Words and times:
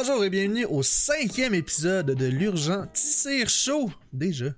Bonjour 0.00 0.22
et 0.22 0.30
bienvenue 0.30 0.64
au 0.66 0.84
cinquième 0.84 1.54
épisode 1.54 2.12
de 2.12 2.26
l'Urgent 2.26 2.86
Tissir 2.92 3.48
Show. 3.48 3.90
Déjà. 4.12 4.50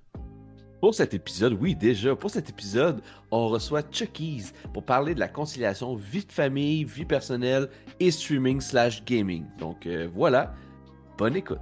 Pour 0.83 0.95
cet 0.95 1.15
épisode, 1.15 1.57
oui, 1.59 1.75
déjà, 1.75 2.15
pour 2.15 2.31
cet 2.31 2.51
épisode, 2.51 3.01
on 3.31 3.49
reçoit 3.49 3.81
Chuckies 3.91 4.51
pour 4.75 4.85
parler 4.85 5.15
de 5.15 5.21
la 5.21 5.29
conciliation 5.29 5.95
vie 5.95 6.27
de 6.27 6.33
famille, 6.33 6.85
vie 6.85 7.07
personnelle 7.07 7.71
et 8.01 8.11
streaming 8.11 8.61
slash 8.61 9.03
gaming. 9.07 9.47
Donc 9.59 9.87
euh, 9.87 10.11
voilà, 10.13 10.55
bonne 11.17 11.37
écoute. 11.37 11.59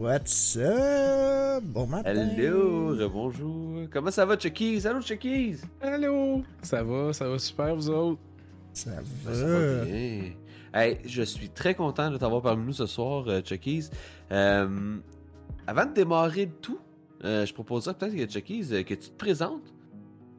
What's 0.00 0.56
up? 0.56 1.62
Bon 1.62 1.86
matin. 1.86 2.10
Hello, 2.10 3.08
bonjour. 3.08 3.69
Comment 3.92 4.10
ça 4.10 4.24
va, 4.26 4.38
Chuckies? 4.38 4.86
Allô, 4.86 5.00
Chuckies? 5.00 5.58
Allô? 5.80 6.42
Ça 6.62 6.82
va, 6.82 7.12
ça 7.12 7.28
va 7.28 7.38
super, 7.38 7.74
vous 7.74 7.88
autres? 7.90 8.20
Ça 8.72 8.90
Ça 9.24 9.30
va 9.46 9.84
bien. 9.84 10.32
Hey, 10.72 10.98
je 11.04 11.22
suis 11.22 11.48
très 11.48 11.74
content 11.74 12.10
de 12.10 12.16
t'avoir 12.16 12.42
parmi 12.42 12.64
nous 12.64 12.72
ce 12.72 12.86
soir, 12.86 13.24
euh, 13.26 13.40
Chuckies. 13.44 13.90
Euh, 14.30 14.98
avant 15.66 15.86
de 15.86 15.92
démarrer 15.94 16.46
le 16.46 16.52
tout, 16.60 16.78
euh, 17.24 17.44
je 17.44 17.52
proposerais 17.52 17.94
peut-être 17.94 18.14
que 18.14 18.30
Chuckies, 18.32 18.68
euh, 18.72 18.82
que 18.84 18.94
tu 18.94 19.10
te 19.10 19.16
présentes 19.16 19.72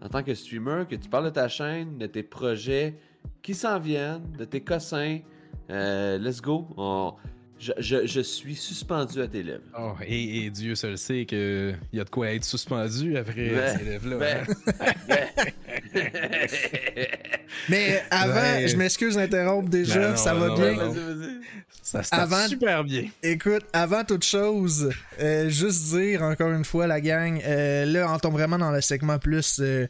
en 0.02 0.08
tant 0.10 0.24
que 0.24 0.34
streamer, 0.34 0.86
que 0.90 0.96
tu 0.96 1.10
parles 1.10 1.26
de 1.26 1.30
ta 1.32 1.48
chaîne, 1.48 1.98
de 1.98 2.08
tes 2.08 2.24
projets 2.24 2.96
qui 3.42 3.54
s'en 3.54 3.80
viennent, 3.80 4.24
de 4.38 4.46
tes 4.46 4.62
cossins. 4.62 5.20
Euh, 5.70 6.18
let's 6.18 6.42
go. 6.42 6.68
On- 6.78 7.14
Je, 7.64 7.72
je- 7.78 8.08
je 8.08 8.22
suis 8.22 8.56
suspendu 8.56 9.22
à 9.22 9.28
tes 9.28 9.44
lèvres. 9.44 9.62
Oh, 9.78 9.94
et, 10.04 10.46
et 10.46 10.50
Dieu 10.50 10.74
seul 10.74 10.98
sait 10.98 11.26
qu'il 11.26 11.78
y 11.94 12.00
a 12.00 12.04
de 12.04 12.10
quoi 12.10 12.32
être 12.32 12.44
suspendu 12.44 13.16
après 13.18 13.52
Ouais. 13.54 13.78
ces 13.78 13.84
lèvres-là. 13.86 14.18
Ben, 14.18 14.46
hein? 14.80 14.94
ben. 15.08 16.08
Mais 17.70 18.02
avant, 18.10 18.34
Ouais. 18.34 18.68
je 18.68 18.76
m'excuse 18.78 19.16
d'interrompre 19.16 19.70
déjà, 19.70 20.00
Ben 20.00 20.10
non, 20.12 20.18
ça 20.18 20.34
ben 20.34 20.40
va 20.40 20.48
non, 20.48 20.56
bien? 20.56 20.66
ben 20.76 20.76
non. 20.86 20.92
Vas-y, 20.92 21.04
vas-y. 21.20 21.42
Ça 21.84 22.04
se 22.04 22.10
passe 22.10 22.20
Avant- 22.20 22.48
super 22.48 22.84
bien. 22.84 23.04
Écoute, 23.22 23.64
avant 23.74 24.04
toute 24.04 24.24
chose, 24.24 24.92
euh, 25.20 25.50
juste 25.50 25.94
dire 25.96 26.22
encore 26.24 26.52
une 26.52 26.66
fois, 26.66 26.88
la 26.88 27.02
gang, 27.02 27.40
euh, 27.46 27.86
là, 27.86 28.12
on 28.14 28.18
tombe 28.20 28.34
vraiment 28.34 28.58
dans 28.58 28.72
le 28.72 28.82
segment 28.82 29.20
plus 29.20 29.60
euh, 29.60 29.88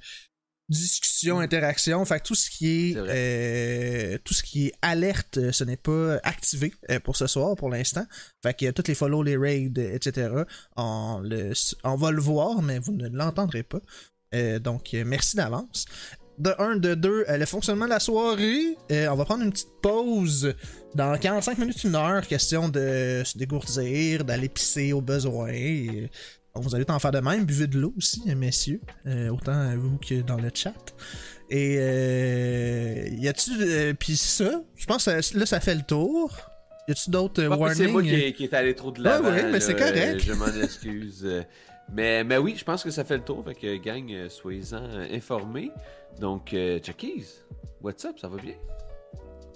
discussion, 0.70 1.40
interaction. 1.40 2.04
Fait 2.06 2.20
que 2.20 2.28
tout 2.28 2.36
ce 2.36 2.50
qui 2.50 2.92
est, 2.92 2.95
euh, 2.98 4.17
tout 4.23 4.34
ce 4.34 4.44
qui 4.44 4.67
est 4.67 4.73
alerte, 4.81 5.38
euh, 5.38 5.52
ce 5.52 5.64
n'est 5.64 5.78
pas 5.78 6.17
activé 6.23 6.73
euh, 6.90 7.00
pour 7.00 7.16
ce 7.16 7.28
soir, 7.28 7.56
pour 7.56 7.70
l'instant. 7.70 8.06
Fait 8.42 8.54
que 8.54 8.66
euh, 8.67 8.72
toutes 8.72 8.88
les 8.88 8.95
follow, 8.95 9.22
les 9.23 9.38
raids, 9.38 9.72
etc., 9.76 10.30
on, 10.78 11.20
le, 11.23 11.54
on 11.84 11.95
va 11.95 12.12
le 12.12 12.22
voir, 12.22 12.62
mais 12.62 12.80
vous 12.80 12.94
ne 12.94 13.09
l'entendrez 13.09 13.64
pas. 13.64 13.82
Donc, 14.59 14.95
merci 15.06 15.36
d'avance. 15.36 15.86
De 16.39 16.56
un, 16.58 16.78
de 16.78 16.95
deux, 16.95 17.26
euh, 17.28 17.38
le 17.38 17.45
fonctionnement 17.45 17.86
de 17.86 17.89
la 17.89 18.00
soirée. 18.00 18.78
On 18.89 19.16
va 19.16 19.26
prendre 19.26 19.44
une 19.44 19.52
petite 19.52 19.82
pause 19.82 20.56
dans 20.95 21.17
45 21.17 21.58
minutes, 21.58 21.84
une 21.84 21.95
heure, 21.95 22.26
question 22.26 22.70
de 22.70 23.22
se 23.26 23.38
dégourdir, 23.38 24.23
d'aller 24.23 24.48
pisser 24.50 24.94
au 24.94 25.02
besoin. 25.02 25.52
Euh, 26.56 26.60
vous 26.60 26.76
allez 26.76 26.86
en 26.90 27.00
faire 27.00 27.12
de 27.12 27.20
même, 27.20 27.46
buvez 27.46 27.68
de 27.68 27.80
l'eau 27.80 27.94
aussi, 27.98 28.22
euh, 28.30 28.36
messieurs, 28.36 28.82
euh, 29.08 29.30
autant 29.30 29.76
vous 29.78 29.98
que 29.98 30.22
dans 30.22 30.38
le 30.38 30.50
chat. 30.54 30.74
Et 31.50 31.78
euh, 31.80 33.08
y 33.12 33.28
a-tu. 33.28 33.52
euh, 33.62 33.94
Puis 33.98 34.16
ça, 34.18 34.62
je 34.76 34.86
pense 34.86 35.06
que 35.06 35.38
là, 35.38 35.46
ça 35.46 35.60
fait 35.60 35.76
le 35.76 35.82
tour. 35.82 36.32
Y 36.88 36.92
a-tu 36.92 37.10
d'autres 37.10 37.44
euh, 37.44 37.50
warnings 37.50 37.76
C'est 37.78 37.88
moi 37.88 38.02
qui, 38.02 38.34
qui 38.34 38.44
est 38.46 38.54
allé 38.54 38.74
trop 38.76 38.92
de 38.92 39.00
Ah 39.06 39.20
l'avant. 39.22 39.32
oui, 39.36 39.42
mais 39.52 39.60
c'est 39.60 39.76
correct. 39.76 40.16
euh, 40.16 40.20
Je 40.20 40.34
m'en 40.34 40.48
excuse. 40.62 41.22
euh, 41.26 41.44
Mais, 41.94 42.24
mais 42.24 42.38
oui, 42.38 42.56
je 42.58 42.64
pense 42.64 42.84
que 42.84 42.90
ça 42.92 43.04
fait 43.04 43.18
le 43.18 43.24
tour. 43.24 43.44
Fait 43.46 43.54
que, 43.56 43.76
gang, 43.78 44.10
euh, 44.12 44.30
soyez-en 44.30 44.78
euh, 44.84 45.08
informés. 45.14 45.72
Donc, 46.20 46.54
euh, 46.54 46.80
Chuckies, 46.82 47.26
what's 47.82 48.04
up? 48.06 48.17
Ça 48.20 48.28
va 48.28 48.38
bien? 48.38 48.54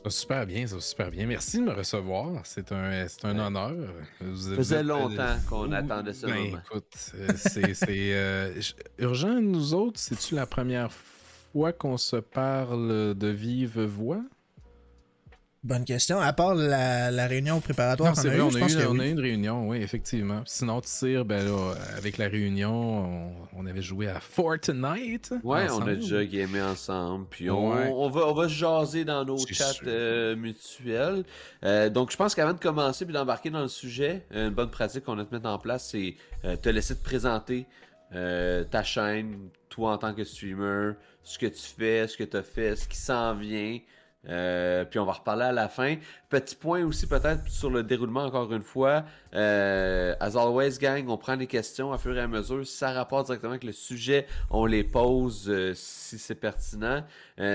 Va 0.05 0.11
super 0.11 0.45
bien, 0.45 0.67
ça 0.67 0.75
va 0.75 0.81
super 0.81 1.09
bien. 1.09 1.25
Merci 1.25 1.57
de 1.57 1.63
me 1.63 1.73
recevoir. 1.73 2.41
C'est 2.43 2.71
un, 2.71 3.07
c'est 3.07 3.25
un 3.25 3.39
Ouais. 3.39 3.45
honneur. 3.45 3.73
Vous, 4.21 4.55
faisait 4.55 4.83
longtemps 4.83 5.35
qu'on 5.49 5.71
attendait 5.71 6.13
ce 6.13 6.27
ben, 6.27 6.45
moment. 6.45 6.61
Écoute, 6.63 7.11
euh, 7.16 7.29
c'est 7.35 7.73
c'est, 7.73 8.13
euh, 8.13 8.53
urgent, 8.99 9.41
nous 9.41 9.73
autres. 9.73 9.99
C'est-tu 9.99 10.35
la 10.35 10.45
première 10.45 10.91
fois 10.91 11.73
qu'on 11.73 11.97
se 11.97 12.17
parle 12.17 13.16
de 13.16 13.27
vive 13.29 13.81
voix? 13.81 14.21
Bonne 15.65 15.83
question. 15.83 16.19
À 16.19 16.31
part 16.31 16.53
la, 16.53 17.09
la 17.09 17.25
réunion 17.25 17.59
préparatoire 17.59 18.09
Non, 18.15 18.21
qu'on 18.21 18.27
a 18.27 18.29
vrai, 18.29 18.37
eue, 18.37 18.41
on 18.41 18.49
je 18.51 18.57
a, 18.57 18.59
pense 18.59 18.73
eu, 18.73 18.77
que 18.77 18.85
on 18.85 18.91
oui. 18.91 18.99
a 19.01 19.05
eu 19.07 19.11
une 19.13 19.19
réunion, 19.19 19.67
oui, 19.67 19.77
effectivement. 19.81 20.43
Sinon, 20.45 20.79
Tire, 20.81 21.25
ben 21.25 21.43
là, 21.43 21.73
avec 21.97 22.19
la 22.19 22.27
réunion, 22.27 22.71
on, 22.71 23.31
on 23.57 23.65
avait 23.65 23.81
joué 23.81 24.07
à 24.07 24.19
Fortnite. 24.19 25.33
Ouais, 25.43 25.65
on 25.71 25.81
a 25.87 25.95
déjà 25.95 26.23
gamé 26.23 26.61
ensemble. 26.61 27.25
Puis 27.31 27.49
on, 27.49 27.73
Ouais. 27.73 27.91
on 27.91 28.09
va, 28.11 28.27
on 28.27 28.33
va 28.35 28.43
se 28.47 28.53
jaser 28.53 29.05
dans 29.05 29.25
nos 29.25 29.37
chats 29.39 29.71
euh, 29.87 30.35
mutuels. 30.35 31.23
Euh, 31.63 31.89
donc, 31.89 32.11
je 32.11 32.17
pense 32.17 32.35
qu'avant 32.35 32.53
de 32.53 32.59
commencer 32.59 33.03
puis 33.05 33.13
d'embarquer 33.15 33.49
dans 33.49 33.63
le 33.63 33.67
sujet, 33.67 34.23
une 34.35 34.51
bonne 34.51 34.69
pratique 34.69 35.03
qu'on 35.05 35.17
a 35.17 35.25
te 35.25 35.33
mettre 35.33 35.49
en 35.49 35.57
place, 35.57 35.89
c'est 35.89 36.15
euh, 36.45 36.55
te 36.57 36.69
laisser 36.69 36.95
te 36.95 37.03
présenter 37.03 37.65
euh, 38.13 38.63
ta 38.65 38.83
chaîne, 38.83 39.49
toi 39.69 39.93
en 39.93 39.97
tant 39.97 40.13
que 40.13 40.23
streamer, 40.25 40.91
ce 41.23 41.39
que 41.39 41.47
tu 41.47 41.63
fais, 41.75 42.07
ce 42.07 42.15
que 42.17 42.23
tu 42.23 42.37
as 42.37 42.43
fait, 42.43 42.75
ce 42.75 42.87
qui 42.87 42.97
s'en 42.97 43.33
vient. 43.33 43.79
Euh, 44.29 44.85
puis 44.85 44.99
on 44.99 45.05
va 45.05 45.13
reparler 45.13 45.45
à 45.45 45.51
la 45.51 45.69
fin. 45.69 45.95
Petit 46.29 46.55
point 46.55 46.83
aussi 46.85 47.07
peut-être 47.07 47.47
sur 47.47 47.69
le 47.69 47.83
déroulement 47.83 48.23
encore 48.23 48.51
une 48.53 48.63
fois. 48.63 49.03
Euh, 49.33 50.15
as 50.19 50.35
always, 50.35 50.77
gang, 50.79 51.07
on 51.09 51.17
prend 51.17 51.35
les 51.35 51.47
questions 51.47 51.93
à 51.93 51.97
fur 51.97 52.15
et 52.17 52.21
à 52.21 52.27
mesure. 52.27 52.65
Si 52.65 52.77
ça 52.77 52.91
rapporte 52.91 53.27
directement 53.27 53.51
avec 53.51 53.63
le 53.63 53.71
sujet, 53.71 54.27
on 54.49 54.65
les 54.65 54.83
pose 54.83 55.49
euh, 55.49 55.73
si 55.75 56.17
c'est 56.17 56.35
pertinent. 56.35 57.03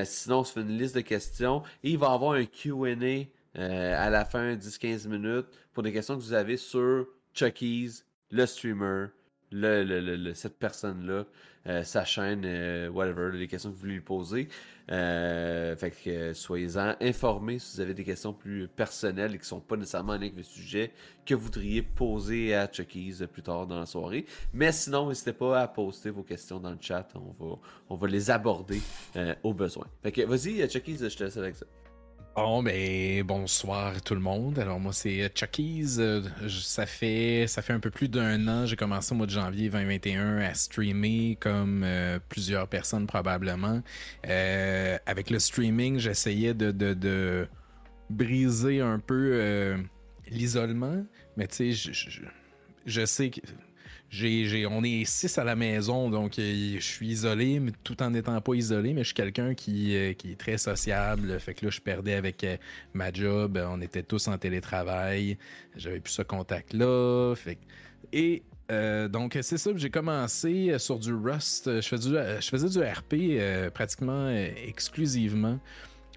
Sinon, 0.04 0.40
on 0.40 0.44
se 0.44 0.52
fait 0.52 0.60
une 0.60 0.78
liste 0.78 0.94
de 0.94 1.00
questions. 1.00 1.62
Et 1.82 1.90
il 1.90 1.98
va 1.98 2.10
y 2.10 2.14
avoir 2.14 2.32
un 2.32 2.44
Q&A 2.44 3.26
à 3.54 4.10
la 4.10 4.24
fin, 4.24 4.54
10-15 4.54 5.08
minutes, 5.08 5.46
pour 5.72 5.82
des 5.82 5.92
questions 5.92 6.16
que 6.16 6.22
vous 6.22 6.32
avez 6.32 6.56
sur 6.56 7.06
Chucky's, 7.34 8.04
le 8.30 8.46
streamer, 8.46 9.06
le, 9.52 10.32
cette 10.34 10.58
personne-là, 10.58 11.24
euh, 11.66 11.82
sa 11.82 12.04
chaîne, 12.04 12.42
euh, 12.44 12.88
whatever, 12.88 13.36
les 13.36 13.48
questions 13.48 13.70
que 13.70 13.74
vous 13.74 13.80
voulez 13.80 13.94
lui 13.94 14.00
poser. 14.00 14.48
Euh, 14.90 15.76
fait 15.76 15.90
que 15.90 16.32
soyez-en 16.32 16.94
informés 17.00 17.58
si 17.58 17.76
vous 17.76 17.80
avez 17.80 17.94
des 17.94 18.04
questions 18.04 18.32
plus 18.32 18.66
personnelles 18.66 19.34
et 19.34 19.38
qui 19.38 19.46
sont 19.46 19.60
pas 19.60 19.76
nécessairement 19.76 20.12
en 20.12 20.16
avec 20.16 20.34
le 20.36 20.42
sujet 20.42 20.92
que 21.24 21.34
vous 21.34 21.44
voudriez 21.44 21.82
poser 21.82 22.54
à 22.54 22.66
Chucky's 22.66 23.22
plus 23.32 23.42
tard 23.42 23.66
dans 23.66 23.78
la 23.78 23.86
soirée. 23.86 24.26
Mais 24.52 24.72
sinon, 24.72 25.08
n'hésitez 25.08 25.32
pas 25.32 25.60
à 25.60 25.68
poster 25.68 26.10
vos 26.10 26.22
questions 26.22 26.58
dans 26.58 26.70
le 26.70 26.78
chat. 26.80 27.06
On 27.14 27.44
va, 27.44 27.56
on 27.88 27.94
va 27.94 28.08
les 28.08 28.30
aborder 28.30 28.80
au 29.42 29.54
besoin. 29.54 29.86
Fait 30.02 30.12
que 30.12 30.22
vas-y, 30.22 30.68
Chucky's, 30.68 31.08
je 31.08 31.16
te 31.16 31.24
laisse 31.24 31.36
avec 31.36 31.56
ça. 31.56 31.66
Bon, 32.36 32.62
ben, 32.62 33.22
bonsoir 33.24 34.00
tout 34.02 34.14
le 34.14 34.20
monde. 34.20 34.58
Alors, 34.58 34.80
moi, 34.80 34.92
c'est 34.94 35.22
euh, 35.22 35.28
Chucky's. 35.34 35.98
Euh, 35.98 36.22
ça, 36.48 36.86
fait, 36.86 37.44
ça 37.46 37.60
fait 37.60 37.72
un 37.74 37.80
peu 37.80 37.90
plus 37.90 38.08
d'un 38.08 38.46
an. 38.48 38.64
J'ai 38.66 38.76
commencé 38.76 39.12
au 39.12 39.16
mois 39.16 39.26
de 39.26 39.30
janvier 39.32 39.68
2021 39.68 40.38
à 40.38 40.54
streamer, 40.54 41.36
comme 41.38 41.82
euh, 41.84 42.18
plusieurs 42.30 42.66
personnes 42.68 43.06
probablement. 43.06 43.82
Avec 44.24 45.28
le 45.28 45.38
streaming, 45.38 45.98
j'essayais 45.98 46.54
de, 46.54 46.70
de, 46.70 46.94
de 46.94 47.46
briser 48.08 48.80
un 48.80 49.00
peu 49.00 49.76
l'isolement. 50.30 51.04
Mais 51.36 51.46
tu 51.46 51.56
sais, 51.56 51.72
je, 51.72 51.92
je- 51.92 52.20
je 52.86 53.04
sais 53.04 53.30
que. 53.30 53.40
J'ai, 54.10 54.46
j'ai- 54.46 54.66
on 54.66 54.82
est 54.82 55.04
six 55.04 55.38
à 55.38 55.44
la 55.44 55.54
maison, 55.54 56.10
donc 56.10 56.36
euh, 56.40 56.74
je 56.80 56.84
suis 56.84 57.06
isolé, 57.08 57.60
mais 57.60 57.70
tout 57.84 58.02
en 58.02 58.10
n'étant 58.10 58.40
pas 58.40 58.54
isolé, 58.54 58.92
mais 58.92 59.02
je 59.02 59.06
suis 59.06 59.14
quelqu'un 59.14 59.54
qui, 59.54 59.94
euh, 59.96 60.14
qui 60.14 60.32
est 60.32 60.36
très 60.36 60.58
sociable. 60.58 61.38
Fait 61.38 61.54
que 61.54 61.64
là, 61.66 61.70
je 61.70 61.80
perdais 61.80 62.14
avec 62.14 62.42
euh, 62.42 62.56
ma 62.92 63.12
job. 63.12 63.56
On 63.70 63.80
était 63.80 64.02
tous 64.02 64.26
en 64.26 64.36
télétravail. 64.36 65.38
J'avais 65.76 66.00
plus 66.00 66.12
ce 66.12 66.22
contact-là. 66.22 67.34
Fait 67.36 67.58
Et 68.12 68.42
donc, 69.10 69.36
c'est 69.42 69.58
ça, 69.58 69.70
j'ai 69.76 69.90
commencé 69.90 70.76
sur 70.78 70.98
du 70.98 71.12
Rust. 71.12 71.80
Je 71.80 71.88
faisais 71.88 72.08
du, 72.10 72.16
je 72.40 72.48
faisais 72.48 72.68
du 72.68 72.78
RP 72.84 73.72
pratiquement 73.72 74.28
exclusivement 74.30 75.58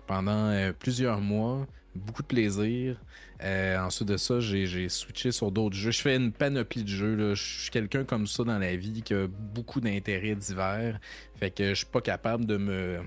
pendant 0.07 0.71
plusieurs 0.77 1.19
mois. 1.19 1.65
Beaucoup 1.95 2.21
de 2.21 2.27
plaisir. 2.27 2.99
Euh, 3.43 3.77
ensuite 3.77 4.07
de 4.07 4.17
ça, 4.17 4.39
j'ai 4.39 4.87
switché 4.87 5.31
sur 5.31 5.51
d'autres 5.51 5.75
jeux. 5.75 5.91
Je 5.91 6.01
fais 6.01 6.15
une 6.15 6.31
panoplie 6.31 6.83
de 6.83 6.89
jeux. 6.89 7.35
Je 7.35 7.61
suis 7.61 7.71
quelqu'un 7.71 8.05
comme 8.05 8.25
ça 8.25 8.43
dans 8.43 8.57
la 8.57 8.75
vie 8.75 9.01
qui 9.01 9.13
a 9.13 9.27
beaucoup 9.27 9.81
d'intérêts 9.81 10.35
divers. 10.35 10.99
Fait 11.35 11.51
que 11.51 11.69
je 11.69 11.73
suis 11.73 11.85
pas 11.85 12.01
capable 12.01 12.45
de 12.45 12.57
me 12.57 12.99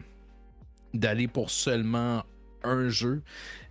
d'aller 0.93 1.29
pour 1.29 1.50
seulement 1.50 2.25
un 2.62 2.88
jeu. 2.88 3.23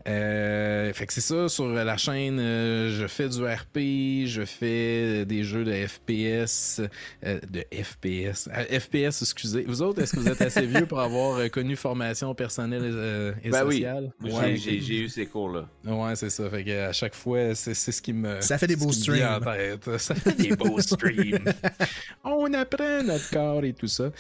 Euh, 0.07 0.94
fait 0.94 1.07
que 1.07 1.13
c'est 1.13 1.22
ça, 1.22 1.50
sur 1.50 1.68
la 1.68 1.98
chaîne, 1.98 2.38
euh, 2.40 2.92
je 2.92 3.07
fais 3.07 3.28
du 3.28 3.44
RP, 3.44 4.28
je 4.28 4.44
fais 4.46 5.25
des 5.25 5.44
jeux 5.44 5.63
de 5.63 5.74
FPS, 5.74 6.80
euh, 7.25 7.40
de 7.50 7.63
FPS, 7.72 8.48
euh, 8.56 8.80
FPS, 8.80 9.22
excusez. 9.24 9.63
Vous 9.68 9.81
autres, 9.81 10.02
est-ce 10.04 10.13
que 10.13 10.19
vous 10.19 10.28
êtes 10.30 10.42
assez 10.42 10.66
vieux 10.68 10.86
pour 10.86 11.00
avoir 11.00 11.38
euh, 11.40 11.48
connu 11.48 11.75
formation 11.75 12.36
personnelle 12.36 12.81
euh, 12.84 13.34
et 13.44 13.50
Ben 13.50 13.66
oui. 13.66 13.75
sociale? 13.78 14.12
Moi, 14.19 14.40
Ouais, 14.40 14.56
j'ai- 14.57 14.75
eu 14.78 15.10
ces 15.10 15.25
cours-là. 15.25 15.68
ouais, 15.86 16.16
c'est 16.16 16.30
ça. 16.30 16.50
Fait 16.50 16.63
que 16.63 16.86
à 16.88 16.92
chaque 16.94 17.16
fois, 17.16 17.56
c'est 17.56 17.74
c'est 17.74 17.92
ce 17.92 18.02
qui 18.02 18.13
me. 18.13 18.40
Ça 18.42 18.57
fait 18.57 18.68
des 18.68 18.75
beaux 18.75 18.92
streams. 18.92 19.25
en 19.25 19.40
tête. 19.40 19.98
Ça 19.98 20.13
fait 20.13 20.34
des 20.38 20.56
beaux 20.56 20.80
streams. 20.81 21.40
On 22.24 22.54
apprend 22.54 23.02
notre 23.04 23.30
corps 23.31 23.63
et 23.63 23.74
tout 23.74 23.88
ça. 23.88 24.12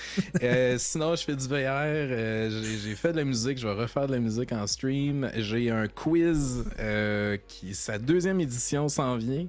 Euh, 0.41 0.75
sinon, 0.79 1.15
je 1.15 1.23
fais 1.23 1.35
du 1.35 1.47
VR. 1.47 1.53
euh, 1.69 2.49
j'ai- 2.49 2.77
J'ai 2.89 2.95
fait 2.95 3.11
de 3.11 3.17
la 3.17 3.23
musique. 3.23 3.57
Je 3.59 3.67
vais 3.67 3.73
refaire 3.73 4.07
de 4.07 4.13
la 4.13 4.19
musique 4.19 4.51
en 4.51 4.65
stream. 4.67 5.29
J'ai 5.37 5.69
un 5.71 5.74
quiz 5.93 6.65
euh, 6.79 7.37
qui, 7.47 7.73
sa 7.73 7.97
deuxième 7.97 8.39
édition 8.39 8.87
s'en 8.87 9.17
vient. 9.17 9.47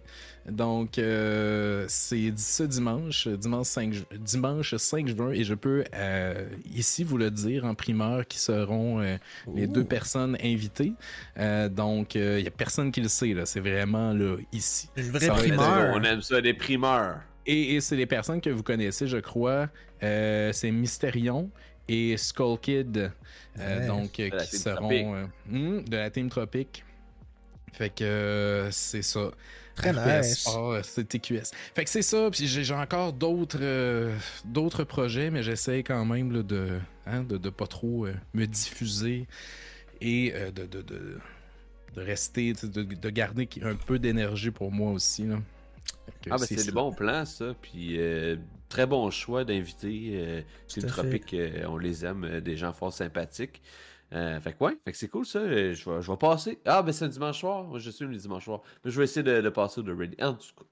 Donc, 0.48 0.98
euh, 0.98 1.84
c'est 1.88 2.32
ce 2.38 2.62
dimanche, 2.62 3.26
dimanche 3.26 3.66
5, 3.66 3.92
ju- 3.92 4.04
dimanche 4.20 4.76
5 4.76 5.08
juin, 5.08 5.30
et 5.32 5.42
je 5.42 5.54
peux 5.54 5.82
euh, 5.92 6.48
ici 6.72 7.02
vous 7.02 7.18
le 7.18 7.32
dire 7.32 7.64
en 7.64 7.74
primeur 7.74 8.24
qui 8.28 8.38
seront 8.38 9.00
euh, 9.00 9.16
les 9.54 9.66
deux 9.66 9.82
personnes 9.84 10.36
invitées. 10.42 10.92
Euh, 11.38 11.68
donc, 11.68 12.14
il 12.14 12.36
n'y 12.42 12.46
a 12.46 12.50
personne 12.52 12.92
qui 12.92 13.00
le 13.00 13.08
sait, 13.08 13.34
là. 13.34 13.44
C'est 13.44 13.58
vraiment 13.60 14.12
là, 14.12 14.36
ici. 14.52 14.88
Une 14.96 15.10
vraie 15.10 15.26
Ça 15.26 15.32
va 15.32 15.38
être- 15.40 15.46
primeur. 15.48 15.94
On 15.96 16.02
aime 16.04 16.22
ça, 16.22 16.40
des 16.40 16.54
primeurs. 16.54 17.20
Et, 17.44 17.74
et 17.74 17.80
c'est 17.80 17.96
les 17.96 18.06
personnes 18.06 18.40
que 18.40 18.50
vous 18.50 18.62
connaissez, 18.62 19.08
je 19.08 19.18
crois. 19.18 19.68
Euh, 20.04 20.52
c'est 20.52 20.70
Mysterion 20.70 21.50
et 21.88 22.16
Skull 22.16 22.58
Kid. 22.60 23.10
Euh, 23.58 23.80
Ouais. 23.80 23.86
donc, 23.86 24.20
euh, 24.20 24.30
qui 24.30 24.56
seront 24.58 25.14
euh, 25.14 25.26
hmm, 25.48 25.84
de 25.84 25.96
la 25.96 26.10
Team 26.10 26.28
Tropique. 26.28 26.84
Fait 27.72 27.90
que 27.90 28.04
euh, 28.04 28.70
c'est 28.70 29.02
ça. 29.02 29.30
Très 29.74 29.92
nice. 29.92 30.48
Euh, 30.56 30.80
c'est 30.82 31.06
TQS. 31.06 31.50
Fait 31.74 31.84
que 31.84 31.90
c'est 31.90 32.00
ça. 32.02 32.30
Puis 32.32 32.46
j'ai 32.46 32.72
encore 32.74 33.12
d'autres 33.12 33.58
euh, 33.60 34.16
d'autres 34.46 34.84
projets, 34.84 35.30
mais 35.30 35.42
j'essaie 35.42 35.82
quand 35.82 36.04
même 36.06 36.32
là, 36.32 36.42
de, 36.42 36.78
hein, 37.06 37.22
de 37.22 37.36
de 37.36 37.50
pas 37.50 37.66
trop 37.66 38.06
euh, 38.06 38.14
me 38.32 38.46
diffuser 38.46 39.26
et 40.00 40.32
euh, 40.34 40.50
de, 40.50 40.64
de, 40.64 40.80
de, 40.80 41.18
de 41.94 42.00
rester, 42.00 42.54
de, 42.54 42.82
de 42.82 43.10
garder 43.10 43.48
un 43.62 43.74
peu 43.74 43.98
d'énergie 43.98 44.50
pour 44.50 44.72
moi 44.72 44.92
aussi. 44.92 45.24
Là. 45.24 45.36
Ah, 46.30 46.38
ben 46.38 46.38
c'est 46.38 46.56
ça. 46.56 46.64
des 46.64 46.72
bons 46.72 46.92
plans, 46.92 47.26
ça. 47.26 47.54
Puis 47.60 47.96
euh, 47.98 48.36
très 48.68 48.86
bon 48.86 49.10
choix 49.10 49.44
d'invités. 49.44 50.10
Euh, 50.14 50.42
Team. 50.68 50.84
Tropique, 50.86 51.34
euh, 51.34 51.64
on 51.68 51.76
les 51.78 52.04
aime, 52.04 52.24
euh, 52.24 52.40
des 52.40 52.56
gens 52.56 52.72
fort 52.72 52.92
sympathiques. 52.92 53.62
Euh, 54.12 54.38
fait 54.40 54.52
que 54.52 54.62
ouais, 54.64 54.76
fait 54.84 54.92
que 54.92 54.98
c'est 54.98 55.08
cool 55.08 55.26
ça. 55.26 55.40
euh, 55.40 55.74
Je 55.74 55.90
vais, 55.90 56.00
je 56.02 56.10
vais 56.10 56.16
passer. 56.16 56.60
Ah, 56.64 56.82
ben 56.82 56.92
c'est 56.92 57.04
un 57.04 57.08
dimanche 57.08 57.40
soir. 57.40 57.64
Moi, 57.64 57.78
je 57.80 57.90
suis 57.90 58.04
le 58.06 58.14
dimanche 58.16 58.44
soir. 58.44 58.62
Mais 58.84 58.90
je 58.90 58.98
vais 58.98 59.04
essayer 59.04 59.24
de, 59.24 59.40
de 59.40 59.48
passer 59.48 59.80
au 59.80 59.82
The 59.82 59.96
Ready. 59.98 60.16
En 60.22 60.34
tout 60.34 60.46
cas, 60.56 60.64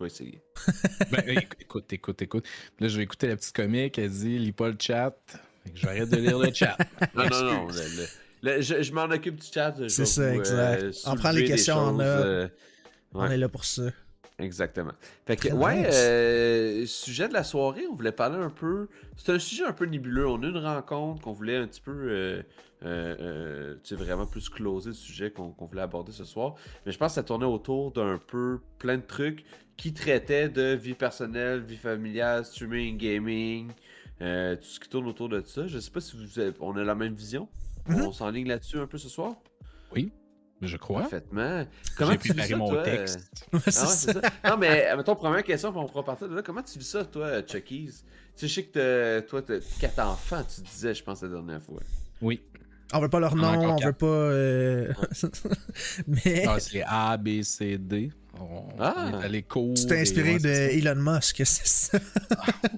je 0.00 0.04
vais 0.04 0.10
essayer. 0.10 0.42
Ben, 1.12 1.20
éc- 1.26 1.52
écoute, 1.60 1.92
écoute, 1.92 2.20
écoute. 2.22 2.46
Là, 2.80 2.88
je 2.88 2.96
vais 2.96 3.04
écouter 3.04 3.28
la 3.28 3.36
petite 3.36 3.54
comique. 3.54 3.96
Elle 3.98 4.10
dit 4.10 4.38
lis 4.38 4.52
pas 4.52 4.68
le 4.68 4.76
chat. 4.78 5.16
Fait 5.64 5.70
que 5.70 5.76
j'arrête 5.78 6.10
de 6.10 6.16
lire 6.16 6.38
le 6.38 6.52
chat. 6.52 6.76
Non, 7.14 7.24
non, 7.30 7.42
non. 7.44 7.66
le- 7.68 7.74
le- 7.74 8.06
le- 8.56 8.60
je 8.60 8.82
je 8.82 8.92
m'en 8.92 9.04
occupe 9.04 9.36
du 9.36 9.46
chat. 9.46 9.74
C'est 9.88 10.04
ça, 10.04 10.32
vous, 10.32 10.38
exact. 10.40 10.82
euh, 10.82 10.92
On 11.06 11.14
prend 11.16 11.30
les 11.30 11.44
questions 11.44 11.76
en 11.76 12.00
euh, 12.00 12.48
On 13.14 13.24
est 13.26 13.36
là 13.36 13.48
pour 13.48 13.64
ça. 13.64 13.90
Exactement. 14.38 14.92
Fait 15.26 15.36
que, 15.36 15.52
ouais, 15.52 15.88
euh, 15.92 16.86
sujet 16.86 17.28
de 17.28 17.32
la 17.32 17.42
soirée, 17.42 17.86
on 17.90 17.94
voulait 17.94 18.12
parler 18.12 18.36
un 18.36 18.50
peu. 18.50 18.88
C'est 19.16 19.32
un 19.32 19.38
sujet 19.38 19.64
un 19.64 19.72
peu 19.72 19.84
nébuleux. 19.84 20.28
On 20.28 20.40
a 20.42 20.46
une 20.46 20.58
rencontre 20.58 21.22
qu'on 21.22 21.32
voulait 21.32 21.56
un 21.56 21.66
petit 21.66 21.80
peu, 21.80 21.90
euh, 21.90 22.42
euh, 22.84 23.16
euh, 23.20 23.74
tu 23.82 23.88
sais, 23.88 23.94
vraiment 23.96 24.26
plus 24.26 24.48
closer 24.48 24.90
le 24.90 24.94
sujet 24.94 25.32
qu'on 25.32 25.54
voulait 25.58 25.82
aborder 25.82 26.12
ce 26.12 26.24
soir. 26.24 26.54
Mais 26.86 26.92
je 26.92 26.98
pense 26.98 27.12
que 27.12 27.14
ça 27.16 27.24
tournait 27.24 27.46
autour 27.46 27.90
d'un 27.90 28.18
peu 28.18 28.60
plein 28.78 28.98
de 28.98 29.02
trucs 29.02 29.44
qui 29.76 29.92
traitaient 29.92 30.48
de 30.48 30.74
vie 30.74 30.94
personnelle, 30.94 31.60
vie 31.60 31.76
familiale, 31.76 32.44
streaming, 32.44 32.96
gaming, 32.96 33.68
tout 34.20 34.24
ce 34.62 34.78
qui 34.78 34.88
tourne 34.88 35.08
autour 35.08 35.28
de 35.28 35.40
ça. 35.40 35.66
Je 35.66 35.80
sais 35.80 35.90
pas 35.90 36.00
si 36.00 36.16
vous 36.16 36.38
avez- 36.38 36.54
on 36.60 36.76
a 36.76 36.84
la 36.84 36.94
même 36.94 37.14
vision? 37.14 37.48
Mhm. 37.88 38.02
On 38.02 38.12
s'enligne 38.12 38.46
là-dessus 38.46 38.78
un 38.78 38.86
peu 38.86 38.98
ce 38.98 39.08
soir? 39.08 39.34
Oui, 39.92 40.12
je 40.62 40.76
crois. 40.76 41.00
Parfaitement. 41.02 41.64
Comment 41.96 42.12
J'ai 42.12 42.18
tu 42.18 42.40
ça, 42.40 42.56
mon 42.56 42.68
toi, 42.70 42.78
euh, 42.78 42.84
texte. 42.84 43.20
Ah 43.52 43.58
c'est 43.58 43.66
ouais, 43.66 43.70
ça. 43.72 43.86
c'est 43.86 44.12
ça. 44.12 44.20
Non, 44.50 44.56
mais 44.56 44.96
mettons, 44.96 45.14
première 45.16 45.42
question, 45.44 45.70
puis 45.72 45.80
on 45.80 45.86
pourra 45.86 46.04
partir 46.04 46.28
de 46.28 46.34
là. 46.36 46.42
Comment 46.42 46.62
tu 46.62 46.78
vis 46.78 46.84
ça, 46.88 47.04
toi, 47.04 47.42
Chucky's? 47.46 48.04
Tu 48.36 48.46
sais, 48.46 48.48
je 48.48 48.54
sais 48.54 48.62
que 48.64 49.18
t'as- 49.20 49.26
toi, 49.26 49.42
t'as 49.42 49.58
quatre 49.80 49.98
enfants, 50.00 50.42
tu 50.54 50.60
disais, 50.62 50.94
je 50.94 51.02
pense, 51.02 51.22
la 51.22 51.28
dernière 51.28 51.62
fois. 51.62 51.80
Oui. 52.22 52.40
On 52.92 53.00
veut 53.00 53.08
pas 53.10 53.20
leur 53.20 53.34
On 53.34 53.36
nom, 53.36 53.48
encore 53.48 53.76
on 53.82 53.84
veut 53.86 53.92
pas. 53.92 54.06
euh, 54.06 54.92
Mais 56.06 56.44
Ah, 56.46 56.58
c'est 56.58 56.82
A, 56.86 57.16
B, 57.18 57.42
C, 57.42 57.76
D. 57.78 58.10
On, 58.40 58.64
Ah. 58.78 59.10
on 59.14 59.32
est 59.32 59.42
court. 59.42 59.74
tu 59.74 59.86
t'es 59.86 59.98
et 59.98 60.00
inspiré 60.02 60.34
ouais, 60.34 60.38
de 60.38 60.48
Elon 60.48 60.94
Musk, 60.96 61.36
c'est 61.44 61.66
ça. 61.66 61.98
ça. 61.98 62.04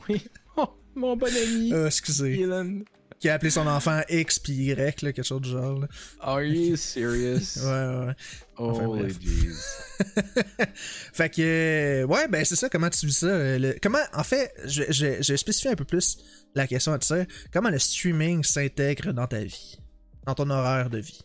Oui. 0.09 0.23
Oh, 0.57 0.69
mon 0.95 1.17
bon 1.17 1.27
ami. 1.29 1.73
Euh, 1.73 1.87
excusez. 1.87 2.41
Elon. 2.41 2.81
Qui 3.21 3.29
a 3.29 3.35
appelé 3.35 3.51
son 3.51 3.67
enfant 3.67 4.01
X 4.09 4.39
puis 4.39 4.53
Y, 4.55 5.03
là, 5.03 5.13
quelque 5.13 5.23
chose 5.23 5.43
du 5.43 5.51
genre. 5.51 5.79
là. 5.81 5.87
Are 6.21 6.43
you 6.43 6.75
serious? 6.77 7.57
Ouais, 7.63 8.07
ouais. 8.07 8.15
Enfin, 8.57 8.87
Holy 8.87 9.03
bref. 9.03 9.17
jeez. 9.21 9.55
Fait 11.13 11.29
que, 11.29 11.43
euh, 11.43 12.05
ouais, 12.07 12.29
ben 12.29 12.45
c'est 12.45 12.57
ça, 12.57 12.69
comment 12.71 12.89
tu 12.91 13.07
vis 13.07 13.13
ça? 13.19 13.27
euh, 13.27 13.59
le- 13.59 13.77
comment, 13.83 13.99
en 14.15 14.25
fait, 14.25 14.53
je, 14.65 14.85
je, 14.89 15.23
je 15.23 15.37
spécifie 15.37 15.69
un 15.69 15.75
peu 15.77 15.85
plus 15.85 16.19
la 16.55 16.67
question 16.67 16.93
à 16.93 16.99
dire. 16.99 17.27
Comment 17.53 17.71
le 17.71 17.79
streaming 17.79 18.43
s'intègre 18.43 19.13
dans 19.13 19.27
ta 19.27 19.41
vie? 19.45 19.79
Dans 20.27 20.35
ton 20.35 20.49
horaire 20.51 20.89
de 20.91 20.99
vie? 20.99 21.21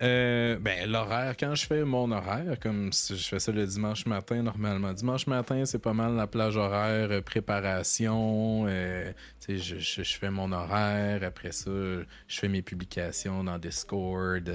Euh, 0.00 0.58
ben, 0.60 0.88
l'horaire, 0.88 1.36
quand 1.36 1.54
je 1.56 1.66
fais 1.66 1.84
mon 1.84 2.12
horaire, 2.12 2.58
comme 2.60 2.92
je 2.92 3.14
fais 3.16 3.40
ça 3.40 3.50
le 3.50 3.66
dimanche 3.66 4.06
matin 4.06 4.42
normalement. 4.42 4.92
Dimanche 4.92 5.26
matin, 5.26 5.64
c'est 5.64 5.80
pas 5.80 5.92
mal 5.92 6.14
la 6.14 6.28
plage 6.28 6.56
horaire, 6.56 7.08
euh, 7.10 7.20
préparation. 7.20 8.66
euh, 8.68 9.12
je, 9.48 9.56
je, 9.56 10.02
je 10.02 10.16
fais 10.16 10.30
mon 10.30 10.52
horaire. 10.52 11.24
Après 11.24 11.50
ça, 11.50 11.70
je 11.70 12.38
fais 12.38 12.48
mes 12.48 12.62
publications 12.62 13.42
dans 13.42 13.58
Discord, 13.58 14.48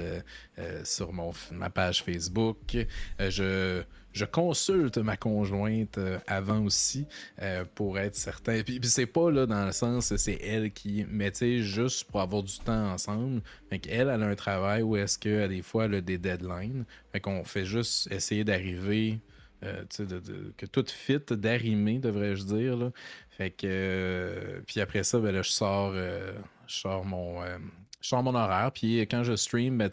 sur 0.84 1.12
mon, 1.12 1.32
ma 1.52 1.68
page 1.68 2.02
Facebook. 2.02 2.76
Je, 3.18 3.82
je 4.14 4.24
consulte 4.24 4.98
ma 4.98 5.16
conjointe 5.16 5.98
euh, 5.98 6.18
avant 6.28 6.60
aussi 6.64 7.06
euh, 7.42 7.64
pour 7.74 7.98
être 7.98 8.14
certain. 8.14 8.62
Puis, 8.62 8.78
puis 8.78 8.88
c'est 8.88 9.06
pas 9.06 9.30
là 9.30 9.44
dans 9.44 9.66
le 9.66 9.72
sens, 9.72 10.14
c'est 10.16 10.38
elle 10.40 10.72
qui. 10.72 11.04
Mais 11.08 11.32
juste 11.34 12.04
pour 12.04 12.20
avoir 12.20 12.44
du 12.44 12.56
temps 12.60 12.92
ensemble. 12.92 13.42
Fait 13.68 13.80
qu'elle, 13.80 14.08
elle 14.08 14.22
a 14.22 14.26
un 14.26 14.34
travail 14.36 14.82
où 14.82 14.96
est-ce 14.96 15.18
que 15.18 15.48
des 15.48 15.62
fois, 15.62 15.86
elle 15.86 15.96
a 15.96 16.00
des 16.00 16.16
deadlines. 16.18 16.84
Fait 17.12 17.20
qu'on 17.20 17.44
fait 17.44 17.64
juste 17.66 18.10
essayer 18.12 18.44
d'arriver. 18.44 19.20
euh, 19.64 19.82
de, 19.98 20.52
que 20.56 20.66
tout 20.66 20.84
fit, 20.88 21.18
d'arrimer, 21.30 21.98
devrais-je 21.98 22.44
dire. 22.44 22.92
Fait 23.30 23.50
que. 23.50 23.66
euh, 23.66 24.60
puis 24.66 24.80
après 24.80 25.02
ça, 25.02 25.18
ben 25.18 25.32
là, 25.34 25.42
je 25.42 25.50
sors, 25.50 25.92
je 25.94 26.32
sors 26.66 27.04
mon. 27.04 27.44
je 28.00 28.08
sors 28.08 28.22
mon 28.22 28.34
horaire. 28.36 28.70
Puis 28.72 29.00
quand 29.02 29.24
je 29.24 29.34
stream, 29.34 29.78
ben. 29.78 29.90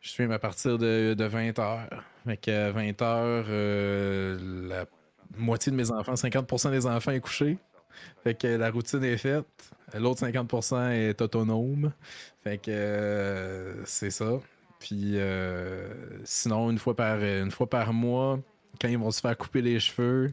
Je 0.00 0.08
stream 0.10 0.32
à 0.32 0.38
partir 0.40 0.78
de, 0.78 1.14
de 1.16 1.28
20h. 1.28 2.02
Fait 2.24 2.36
que 2.36 2.72
20h, 2.72 4.68
la 4.68 4.86
moitié 5.36 5.72
de 5.72 5.76
mes 5.76 5.90
enfants, 5.90 6.14
50% 6.14 6.70
des 6.70 6.86
enfants 6.86 7.12
est 7.12 7.20
couché. 7.20 7.58
Fait 8.22 8.34
que 8.34 8.46
la 8.46 8.70
routine 8.70 9.04
est 9.04 9.16
faite. 9.16 9.46
L'autre 9.94 10.26
50% 10.26 10.92
est 10.92 11.20
autonome. 11.20 11.92
Fait 12.42 12.58
que 12.58 12.70
euh, 12.70 13.84
c'est 13.84 14.10
ça. 14.10 14.40
Puis 14.78 15.18
euh, 15.18 15.88
sinon, 16.24 16.70
une 16.70 16.78
fois, 16.78 16.96
par, 16.96 17.22
une 17.22 17.50
fois 17.50 17.68
par 17.68 17.92
mois, 17.92 18.40
quand 18.80 18.88
ils 18.88 18.98
vont 18.98 19.10
se 19.10 19.20
faire 19.20 19.36
couper 19.36 19.62
les 19.62 19.78
cheveux, 19.78 20.32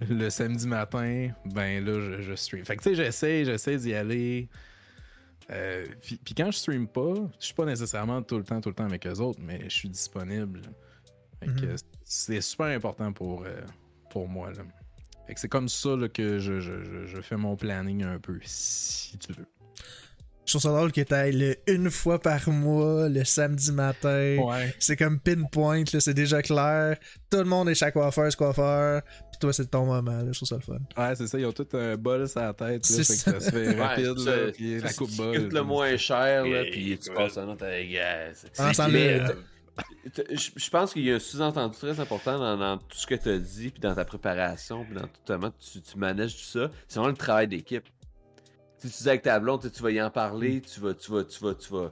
le 0.00 0.28
samedi 0.30 0.66
matin, 0.66 1.30
ben 1.44 1.84
là, 1.84 2.00
je, 2.00 2.22
je 2.22 2.34
stream. 2.34 2.64
Fait 2.64 2.76
que 2.76 2.82
tu 2.82 2.90
sais, 2.90 2.94
j'essaie, 2.94 3.44
j'essaie 3.44 3.76
d'y 3.76 3.94
aller. 3.94 4.48
Euh, 5.50 5.86
puis, 6.02 6.16
puis 6.16 6.34
quand 6.34 6.50
je 6.50 6.58
stream 6.58 6.88
pas, 6.88 7.14
je 7.38 7.46
suis 7.46 7.54
pas 7.54 7.64
nécessairement 7.64 8.22
tout 8.22 8.38
le 8.38 8.44
temps, 8.44 8.60
tout 8.60 8.68
le 8.68 8.74
temps 8.74 8.84
avec 8.84 9.06
eux 9.06 9.20
autres, 9.20 9.40
mais 9.42 9.60
je 9.64 9.74
suis 9.74 9.88
disponible. 9.88 10.62
Fait 11.40 11.46
que 11.46 11.66
Mhm. 11.66 11.76
c'est 12.04 12.40
super 12.40 12.66
important 12.66 13.12
pour, 13.12 13.44
euh, 13.44 13.60
pour 14.10 14.28
moi. 14.28 14.50
Là. 14.50 14.62
Fait 15.26 15.34
que 15.34 15.40
c'est 15.40 15.48
comme 15.48 15.68
ça 15.68 15.90
là, 15.96 16.08
que 16.08 16.38
je, 16.38 16.60
je, 16.60 16.82
je, 16.84 17.06
je 17.06 17.20
fais 17.20 17.36
mon 17.36 17.56
planning 17.56 18.04
un 18.04 18.18
peu, 18.18 18.38
si 18.42 19.18
tu 19.18 19.32
veux. 19.32 19.46
Je 20.46 20.52
trouve 20.52 20.62
ça 20.62 20.68
drôle 20.68 20.92
que 20.92 21.00
t'ailles 21.00 21.32
le 21.32 21.56
une 21.66 21.90
fois 21.90 22.20
par 22.20 22.48
mois, 22.50 23.08
le 23.08 23.24
samedi 23.24 23.72
matin. 23.72 24.36
Ouais. 24.38 24.72
C'est 24.78 24.94
comme 24.96 25.18
pinpoint, 25.18 25.82
là, 25.92 25.98
c'est 25.98 26.14
déjà 26.14 26.40
clair. 26.40 26.96
Tout 27.28 27.38
le 27.38 27.44
monde 27.46 27.68
est 27.68 27.74
chez 27.74 27.90
coiffeur, 27.90 28.30
ce 28.30 28.36
coiffeur. 28.36 29.02
Puis 29.02 29.40
toi, 29.40 29.52
c'est 29.52 29.66
ton 29.68 29.86
moment, 29.86 30.12
là. 30.22 30.30
Je 30.30 30.38
trouve 30.38 30.48
ça 30.48 30.54
le 30.54 30.60
fun. 30.60 30.78
Ouais, 30.96 31.16
c'est 31.16 31.26
ça, 31.26 31.36
ils 31.40 31.46
ont 31.46 31.52
tout 31.52 31.66
un 31.72 31.96
bol 31.96 32.28
sur 32.28 32.40
la 32.42 32.54
tête. 32.54 32.88
Là, 32.88 33.02
C'est 33.02 33.02
fait 33.04 33.14
que 33.32 33.40
ça 33.40 33.40
se 33.40 33.50
fait 33.50 33.66
Ouais, 33.74 33.82
rapide, 33.82 34.18
ça, 34.20 34.36
là, 34.36 34.52
puis 34.52 34.78
ça, 34.78 34.86
la 34.86 34.92
coupe 34.92 35.16
bol. 35.16 35.48
le 35.52 35.62
moins 35.64 35.96
cher, 35.96 36.46
là, 36.46 36.62
puis 36.70 36.96
tu 36.96 37.12
passes 37.12 37.36
un 37.38 37.48
autre 37.48 37.64
avec. 37.66 37.88
Je 40.14 40.70
pense 40.70 40.92
qu'il 40.92 41.04
y 41.04 41.12
a 41.12 41.16
un 41.16 41.18
sous-entendu 41.18 41.76
très 41.76 42.00
important 42.00 42.38
dans, 42.38 42.56
dans 42.56 42.78
tout 42.78 42.96
ce 42.96 43.06
que 43.06 43.14
tu 43.14 43.28
as 43.28 43.38
dit, 43.38 43.70
puis 43.70 43.80
dans 43.80 43.94
ta 43.94 44.04
préparation, 44.04 44.84
puis 44.84 44.94
dans 44.94 45.02
tout 45.02 45.20
comment 45.26 45.50
tu, 45.50 45.82
tu 45.82 45.98
manages 45.98 46.36
tout 46.36 46.58
ça. 46.58 46.70
C'est 46.88 46.98
vraiment 46.98 47.10
le 47.10 47.16
travail 47.16 47.48
d'équipe. 47.48 47.84
Si 48.78 48.90
tu 48.90 49.02
dis 49.02 49.08
avec 49.08 49.22
ta 49.22 49.38
blonde, 49.40 49.70
tu 49.70 49.82
vas 49.82 49.90
y 49.90 50.00
en 50.00 50.10
parler, 50.10 50.60
tu 50.60 50.80
vas, 50.80 50.94
tu 50.94 51.10
vas, 51.10 51.24
tu 51.24 51.42
vas, 51.42 51.54
tu 51.54 51.72
vas, 51.72 51.90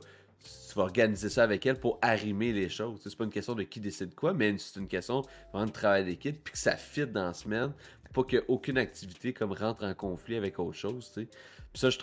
tu 0.69 0.75
vas 0.75 0.83
organiser 0.83 1.29
ça 1.29 1.43
avec 1.43 1.65
elle 1.67 1.79
pour 1.79 1.99
arrimer 2.03 2.53
les 2.53 2.69
choses. 2.69 3.01
C'est 3.03 3.17
pas 3.17 3.25
une 3.25 3.31
question 3.31 3.55
de 3.55 3.63
qui 3.63 3.81
décide 3.81 4.15
quoi, 4.15 4.33
mais 4.33 4.57
c'est 4.59 4.79
une 4.79 4.89
question 4.89 5.23
vraiment 5.53 5.67
de 5.67 5.73
travail 5.73 6.05
d'équipe, 6.05 6.43
puis 6.43 6.53
que 6.53 6.59
ça 6.59 6.77
fit 6.77 7.07
dans 7.07 7.27
la 7.27 7.35
semaine, 7.35 7.73
pour 8.13 8.27
pas 8.27 8.39
qu'aucune 8.39 8.79
activité 8.79 9.33
comme 9.33 9.53
rentre 9.53 9.85
en 9.85 9.95
conflit 9.95 10.37
avec 10.37 10.59
autre 10.59 10.77
chose. 10.77 11.11
Puis 11.15 11.29
ça, 11.75 11.91
je, 11.91 11.99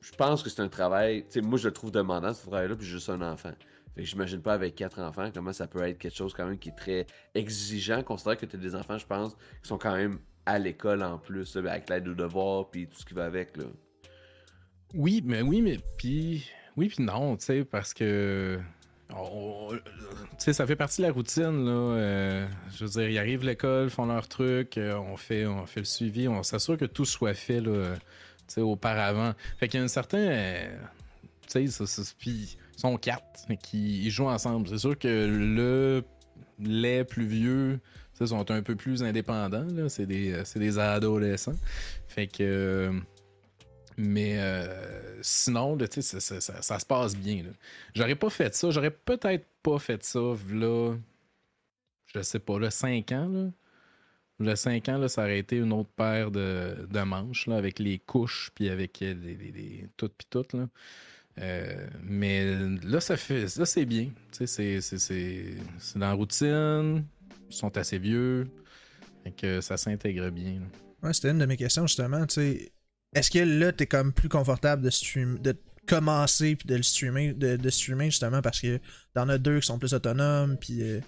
je 0.00 0.12
pense 0.12 0.42
que 0.42 0.50
c'est 0.50 0.62
un 0.62 0.68
travail, 0.68 1.24
moi 1.42 1.58
je 1.58 1.68
le 1.68 1.72
trouve 1.72 1.90
demandant 1.90 2.34
ce 2.34 2.42
travail-là, 2.42 2.76
puis 2.76 2.86
juste 2.86 3.08
un 3.08 3.22
enfant. 3.22 3.52
Fait 3.94 4.02
que 4.02 4.08
j'imagine 4.08 4.42
pas 4.42 4.54
avec 4.54 4.74
quatre 4.74 5.00
enfants 5.00 5.30
comment 5.32 5.52
ça 5.52 5.66
peut 5.66 5.82
être 5.82 5.98
quelque 5.98 6.16
chose 6.16 6.34
quand 6.34 6.46
même 6.46 6.58
qui 6.58 6.70
est 6.70 6.76
très 6.76 7.06
exigeant, 7.34 8.02
considérant 8.02 8.36
que 8.36 8.46
tu 8.46 8.56
as 8.56 8.58
des 8.58 8.74
enfants, 8.74 8.98
je 8.98 9.06
pense, 9.06 9.34
qui 9.62 9.68
sont 9.68 9.78
quand 9.78 9.94
même 9.94 10.18
à 10.46 10.58
l'école 10.58 11.02
en 11.02 11.18
plus, 11.18 11.56
avec 11.56 11.88
l'aide 11.88 12.04
de 12.04 12.14
devoirs, 12.14 12.70
puis 12.70 12.86
tout 12.86 12.98
ce 12.98 13.04
qui 13.04 13.14
va 13.14 13.24
avec. 13.24 13.56
Là. 13.56 13.64
Oui, 14.94 15.22
mais 15.24 15.42
oui, 15.42 15.62
mais 15.62 15.78
puis 15.96 16.44
oui, 16.76 16.88
puis 16.88 17.04
non, 17.04 17.36
tu 17.36 17.44
sais, 17.44 17.64
parce 17.64 17.94
que. 17.94 18.58
Tu 19.08 19.14
sais, 20.38 20.52
ça 20.52 20.66
fait 20.66 20.76
partie 20.76 21.02
de 21.02 21.06
la 21.06 21.12
routine, 21.12 21.64
là. 21.64 21.72
Euh, 21.72 22.48
je 22.74 22.84
veux 22.84 22.90
dire, 22.90 23.08
ils 23.08 23.18
arrivent 23.18 23.42
à 23.42 23.46
l'école, 23.46 23.90
font 23.90 24.06
leur 24.06 24.26
truc, 24.26 24.76
euh, 24.76 24.96
on, 24.96 25.16
fait, 25.16 25.46
on 25.46 25.66
fait 25.66 25.80
le 25.80 25.86
suivi, 25.86 26.26
on 26.26 26.42
s'assure 26.42 26.76
que 26.76 26.84
tout 26.84 27.04
soit 27.04 27.34
fait, 27.34 27.60
là, 27.60 27.94
auparavant. 28.56 29.34
Fait 29.58 29.68
qu'il 29.68 29.78
y 29.78 29.82
a 29.82 29.84
un 29.84 29.88
certain. 29.88 30.18
Euh, 30.18 30.76
tu 31.48 31.68
sais, 31.68 32.14
puis 32.18 32.30
ils 32.30 32.58
sont 32.76 32.96
quatre 32.96 33.46
qui 33.62 34.10
jouent 34.10 34.28
ensemble. 34.28 34.68
C'est 34.68 34.78
sûr 34.78 34.98
que 34.98 35.08
le 35.08 36.04
les 36.60 37.02
plus 37.04 37.26
vieux 37.26 37.80
sont 38.24 38.50
un 38.50 38.62
peu 38.62 38.76
plus 38.76 39.02
indépendants. 39.02 39.66
C'est 39.88 40.06
des, 40.06 40.42
des 40.54 40.78
adolescents. 40.78 41.56
Fait 42.06 42.26
que 42.26 42.92
mais 43.96 44.38
euh, 44.38 45.22
sinon, 45.22 45.78
ça, 46.00 46.20
ça, 46.20 46.40
ça, 46.40 46.78
se 46.78 46.86
passe 46.86 47.16
bien. 47.16 47.44
J'aurais 47.94 48.16
pas 48.16 48.30
fait 48.30 48.54
ça. 48.54 48.70
J'aurais 48.70 48.90
peut-être 48.90 49.46
pas 49.62 49.78
fait 49.78 50.02
ça, 50.02 50.34
là, 50.52 50.96
je 52.06 52.22
sais 52.22 52.40
pas, 52.40 52.58
là, 52.58 52.70
5 52.70 53.12
ans. 53.12 53.52
Le 54.40 54.56
5 54.56 54.88
ans, 54.88 54.98
là, 54.98 55.08
ça 55.08 55.22
aurait 55.22 55.38
été 55.38 55.58
une 55.58 55.72
autre 55.72 55.90
paire 55.90 56.32
de, 56.32 56.88
de 56.90 57.00
manches 57.02 57.46
là, 57.46 57.56
avec 57.56 57.78
les 57.78 57.98
couches 58.00 58.50
puis 58.54 58.68
avec 58.68 58.98
les, 58.98 59.14
les, 59.14 59.88
tout 59.96 60.08
puis 60.08 60.26
tout. 60.28 60.44
Là. 60.54 60.66
Euh, 61.40 61.86
mais 62.02 62.44
là, 62.84 63.00
ça 63.00 63.16
fait. 63.16 63.56
Là, 63.56 63.66
c'est 63.66 63.84
bien. 63.84 64.10
C'est, 64.30 64.80
dans 65.96 66.00
la 66.00 66.12
routine. 66.12 67.04
Ils 67.50 67.56
sont 67.56 67.76
assez 67.76 67.98
vieux. 67.98 68.46
et 69.24 69.32
que 69.32 69.60
ça 69.60 69.76
s'intègre 69.76 70.30
bien. 70.30 70.60
Ouais, 71.02 71.12
c'était 71.12 71.30
une 71.30 71.38
de 71.38 71.46
mes 71.46 71.56
questions, 71.56 71.86
justement. 71.86 72.24
Est-ce 73.14 73.30
que 73.30 73.38
là, 73.38 73.72
t'es 73.72 73.86
comme 73.86 74.12
plus 74.12 74.28
confortable 74.28 74.82
de 74.82 74.90
stream, 74.90 75.38
de 75.38 75.54
commencer 75.86 76.56
puis 76.56 76.66
de 76.66 76.76
le 76.76 76.82
streamer, 76.82 77.32
de, 77.34 77.70
streamer 77.70 78.06
justement 78.06 78.40
parce 78.40 78.60
que 78.60 78.80
t'en 79.14 79.28
as 79.28 79.38
deux 79.38 79.60
qui 79.60 79.66
sont 79.66 79.78
plus 79.78 79.94
autonomes 79.94 80.56
puis 80.56 80.82
euh, 80.82 81.00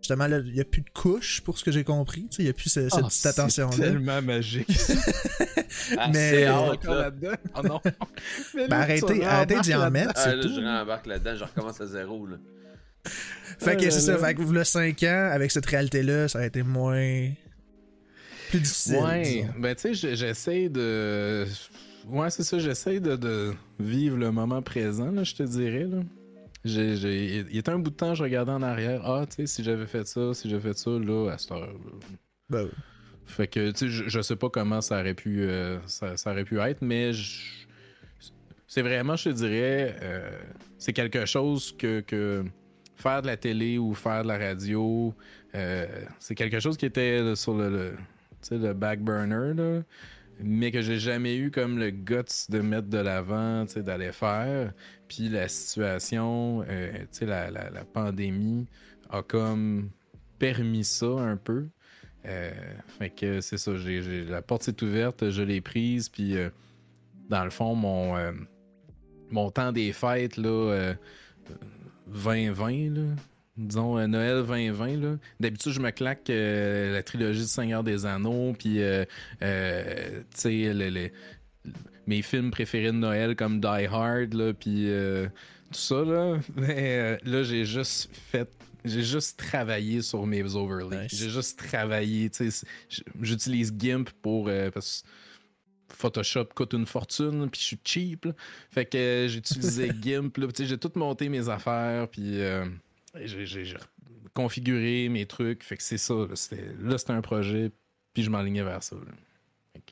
justement 0.00 0.26
là, 0.26 0.38
il 0.44 0.56
y 0.56 0.60
a 0.60 0.64
plus 0.64 0.82
de 0.82 0.90
couches 0.90 1.40
pour 1.42 1.58
ce 1.58 1.64
que 1.64 1.70
j'ai 1.70 1.84
compris, 1.84 2.26
il 2.38 2.46
y 2.46 2.48
a 2.48 2.52
plus 2.52 2.70
cette 2.70 2.92
ah, 2.92 3.02
petite 3.02 3.26
attention 3.26 3.68
là. 3.70 3.76
C'est 3.76 3.82
tellement 3.82 4.22
magique. 4.22 4.68
ah, 5.98 6.08
mais 6.12 6.48
encore 6.48 6.94
là-dedans. 6.94 7.36
Oh 7.56 7.62
non. 7.62 7.80
ben, 8.54 8.72
arrêtez, 8.72 9.24
arrêtez 9.24 9.60
d'y 9.60 9.74
en 9.74 9.90
mettre, 9.90 10.12
c'est 10.16 10.30
ah, 10.30 10.36
tout. 10.40 10.48
Je 10.48 10.60
rembarque 10.60 11.06
là-dedans, 11.06 11.36
je 11.36 11.44
recommence 11.44 11.80
à 11.80 11.86
zéro 11.86 12.26
là. 12.26 12.36
Fait 13.58 13.76
que 13.76 13.90
c'est 13.90 14.00
ça, 14.00 14.18
fait 14.18 14.34
que 14.34 14.42
vous 14.42 14.52
le 14.52 14.64
5 14.64 15.02
ans 15.04 15.30
avec 15.32 15.50
cette 15.50 15.66
réalité 15.66 16.02
là, 16.02 16.28
ça 16.28 16.40
a 16.40 16.46
été 16.46 16.62
moins 16.62 17.30
plus 18.50 18.60
difficile. 18.60 18.96
Ouais, 18.96 19.46
ben 19.58 19.74
tu 19.74 19.94
sais, 19.94 20.16
j'essaie 20.16 20.68
de. 20.68 21.46
Ouais, 22.08 22.30
c'est 22.30 22.42
ça, 22.42 22.58
j'essaie 22.58 23.00
de, 23.00 23.52
vivre 23.78 24.16
le 24.16 24.30
moment 24.30 24.62
présent, 24.62 25.10
là, 25.10 25.24
je 25.24 25.34
te 25.34 25.42
dirais. 25.42 25.84
Là. 25.84 25.98
J'ai, 26.68 27.46
Il 27.50 27.56
y 27.56 27.62
a 27.64 27.72
un 27.72 27.78
bout 27.78 27.90
de 27.90 27.96
temps, 27.96 28.14
je 28.14 28.22
regardais 28.22 28.52
en 28.52 28.62
arrière. 28.62 29.02
Ah, 29.04 29.24
tu 29.28 29.36
sais, 29.36 29.46
si 29.46 29.64
j'avais 29.64 29.86
fait 29.86 30.06
ça, 30.06 30.34
si 30.34 30.48
j'avais 30.48 30.72
fait 30.72 30.78
ça, 30.78 30.90
là, 30.90 31.32
à 31.32 31.38
cette 31.38 31.52
heure. 31.52 31.68
Ben 32.48 32.64
oui. 32.64 32.70
Fait 33.26 33.46
que, 33.46 33.70
tu 33.72 33.90
sais, 33.90 34.08
je, 34.08 34.20
sais 34.20 34.36
pas 34.36 34.48
comment 34.48 34.80
ça 34.80 35.00
aurait 35.00 35.14
pu, 35.14 35.42
euh, 35.42 35.78
ça, 35.86 36.14
aurait 36.26 36.44
pu 36.44 36.58
être, 36.60 36.80
mais 36.80 37.10
c'est 38.66 38.80
vraiment, 38.80 39.16
je 39.16 39.24
te 39.24 39.28
dirais, 39.34 39.96
euh, 40.02 40.30
c'est 40.78 40.94
quelque 40.94 41.26
chose 41.26 41.74
que, 41.76 42.00
que, 42.00 42.44
faire 42.96 43.20
de 43.20 43.26
la 43.26 43.36
télé 43.36 43.76
ou 43.76 43.94
faire 43.94 44.22
de 44.22 44.28
la 44.28 44.38
radio, 44.38 45.14
euh, 45.54 45.86
c'est 46.18 46.34
quelque 46.34 46.58
chose 46.58 46.78
qui 46.78 46.86
était 46.86 47.36
sur 47.36 47.54
le 47.54 47.92
le 48.50 48.72
back 48.72 49.00
burner, 49.00 49.54
là, 49.54 49.82
mais 50.40 50.70
que 50.70 50.82
j'ai 50.82 50.98
jamais 50.98 51.36
eu 51.36 51.50
comme 51.50 51.78
le 51.78 51.90
guts 51.90 52.48
de 52.48 52.60
mettre 52.60 52.88
de 52.88 52.98
l'avant, 52.98 53.64
d'aller 53.76 54.12
faire. 54.12 54.72
Puis 55.08 55.28
la 55.28 55.48
situation, 55.48 56.64
euh, 56.68 56.92
la, 57.22 57.50
la, 57.50 57.70
la, 57.70 57.84
pandémie 57.84 58.66
a 59.10 59.22
comme 59.22 59.90
permis 60.38 60.84
ça 60.84 61.06
un 61.06 61.36
peu. 61.36 61.68
Euh, 62.26 62.52
fait 62.98 63.10
que 63.10 63.40
c'est 63.40 63.58
ça, 63.58 63.72
la 63.72 64.42
porte 64.42 64.68
est 64.68 64.82
ouverte, 64.82 65.30
je 65.30 65.42
l'ai 65.42 65.60
prise, 65.60 66.08
puis 66.08 66.36
euh, 66.36 66.50
dans 67.28 67.44
le 67.44 67.50
fond, 67.50 67.74
mon, 67.74 68.14
mon 69.30 69.50
temps 69.50 69.72
des 69.72 69.92
fêtes, 69.92 70.36
là, 70.36 70.94
2020, 72.06 72.94
là, 72.94 73.02
disons, 73.58 73.98
euh, 73.98 74.06
Noël 74.06 74.44
2020. 74.46 74.96
Là. 74.96 75.16
D'habitude, 75.40 75.72
je 75.72 75.80
me 75.80 75.90
claque 75.90 76.30
euh, 76.30 76.92
la 76.92 77.02
trilogie 77.02 77.42
du 77.42 77.46
Seigneur 77.46 77.82
des 77.82 78.06
Anneaux, 78.06 78.54
puis, 78.58 78.80
euh, 78.80 79.04
tu 79.40 80.40
sais, 80.40 81.12
mes 82.06 82.22
films 82.22 82.50
préférés 82.50 82.92
de 82.92 82.92
Noël 82.92 83.36
comme 83.36 83.60
Die 83.60 83.66
Hard, 83.66 84.32
là, 84.32 84.54
puis 84.54 84.88
tout 85.72 85.78
ça. 85.78 86.02
Là, 86.04 86.38
Mais, 86.56 87.18
là 87.24 87.42
j'ai 87.42 87.64
juste 87.64 88.10
fait 88.12 88.48
j'ai 88.84 89.02
juste 89.02 89.38
travaillé 89.38 90.00
sur 90.02 90.24
mes 90.24 90.54
overlays. 90.54 91.08
J'ai 91.10 91.28
juste 91.28 91.58
travaillé. 91.58 92.30
J'utilise 93.20 93.74
GIMP 93.76 94.08
pour. 94.22 94.48
parce 94.72 95.02
Photoshop 95.90 96.46
coûte 96.54 96.74
une 96.74 96.86
fortune, 96.86 97.50
puis 97.50 97.60
je 97.60 97.66
suis 97.66 97.80
cheap. 97.84 98.28
Fait 98.70 98.86
que 98.86 99.26
j'ai 99.28 99.38
utilisé 99.38 99.90
GIMP. 100.00 100.38
J'ai 100.58 100.78
tout 100.78 100.92
monté 100.94 101.28
mes 101.28 101.48
affaires, 101.48 102.08
puis 102.08 102.40
j'ai 103.14 103.76
configuré 104.34 105.08
mes 105.08 105.26
trucs. 105.26 105.62
Fait 105.62 105.76
que 105.76 105.82
c'est 105.82 105.98
ça. 105.98 106.14
Là, 106.80 106.98
c'était 106.98 107.12
un 107.12 107.20
projet, 107.20 107.70
puis 108.14 108.22
je 108.22 108.30
m'alignais 108.30 108.62
vers 108.62 108.82
ça. 108.82 108.96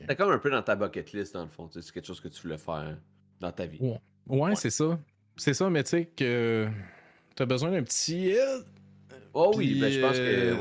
C'est 0.08 0.16
comme 0.16 0.30
un 0.30 0.38
peu 0.38 0.50
dans 0.50 0.62
ta 0.62 0.76
bucket 0.76 1.12
list, 1.12 1.34
dans 1.34 1.44
le 1.44 1.48
fond. 1.48 1.68
C'est 1.72 1.92
quelque 1.92 2.06
chose 2.06 2.20
que 2.20 2.28
tu 2.28 2.42
voulais 2.42 2.58
faire 2.58 2.98
dans 3.40 3.52
ta 3.52 3.66
vie. 3.66 3.80
Ouais, 4.26 4.54
c'est 4.54 4.70
ça. 4.70 4.98
C'est 5.36 5.54
ça, 5.54 5.68
mais 5.68 5.84
tu 5.84 5.90
sais 5.90 6.04
que 6.06 6.68
t'as 7.34 7.46
besoin 7.46 7.70
d'un 7.70 7.82
petit. 7.82 8.34
Oh 9.34 9.52
oui, 9.54 9.78
ben, 9.78 9.90
je 9.90 10.00
pense 10.00 10.16
que. 10.16 10.22
Euh, 10.22 10.54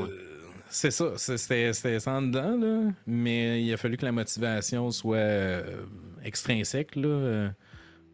c'est 0.68 0.90
ça, 0.90 1.16
c'était 1.16 1.72
ça 1.72 2.12
en 2.12 2.22
dedans, 2.22 2.56
là, 2.56 2.92
mais 3.06 3.62
il 3.62 3.72
a 3.72 3.76
fallu 3.76 3.96
que 3.96 4.04
la 4.04 4.12
motivation 4.12 4.90
soit 4.90 5.16
euh, 5.16 5.84
extrinsèque, 6.22 6.96
là, 6.96 7.08
euh, 7.08 7.48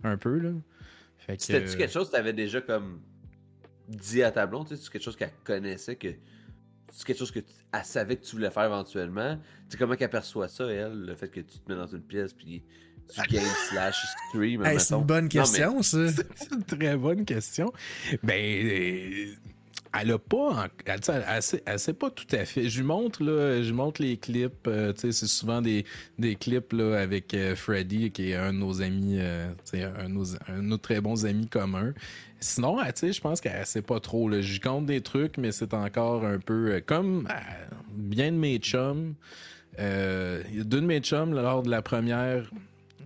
un 0.05 0.17
peu. 0.17 0.39
Là. 0.39 0.51
C'était-tu 1.39 1.77
quelque 1.77 1.93
chose 1.93 2.09
que 2.09 2.15
tu 2.15 2.21
avais 2.21 2.33
déjà 2.33 2.61
comme 2.61 3.01
dit 3.89 4.23
à 4.23 4.31
ta 4.31 4.47
blonde, 4.47 4.69
c'est 4.69 4.91
quelque 4.91 5.03
chose 5.03 5.17
qu'elle 5.17 5.33
connaissait, 5.45 5.97
que 5.97 6.09
c'est 6.93 7.07
quelque 7.07 7.19
chose 7.19 7.31
que 7.31 7.41
elle 7.73 7.85
savait 7.85 8.17
que 8.17 8.25
tu 8.25 8.37
voulais 8.37 8.51
faire 8.51 8.65
éventuellement. 8.65 9.37
Tu 9.37 9.43
sais 9.71 9.79
comment 9.79 9.97
qu'elle 9.97 10.11
perçoit 10.11 10.49
ça, 10.49 10.67
elle, 10.67 11.07
le 11.07 11.15
fait 11.15 11.29
que 11.29 11.41
tu 11.41 11.59
te 11.59 11.71
mets 11.71 11.79
dans 11.79 11.87
une 11.87 12.03
pièce 12.03 12.33
puis 12.33 12.63
tu 13.09 13.35
game 13.35 13.45
slash 13.71 13.97
stream. 14.29 14.63
c'est 14.79 14.95
une 14.95 15.05
bonne 15.05 15.29
question, 15.29 15.83
ça. 15.83 15.99
C'est 16.35 16.53
une 16.53 16.65
très 16.65 16.97
bonne 16.97 17.25
question. 17.25 17.73
Ben, 18.23 19.37
elle 20.01 20.11
a 20.13 20.19
pas 20.19 20.69
elle, 20.87 21.01
elle, 21.67 21.79
sait, 21.79 21.93
pas 21.93 22.11
tout 22.11 22.27
à 22.33 22.45
fait. 22.45 22.69
Je 22.69 22.81
lui 22.81 22.87
montre 22.87 23.23
là 23.23 23.63
je 23.63 23.73
montre 23.73 24.03
les 24.03 24.17
clips 24.17 24.67
euh, 24.67 24.93
c'est 24.97 25.13
souvent 25.13 25.61
des, 25.61 25.85
des 26.19 26.35
clips 26.37 26.73
là 26.73 26.99
avec 27.01 27.35
euh, 27.35 27.55
Freddy 27.55 28.11
qui 28.11 28.31
est 28.31 28.37
un 28.37 28.53
de 28.53 28.59
nos 28.59 28.81
amis 28.81 29.19
euh, 29.19 29.53
un, 29.75 30.09
de 30.09 30.61
nos, 30.61 30.77
très 30.79 31.01
bons 31.01 31.27
amis 31.27 31.49
communs. 31.49 31.93
Sinon 32.41 32.79
je 32.79 33.21
pense 33.21 33.41
qu'elle 33.41 33.67
sait 33.67 33.83
pas 33.83 34.01
trop 34.01 34.31
je 34.31 34.61
compte 34.61 34.87
des 34.87 35.01
trucs 35.01 35.39
mais 35.39 35.53
c'est 35.53 35.75
encore 35.75 36.25
un 36.25 36.39
peu 36.39 36.83
comme 36.85 37.29
bien 37.93 38.33
de 38.33 38.37
mes 38.37 38.59
chums 38.59 39.15
deux 39.79 40.63
de 40.65 40.81
mes 40.81 41.01
chums 41.01 41.35
lors 41.35 41.63
de 41.63 41.71
la 41.71 41.83
première 41.83 42.51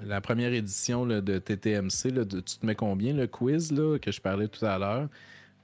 la 0.04 0.20
première 0.20 0.52
édition 0.52 1.06
de 1.06 1.38
TTMC 1.38 2.12
de, 2.12 2.24
tu 2.40 2.58
te 2.58 2.66
mets 2.66 2.74
combien 2.74 3.14
le 3.14 3.26
quiz 3.26 3.72
là, 3.72 3.98
que 3.98 4.12
je 4.12 4.20
parlais 4.20 4.48
tout 4.48 4.64
à 4.64 4.78
l'heure? 4.78 5.08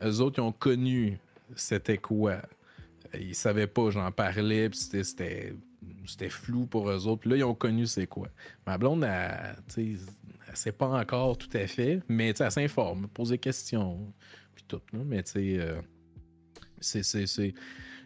Eux 0.04 0.20
autres, 0.20 0.38
ils 0.38 0.42
ont 0.42 0.52
connu 0.52 1.18
c'était 1.56 1.98
quoi. 1.98 2.36
Ils 3.18 3.34
savaient 3.34 3.66
pas, 3.66 3.90
j'en 3.90 4.10
parlais, 4.10 4.70
puis 4.70 4.78
c'était, 4.78 5.54
flou 6.30 6.66
pour 6.66 6.90
eux 6.90 7.06
autres. 7.06 7.20
Puis 7.20 7.30
là, 7.30 7.36
ils 7.36 7.44
ont 7.44 7.54
connu 7.54 7.86
c'est 7.86 8.06
quoi. 8.06 8.28
Ma 8.66 8.78
blonde, 8.78 9.04
elle, 9.04 9.56
elle 9.76 10.56
sait 10.56 10.72
pas 10.72 10.88
encore 10.88 11.36
tout 11.36 11.50
à 11.54 11.66
fait, 11.66 12.00
mais 12.08 12.34
elle 12.38 12.50
s'informe, 12.50 13.08
pose 13.08 13.30
des 13.30 13.38
questions, 13.38 14.12
puis 14.54 14.64
tout. 14.66 14.80
Mais 14.92 15.22
tu 15.22 15.32
sais, 15.32 15.58
euh, 15.58 15.80
c'est, 16.80 17.54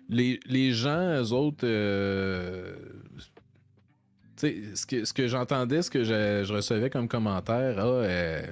Les, 0.09 0.73
gens, 0.73 1.23
eux 1.23 1.33
autres, 1.33 1.65
euh, 1.65 2.77
ce 4.37 4.87
que, 4.87 5.05
ce 5.05 5.13
que 5.13 5.29
j'entendais, 5.29 5.83
ce 5.83 5.91
que 5.91 6.05
je, 6.05 6.53
recevais 6.53 6.91
comme 6.91 7.09
commentaire, 7.09 7.77
ah, 7.79 7.85
euh, 7.85 8.43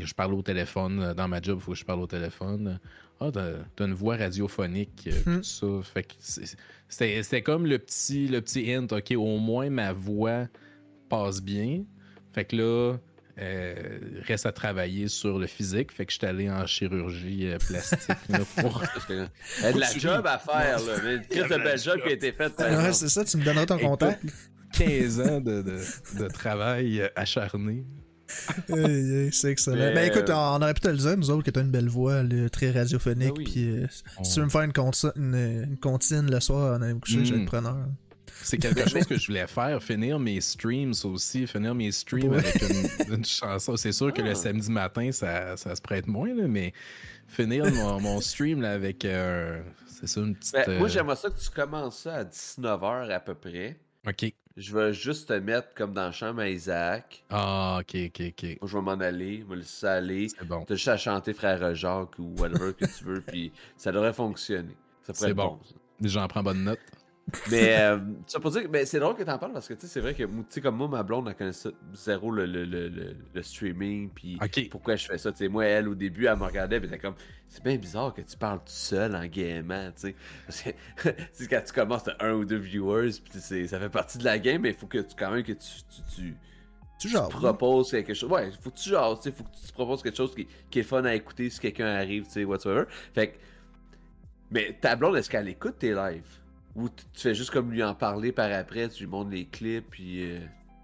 que 0.00 0.06
je 0.06 0.14
parle 0.14 0.34
au 0.34 0.42
téléphone. 0.42 1.00
euh, 1.02 1.14
Dans 1.14 1.28
ma 1.28 1.40
job, 1.42 1.58
il 1.60 1.64
faut 1.64 1.72
que 1.72 1.78
je 1.78 1.84
parle 1.84 2.00
au 2.00 2.06
téléphone. 2.06 2.78
Ah, 3.20 3.30
t'as 3.32 3.50
t'as 3.76 3.86
une 3.86 3.94
voix 3.94 4.16
radiophonique, 4.16 5.08
euh, 5.08 5.12
Hmm. 5.26 5.36
tout 5.38 5.42
ça. 5.44 5.66
Fait 5.94 6.02
que 6.02 6.14
c'est- 6.18 6.56
c'était 6.88 7.42
comme 7.42 7.66
le 7.66 7.78
petit, 7.78 8.26
le 8.28 8.40
petit 8.40 8.72
hint. 8.72 8.90
OK, 8.92 9.12
au 9.16 9.38
moins 9.38 9.70
ma 9.70 9.92
voix 9.92 10.46
passe 11.08 11.40
bien. 11.42 11.84
Fait 12.32 12.44
que 12.44 12.56
là, 12.56 12.96
euh, 13.38 13.98
reste 14.26 14.44
à 14.46 14.52
travailler 14.52 15.08
sur 15.08 15.38
le 15.38 15.46
physique. 15.46 15.92
Fait 15.92 16.04
que 16.06 16.12
je 16.12 16.18
suis 16.18 16.26
allé 16.26 16.50
en 16.50 16.66
chirurgie 16.66 17.46
euh, 17.46 17.58
plastique 17.58 18.08
là, 18.28 18.40
pour. 18.56 18.82
Il 19.08 19.16
y 19.62 19.66
a 19.66 19.72
de 19.72 19.78
la 19.80 19.90
job 19.92 20.26
à 20.26 20.38
faire, 20.38 20.78
là. 20.80 20.92
Mais 21.04 21.14
une 21.16 21.22
crise 21.26 21.42
de 21.44 21.56
belle 21.62 21.78
job 21.78 22.00
qui 22.02 22.08
a 22.08 22.12
été 22.12 22.32
faite. 22.32 22.54
Ouais, 22.58 22.92
c'est 22.92 23.08
ça, 23.08 23.24
tu 23.24 23.36
me 23.36 23.44
donneras 23.44 23.66
ton 23.66 23.76
Écoute, 23.76 23.88
contact. 23.88 24.24
15 24.72 25.20
ans 25.20 25.40
de, 25.40 25.60
de- 25.62 26.18
de 26.18 26.28
travail 26.28 27.02
euh, 27.02 27.08
acharné. 27.14 27.84
C'est 29.32 29.50
excellent. 29.50 29.76
Mais, 29.76 29.94
Ben 29.94 30.10
écoute, 30.10 30.28
euh, 30.30 30.34
on 30.34 30.62
aurait 30.62 30.74
pu 30.74 30.80
te 30.80 30.88
le 30.88 30.96
dire, 30.96 31.16
nous 31.16 31.30
autres, 31.30 31.42
que 31.44 31.50
t'as 31.50 31.62
une 31.62 31.70
belle 31.70 31.88
voix, 31.88 32.22
là, 32.22 32.48
très 32.48 32.70
radiophonique. 32.70 33.30
Ah 33.30 33.38
oui. 33.38 33.44
Puis 33.44 33.68
euh, 33.68 33.86
On- 34.18 34.24
si 34.24 34.34
tu 34.34 34.40
veux 34.40 34.46
me 34.46 34.50
faire 34.50 34.62
une, 34.62 34.72
consa- 34.72 35.12
une, 35.16 35.34
une 35.70 35.78
comptine 35.78 36.30
le 36.30 36.40
soir 36.40 36.76
en 36.78 36.82
allant 36.82 36.94
me 36.94 37.00
coucher, 37.00 37.24
je 37.24 37.32
vais 37.32 37.38
Mm. 37.40 37.42
être 37.42 37.48
preneur. 37.48 37.76
C'est 38.44 38.58
quelque 38.58 38.88
chose 38.88 39.06
que 39.06 39.16
je 39.18 39.26
voulais 39.26 39.46
faire, 39.46 39.82
finir 39.82 40.18
mes 40.18 40.40
streams 40.40 40.92
aussi, 41.04 41.46
finir 41.46 41.74
mes 41.74 41.92
streams 41.92 42.28
Ouais. 42.30 42.38
avec 42.38 42.62
une, 43.08 43.14
une 43.14 43.24
chanson. 43.24 43.76
C'est 43.76 43.92
sûr 43.92 44.12
que 44.12 44.20
Ah. 44.22 44.28
le 44.28 44.34
samedi 44.34 44.70
matin, 44.70 45.10
ça, 45.12 45.56
ça 45.56 45.74
se 45.76 45.80
prête 45.82 46.06
moins, 46.06 46.34
là, 46.34 46.48
mais 46.48 46.72
finir 47.28 47.70
mon, 47.72 48.00
mon 48.00 48.20
stream 48.20 48.60
là, 48.62 48.72
avec, 48.72 49.04
euh, 49.04 49.60
c'est 49.86 50.08
ça, 50.08 50.20
une 50.20 50.34
petite... 50.34 50.54
Ben, 50.54 50.78
Moi, 50.78 50.88
euh, 50.88 50.90
j'aimerais 50.90 51.16
ça 51.16 51.30
que 51.30 51.38
tu 51.38 51.50
commences 51.50 52.00
ça 52.00 52.14
à 52.16 52.24
19h 52.24 53.10
à 53.10 53.20
peu 53.20 53.34
près. 53.34 53.78
OK. 54.08 54.32
Je 54.56 54.76
vais 54.76 54.92
juste 54.92 55.28
te 55.28 55.32
mettre 55.34 55.72
comme 55.74 55.92
dans 55.94 56.12
à 56.38 56.48
Isaac. 56.48 57.24
Ah, 57.30 57.78
OK, 57.80 57.96
OK, 58.06 58.22
OK. 58.28 58.42
Moi, 58.60 58.68
je 58.70 58.76
vais 58.76 58.82
m'en 58.82 58.92
aller, 58.92 59.38
je 59.40 59.44
vais 59.46 59.54
le 59.54 59.60
laisser 59.60 59.86
aller. 59.86 60.28
C'est 60.28 60.46
bon. 60.46 60.64
T'as 60.64 60.74
juste 60.74 60.88
à 60.88 60.96
chanter 60.96 61.32
Frère 61.32 61.74
Jacques 61.74 62.18
ou 62.18 62.34
whatever 62.38 62.74
que 62.74 62.84
tu 62.84 63.04
veux, 63.04 63.20
puis 63.26 63.52
ça 63.76 63.92
devrait 63.92 64.12
fonctionner. 64.12 64.76
Ça 65.02 65.12
pourrait 65.12 65.26
C'est 65.26 65.30
être 65.30 65.36
bon. 65.36 65.58
ça. 65.64 65.74
J'en 66.02 66.28
prends 66.28 66.42
bonne 66.42 66.64
note. 66.64 66.80
Mais 67.50 67.76
euh, 67.78 67.98
ça 68.26 68.40
pour 68.40 68.50
dire 68.50 68.68
ben, 68.68 68.84
c'est 68.84 68.98
drôle 68.98 69.14
que 69.14 69.22
t'en 69.22 69.38
parles 69.38 69.52
parce 69.52 69.68
que 69.68 69.74
tu 69.74 69.82
sais, 69.82 69.86
c'est 69.86 70.00
vrai 70.00 70.14
que 70.14 70.24
comme 70.60 70.76
moi, 70.76 70.88
ma 70.88 71.02
blonde, 71.02 71.28
elle 71.28 71.36
connaissait 71.36 71.70
zéro 71.94 72.30
le, 72.30 72.46
le, 72.46 72.64
le, 72.64 73.16
le, 73.32 73.42
streaming. 73.42 74.10
Puis 74.10 74.38
pourquoi 74.70 74.96
je 74.96 75.06
fais 75.06 75.18
ça. 75.18 75.30
Tu 75.30 75.38
sais, 75.38 75.48
moi, 75.48 75.64
elle, 75.64 75.88
au 75.88 75.94
début, 75.94 76.26
elle 76.26 76.36
me 76.36 76.44
regardait, 76.44 76.80
puis 76.80 76.88
elle 76.88 76.94
était 76.94 77.02
comme, 77.02 77.14
c'est 77.48 77.62
bien 77.62 77.76
bizarre 77.76 78.12
que 78.12 78.22
tu 78.22 78.36
parles 78.36 78.58
tout 78.58 78.64
seul 78.66 79.14
en 79.14 79.24
gamement. 79.26 79.90
Tu 79.92 80.08
sais, 80.08 80.16
Parce 80.46 80.62
que, 80.62 81.44
quand 81.48 81.62
tu 81.64 81.72
commences, 81.72 82.04
t'as 82.04 82.16
un 82.20 82.32
ou 82.34 82.44
deux 82.44 82.56
viewers, 82.58 83.10
puis 83.24 83.40
ça 83.40 83.78
fait 83.78 83.88
partie 83.88 84.18
de 84.18 84.24
la 84.24 84.38
game, 84.38 84.60
mais 84.62 84.70
il 84.70 84.76
faut 84.76 84.86
que 84.88 84.98
tu, 84.98 85.14
quand 85.16 85.30
même 85.30 85.44
que 85.44 85.52
tu, 85.52 85.58
tu, 85.58 86.02
tu, 86.14 86.34
Tu 86.98 87.08
tu 87.08 87.08
genre. 87.08 87.28
proposes 87.28 87.92
quelque 87.92 88.14
chose. 88.14 88.30
Ouais, 88.30 88.50
faut 88.60 88.70
que 88.70 88.78
tu 88.78 88.90
jases, 88.90 89.20
tu 89.20 89.30
sais, 89.30 89.36
faut 89.36 89.44
que 89.44 89.54
tu 89.54 89.66
te 89.68 89.72
proposes 89.72 90.02
quelque 90.02 90.16
chose 90.16 90.34
qui, 90.34 90.46
qui 90.70 90.80
est 90.80 90.84
fun 90.84 91.04
à 91.04 91.14
écouter 91.14 91.48
si 91.50 91.60
quelqu'un 91.60 91.86
arrive, 91.86 92.24
tu 92.26 92.32
sais, 92.32 92.44
whatsoever. 92.44 92.84
Fait 93.14 93.28
que. 93.28 93.38
Mais 94.50 94.76
ta 94.78 94.96
blonde, 94.96 95.16
est-ce 95.16 95.30
qu'elle 95.30 95.48
écoute 95.48 95.78
tes 95.78 95.94
lives? 95.94 96.41
Ou 96.74 96.88
tu 96.88 97.04
fais 97.14 97.34
juste 97.34 97.50
comme 97.50 97.70
lui 97.70 97.82
en 97.82 97.94
parler 97.94 98.32
par 98.32 98.50
après, 98.50 98.88
tu 98.88 99.04
lui 99.04 99.10
montres 99.10 99.30
les 99.30 99.44
clips, 99.46 99.86
puis. 99.90 100.22
euh, 100.32 100.40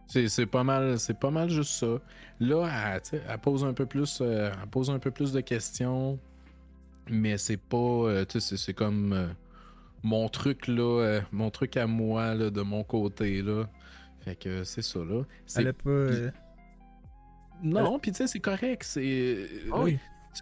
C'est 0.07 0.29
c'est 0.29 0.47
pas 0.47 0.65
mal, 0.65 0.99
c'est 0.99 1.19
pas 1.19 1.31
mal 1.31 1.49
juste 1.51 1.73
ça. 1.73 1.99
Là, 2.41 2.69
elle, 2.95 3.01
tu 3.03 3.11
sais, 3.11 3.23
elle 3.29 3.39
pose 3.39 3.65
un 3.65 3.73
peu 3.73 3.87
plus, 3.87 4.19
euh, 4.21 4.51
elle 4.63 4.69
pose 4.69 4.91
un 4.91 4.99
peu 4.99 5.11
plus 5.11 5.33
de 5.33 5.41
questions, 5.41 6.19
mais 7.11 7.37
c'est 7.39 7.57
pas, 7.57 7.77
euh, 7.77 8.25
tu 8.25 8.39
sais, 8.41 8.57
c'est- 8.57 8.75
comme 8.75 9.13
euh, 9.13 9.27
mon 10.03 10.29
truc 10.29 10.67
là, 10.69 11.01
euh, 11.03 11.21
mon 11.33 11.51
truc 11.51 11.77
à 11.77 11.87
moi 11.87 12.35
là, 12.35 12.51
de 12.51 12.61
mon 12.61 12.85
côté 12.85 13.43
là. 13.43 13.65
Fait 14.21 14.37
que 14.37 14.65
c'est 14.65 14.83
ça 14.83 14.99
là. 15.01 15.23
C'est- 15.47 15.63
Elle 15.63 15.69
a 15.69 15.73
pas. 15.73 15.89
euh, 15.91 16.31
Non, 17.63 17.99
puis 17.99 18.13
tu 18.13 18.19
sais, 18.19 18.27
c'est 18.27 18.41
correct. 18.41 18.83
C'est. 18.85 19.49
Ah 19.73 19.81
oui. 19.81 19.99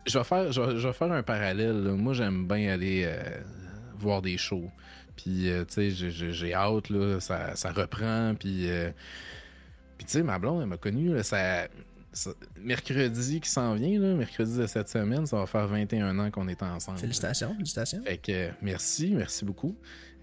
Je 0.07 0.19
vais 0.19 0.25
faire, 0.25 0.53
je 0.53 0.61
vais, 0.61 0.76
je 0.79 0.87
vais 0.87 0.93
faire 0.93 1.11
un 1.12 1.23
parallèle. 1.23 1.83
là. 1.85 1.93
Moi, 1.93 2.12
j'aime 2.12 2.47
bien 2.47 2.73
aller 2.75 3.05
euh, 3.07 3.41
voir 3.99 4.21
des 4.21 4.37
shows. 4.37 4.71
Puis, 5.16 5.49
euh, 5.50 5.64
tu 5.64 5.90
sais, 5.90 6.11
j'ai- 6.32 6.54
hâte, 6.54 6.90
là, 6.90 7.18
ça, 7.20 7.56
ça 7.56 7.73
reprend. 7.73 8.35
Puis, 8.38 8.68
euh, 8.70 8.90
puis 9.99 10.06
tu 10.06 10.12
sais, 10.12 10.23
ma 10.23 10.38
blonde, 10.38 10.62
elle 10.62 10.68
m'a 10.68 10.76
connu, 10.76 11.14
là, 11.14 11.23
ça, 11.23 11.68
ça- 12.12 12.35
mercredi 12.61 13.40
qui 13.40 13.49
s'en 13.49 13.75
vient, 13.75 13.99
là, 13.99 14.14
mercredi 14.14 14.58
de 14.58 14.66
cette 14.66 14.88
semaine, 14.88 15.26
ça 15.26 15.38
va 15.38 15.46
faire 15.46 15.66
21 15.66 16.18
ans 16.18 16.30
qu'on 16.30 16.49
est 16.49 16.62
ensemble. 16.62 16.99
Félicitations, 16.99 17.54
félicitations. 17.54 18.02
Fait 18.04 18.18
que, 18.18 18.50
merci, 18.62 19.12
merci 19.14 19.44
beaucoup. 19.44 19.76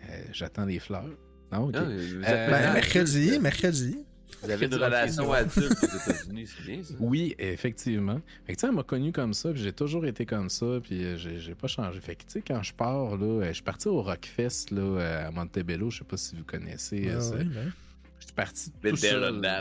Euh, 0.09 0.23
J'attends 0.31 0.65
des 0.65 0.79
fleurs. 0.79 1.05
Non, 1.51 1.71
ah, 1.73 1.77
Euh, 1.79 2.49
Ben, 2.49 2.73
mercredi, 2.73 3.39
mercredi. 3.39 3.97
Vous 4.41 4.49
avez 4.49 4.65
une 4.65 4.75
relation 4.75 5.31
adulte 5.31 5.77
aux 5.83 5.85
États-Unis, 6.09 6.47
c'est 6.47 6.63
bien 6.65 6.83
ça. 6.83 6.93
Oui, 6.99 7.35
effectivement. 7.37 8.19
Fait 8.45 8.53
que 8.53 8.57
tu 8.57 8.61
sais, 8.61 8.67
elle 8.67 8.75
m'a 8.75 8.83
connu 8.83 9.11
comme 9.11 9.33
ça, 9.33 9.51
puis 9.51 9.61
j'ai 9.61 9.73
toujours 9.73 10.05
été 10.05 10.25
comme 10.25 10.49
ça, 10.49 10.79
puis 10.81 11.03
euh, 11.03 11.17
j'ai 11.17 11.39
j'ai 11.39 11.55
pas 11.55 11.67
changé. 11.67 11.99
Fait 11.99 12.15
que 12.15 12.23
tu 12.23 12.31
sais, 12.31 12.41
quand 12.45 12.61
je 12.63 12.73
pars, 12.73 13.17
là, 13.17 13.25
euh, 13.25 13.47
je 13.47 13.53
suis 13.53 13.63
parti 13.63 13.87
au 13.87 14.01
Rockfest, 14.01 14.71
là, 14.71 14.81
euh, 14.81 15.27
à 15.27 15.31
Montebello, 15.31 15.89
je 15.89 15.99
sais 15.99 16.03
pas 16.03 16.17
si 16.17 16.35
vous 16.35 16.43
connaissez. 16.43 17.11
Ah 17.15 17.21
ça. 17.21 17.35
ouais, 17.35 17.43
ben. 17.43 17.71
Je 18.19 18.25
suis 18.25 18.33
parti 18.33 18.71
tout 18.71 18.95
seul. 18.95 19.41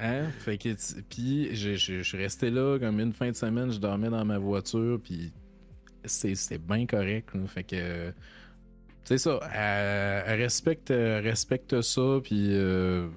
Hein? 0.00 0.30
Fait 0.38 0.56
que, 0.56 0.70
puis 1.10 1.54
je 1.54 1.74
suis 2.02 2.16
resté 2.16 2.48
là 2.48 2.78
comme 2.78 3.00
une 3.00 3.12
fin 3.12 3.30
de 3.30 3.36
semaine, 3.36 3.70
je 3.70 3.78
dormais 3.78 4.08
dans 4.08 4.24
ma 4.24 4.38
voiture, 4.38 4.98
puis 5.02 5.30
c'est 6.04 6.34
c'est 6.34 6.56
bien 6.56 6.86
correct. 6.86 7.34
là. 7.34 7.46
Fait 7.46 7.64
que, 7.64 8.14
c'est 9.04 9.18
ça, 9.18 9.40
elle, 9.54 10.24
elle 10.26 10.40
respecte, 10.42 10.90
elle 10.90 11.22
respecte 11.22 11.80
ça, 11.80 12.18
puis 12.22 12.48
euh, 12.50 13.08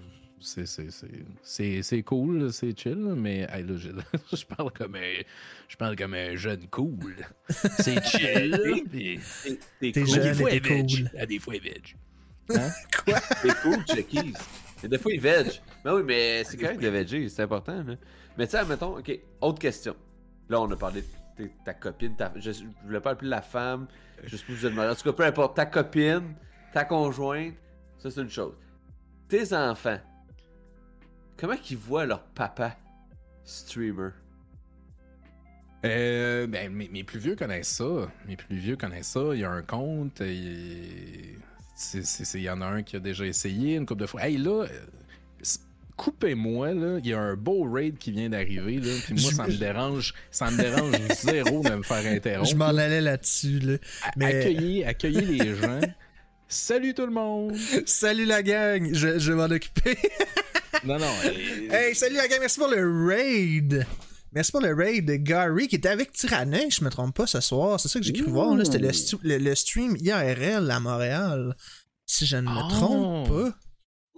c'est- 0.42 0.66
c'est- 0.66 0.92
c'est 0.92 1.08
c'est- 1.44 1.82
c'est 1.84 2.04
cool, 2.04 2.52
c'est 2.52 2.78
chill, 2.78 2.98
mais 3.16 3.48
hey, 3.52 3.64
là, 3.64 3.76
je, 3.78 3.90
je 4.36 4.46
parle 4.46 4.72
comme 4.72 4.96
un, 4.96 5.22
je 5.68 5.76
parle 5.78 5.96
comme 5.96 6.14
un 6.14 6.36
jeune 6.36 6.68
cool. 6.70 7.16
C'est 7.80 8.04
chill, 8.06 8.84
puis- 8.90 9.20
T'es- 9.80 9.92
cool. 9.94 10.08
jeune. 10.08 10.24
des 10.24 10.34
fois, 10.34 10.50
veg. 10.50 10.68
cool. 10.68 11.10
Ah, 11.20 11.26
des 11.26 11.40
fois, 11.40 11.56
elle 11.56 11.62
veg. 11.62 11.96
T'es 13.42 13.50
cool, 13.64 13.78
Chuckies. 13.88 14.34
Des 14.84 14.98
fois, 14.98 15.12
il 15.14 15.22
veg. 15.22 15.48
Mais 15.86 15.92
oui, 15.92 16.02
mais 16.06 16.44
c'est 16.44 16.58
correct 16.58 16.82
de 16.82 16.88
veger, 16.90 17.30
c'est 17.30 17.44
important. 17.44 17.84
Là. 17.84 17.96
Mais 18.38 18.46
tu 18.46 18.52
sais, 18.52 18.58
admettons, 18.58 18.98
ok, 18.98 19.20
autre 19.42 19.60
question. 19.60 19.96
Là, 20.50 20.60
on 20.62 20.70
a 20.72 20.76
parlé 20.76 21.04
de 21.38 21.50
ta- 21.64 21.74
copine, 21.74 22.16
ta... 22.16 22.34
je, 22.36 22.52
je 22.52 22.64
voulais 22.86 23.00
pas 23.00 23.12
appeler 23.12 23.30
la 23.30 23.42
femme, 23.42 23.88
je 24.24 24.36
sais 24.36 24.44
pas 24.44 24.54
si 24.54 24.68
vous 24.68 24.70
mariés. 24.76 24.92
En 24.92 24.96
tout 24.96 25.04
cas, 25.04 25.14
peu 25.14 25.24
importe, 25.24 25.56
ta 25.56 25.66
copine, 25.66 26.36
ta 26.74 26.84
conjointe, 26.84 27.54
ça 28.00 28.12
c'est 28.12 28.22
une 28.22 28.30
chose. 28.30 28.54
Tes 29.30 29.54
enfants, 29.54 30.00
comment 31.42 31.56
ils 31.70 31.76
voient 31.78 32.06
leur 32.06 32.22
papa 32.24 32.78
streamer? 33.44 34.12
Euh, 35.84 36.46
ben, 36.48 36.72
mes, 36.72 36.88
mes 36.90 37.04
plus 37.04 37.20
vieux 37.20 37.36
connaissent 37.36 37.70
ça. 37.78 38.12
Mes 38.28 38.36
plus 38.36 38.56
vieux 38.58 38.76
connaissent 38.78 39.08
ça. 39.08 39.22
Il 39.34 39.40
y 39.40 39.44
a 39.44 39.50
un 39.50 39.64
compte. 39.64 40.20
Il 40.22 41.38
c'est- 41.76 42.04
c'est- 42.06 42.24
c'est- 42.26 42.38
il 42.38 42.44
y 42.44 42.50
en 42.52 42.62
a 42.62 42.66
un 42.68 42.84
qui 42.84 42.96
a 42.96 43.00
déjà 43.00 43.26
essayé 43.26 43.76
une 43.76 43.88
couple 43.88 44.02
de 44.02 44.06
fois. 44.06 44.24
Hey, 44.28 44.38
là, 44.38 44.66
euh, 44.66 44.80
coupez-moi, 45.98 46.74
là. 46.76 47.00
Il 47.00 47.08
y 47.08 47.14
a 47.14 47.20
un 47.20 47.36
beau 47.36 47.64
raid 47.64 47.98
qui 47.98 48.12
vient 48.12 48.30
d'arriver, 48.30 48.78
là. 48.80 48.94
Puis 49.04 49.16
moi, 49.16 49.32
Je- 49.32 49.36
ça 49.36 49.48
me 49.48 49.58
dérange. 49.58 50.14
Ça 50.30 50.52
me 50.52 50.58
dérange 50.58 50.94
zéro 51.24 51.64
de 51.64 51.76
me 51.76 51.82
faire 51.84 52.06
interrompre. 52.12 52.50
Je 52.50 52.56
m'en 52.56 52.66
allais 52.68 53.02
là-dessus, 53.02 53.60
là. 53.60 53.78
mais- 54.18 54.26
Accueillez, 54.26 54.86
accueillez 54.86 55.22
les 55.26 55.56
gens. 55.56 55.82
Salut 56.54 56.94
tout 56.94 57.06
le 57.06 57.12
monde! 57.14 57.56
Salut 57.86 58.26
la 58.26 58.44
gang, 58.44 58.90
je, 58.94 59.18
je 59.20 59.32
vais 59.32 59.38
m'en 59.38 59.54
occuper. 59.54 59.98
Non, 60.86 60.98
non. 60.98 61.06
euh, 61.26 61.70
hey, 61.72 61.94
salut 61.94 62.16
la 62.16 62.28
gang, 62.28 62.40
merci 62.40 62.58
pour 62.58 62.70
le 62.70 63.06
raid. 63.08 63.86
Merci 64.32 64.52
pour 64.52 64.62
le 64.62 64.74
raid 64.74 65.06
de 65.06 65.16
Gary 65.16 65.68
qui 65.68 65.76
était 65.76 65.90
avec 65.90 66.12
Tyrannin, 66.12 66.70
je 66.72 66.84
me 66.84 66.90
trompe 66.90 67.14
pas, 67.16 67.28
ce 67.28 67.40
soir. 67.40 67.80
C'est 67.80 67.88
ça 67.90 68.00
que 68.00 68.06
j'ai 68.06 68.14
cru 68.14 68.32
voir. 68.32 68.56
là. 68.56 68.66
C'était 68.66 68.80
le, 68.80 68.92
stu- 68.92 69.18
le- 69.22 69.38
le 69.38 69.54
stream 69.54 69.96
IRL 70.00 70.72
à 70.72 70.80
Montréal. 70.80 71.56
Si 72.08 72.26
je 72.26 72.38
ne 72.38 72.44
me 72.50 72.62
Oh. 72.64 72.70
trompe 72.70 73.28
pas. 73.30 73.58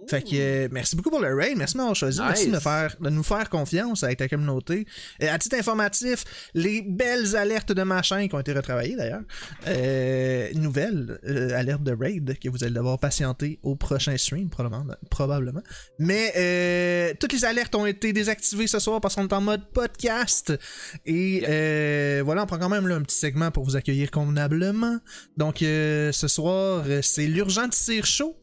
Fait 0.08 0.22
que 0.22 0.34
euh, 0.34 0.68
merci 0.70 0.96
beaucoup 0.96 1.10
pour 1.10 1.20
le 1.20 1.34
raid, 1.34 1.56
merci 1.56 1.74
de 1.74 1.78
m'avoir 1.78 1.96
choisi, 1.96 2.20
merci 2.20 2.46
de, 2.46 2.52
me 2.52 2.60
faire, 2.60 2.94
de 3.00 3.10
nous 3.10 3.22
faire 3.22 3.48
confiance 3.48 4.02
avec 4.02 4.18
ta 4.18 4.28
communauté. 4.28 4.86
Euh, 5.22 5.32
à 5.32 5.38
titre 5.38 5.56
informatif, 5.56 6.24
les 6.54 6.82
belles 6.82 7.36
alertes 7.36 7.72
de 7.72 7.82
ma 7.82 8.02
chaîne 8.02 8.28
qui 8.28 8.34
ont 8.34 8.40
été 8.40 8.52
retravaillées 8.52 8.96
d'ailleurs, 8.96 9.22
euh, 9.66 10.52
nouvelle 10.54 11.18
alerte 11.54 11.82
de 11.82 11.92
raid 11.92 12.38
que 12.38 12.48
vous 12.48 12.64
allez 12.64 12.74
devoir 12.74 12.98
patienter 12.98 13.58
au 13.62 13.76
prochain 13.76 14.16
stream 14.16 14.48
probablement. 14.50 14.94
probablement. 15.10 15.62
Mais 15.98 16.32
euh, 16.36 17.14
toutes 17.18 17.32
les 17.32 17.44
alertes 17.44 17.74
ont 17.74 17.86
été 17.86 18.12
désactivées 18.12 18.66
ce 18.66 18.78
soir 18.78 19.00
parce 19.00 19.14
qu'on 19.14 19.26
est 19.28 19.32
en 19.32 19.40
mode 19.40 19.66
podcast 19.72 20.52
et 21.06 21.40
voilà, 22.24 22.42
on 22.42 22.46
prend 22.46 22.58
quand 22.58 22.68
même 22.68 22.88
là, 22.88 22.96
un 22.96 23.02
petit 23.02 23.16
segment 23.16 23.50
pour 23.50 23.64
vous 23.64 23.76
accueillir 23.76 24.10
convenablement. 24.10 24.98
Donc 25.36 25.58
ce 25.60 26.26
soir, 26.28 26.84
c'est 27.02 27.26
l'urgent 27.26 27.68
tir 27.68 28.06
chaud. 28.06 28.36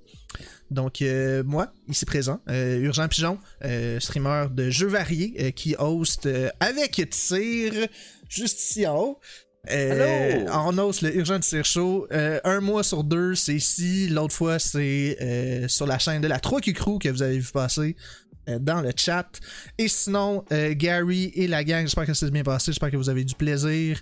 Donc, 0.71 1.01
euh, 1.01 1.43
moi, 1.43 1.73
ici 1.89 2.05
présent, 2.05 2.39
euh, 2.49 2.79
Urgent 2.79 3.07
Pigeon, 3.09 3.37
euh, 3.65 3.99
streamer 3.99 4.45
de 4.51 4.69
jeux 4.69 4.87
variés, 4.87 5.51
qui 5.51 5.75
host 5.77 6.27
avec 6.61 7.09
tir, 7.09 7.73
juste 8.29 8.59
ici 8.61 8.87
en 8.87 8.97
haut. 8.97 9.19
On 9.69 10.77
host 10.77 11.01
le 11.01 11.15
Urgent 11.17 11.41
Tir 11.41 11.65
Show. 11.65 12.07
Un 12.09 12.61
mois 12.61 12.83
sur 12.83 13.03
deux, 13.03 13.35
c'est 13.35 13.53
ici. 13.53 14.07
L'autre 14.07 14.33
fois, 14.33 14.59
c'est 14.59 15.67
sur 15.67 15.85
la 15.85 15.99
chaîne 15.99 16.21
de 16.21 16.27
la 16.27 16.39
3Q 16.39 16.73
Crew 16.73 16.99
que 16.99 17.09
vous 17.09 17.21
avez 17.21 17.37
vu 17.37 17.51
passer. 17.51 17.95
dans 18.59 18.81
le 18.81 18.91
chat. 18.95 19.29
Et 19.77 19.87
sinon, 19.87 20.45
Gary 20.71 21.31
et 21.35 21.47
la 21.47 21.63
gang, 21.63 21.83
j'espère 21.83 22.05
que 22.05 22.13
ça 22.13 22.25
s'est 22.25 22.31
bien 22.31 22.43
passé, 22.43 22.71
j'espère 22.71 22.91
que 22.91 22.97
vous 22.97 23.09
avez 23.09 23.23
du 23.23 23.35
plaisir. 23.35 24.01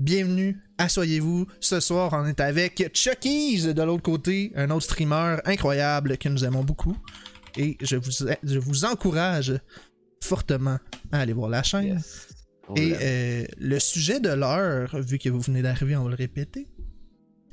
Bienvenue, 0.00 0.58
asseyez-vous. 0.76 1.46
Ce 1.60 1.78
soir, 1.78 2.10
on 2.12 2.26
est 2.26 2.40
avec 2.40 2.90
Chucky's 2.92 3.66
de 3.66 3.82
l'autre 3.82 4.02
côté, 4.02 4.50
un 4.56 4.70
autre 4.70 4.84
streamer 4.84 5.36
incroyable 5.44 6.18
que 6.18 6.28
nous 6.28 6.44
aimons 6.44 6.64
beaucoup. 6.64 6.96
Et 7.56 7.76
je 7.80 7.96
vous, 7.96 8.10
je 8.42 8.58
vous 8.58 8.84
encourage 8.84 9.54
fortement 10.20 10.78
à 11.12 11.20
aller 11.20 11.32
voir 11.32 11.48
la 11.48 11.62
chaîne. 11.62 11.94
Yes. 11.94 12.28
Et 12.76 12.94
euh, 13.00 13.44
le 13.58 13.78
sujet 13.78 14.18
de 14.18 14.30
l'heure, 14.30 15.00
vu 15.00 15.18
que 15.18 15.28
vous 15.28 15.40
venez 15.40 15.62
d'arriver, 15.62 15.96
on 15.96 16.04
va 16.04 16.10
le 16.10 16.16
répéter. 16.16 16.66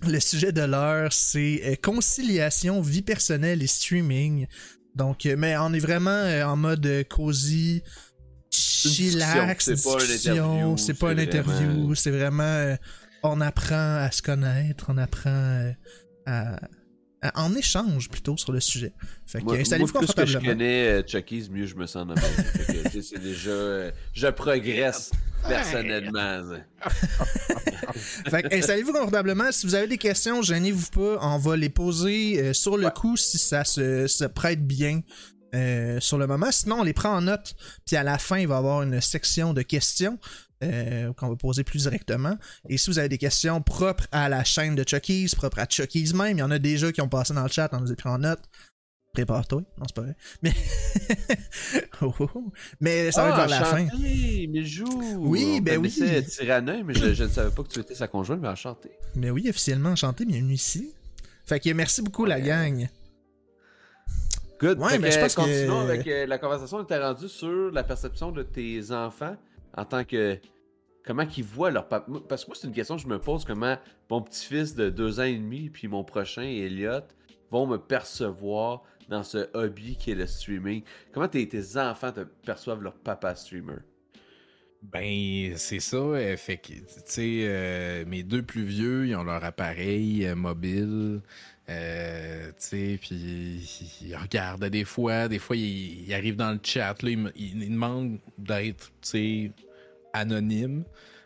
Le 0.08 0.20
sujet 0.20 0.52
de 0.52 0.62
l'heure, 0.62 1.14
c'est 1.14 1.62
euh, 1.64 1.76
conciliation, 1.76 2.82
vie 2.82 3.04
personnelle 3.04 3.62
et 3.62 3.68
streaming. 3.68 4.48
Donc, 4.96 5.26
euh, 5.26 5.36
mais 5.38 5.56
on 5.58 5.74
est 5.74 5.80
vraiment 5.80 6.10
euh, 6.10 6.44
en 6.44 6.58
mode 6.58 7.06
cosy, 7.08 7.84
chillax, 8.52 9.66
c'est 9.76 9.84
pas 9.84 10.04
une 10.04 10.12
interview, 10.12 10.78
c'est 10.78 10.94
pas 10.94 11.12
une 11.12 11.18
c'est 11.20 11.24
interview, 11.24 11.54
vraiment- 11.54 11.96
c'est 11.96 12.12
vraiment, 12.12 12.44
euh, 12.44 12.76
on 13.24 13.42
apprend 13.42 13.98
à 13.98 14.12
se 14.12 14.22
connaître, 14.22 14.86
on 14.90 14.98
apprend 14.98 15.30
euh, 15.30 15.72
à, 16.26 16.56
à- 17.22 17.42
en 17.44 17.54
échange 17.56 18.10
plutôt 18.10 18.36
sur 18.38 18.52
le 18.52 18.60
sujet. 18.60 18.94
Fait 19.28 19.40
que 19.40 19.44
Moi, 19.46 19.58
installez-vous 19.58 19.92
moi, 19.94 20.02
plus 20.02 20.08
que 20.14 20.26
je 20.26 20.38
confortablement. 20.38 20.52
connais 20.54 20.88
euh, 20.88 21.04
Chucky's, 21.06 21.50
mieux 21.50 21.68
je 21.68 21.76
me 21.76 21.86
sens 21.86 22.08
dans 22.08 22.16
ma 22.16 22.22
vie. 22.22 22.44
Fait 22.44 22.74
que, 22.84 22.90
tu 22.90 23.02
sais, 23.02 23.02
c'est 23.16 23.22
déjà. 23.22 23.52
euh, 23.52 23.92
je 24.14 24.28
progresse 24.28 25.12
personnellement. 25.48 26.42
ça. 26.82 26.90
Fait 28.30 28.44
que, 28.44 28.56
installez-vous 28.56 28.92
confortablement. 28.94 29.52
Si 29.52 29.66
vous 29.68 29.76
avez 29.76 29.88
des 29.88 29.98
questions, 30.00 30.42
gênez-vous 30.42 30.88
pas. 30.92 31.20
On 31.22 31.38
va 31.38 31.56
les 31.56 31.70
poser 31.70 32.42
euh, 32.42 32.54
sur 32.54 32.78
le 32.78 32.90
coup 32.90 33.16
si 33.18 33.38
ça 33.38 33.64
se, 33.64 34.08
se 34.08 34.26
prête 34.26 34.66
bien 34.66 35.02
euh, 35.54 36.00
sur 36.00 36.18
le 36.18 36.28
moment. 36.28 36.52
Sinon, 36.52 36.80
on 36.80 36.84
les 36.84 36.94
prend 36.94 37.16
en 37.16 37.22
note. 37.22 37.56
Puis 37.86 37.96
à 37.96 38.04
la 38.04 38.18
fin, 38.18 38.38
il 38.38 38.48
va 38.48 38.56
y 38.56 38.58
avoir 38.58 38.82
une 38.84 39.02
section 39.02 39.54
de 39.54 39.62
questions 39.62 40.18
euh, 40.64 41.12
qu'on 41.14 41.30
va 41.30 41.36
poser 41.36 41.64
plus 41.64 41.84
directement. 41.84 42.38
Et 42.70 42.78
si 42.78 42.90
vous 42.90 43.00
avez 43.00 43.10
des 43.10 43.18
questions 43.18 43.62
propres 43.62 44.08
à 44.12 44.30
la 44.30 44.44
chaîne 44.44 44.76
de 44.76 44.84
Chucky's, 44.88 45.36
propres 45.36 45.60
à 45.60 45.66
Chucky's 45.68 46.14
même, 46.14 46.38
il 46.38 46.40
y 46.40 46.44
en 46.44 46.52
a 46.52 46.60
déjà 46.60 46.92
qui 46.92 47.02
ont 47.02 47.10
passé 47.10 47.34
dans 47.34 47.44
le 47.44 47.50
chat, 47.50 47.70
on 47.74 47.82
les 47.82 47.92
a 47.92 47.96
pris 47.96 48.10
en 48.10 48.20
note. 48.20 48.42
Prépare-toi. 49.14 49.64
Non, 49.78 49.86
c'est 49.88 49.96
pas 49.96 50.02
vrai. 50.04 50.16
Mais, 50.42 50.54
Oh, 52.02 52.14
oh, 52.20 52.30
oh. 52.34 52.52
mais 52.80 53.12
ça 53.12 53.24
va 53.24 53.30
être 53.30 53.36
vers 53.36 53.60
la 53.60 53.66
fin. 53.66 53.88
Mijou. 54.48 54.88
Oui, 55.18 55.58
On 55.58 55.62
ben 55.62 55.78
oui. 55.80 56.24
Tyrannin, 56.30 56.84
mais 56.84 56.94
je, 56.94 57.14
je 57.14 57.26
ne 57.26 57.30
savais 57.30 57.52
pas 57.52 57.64
que 57.64 57.68
tu 57.68 57.80
étais 57.80 57.96
sa 57.96 58.08
conjointe, 58.08 58.40
mais 58.42 58.48
enchanté. 58.48 58.90
Mais 59.16 59.30
oui, 59.30 59.48
officiellement 59.50 59.90
enchanté, 59.90 60.26
bienvenue 60.26 60.54
ici. 60.54 60.94
Fait 61.46 61.60
que 61.60 61.70
merci 61.72 62.02
beaucoup 62.02 62.26
la 62.26 62.40
gang. 62.40 62.88
Good. 64.62 64.80
Ouais, 64.80 64.90
Fait 64.92 65.00
mais 65.00 65.10
que, 65.10 65.14
je 65.16 65.20
pense 65.20 65.36
que- 65.36 65.42
continuons 65.42 65.80
avec 65.82 66.08
euh, 66.08 66.26
la 66.28 66.38
conversation. 66.38 66.78
On 66.78 66.84
était 66.84 67.00
rendu 67.04 67.28
sur 67.28 67.72
la 67.72 67.84
perception 67.84 68.32
de 68.32 68.44
tes 68.44 68.92
enfants 68.92 69.36
en 69.76 69.86
tant 69.86 70.04
que. 70.04 70.38
Comment 71.04 71.26
qu'ils 71.26 71.44
voient 71.46 71.72
leur 71.72 71.88
papa. 71.88 72.06
Parce 72.30 72.46
que 72.46 72.52
moi, 72.52 72.58
c'est 72.62 72.68
une 72.68 72.74
question 72.74 72.96
que 72.96 73.02
je 73.02 73.08
me 73.08 73.18
pose 73.20 73.44
comment 73.44 73.76
mon 74.10 74.22
petit-fils 74.22 74.76
de 74.76 74.90
deux 74.92 75.20
ans 75.20 75.24
et 75.24 75.36
demi, 75.36 75.70
puis 75.72 75.88
mon 75.88 76.04
prochain, 76.04 76.44
Elliot, 76.44 77.02
vont 77.50 77.66
me 77.66 77.78
percevoir 77.78 78.84
dans 79.10 79.24
ce 79.24 79.50
hobby 79.56 79.96
qui 79.98 80.12
est 80.12 80.16
le 80.16 80.28
streaming. 80.28 80.84
Comment 81.12 81.28
tes, 81.28 81.48
tes 81.50 81.78
enfants 81.78 82.12
te 82.12 82.20
perçoivent 82.46 82.84
leur 82.84 82.94
papa 82.94 83.34
streamer? 83.36 83.78
Ben, 84.84 85.54
c'est 85.58 85.80
ça. 85.80 85.98
euh, 85.98 86.38
fait 86.38 86.58
que, 86.58 86.74
tu 86.74 86.84
sais, 87.06 87.42
euh, 87.46 88.04
mes 88.08 88.24
deux 88.24 88.42
plus 88.42 88.64
vieux, 88.64 89.08
ils 89.08 89.16
ont 89.16 89.24
leur 89.24 89.44
appareil 89.44 90.26
euh, 90.26 90.36
mobile. 90.36 91.22
Euh, 91.70 92.48
tu 92.50 92.54
sais, 92.58 93.00
puis 93.02 93.96
ils 94.02 94.16
regardent 94.16 94.66
des 94.66 94.84
fois. 94.84 95.28
Des 95.28 95.40
fois, 95.40 95.56
ils, 95.56 96.06
ils 96.08 96.14
arrivent 96.14 96.36
dans 96.36 96.52
le 96.52 96.60
chat. 96.64 97.02
Là, 97.02 97.10
ils, 97.10 97.18
me- 97.18 97.32
ils- 97.36 97.64
ils 97.64 97.70
demandent 97.72 98.18
d'être, 98.38 98.92
tu 99.02 99.10
sais, 99.10 99.52
anonyme. 100.14 100.84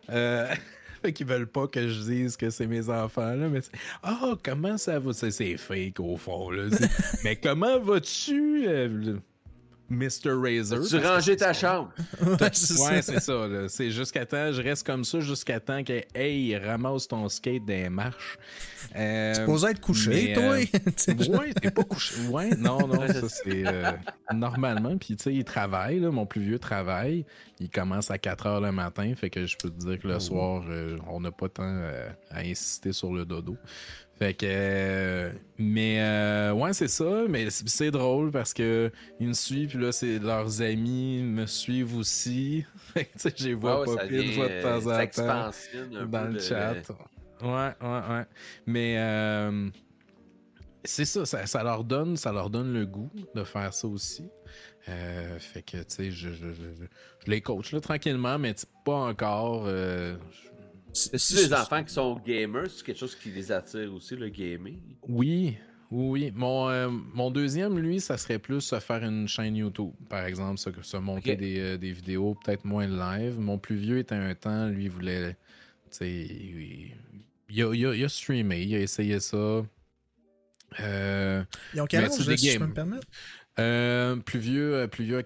Euh, 0.10 0.54
fait 1.02 1.14
qu'ils 1.14 1.26
veulent 1.26 1.48
pas 1.48 1.68
que 1.68 1.88
je 1.88 2.02
dise 2.02 2.38
que 2.38 2.50
c'est 2.52 2.68
mes 2.68 2.90
enfants, 2.90 3.34
là. 3.34 3.48
Mais 3.50 3.62
c'est, 3.62 3.72
ah, 4.04 4.34
comment 4.44 4.78
ça 4.78 5.00
va? 5.00 5.14
C'est, 5.14 5.58
fake, 5.58 6.00
au 6.00 6.18
fond, 6.18 6.52
là. 6.52 6.70
Mais 7.24 7.36
comment 7.38 7.80
vas-tu, 7.80 8.68
euh, 8.68 9.16
Mr. 9.90 10.32
Razor? 10.34 10.82
Tu 10.88 11.00
c'est 11.22 11.36
ta 11.36 11.54
chambre? 11.54 11.92
Ouais, 12.22 13.02
c'est 13.02 13.20
ça. 13.20 13.48
c'est 13.68 13.92
jusqu'à 13.92 14.26
temps, 14.26 14.52
je 14.52 14.62
reste 14.62 14.86
comme 14.86 15.04
ça 15.04 15.20
jusqu'à 15.20 15.60
temps 15.60 15.84
que, 15.84 16.02
hey, 16.16 16.56
ramasse 16.58 17.08
ton 17.08 17.28
skate 17.30 17.66
des 17.66 17.90
marches. 17.90 18.38
Euh, 18.96 19.34
Supposé 19.34 19.68
être 19.70 19.82
couché, 19.82 20.10
mais, 20.10 20.34
toi? 20.34 20.44
euh, 20.44 20.66
Tu 21.26 21.32
Ouais, 21.32 21.54
t'es 21.54 21.72
pas 21.72 21.84
couché. 21.84 22.16
Ouais, 22.30 22.50
non, 22.56 22.88
non, 22.88 23.08
ça 23.08 23.28
c'est 23.30 23.64
euh, 23.66 23.92
normalement. 24.34 24.98
Puis 24.98 25.16
tu 25.16 25.24
sais, 25.24 25.34
il 25.34 25.44
travaille, 25.44 26.00
là, 26.00 26.12
mon 26.12 26.26
plus 26.26 26.42
vieux 26.42 26.60
travaille. 26.60 27.26
Il 27.60 27.70
commence 27.70 28.12
à 28.12 28.18
4 28.18 28.48
heures 28.48 28.62
le 28.62 28.72
matin, 28.72 29.14
fait 29.16 29.30
que 29.30 29.46
je 29.46 29.56
peux 29.58 29.70
te 29.70 29.80
dire 29.80 30.00
que 30.00 30.08
le 30.08 30.20
soir, 30.20 30.64
euh, 30.68 30.98
on 31.08 31.22
n'a 31.22 31.32
pas 31.32 31.48
tant 31.48 31.64
euh, 31.64 32.10
à 32.30 32.40
insister 32.40 32.92
sur 32.92 33.14
le 33.14 33.26
dodo. 33.26 33.56
Fait 34.18 34.34
que, 34.34 34.46
euh, 34.48 35.32
mais 35.58 36.00
euh, 36.00 36.54
ouais, 36.54 36.72
c'est 36.74 36.88
ça. 36.88 37.26
Mais 37.28 37.50
c'est 37.50 37.92
drôle 37.92 38.32
parce 38.32 38.54
que 38.54 38.90
ils 39.20 39.28
me 39.28 39.34
suivent, 39.34 39.70
puis 39.70 39.78
là, 39.80 39.92
c'est 39.92 40.20
leurs 40.20 40.62
amis 40.62 41.22
me 41.22 41.46
suivent 41.46 41.96
aussi. 41.98 42.66
Fait 42.94 43.06
que 43.06 43.14
tu 43.14 43.20
sais, 43.20 43.34
je 43.36 43.48
les 43.48 43.54
vois 43.54 43.82
ouais, 43.82 43.86
pas 43.98 44.06
une 44.08 44.32
fois 44.32 44.48
de 44.48 44.54
euh, 44.54 44.62
temps 44.62 44.92
en 45.02 45.08
temps 45.08 45.52
dans 46.08 46.28
le 46.28 46.34
le- 46.34 46.40
chat. 46.40 46.76
Ouais, 47.42 47.74
ouais, 47.82 48.10
ouais. 48.10 48.26
Mais 48.66 48.96
euh, 48.98 49.70
c'est 50.86 51.04
ça, 51.06 51.26
ça, 51.26 51.46
ça 51.46 51.64
leur 51.64 51.84
donne, 51.84 52.16
ça 52.16 52.32
leur 52.32 52.50
donne 52.50 52.72
le 52.72 52.86
goût 52.86 53.12
de 53.34 53.44
faire 53.44 53.74
ça 53.74 53.88
aussi. 53.88 54.30
Euh, 54.88 55.38
fait 55.40 55.62
que, 55.64 55.78
tu 55.78 55.84
sais, 55.90 56.12
je, 56.12 56.30
je, 56.30 56.54
je, 56.54 56.86
les 57.28 57.42
coach 57.42 57.74
là, 57.74 57.82
tranquillement, 57.82 58.38
mais 58.40 58.56
pas 58.86 58.94
encore. 58.94 59.64
euh, 59.66 60.16
je- 60.32 60.55
Si 60.96 61.36
les 61.36 61.54
enfants 61.54 61.84
qui 61.84 61.94
sont 61.94 62.16
gamers, 62.20 62.72
c'est 62.72 62.84
quelque 62.86 62.98
chose 62.98 63.16
qui 63.16 63.30
les 63.30 63.52
attire 63.52 63.94
aussi, 63.94 64.16
le 64.16 64.30
gaming? 64.30 64.96
Oui, 65.08 65.58
oui, 65.92 66.08
oui. 66.26 66.32
Mon, 66.36 66.70
euh, 66.70 66.90
mon 66.90 67.32
deuxième, 67.32 67.78
lui, 67.80 68.00
ça 68.02 68.18
serait 68.18 68.40
plus 68.40 68.62
se 68.62 68.80
faire 68.80 69.04
une 69.04 69.28
chaîne 69.28 69.56
YouTube, 69.56 69.94
par 70.10 70.26
exemple, 70.26 70.58
se, 70.60 70.70
se 70.82 70.98
monter 70.98 71.36
des, 71.36 71.60
euh, 71.60 71.78
des 71.78 71.92
vidéos, 71.92 72.36
peut-être 72.36 72.66
moins 72.66 72.88
live. 72.88 73.40
Mon 73.40 73.58
plus 73.60 73.76
vieux 73.76 74.00
était 74.00 74.16
un 74.16 74.34
temps, 74.36 74.68
lui, 74.68 74.88
voulait. 74.88 75.34
Tu 75.92 75.98
sais, 76.00 76.12
il, 76.12 76.96
il 77.50 77.64
a, 77.64 77.74
il 77.76 77.86
a- 77.88 77.96
il 77.96 78.04
a 78.06 78.10
streamé, 78.10 78.64
il 78.64 78.76
a 78.76 78.80
essayé 78.82 79.20
ça. 79.20 79.64
Euh, 80.80 81.44
Ils 81.74 81.80
ont 81.82 81.86
quel 81.86 82.08
âge, 82.08 82.24
c'est 82.26 82.38
si 82.38 82.50
je 82.50 82.58
peux 82.58 82.66
me 82.66 82.74
permettre? 82.74 83.08
euh, 83.60 84.16
plus 84.18 84.40
vieux, 84.40 84.76
euh, 84.76 84.88
plus 84.88 85.06
vieux, 85.06 85.24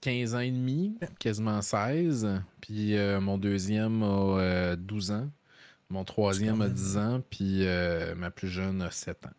15 0.00 0.34
ans 0.34 0.40
et 0.40 0.50
demi, 0.50 0.96
quasiment 1.18 1.60
16. 1.60 2.28
Puis 2.60 2.96
euh, 2.96 3.20
mon 3.20 3.38
deuxième 3.38 4.02
a 4.02 4.38
euh, 4.38 4.76
12 4.76 5.10
ans. 5.12 5.28
Mon 5.90 6.04
troisième 6.04 6.60
a 6.60 6.66
même. 6.66 6.72
10 6.74 6.96
ans. 6.98 7.22
Puis 7.30 7.66
euh, 7.66 8.14
ma 8.14 8.30
plus 8.30 8.48
jeune 8.48 8.82
a 8.82 8.90
7 8.90 9.26
ans. 9.26 9.30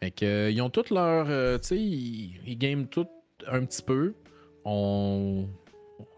Fait 0.00 0.10
que, 0.10 0.24
euh, 0.24 0.50
ils 0.50 0.60
ont 0.62 0.70
toutes 0.70 0.90
leur. 0.90 1.26
euh, 1.28 1.58
tu 1.58 1.68
sais, 1.68 1.78
ils, 1.78 2.40
ils 2.46 2.86
tout 2.88 3.06
un 3.46 3.64
petit 3.64 3.82
peu. 3.82 4.14
On. 4.64 5.46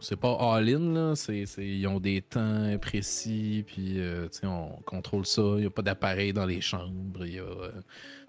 C'est 0.00 0.16
pas 0.16 0.32
all-in, 0.56 0.92
là. 0.94 1.14
C'est- 1.14 1.44
ils 1.58 1.86
ont 1.86 2.00
des 2.00 2.22
temps 2.22 2.76
précis. 2.80 3.64
Puis, 3.66 4.00
euh, 4.00 4.28
on 4.44 4.68
contrôle 4.86 5.26
ça. 5.26 5.42
Il 5.56 5.60
n'y 5.60 5.66
a 5.66 5.70
pas 5.70 5.82
d'appareil 5.82 6.32
dans 6.32 6.46
les 6.46 6.62
chambres. 6.62 7.20
euh, 7.22 7.70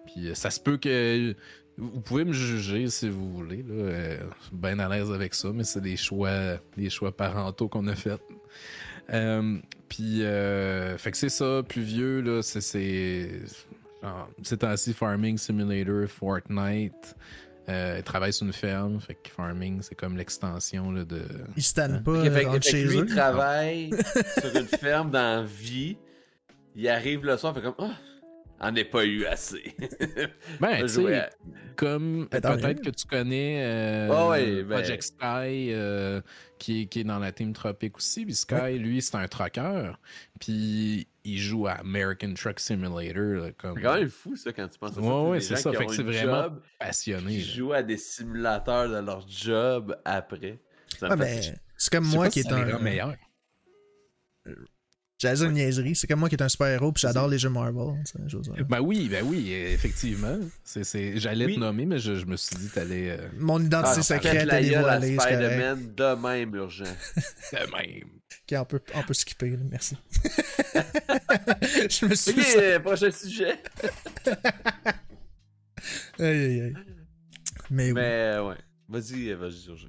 puis, 0.05 0.27
euh, 0.27 0.33
ça 0.35 0.49
se 0.49 0.59
peut 0.59 0.77
que. 0.77 1.33
Vous 1.77 1.99
pouvez 2.01 2.23
me 2.23 2.33
juger 2.33 2.89
si 2.89 3.09
vous 3.09 3.33
voulez. 3.33 3.57
Là, 3.57 3.73
euh, 3.73 4.17
je 4.39 4.45
suis 4.47 4.55
bien 4.55 4.79
à 4.79 4.87
l'aise 4.87 5.11
avec 5.11 5.33
ça, 5.33 5.49
mais 5.53 5.63
c'est 5.63 5.81
des 5.81 5.97
choix, 5.97 6.57
des 6.77 6.89
choix 6.89 7.11
parentaux 7.15 7.67
qu'on 7.67 7.87
a 7.87 7.95
faits. 7.95 8.21
Euh, 9.13 9.57
puis, 9.89 10.23
euh, 10.23 10.97
fait 10.97 11.11
que 11.11 11.17
c'est 11.17 11.29
ça, 11.29 11.61
plus 11.67 11.81
vieux, 11.81 12.21
là, 12.21 12.41
c'est. 12.41 12.61
c'est 12.61 13.29
Ces 14.43 14.57
temps-ci, 14.57 14.93
Farming 14.93 15.37
Simulator, 15.37 16.07
Fortnite. 16.07 17.15
Euh, 17.67 17.95
ils 17.97 18.03
travaillent 18.03 18.33
sur 18.33 18.45
une 18.45 18.53
ferme, 18.53 18.99
fait 18.99 19.15
que 19.15 19.29
Farming, 19.29 19.81
c'est 19.81 19.95
comme 19.95 20.17
l'extension 20.17 20.91
là, 20.91 21.03
de. 21.03 21.23
Ils 21.57 21.63
se 21.63 21.73
tannent 21.73 22.03
pas 22.03 22.11
euh, 22.11 22.31
fait, 22.31 22.45
fait 22.45 22.61
chez 22.61 22.83
lui, 22.83 22.97
eux. 22.97 23.05
il 23.07 23.15
travaille 23.15 23.89
sur 24.39 24.55
une 24.55 24.67
ferme 24.67 25.09
dans 25.09 25.41
la 25.41 25.43
vie. 25.43 25.97
Il 26.75 26.87
arrive 26.87 27.25
le 27.25 27.35
soir, 27.37 27.55
fait 27.55 27.61
comme 27.61 27.73
Ah, 27.79 27.95
en 28.59 28.75
ai 28.75 28.85
pas 28.85 29.05
eu 29.05 29.25
assez. 29.25 29.75
Ben, 30.59 30.81
tu 30.81 30.87
sais, 30.89 31.15
à- 31.15 31.29
comme 31.75 32.27
Ben, 32.31 32.39
peut-être 32.41 32.81
que 32.81 32.89
tu 32.89 33.05
connais 33.05 33.63
euh, 33.65 34.09
Ah 34.13 34.29
ben- 34.37 34.67
Project 34.67 35.03
Sky 35.03 35.73
euh, 35.73 36.21
qui, 36.57 36.83
est, 36.83 36.85
qui 36.85 37.01
est 37.01 37.03
dans 37.03 37.19
la 37.19 37.31
team 37.33 37.51
Tropic 37.53 37.97
aussi. 37.97 38.23
Puis 38.25 38.33
Sky, 38.35 38.77
lui, 38.79 39.01
c'est 39.01 39.15
un 39.17 39.27
trucker. 39.27 39.91
Puis 40.39 41.07
il 41.25 41.37
joue 41.37 41.67
à 41.67 41.73
American 41.73 42.33
Truck 42.33 42.59
Simulator 42.61 43.43
là, 43.45 43.51
comme 43.57 43.75
C'est 43.75 43.81
quand 43.83 43.95
même 43.95 44.09
fou, 44.09 44.35
ça, 44.37 44.53
quand 44.53 44.67
tu 44.69 44.79
penses 44.79 44.91
à 44.91 44.95
ça. 44.95 45.01
Ouais, 45.01 45.29
ouais, 45.31 45.39
c'est 45.41 45.55
gens 45.55 45.61
ça. 45.61 45.71
qui 45.71 45.77
Fait 45.77 45.83
ont 45.83 45.87
que 45.87 45.93
c'est 45.95 46.03
vraiment 46.03 46.43
job, 46.43 46.61
passionné. 46.79 47.37
là. 47.37 47.43
jouent 47.43 47.73
à 47.73 47.83
des 47.83 47.97
simulateurs 47.97 48.87
de 48.89 49.05
leur 49.05 49.27
job 49.27 49.97
après. 50.05 50.59
Ah, 51.01 51.15
ben, 51.17 51.41
c'est 51.77 51.91
comme 51.91 52.05
moi 52.07 52.29
qui 52.29 52.39
est 52.39 52.51
un. 52.53 52.77
rend 52.77 53.13
dire 55.19 55.43
une 55.43 55.53
niaiserie. 55.53 55.95
C'est 55.95 56.07
comme 56.07 56.19
moi 56.19 56.29
qui 56.29 56.35
est 56.35 56.41
un 56.41 56.49
super-héros, 56.49 56.91
puis 56.91 57.01
j'adore 57.01 57.27
les 57.27 57.37
jeux 57.37 57.49
Marvel. 57.49 57.95
Ben 58.69 58.79
oui, 58.81 59.07
ben 59.09 59.23
oui, 59.25 59.51
effectivement. 59.53 60.37
C'est, 60.63 60.83
c'est... 60.83 61.17
J'allais 61.19 61.45
Oui. 61.45 61.55
te 61.55 61.59
nommer, 61.59 61.85
mais 61.85 61.99
je, 61.99 62.15
je 62.15 62.25
me 62.25 62.35
suis 62.37 62.55
dit 62.57 62.69
t'allais 62.69 63.11
euh, 63.11 63.27
Mon 63.37 63.59
identité 63.61 63.99
Ah, 63.99 64.03
secrète, 64.03 64.47
elle 64.51 64.65
est 64.73 64.79
voilée. 64.79 65.17
Spider-Man 65.17 65.93
de 65.95 66.15
même 66.21 66.55
urgent. 66.55 66.83
de 67.53 67.57
même. 67.57 68.09
Ok, 68.51 68.57
on 68.59 68.65
peut, 68.65 68.81
on 68.93 69.03
peut 69.03 69.13
skipper, 69.13 69.51
là, 69.51 69.57
merci. 69.69 69.97
je 71.89 72.05
me 72.05 72.15
suis 72.15 72.31
Ok, 72.31 72.81
prochain 72.83 73.11
sujet. 73.11 73.57
Aïe, 76.19 76.25
aïe, 76.27 76.61
aïe. 76.61 76.73
Mais 77.69 77.87
oui. 77.87 77.93
Mais 77.93 78.37
ouais. 78.39 78.55
Vas-y, 78.87 79.33
vas-y, 79.33 79.67
urgent. 79.67 79.87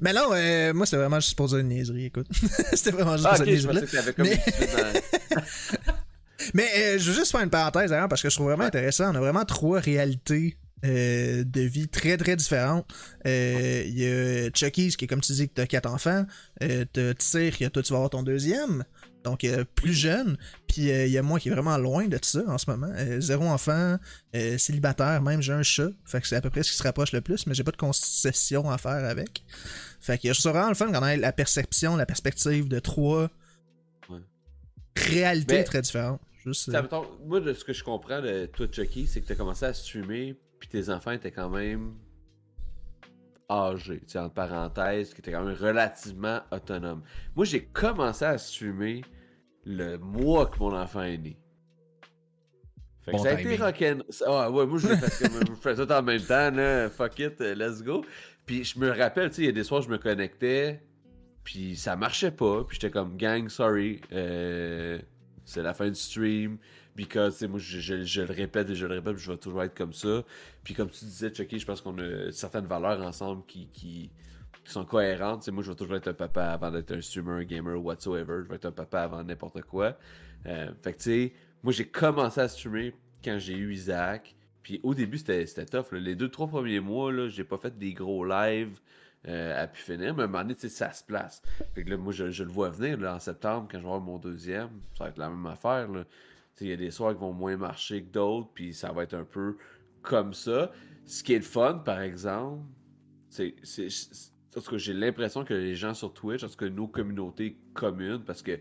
Mais 0.00 0.12
non, 0.12 0.28
euh, 0.32 0.72
moi, 0.74 0.86
c'était 0.86 0.96
vraiment 0.98 1.20
juste 1.20 1.36
pour 1.36 1.48
dire 1.48 1.58
une 1.58 1.68
niaiserie, 1.68 2.06
écoute. 2.06 2.26
c'était 2.72 2.90
vraiment 2.90 3.16
juste 3.16 3.28
Ah, 3.30 3.36
pour 3.36 3.44
pensais 3.46 3.86
que 3.86 3.90
t'avais 3.96 4.12
comme 4.12 4.26
Mais- 4.26 4.42
une 4.60 5.44
Mais 6.54 6.68
euh, 6.76 6.98
je 6.98 7.10
veux 7.10 7.16
juste 7.16 7.30
faire 7.32 7.40
une 7.40 7.50
parenthèse 7.50 7.90
d'ailleurs 7.90 8.08
parce 8.08 8.20
que 8.22 8.28
je 8.28 8.34
trouve 8.34 8.48
vraiment 8.48 8.64
intéressant. 8.64 9.12
On 9.12 9.14
a 9.14 9.20
vraiment 9.20 9.44
trois 9.44 9.80
réalités 9.80 10.56
euh, 10.84 11.42
de 11.44 11.60
vie 11.62 11.88
très 11.88 12.16
très 12.18 12.36
différentes. 12.36 12.86
Euh, 13.26 13.82
Il 13.86 13.98
y 13.98 14.06
a 14.06 14.50
Chucky's 14.50 14.96
qui 14.96 15.06
est 15.06 15.08
comme 15.08 15.22
tu 15.22 15.32
dis 15.32 15.48
que 15.48 15.54
t'as 15.54 15.66
quatre 15.66 15.88
enfants. 15.90 16.26
T'as 16.60 17.14
Tyr 17.14 17.56
qui 17.56 17.70
toi 17.70 17.82
tu 17.82 17.92
vas 17.92 17.96
avoir 17.96 18.10
ton 18.10 18.22
deuxième. 18.22 18.84
Donc 19.24 19.42
euh, 19.44 19.64
plus 19.74 19.94
jeune. 19.94 20.36
Puis 20.68 20.90
euh, 20.90 21.06
il 21.06 21.12
y 21.12 21.18
a 21.18 21.22
moi 21.22 21.40
qui 21.40 21.48
est 21.48 21.52
vraiment 21.52 21.76
loin 21.78 22.06
de 22.06 22.16
tout 22.18 22.28
ça 22.28 22.42
en 22.46 22.58
ce 22.58 22.70
moment. 22.70 22.92
Euh, 22.94 23.20
zéro 23.20 23.44
enfant, 23.46 23.96
célibataire, 24.58 25.22
même 25.22 25.40
j'ai 25.42 25.52
un 25.54 25.62
chat. 25.62 25.88
Fait 26.04 26.20
que 26.20 26.26
c'est 26.26 26.36
à 26.36 26.40
peu 26.40 26.50
près 26.50 26.62
ce 26.62 26.70
qui 26.72 26.76
se 26.76 26.82
rapproche 26.82 27.12
le 27.12 27.20
plus, 27.22 27.46
mais 27.46 27.54
j'ai 27.54 27.64
pas 27.64 27.70
de 27.72 27.76
concession 27.76 28.70
à 28.70 28.76
faire 28.78 29.04
avec. 29.04 29.42
Fait 30.00 30.18
que 30.18 30.32
je 30.32 30.38
trouve 30.38 30.52
vraiment 30.52 30.68
le 30.68 30.74
fun 30.74 30.92
quand 30.92 31.00
on 31.00 31.02
a 31.02 31.16
la 31.16 31.32
perception, 31.32 31.96
la 31.96 32.06
perspective 32.06 32.68
de 32.68 32.78
trois 32.78 33.30
Ouais. 34.10 34.18
réalités 34.96 35.54
Mais- 35.54 35.64
très 35.64 35.80
différentes. 35.82 36.20
Juste, 36.44 36.70
Ça, 36.70 36.82
mettons, 36.82 37.06
moi, 37.24 37.40
de 37.40 37.54
ce 37.54 37.64
que 37.64 37.72
je 37.72 37.82
comprends 37.82 38.20
de 38.20 38.44
toi, 38.46 38.66
Chucky, 38.70 39.06
c'est 39.06 39.22
que 39.22 39.26
t'as 39.28 39.34
commencé 39.34 39.64
à 39.64 39.72
streamer, 39.72 40.36
puis 40.60 40.68
tes 40.68 40.90
enfants 40.90 41.12
étaient 41.12 41.30
quand 41.30 41.48
même 41.48 41.94
sais, 43.48 44.18
entre 44.18 44.34
parenthèses, 44.34 45.14
qui 45.14 45.20
étaient 45.20 45.32
quand 45.32 45.44
même 45.44 45.56
relativement 45.56 46.40
autonomes. 46.50 47.02
Moi, 47.34 47.44
j'ai 47.44 47.64
commencé 47.64 48.24
à 48.24 48.38
streamer 48.38 49.02
le 49.64 49.96
mois 49.96 50.46
que 50.46 50.58
mon 50.58 50.74
enfant 50.74 51.02
est 51.02 51.18
né. 51.18 51.38
Fait 53.04 53.12
que 53.12 53.16
Bon 53.18 53.22
ça 53.22 53.30
a 53.30 53.40
été 53.40 53.56
rock'n'roll. 53.56 54.04
Ah 54.26 54.50
ouais, 54.50 54.66
moi 54.66 54.78
je 54.78 54.88
fais 54.88 55.28
comme 55.28 55.46
je 55.46 55.60
fais 55.60 55.74
tout 55.74 55.92
en 55.92 56.02
même 56.02 56.22
temps, 56.22 56.50
là. 56.50 56.88
Fuck 56.88 57.18
it, 57.18 57.38
let's 57.40 57.82
go. 57.82 58.04
Puis 58.46 58.64
je 58.64 58.78
me 58.78 58.90
rappelle, 58.90 59.28
tu 59.28 59.36
sais, 59.36 59.42
il 59.42 59.46
y 59.46 59.48
a 59.48 59.52
des 59.52 59.64
soirs 59.64 59.82
je 59.82 59.90
me 59.90 59.98
connectais, 59.98 60.82
puis 61.44 61.76
ça 61.76 61.96
marchait 61.96 62.30
pas, 62.30 62.64
puis 62.64 62.78
j'étais 62.80 62.90
comme 62.90 63.16
gang, 63.16 63.48
sorry, 63.48 64.00
euh, 64.12 64.98
c'est 65.44 65.62
la 65.62 65.74
fin 65.74 65.88
du 65.88 65.94
stream, 65.94 66.58
because, 66.94 67.42
moi 67.42 67.58
je, 67.58 67.80
je- 67.80 68.20
le 68.20 68.32
répète 68.32 68.70
et 68.70 68.74
je 68.74 68.86
le 68.86 68.94
répète, 68.94 69.16
je 69.16 69.30
vais 69.30 69.38
toujours 69.38 69.62
être 69.62 69.76
comme 69.76 69.92
ça. 69.92 70.22
Puis 70.62 70.74
comme 70.74 70.90
tu 70.90 71.04
disais, 71.04 71.32
Chucky, 71.32 71.58
je 71.58 71.66
pense 71.66 71.80
qu'on 71.80 71.98
a 71.98 72.30
certaines 72.32 72.66
valeurs 72.66 73.00
ensemble 73.02 73.44
qui, 73.46 73.66
qui, 73.68 74.10
sont 74.64 74.84
cohérentes. 74.84 75.46
Moi 75.48 75.62
je 75.62 75.70
vais 75.70 75.76
toujours 75.76 75.96
être 75.96 76.08
un 76.08 76.14
papa 76.14 76.44
avant 76.46 76.70
d'être 76.70 76.92
un 76.92 77.00
streamer, 77.00 77.42
un 77.42 77.44
gamer, 77.44 77.82
whatsoever. 77.84 78.42
Je 78.44 78.48
vais 78.48 78.56
être 78.56 78.66
un 78.66 78.72
papa 78.72 79.02
avant 79.02 79.22
n'importe 79.22 79.60
quoi. 79.62 79.96
Euh, 80.46 80.70
fait 80.82 80.92
que 80.92 80.98
tu 80.98 81.04
sais, 81.04 81.32
moi 81.62 81.72
j'ai 81.72 81.86
commencé 81.86 82.40
à 82.40 82.48
streamer 82.48 82.94
quand 83.22 83.38
j'ai 83.38 83.54
eu 83.54 83.72
Isaac. 83.72 84.34
Puis 84.62 84.80
au 84.82 84.94
début 84.94 85.18
c'était 85.18 85.66
tough. 85.66 85.92
Les 85.92 86.14
deux, 86.14 86.30
trois 86.30 86.46
premiers 86.48 86.80
mois, 86.80 87.12
là, 87.12 87.28
j'ai 87.28 87.44
pas 87.44 87.58
fait 87.58 87.76
des 87.78 87.92
gros 87.92 88.24
lives 88.24 88.80
euh, 89.28 89.62
à 89.62 89.66
pu 89.66 89.82
finir. 89.82 90.14
Mais 90.14 90.22
à 90.22 90.24
un 90.24 90.28
moment 90.28 90.42
donné, 90.42 90.54
ça 90.56 90.92
se 90.92 91.04
place. 91.04 91.42
Fait 91.74 91.84
que 91.84 91.90
là, 91.90 91.98
moi 91.98 92.12
je, 92.12 92.42
le 92.42 92.50
vois 92.50 92.70
venir 92.70 92.98
en 93.10 93.18
septembre 93.18 93.68
quand 93.70 93.78
je 93.78 93.82
vais 93.82 93.88
avoir 93.88 94.00
mon 94.00 94.18
deuxième. 94.18 94.70
Ça 94.96 95.04
va 95.04 95.10
être 95.10 95.18
la 95.18 95.28
même 95.28 95.46
affaire. 95.46 95.88
Il 96.60 96.68
y 96.68 96.72
a 96.72 96.76
des 96.76 96.90
soirs 96.90 97.14
qui 97.14 97.20
vont 97.20 97.32
moins 97.32 97.56
marcher 97.56 98.02
que 98.04 98.10
d'autres. 98.10 98.50
Puis 98.54 98.74
ça 98.74 98.92
va 98.92 99.02
être 99.02 99.14
un 99.14 99.24
peu 99.24 99.56
comme 100.02 100.32
ça. 100.32 100.70
Ce 101.06 101.22
qui 101.22 101.34
est 101.34 101.38
le 101.38 101.44
fun, 101.44 101.82
par 101.84 102.00
exemple, 102.00 102.62
c'est. 103.28 103.54
En 104.56 104.60
tout 104.60 104.70
cas, 104.70 104.78
j'ai 104.78 104.92
l'impression 104.92 105.44
que 105.44 105.52
les 105.52 105.74
gens 105.74 105.94
sur 105.94 106.14
Twitch, 106.14 106.44
en 106.44 106.48
tout 106.48 106.56
cas 106.56 106.68
nos 106.68 106.86
communautés 106.86 107.58
communes, 107.72 108.22
parce 108.24 108.40
que 108.40 108.60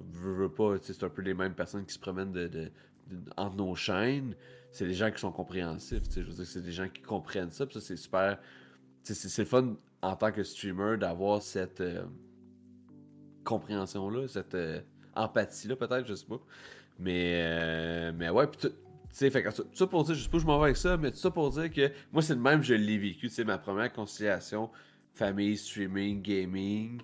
veux, 0.00 0.32
veux 0.32 0.48
pas, 0.48 0.76
c'est 0.80 1.02
un 1.04 1.08
peu 1.08 1.22
les 1.22 1.34
mêmes 1.34 1.54
personnes 1.54 1.84
qui 1.84 1.94
se 1.94 1.98
promènent 1.98 2.32
de, 2.32 2.70
entre 3.36 3.56
nos 3.56 3.74
chaînes, 3.74 4.34
c'est 4.72 4.86
des 4.86 4.94
gens 4.94 5.10
qui 5.10 5.20
sont 5.20 5.32
compréhensifs. 5.32 6.02
Je 6.14 6.20
veux 6.20 6.32
dire, 6.32 6.46
c'est 6.46 6.62
des 6.62 6.72
gens 6.72 6.88
qui 6.88 7.02
comprennent 7.02 7.50
ça, 7.50 7.66
puis 7.66 7.74
ça, 7.74 7.80
c'est 7.80 7.96
super. 7.96 8.38
c'est 9.02 9.38
le 9.38 9.44
fun 9.44 9.76
en 10.02 10.16
tant 10.16 10.32
que 10.32 10.42
streamer 10.42 10.96
d'avoir 10.98 11.42
cette 11.42 11.80
euh, 11.80 12.04
compréhension-là, 13.44 14.28
cette 14.28 14.54
euh, 14.54 14.80
empathie-là, 15.14 15.76
peut-être, 15.76 16.06
je 16.06 16.14
sais 16.14 16.26
pas. 16.26 16.40
Mais, 16.98 17.40
euh, 17.42 18.12
mais 18.16 18.30
ouais, 18.30 18.46
puis 18.46 18.58
tout- 18.60 18.72
fait 19.10 19.42
tout 19.52 19.64
ça 19.74 19.86
pour 19.86 20.04
dire, 20.04 20.14
je 20.14 20.22
sais 20.22 20.28
pas 20.28 20.36
où 20.36 20.40
je 20.40 20.46
m'en 20.46 20.58
vais 20.58 20.64
avec 20.66 20.76
ça, 20.76 20.96
mais 20.96 21.10
tout 21.10 21.16
ça 21.16 21.30
pour 21.30 21.50
dire 21.50 21.70
que 21.70 21.90
moi, 22.12 22.22
c'est 22.22 22.34
le 22.34 22.40
même, 22.40 22.62
je 22.62 22.74
l'ai 22.74 22.98
vécu. 22.98 23.28
Tu 23.28 23.34
sais, 23.34 23.44
ma 23.44 23.58
première 23.58 23.92
conciliation, 23.92 24.70
famille, 25.12 25.56
streaming, 25.56 26.22
gaming, 26.22 27.00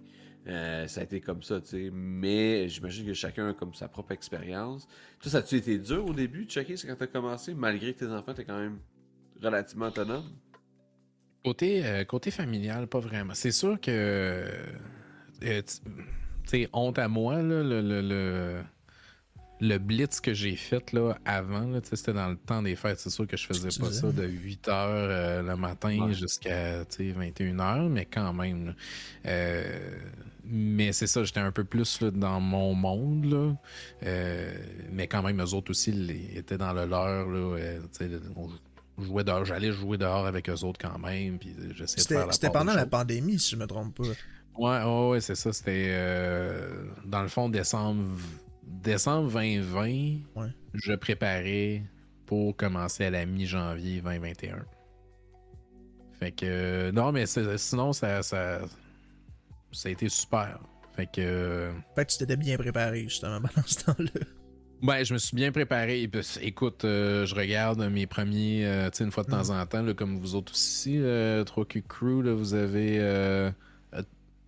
euh, 0.46 0.86
ça 0.86 1.00
a 1.02 1.04
été 1.04 1.20
comme 1.20 1.42
ça, 1.42 1.60
tu 1.60 1.68
sais. 1.68 1.90
Mais 1.92 2.68
j'imagine 2.68 3.06
que 3.06 3.14
chacun 3.14 3.48
a 3.50 3.52
comme 3.54 3.74
sa 3.74 3.88
propre 3.88 4.12
expérience. 4.12 4.88
Toi, 5.20 5.30
ça 5.30 5.38
a-tu 5.38 5.56
été 5.56 5.78
dur 5.78 6.06
au 6.06 6.12
début 6.12 6.46
de 6.46 6.50
checker, 6.50 6.74
quand 6.74 6.96
t'as 6.98 7.06
commencé, 7.06 7.54
malgré 7.54 7.92
que 7.94 8.04
tes 8.04 8.10
enfants 8.10 8.32
étaient 8.32 8.44
quand 8.44 8.58
même 8.58 8.78
relativement 9.42 9.86
autonomes? 9.86 10.30
Côté, 11.44 11.84
euh, 11.86 12.04
côté 12.04 12.30
familial, 12.30 12.86
pas 12.86 13.00
vraiment. 13.00 13.34
C'est 13.34 13.50
sûr 13.52 13.80
que. 13.80 13.90
euh, 13.90 15.62
tu 15.62 15.82
sais, 16.44 16.68
honte 16.72 16.98
à 16.98 17.08
moi, 17.08 17.36
là, 17.42 17.62
le, 17.62 17.80
le, 17.80 18.62
le 19.60 19.78
blitz 19.78 20.20
que 20.20 20.32
j'ai 20.34 20.56
fait 20.56 20.92
là, 20.92 21.18
avant, 21.24 21.66
là, 21.66 21.80
c'était 21.82 22.12
dans 22.14 22.28
le 22.28 22.36
temps 22.36 22.62
des 22.62 22.76
fêtes. 22.76 22.98
C'est 22.98 23.10
sûr 23.10 23.26
que 23.26 23.36
je 23.36 23.46
faisais 23.46 23.68
pas 23.80 23.88
disais. 23.88 24.00
ça 24.00 24.12
de 24.12 24.26
8 24.26 24.66
h 24.68 25.42
le 25.42 25.56
matin 25.56 26.06
Ouais. 26.06 26.14
jusqu'à 26.14 26.84
tu 26.86 27.08
sais, 27.08 27.12
21 27.12 27.54
h, 27.56 27.88
mais 27.88 28.06
quand 28.06 28.32
même. 28.32 28.74
Euh, 29.26 29.90
mais 30.44 30.92
c'est 30.92 31.06
ça, 31.06 31.22
j'étais 31.24 31.40
un 31.40 31.52
peu 31.52 31.64
plus 31.64 32.00
là, 32.00 32.10
dans 32.10 32.40
mon 32.40 32.74
monde. 32.74 33.24
Là. 33.26 33.54
Euh, 34.04 34.54
mais 34.92 35.06
quand 35.06 35.22
même, 35.22 35.40
eux 35.40 35.54
autres 35.54 35.70
aussi 35.70 35.92
les- 35.92 36.30
étaient 36.38 36.58
dans 36.58 36.72
le 36.72 36.86
leur. 36.86 37.28
Là, 37.28 37.56
euh, 37.58 37.80
tu 37.96 38.06
sais, 38.06 38.10
on 38.36 38.48
jouait 39.04 39.24
dehors, 39.24 39.44
j'allais 39.44 39.72
jouer 39.72 39.96
dehors 39.98 40.26
avec 40.26 40.48
eux 40.48 40.64
autres 40.64 40.80
quand 40.80 40.98
même. 40.98 41.38
Puis 41.38 41.54
j'essayais 41.76 42.02
de 42.02 42.08
faire 42.24 42.32
C'était 42.34 42.46
la 42.46 42.52
pendant 42.52 42.74
la 42.74 42.86
pandémie, 42.86 43.38
si 43.38 43.50
je 43.52 43.56
me 43.56 43.66
trompe 43.66 43.94
pas. 43.96 44.04
Ouais, 44.58 44.82
ouais, 44.84 45.08
ouais, 45.10 45.20
c'est 45.20 45.36
ça. 45.36 45.52
C'était 45.52 45.86
euh, 45.90 46.84
dans 47.04 47.22
le 47.22 47.28
fond 47.28 47.48
décembre, 47.48 48.02
décembre 48.82 49.30
2020. 49.32 49.82
Ouais. 50.36 50.48
Je 50.74 50.92
préparais 50.94 51.82
pour 52.26 52.56
commencer 52.56 53.04
à 53.04 53.10
la 53.10 53.26
mi-janvier 53.26 54.00
2021. 54.00 54.64
Fait 56.18 56.32
que 56.32 56.44
euh, 56.44 56.92
non, 56.92 57.12
mais 57.12 57.24
sinon 57.26 57.92
ça, 57.92 58.22
ça, 58.22 58.60
ça 59.72 59.88
a 59.88 59.92
été 59.92 60.08
super. 60.08 60.60
Fait 60.94 61.06
que 61.06 61.20
euh, 61.20 61.72
Fait 61.94 62.04
que 62.04 62.12
tu 62.12 62.18
t'étais 62.18 62.36
bien 62.36 62.56
préparé, 62.56 63.04
justement, 63.04 63.40
pendant 63.54 63.66
ce 63.66 63.84
temps-là. 63.84 64.20
ben, 64.82 65.04
je 65.04 65.14
me 65.14 65.18
suis 65.18 65.34
bien 65.34 65.52
préparé. 65.52 66.08
Écoute, 66.42 66.84
euh, 66.84 67.26
je 67.26 67.34
regarde 67.34 67.80
mes 67.90 68.06
premiers, 68.06 68.66
euh, 68.66 68.90
tu 68.90 68.98
sais, 68.98 69.04
une 69.04 69.10
fois 69.10 69.24
de 69.24 69.30
temps 69.30 69.50
en 69.50 69.64
temps, 69.66 69.82
là, 69.82 69.94
comme 69.94 70.18
vous 70.18 70.34
autres 70.34 70.52
aussi, 70.52 70.98
euh, 70.98 71.44
3Q 71.44 71.82
Crew, 71.88 72.22
là, 72.22 72.34
vous 72.34 72.54
avez. 72.54 72.98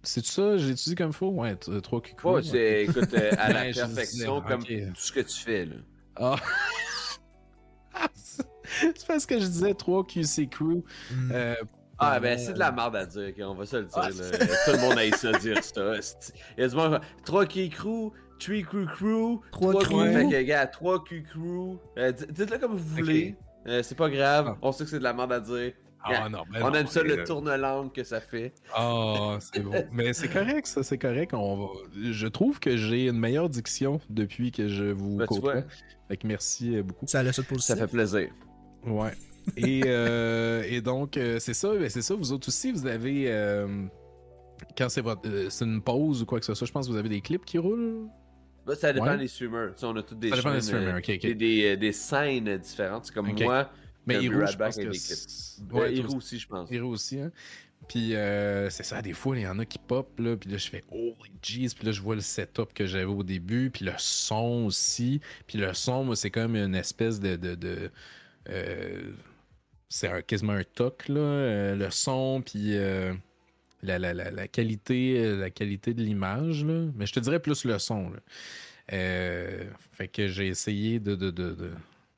Euh, 0.02 0.06
euh, 0.06 0.20
c'est 0.20 0.24
ça, 0.26 0.56
j'ai 0.56 0.70
étudié 0.70 0.94
comme 0.96 1.12
faut? 1.12 1.28
Ouais, 1.28 1.56
t- 1.56 1.70
3Q 1.70 2.14
Crew. 2.16 2.34
Ouais, 2.34 2.42
c'est, 2.42 2.84
écoute, 2.84 3.14
euh, 3.14 3.30
à 3.38 3.48
la 3.52 3.62
perfection, 3.72 4.40
disais, 4.40 4.48
comme 4.48 4.64
tout 4.64 4.92
ce 4.96 5.12
que 5.12 5.20
tu 5.20 5.38
fais, 5.38 5.64
là. 5.66 5.76
Ah. 6.16 6.36
c'est 8.64 9.06
parce 9.06 9.26
que 9.26 9.38
je 9.38 9.46
disais 9.46 9.72
3QC 9.72 10.48
Crew. 10.48 10.82
Hmm. 11.10 11.30
Euh, 11.32 11.54
Ah, 11.98 12.16
euh, 12.16 12.20
ben, 12.20 12.38
c'est 12.38 12.54
de 12.54 12.58
la 12.58 12.72
merde 12.72 12.96
à 12.96 13.06
dire, 13.06 13.32
on 13.40 13.54
va 13.54 13.64
se 13.66 13.76
le 13.76 13.84
dire. 13.84 13.92
Ah, 13.96 14.08
là. 14.10 14.46
Tout 14.64 14.72
le 14.72 14.78
monde 14.80 14.98
a 14.98 15.16
ça 15.16 15.32
dire 15.38 15.62
ça. 15.62 15.94
Il 16.56 16.62
y 16.62 16.64
a 16.64 16.68
du 16.68 16.74
monde. 16.76 17.00
3 17.24 17.46
Key 17.46 17.68
Crew, 17.68 18.10
3 18.40 18.62
Crew 18.62 18.86
Crew, 18.86 19.40
Trois 19.52 19.72
3 19.72 19.84
crew. 19.84 20.12
Fait 20.12 20.28
que, 20.28 20.42
gars, 20.42 20.66
3 20.66 21.04
Q 21.04 21.22
Crew. 21.22 21.78
Euh, 21.98 22.10
Dites-le 22.12 22.58
comme 22.58 22.76
vous 22.76 22.96
voulez. 22.96 23.36
Euh, 23.68 23.82
c'est 23.84 23.94
pas 23.94 24.10
grave. 24.10 24.48
Ah. 24.48 24.58
On 24.62 24.72
sait 24.72 24.82
que 24.84 24.90
c'est 24.90 24.98
de 24.98 25.04
la 25.04 25.12
merde 25.12 25.32
à 25.32 25.38
dire. 25.40 25.72
Ah 26.04 26.28
non, 26.28 26.42
ben 26.52 26.60
on 26.62 26.70
non, 26.70 26.74
aime 26.74 26.86
ça, 26.86 27.02
le 27.02 27.18
euh, 27.20 27.24
tourne-langue 27.24 27.92
que 27.92 28.02
ça 28.04 28.20
fait. 28.20 28.52
Ah, 28.74 29.38
c'est 29.40 29.60
bon. 29.60 29.72
Mais 29.92 30.12
c'est 30.12 30.28
correct, 30.28 30.66
ça, 30.66 30.82
c'est 30.82 30.98
correct. 30.98 31.32
On 31.34 31.56
va... 31.56 31.66
Je 32.10 32.26
trouve 32.26 32.58
que 32.60 32.76
j'ai 32.76 33.06
une 33.08 33.18
meilleure 33.18 33.48
diction 33.48 34.00
depuis 34.10 34.50
que 34.50 34.68
je 34.68 34.84
vous 34.84 35.16
Ben, 35.16 35.26
côtoie. 35.26 35.62
Fait 36.08 36.16
que 36.16 36.26
merci 36.26 36.76
euh, 36.76 36.82
beaucoup. 36.82 37.06
Ça 37.06 37.20
a 37.20 37.22
le 37.22 37.32
ça 37.32 37.76
fait 37.76 37.86
plaisir. 37.86 38.28
Ouais. 38.84 39.12
Et, 39.56 39.82
euh, 39.86 40.62
et 40.68 40.80
donc, 40.80 41.16
euh, 41.16 41.38
c'est 41.38 41.54
ça, 41.54 41.72
ben, 41.74 41.88
c'est 41.88 42.02
ça. 42.02 42.14
Vous 42.14 42.32
autres 42.32 42.48
aussi, 42.48 42.72
vous 42.72 42.86
avez. 42.86 43.24
euh, 43.28 43.86
quand 44.76 44.88
c'est 44.88 45.00
votre. 45.00 45.22
euh, 45.28 45.50
c'est 45.50 45.64
une 45.64 45.82
pause 45.82 46.22
ou 46.22 46.26
quoi 46.26 46.38
que 46.40 46.46
ce 46.46 46.54
soit, 46.54 46.66
je 46.66 46.72
pense 46.72 46.86
que 46.86 46.92
vous 46.92 46.98
avez 46.98 47.08
des 47.08 47.20
clips 47.20 47.44
qui 47.44 47.58
roulent? 47.58 48.08
Ben, 48.66 48.74
ça 48.76 48.92
dépend 48.92 49.06
Ouais. 49.06 49.18
des 49.18 49.26
streamers. 49.28 49.74
Tu 49.74 49.80
sais, 49.80 49.86
on 49.86 49.96
a 49.96 50.02
toutes 50.02 50.20
des 50.20 50.30
Ça 50.30 50.36
dépend 50.36 50.52
des 50.54 50.60
streamers, 50.60 50.96
ok, 50.98 51.10
ok. 51.16 51.24
et 51.24 51.34
des, 51.34 51.64
euh, 51.72 51.76
des 51.76 51.92
scènes 51.92 52.56
différentes. 52.58 53.06
C'est 53.06 53.14
comme 53.14 53.32
moi, 53.42 53.68
Mais 54.06 54.22
Hiro, 54.22 54.46
je 54.46 54.56
pense 54.56 54.76
que. 54.76 55.74
ouais, 55.74 56.04
aussi, 56.14 56.38
je 56.38 56.48
pense. 56.48 56.70
Hiro 56.70 56.88
aussi, 56.88 57.20
hein. 57.20 57.30
Puis 57.88 58.14
euh, 58.14 58.70
c'est 58.70 58.84
ça, 58.84 59.02
des 59.02 59.12
fois, 59.12 59.36
il 59.36 59.42
y 59.42 59.46
en 59.46 59.58
a 59.58 59.64
qui 59.64 59.78
pop, 59.78 60.18
là, 60.18 60.36
puis 60.36 60.50
là, 60.50 60.56
je 60.56 60.68
fais 60.68 60.84
oh 60.92 61.14
jeez, 61.42 61.68
puis 61.74 61.86
là, 61.86 61.92
je 61.92 62.00
vois 62.00 62.14
le 62.14 62.20
setup 62.20 62.72
que 62.74 62.86
j'avais 62.86 63.04
au 63.04 63.22
début, 63.22 63.70
puis 63.70 63.84
le 63.84 63.92
son 63.98 64.64
aussi. 64.66 65.20
Puis 65.46 65.58
le 65.58 65.74
son, 65.74 66.04
moi, 66.04 66.16
c'est 66.16 66.30
comme 66.30 66.56
une 66.56 66.74
espèce 66.74 67.20
de. 67.20 67.36
de, 67.36 67.54
de 67.54 67.90
euh, 68.48 69.12
c'est 69.88 70.08
un, 70.08 70.22
quasiment 70.22 70.52
un 70.54 70.64
toc, 70.64 71.08
là. 71.08 71.20
euh, 71.20 71.76
le 71.76 71.90
son, 71.90 72.42
puis 72.44 72.76
euh, 72.76 73.12
la, 73.82 73.98
la, 73.98 74.14
la, 74.14 74.30
la 74.30 74.48
qualité, 74.48 75.36
la 75.36 75.50
qualité 75.50 75.92
de 75.92 76.02
l'image, 76.02 76.64
là. 76.64 76.86
Mais 76.96 77.06
je 77.06 77.12
te 77.12 77.20
dirais 77.20 77.40
plus 77.40 77.64
le 77.64 77.78
son, 77.78 78.10
là. 78.10 78.20
Fait 79.92 80.08
que 80.08 80.28
j'ai 80.28 80.48
essayé 80.48 80.98
de, 81.00 81.14
de, 81.14 81.30
de, 81.30 81.72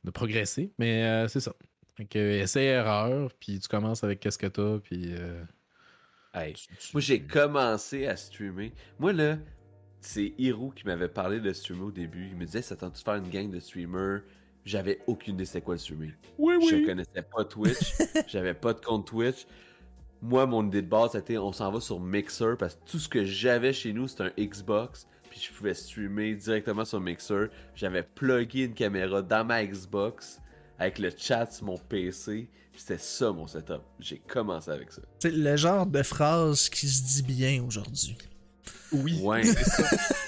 de, 0.04 0.10
progresser, 0.10 0.70
mais 0.78 1.26
c'est 1.28 1.40
ça. 1.40 1.54
Fait 1.96 2.04
que 2.06 2.18
essai-erreur, 2.18 3.30
puis 3.38 3.60
tu 3.60 3.68
commences 3.68 4.02
avec 4.04 4.20
qu'est-ce 4.20 4.38
que 4.38 4.46
t'as, 4.46 4.78
puis. 4.78 5.14
euh, 5.16 5.42
Hey, 6.34 6.54
tu- 6.54 6.66
tu- 6.76 6.88
Moi, 6.94 7.00
j'ai 7.00 7.22
commencé 7.22 8.06
à 8.08 8.16
streamer. 8.16 8.72
Moi, 8.98 9.12
là, 9.12 9.38
c'est 10.00 10.34
Hiro 10.36 10.70
qui 10.70 10.84
m'avait 10.84 11.08
parlé 11.08 11.38
de 11.38 11.52
streamer 11.52 11.82
au 11.82 11.90
début. 11.92 12.26
Il 12.28 12.36
me 12.36 12.44
disait, 12.44 12.62
ça 12.62 12.74
tente 12.74 12.94
de 12.94 12.98
faire 12.98 13.14
une 13.14 13.30
gang 13.30 13.48
de 13.50 13.60
streamers? 13.60 14.22
J'avais 14.64 14.98
aucune 15.06 15.34
idée 15.34 15.44
c'était 15.44 15.60
quoi 15.60 15.74
le 15.74 15.78
streaming. 15.78 16.12
Oui, 16.38 16.54
Je 16.68 16.84
connaissais 16.84 17.22
pas 17.22 17.44
Twitch. 17.44 17.92
J'avais 18.26 18.54
pas 18.54 18.72
de 18.72 18.80
compte 18.80 19.06
Twitch. 19.06 19.46
Moi, 20.22 20.46
mon 20.46 20.66
idée 20.66 20.82
de 20.82 20.88
base, 20.88 21.12
c'était 21.12 21.36
on 21.38 21.52
s'en 21.52 21.70
va 21.70 21.80
sur 21.80 22.00
Mixer 22.00 22.56
parce 22.58 22.74
que 22.76 22.90
tout 22.90 22.98
ce 22.98 23.08
que 23.08 23.24
j'avais 23.24 23.72
chez 23.72 23.92
nous, 23.92 24.08
c'était 24.08 24.24
un 24.24 24.32
Xbox. 24.38 25.06
Puis 25.30 25.38
je 25.40 25.52
pouvais 25.56 25.74
streamer 25.74 26.34
directement 26.34 26.84
sur 26.84 26.98
Mixer. 27.00 27.48
J'avais 27.76 28.02
plugué 28.02 28.64
une 28.64 28.74
caméra 28.74 29.20
dans 29.22 29.44
ma 29.44 29.64
Xbox 29.64 30.40
avec 30.78 30.98
le 30.98 31.10
chat 31.16 31.50
sur 31.50 31.66
mon 31.66 31.78
PC. 31.78 32.48
C'était 32.76 32.98
ça 32.98 33.30
mon 33.30 33.46
setup. 33.46 33.82
J'ai 34.00 34.18
commencé 34.18 34.70
avec 34.70 34.90
ça. 34.90 35.02
C'est 35.20 35.30
le 35.30 35.56
genre 35.56 35.86
de 35.86 36.02
phrase 36.02 36.68
qui 36.68 36.88
se 36.88 37.02
dit 37.02 37.22
bien 37.22 37.62
aujourd'hui. 37.62 38.16
Oui. 38.92 39.20
Ouais. 39.22 39.42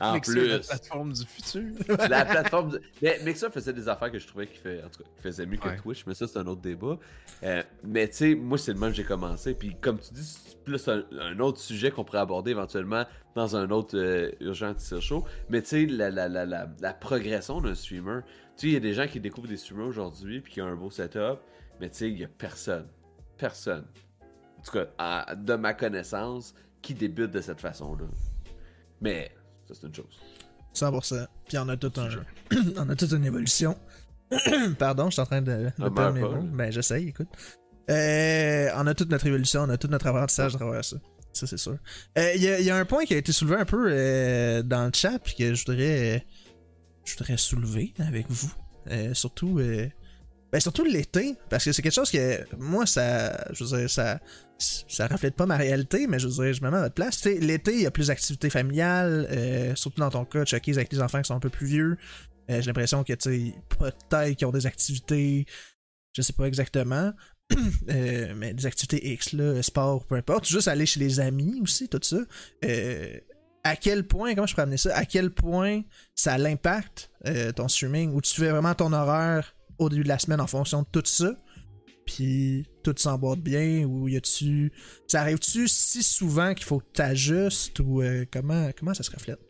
en 0.00 0.14
Mixer, 0.14 0.32
plus. 0.32 0.48
la 0.48 0.58
plateforme 0.58 1.12
du 1.12 1.24
futur. 1.26 1.62
la 2.08 2.24
plateforme. 2.24 2.70
de- 2.70 2.82
Mais 3.02 3.18
Mixer 3.24 3.50
faisait 3.50 3.72
des 3.72 3.88
affaires 3.88 4.10
que 4.10 4.18
je 4.18 4.26
trouvais 4.26 4.46
qu'il 4.46 4.58
fait... 4.58 4.82
faisait 5.22 5.46
mieux 5.46 5.56
que 5.58 5.68
Ouais. 5.68 5.76
Twitch, 5.76 6.04
mais 6.06 6.14
ça, 6.14 6.26
c'est 6.26 6.38
un 6.38 6.46
autre 6.46 6.60
débat. 6.60 6.98
Euh, 7.42 7.62
mais 7.84 8.08
tu 8.08 8.14
sais, 8.16 8.34
moi, 8.34 8.58
c'est 8.58 8.72
le 8.72 8.78
même 8.78 8.90
que 8.90 8.96
j'ai 8.96 9.04
commencé. 9.04 9.54
Puis 9.54 9.76
comme 9.80 9.98
tu 9.98 10.12
dis, 10.14 10.24
c'est 10.24 10.62
plus 10.64 10.86
un, 10.88 11.04
un 11.20 11.38
autre 11.40 11.58
sujet 11.60 11.90
qu'on 11.90 12.04
pourrait 12.04 12.18
aborder 12.18 12.50
éventuellement 12.52 13.04
dans 13.34 13.56
un 13.56 13.70
autre 13.70 13.96
euh, 13.98 14.30
urgent 14.40 14.74
show. 15.00 15.24
Mais 15.48 15.62
tu 15.62 15.68
sais, 15.68 15.86
la, 15.86 16.10
la, 16.10 16.28
la, 16.28 16.44
la, 16.46 16.68
la 16.80 16.92
progression 16.94 17.60
d'un 17.60 17.74
streamer. 17.74 18.20
Tu 18.56 18.62
sais, 18.62 18.66
il 18.68 18.72
y 18.72 18.76
a 18.76 18.80
des 18.80 18.94
gens 18.94 19.06
qui 19.06 19.20
découvrent 19.20 19.48
des 19.48 19.56
streamers 19.58 19.86
aujourd'hui 19.86 20.40
puis 20.40 20.52
qui 20.54 20.62
ont 20.62 20.66
un 20.66 20.76
beau 20.76 20.90
setup. 20.90 21.38
Mais 21.80 21.90
tu 21.90 21.96
sais, 21.96 22.10
il 22.10 22.18
y 22.18 22.24
a 22.24 22.28
personne. 22.28 22.86
Personne. 23.36 23.84
En 24.58 24.62
tout 24.62 24.72
cas, 24.72 24.86
à- 24.96 25.34
de 25.34 25.54
ma 25.54 25.74
connaissance, 25.74 26.54
qui 26.80 26.94
débute 26.94 27.30
de 27.32 27.40
cette 27.40 27.60
façon-là. 27.60 28.06
Mais 29.00 29.30
ça, 29.68 29.74
c'est 29.80 29.86
une 29.86 29.94
chose. 29.94 30.20
100%. 30.74 31.26
Puis 31.48 31.58
on 31.58 31.68
a 31.68 31.76
tout 31.76 31.92
un... 32.00 32.08
on 32.76 32.88
a 32.88 32.96
toute 32.96 33.12
une 33.12 33.24
évolution. 33.24 33.76
Pardon, 34.78 35.06
je 35.06 35.12
suis 35.12 35.22
en 35.22 35.26
train 35.26 35.40
de, 35.42 35.64
de 35.64 35.70
Ah, 35.80 35.90
perdre 35.90 36.12
mes 36.12 36.20
mots. 36.20 36.32
là. 36.34 36.40
Ben, 36.42 36.70
j'essaye, 36.72 37.08
écoute. 37.08 37.28
Euh, 37.90 38.68
on 38.76 38.86
a 38.86 38.94
toute 38.94 39.10
notre 39.10 39.26
évolution, 39.26 39.62
on 39.62 39.68
a 39.70 39.76
tout 39.78 39.88
notre 39.88 40.06
apprentissage 40.08 40.54
à 40.54 40.58
travers 40.58 40.84
ça. 40.84 40.96
Ça, 41.32 41.46
c'est 41.46 41.56
sûr. 41.58 41.76
Euh, 42.18 42.32
Il 42.34 42.42
y, 42.42 42.48
a- 42.48 42.58
il 42.58 42.64
y 42.66 42.70
a 42.70 42.76
un 42.76 42.84
point 42.84 43.04
qui 43.04 43.14
a 43.14 43.16
été 43.18 43.30
soulevé 43.30 43.56
un 43.60 43.64
peu 43.64 43.86
euh, 43.90 44.62
dans 44.62 44.86
le 44.86 44.90
chat, 44.94 45.18
puis 45.20 45.34
que 45.36 45.54
je 45.54 45.64
voudrais, 45.64 46.26
je 47.04 47.12
voudrais 47.16 47.36
soulever 47.36 47.94
avec 47.98 48.26
vous. 48.28 48.52
Surtout, 49.14 49.58
euh, 49.60 49.86
ben, 50.56 50.60
surtout 50.60 50.84
l'été, 50.86 51.36
parce 51.50 51.66
que 51.66 51.72
c'est 51.72 51.82
quelque 51.82 51.92
chose 51.92 52.10
que, 52.10 52.42
moi, 52.56 52.86
ça, 52.86 53.46
je 53.52 53.62
veux 53.62 53.78
dire, 53.78 53.90
ça, 53.90 54.18
ça 54.56 55.06
reflète 55.06 55.34
pas 55.34 55.44
ma 55.44 55.58
réalité, 55.58 56.06
mais 56.06 56.18
je 56.18 56.28
veux 56.28 56.44
dire, 56.44 56.54
je 56.54 56.62
me 56.62 56.70
mets 56.70 56.78
à 56.78 56.84
votre 56.84 56.94
place. 56.94 57.22
L'été, 57.26 57.74
il 57.74 57.82
y 57.82 57.86
a 57.86 57.90
plus 57.90 58.06
d'activités 58.06 58.48
familiales, 58.48 59.28
euh, 59.32 59.74
surtout 59.74 60.00
dans 60.00 60.08
ton 60.08 60.24
cas, 60.24 60.46
Chucky, 60.46 60.70
avec 60.70 60.90
les 60.90 61.02
enfants 61.02 61.20
qui 61.20 61.28
sont 61.28 61.34
un 61.34 61.40
peu 61.40 61.50
plus 61.50 61.66
vieux. 61.66 61.98
Euh, 62.50 62.62
J'ai 62.62 62.68
l'impression 62.68 63.04
que, 63.04 63.12
tu 63.12 63.52
peut-être 63.78 64.34
qu'ils 64.34 64.46
ont 64.46 64.50
des 64.50 64.64
activités, 64.64 65.44
je 66.14 66.22
sais 66.22 66.32
pas 66.32 66.46
exactement, 66.46 67.12
euh, 67.90 68.32
mais 68.34 68.54
des 68.54 68.64
activités 68.64 69.12
X, 69.12 69.34
là, 69.34 69.62
sport, 69.62 70.06
peu 70.06 70.14
importe, 70.14 70.48
juste 70.48 70.68
aller 70.68 70.86
chez 70.86 71.00
les 71.00 71.20
amis 71.20 71.60
aussi, 71.62 71.86
tout 71.86 72.00
ça. 72.00 72.16
À 73.62 73.76
quel 73.76 74.06
point, 74.06 74.34
comment 74.34 74.46
je 74.46 74.54
peux 74.54 74.62
amener 74.62 74.78
ça, 74.78 74.96
à 74.96 75.04
quel 75.04 75.34
point 75.34 75.82
ça 76.14 76.38
l'impacte 76.38 77.10
ton 77.56 77.68
streaming, 77.68 78.14
où 78.14 78.22
tu 78.22 78.32
fais 78.40 78.48
vraiment 78.48 78.74
ton 78.74 78.94
horaire 78.94 79.52
au 79.78 79.88
début 79.88 80.02
de 80.04 80.08
la 80.08 80.18
semaine 80.18 80.40
en 80.40 80.46
fonction 80.46 80.82
de 80.82 80.86
tout 80.92 81.02
ça, 81.04 81.34
puis 82.04 82.66
tout 82.82 82.94
s'emboîte 82.96 83.40
bien, 83.40 83.84
ou 83.84 84.08
y 84.08 84.16
a-tu... 84.16 84.72
Ça 85.08 85.22
arrive-tu 85.22 85.68
si 85.68 86.02
souvent 86.02 86.54
qu'il 86.54 86.64
faut 86.64 86.78
que 86.78 86.90
t'ajustes, 86.92 87.80
ou 87.80 88.02
euh, 88.02 88.24
comment, 88.30 88.70
comment 88.78 88.94
ça 88.94 89.02
se 89.02 89.10
reflète? 89.10 89.40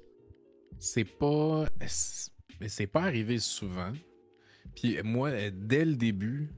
C'est 0.78 1.04
pas. 1.04 1.66
c'est- 1.86 2.86
pas 2.86 3.02
arrivé 3.02 3.38
souvent. 3.38 3.92
Puis 4.74 4.98
moi, 5.02 5.30
dès 5.50 5.84
le 5.84 5.96
début, 5.96 6.50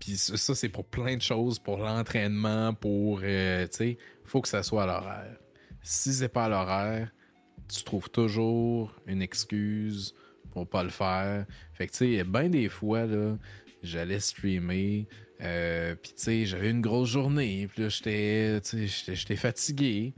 puis 0.00 0.16
ça, 0.16 0.36
ça, 0.36 0.54
c'est 0.54 0.68
pour 0.68 0.84
plein 0.84 1.16
de 1.16 1.22
choses, 1.22 1.58
pour 1.58 1.78
l'entraînement, 1.78 2.74
pour. 2.74 3.20
euh, 3.22 3.66
tu 3.68 3.76
sais, 3.76 3.98
faut 4.24 4.40
que 4.40 4.48
ça 4.48 4.62
soit 4.62 4.84
à 4.84 4.86
l'horaire. 4.86 5.38
Si 5.82 6.12
c'est 6.12 6.28
pas 6.28 6.44
à 6.44 6.48
l'horaire, 6.48 7.12
tu 7.68 7.82
trouves 7.84 8.10
toujours 8.10 8.94
une 9.06 9.22
excuse 9.22 10.14
pour 10.54 10.66
pas 10.66 10.82
le 10.82 10.90
faire. 10.90 11.44
Fait 11.74 11.86
que, 11.86 11.92
tu 11.92 12.16
sais, 12.16 12.24
ben 12.24 12.48
des 12.48 12.70
fois, 12.70 13.06
j'allais 13.82 14.20
streamer, 14.20 15.06
euh, 15.42 15.94
puis, 15.96 16.12
tu 16.14 16.22
sais, 16.22 16.46
j'avais 16.46 16.70
une 16.70 16.80
grosse 16.80 17.10
journée, 17.10 17.68
puis 17.68 17.82
là, 17.82 17.88
j'étais, 17.88 19.36
fatigué, 19.36 20.14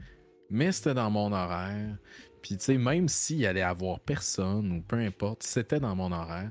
mais 0.49 0.71
c'était 0.71 0.93
dans 0.93 1.09
mon 1.09 1.31
horaire. 1.31 1.97
Puis, 2.41 2.57
tu 2.57 2.63
sais, 2.63 2.77
même 2.77 3.07
s'il 3.07 3.45
allait 3.45 3.61
avoir 3.61 3.99
personne 3.99 4.71
ou 4.71 4.81
peu 4.81 4.97
importe, 4.97 5.43
c'était 5.43 5.79
dans 5.79 5.95
mon 5.95 6.11
horaire. 6.11 6.49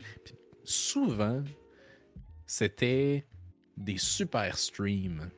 Souvent, 0.64 1.42
c'était 2.44 3.24
des 3.76 3.98
super 3.98 4.58
streams. 4.58 5.30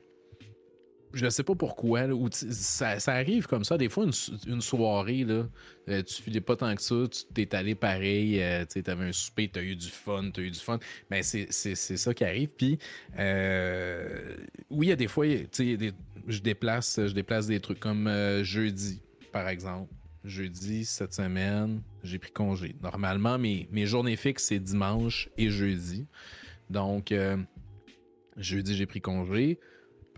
Je 1.14 1.28
sais 1.30 1.42
pas 1.42 1.54
pourquoi, 1.54 2.06
tu- 2.06 2.52
ça, 2.52 2.96
arrive 3.06 3.46
comme 3.46 3.64
ça. 3.64 3.78
Des 3.78 3.88
fois, 3.88 4.04
une, 4.04 4.12
so- 4.12 4.32
une 4.46 4.60
soirée, 4.60 5.24
là, 5.24 5.48
euh, 5.88 6.02
tu 6.02 6.22
filais 6.22 6.42
pas 6.42 6.54
tant 6.54 6.74
que 6.74 6.82
ça, 6.82 6.96
tu 7.10 7.24
t'es 7.32 7.54
allé 7.54 7.74
pareil, 7.74 8.42
euh, 8.42 8.64
tu 8.66 8.82
avais 8.90 9.06
un 9.06 9.12
souper, 9.12 9.48
t'as 9.48 9.62
eu 9.62 9.74
du 9.74 9.88
fun, 9.88 10.30
t'as 10.32 10.42
eu 10.42 10.50
du 10.50 10.58
fun. 10.58 10.78
Ben, 11.10 11.22
c'est 11.22 11.50
ça 11.76 12.12
qui 12.12 12.24
arrive. 12.24 12.50
Puis, 12.56 12.78
euh, 13.18 14.36
oui, 14.70 14.86
il 14.86 14.90
y 14.90 14.92
a 14.92 14.96
des 14.96 15.08
fois, 15.08 15.26
tu 15.50 15.78
je, 16.26 16.40
déplace, 16.40 17.00
je 17.06 17.12
déplace 17.14 17.46
des 17.46 17.60
trucs 17.60 17.80
comme 17.80 18.06
euh, 18.06 18.44
jeudi, 18.44 19.00
par 19.32 19.48
exemple. 19.48 19.92
Jeudi, 20.24 20.84
cette 20.84 21.14
semaine, 21.14 21.80
j'ai 22.02 22.18
pris 22.18 22.32
congé. 22.32 22.74
Normalement, 22.82 23.38
mes, 23.38 23.66
mes 23.72 23.86
journées 23.86 24.16
fixes, 24.16 24.44
c'est 24.44 24.58
dimanche 24.58 25.30
et 25.38 25.48
jeudi. 25.48 26.06
Donc, 26.68 27.12
euh, 27.12 27.38
jeudi, 28.36 28.76
j'ai 28.76 28.84
pris 28.84 29.00
congé 29.00 29.58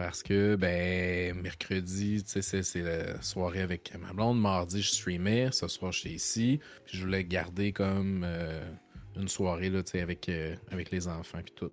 parce 0.00 0.22
que, 0.22 0.56
ben, 0.56 1.38
mercredi, 1.42 2.24
tu 2.24 2.40
sais, 2.40 2.62
c'est- 2.62 2.80
la 2.80 3.20
soirée 3.20 3.60
avec 3.60 3.92
ma 4.00 4.14
blonde. 4.14 4.40
Mardi, 4.40 4.80
je 4.80 4.88
streamais. 4.88 5.52
Ce 5.52 5.68
soir, 5.68 5.92
j'étais 5.92 6.14
ici. 6.14 6.58
Puis 6.86 6.96
je 6.96 7.04
voulais 7.04 7.22
garder 7.22 7.74
comme 7.74 8.24
euh, 8.24 8.64
une 9.16 9.28
soirée, 9.28 9.68
là, 9.68 9.82
tu 9.82 9.90
sais, 9.90 10.00
avec, 10.00 10.30
euh, 10.30 10.56
avec 10.70 10.90
les 10.90 11.06
enfants 11.06 11.42
puis 11.44 11.52
tout. 11.54 11.70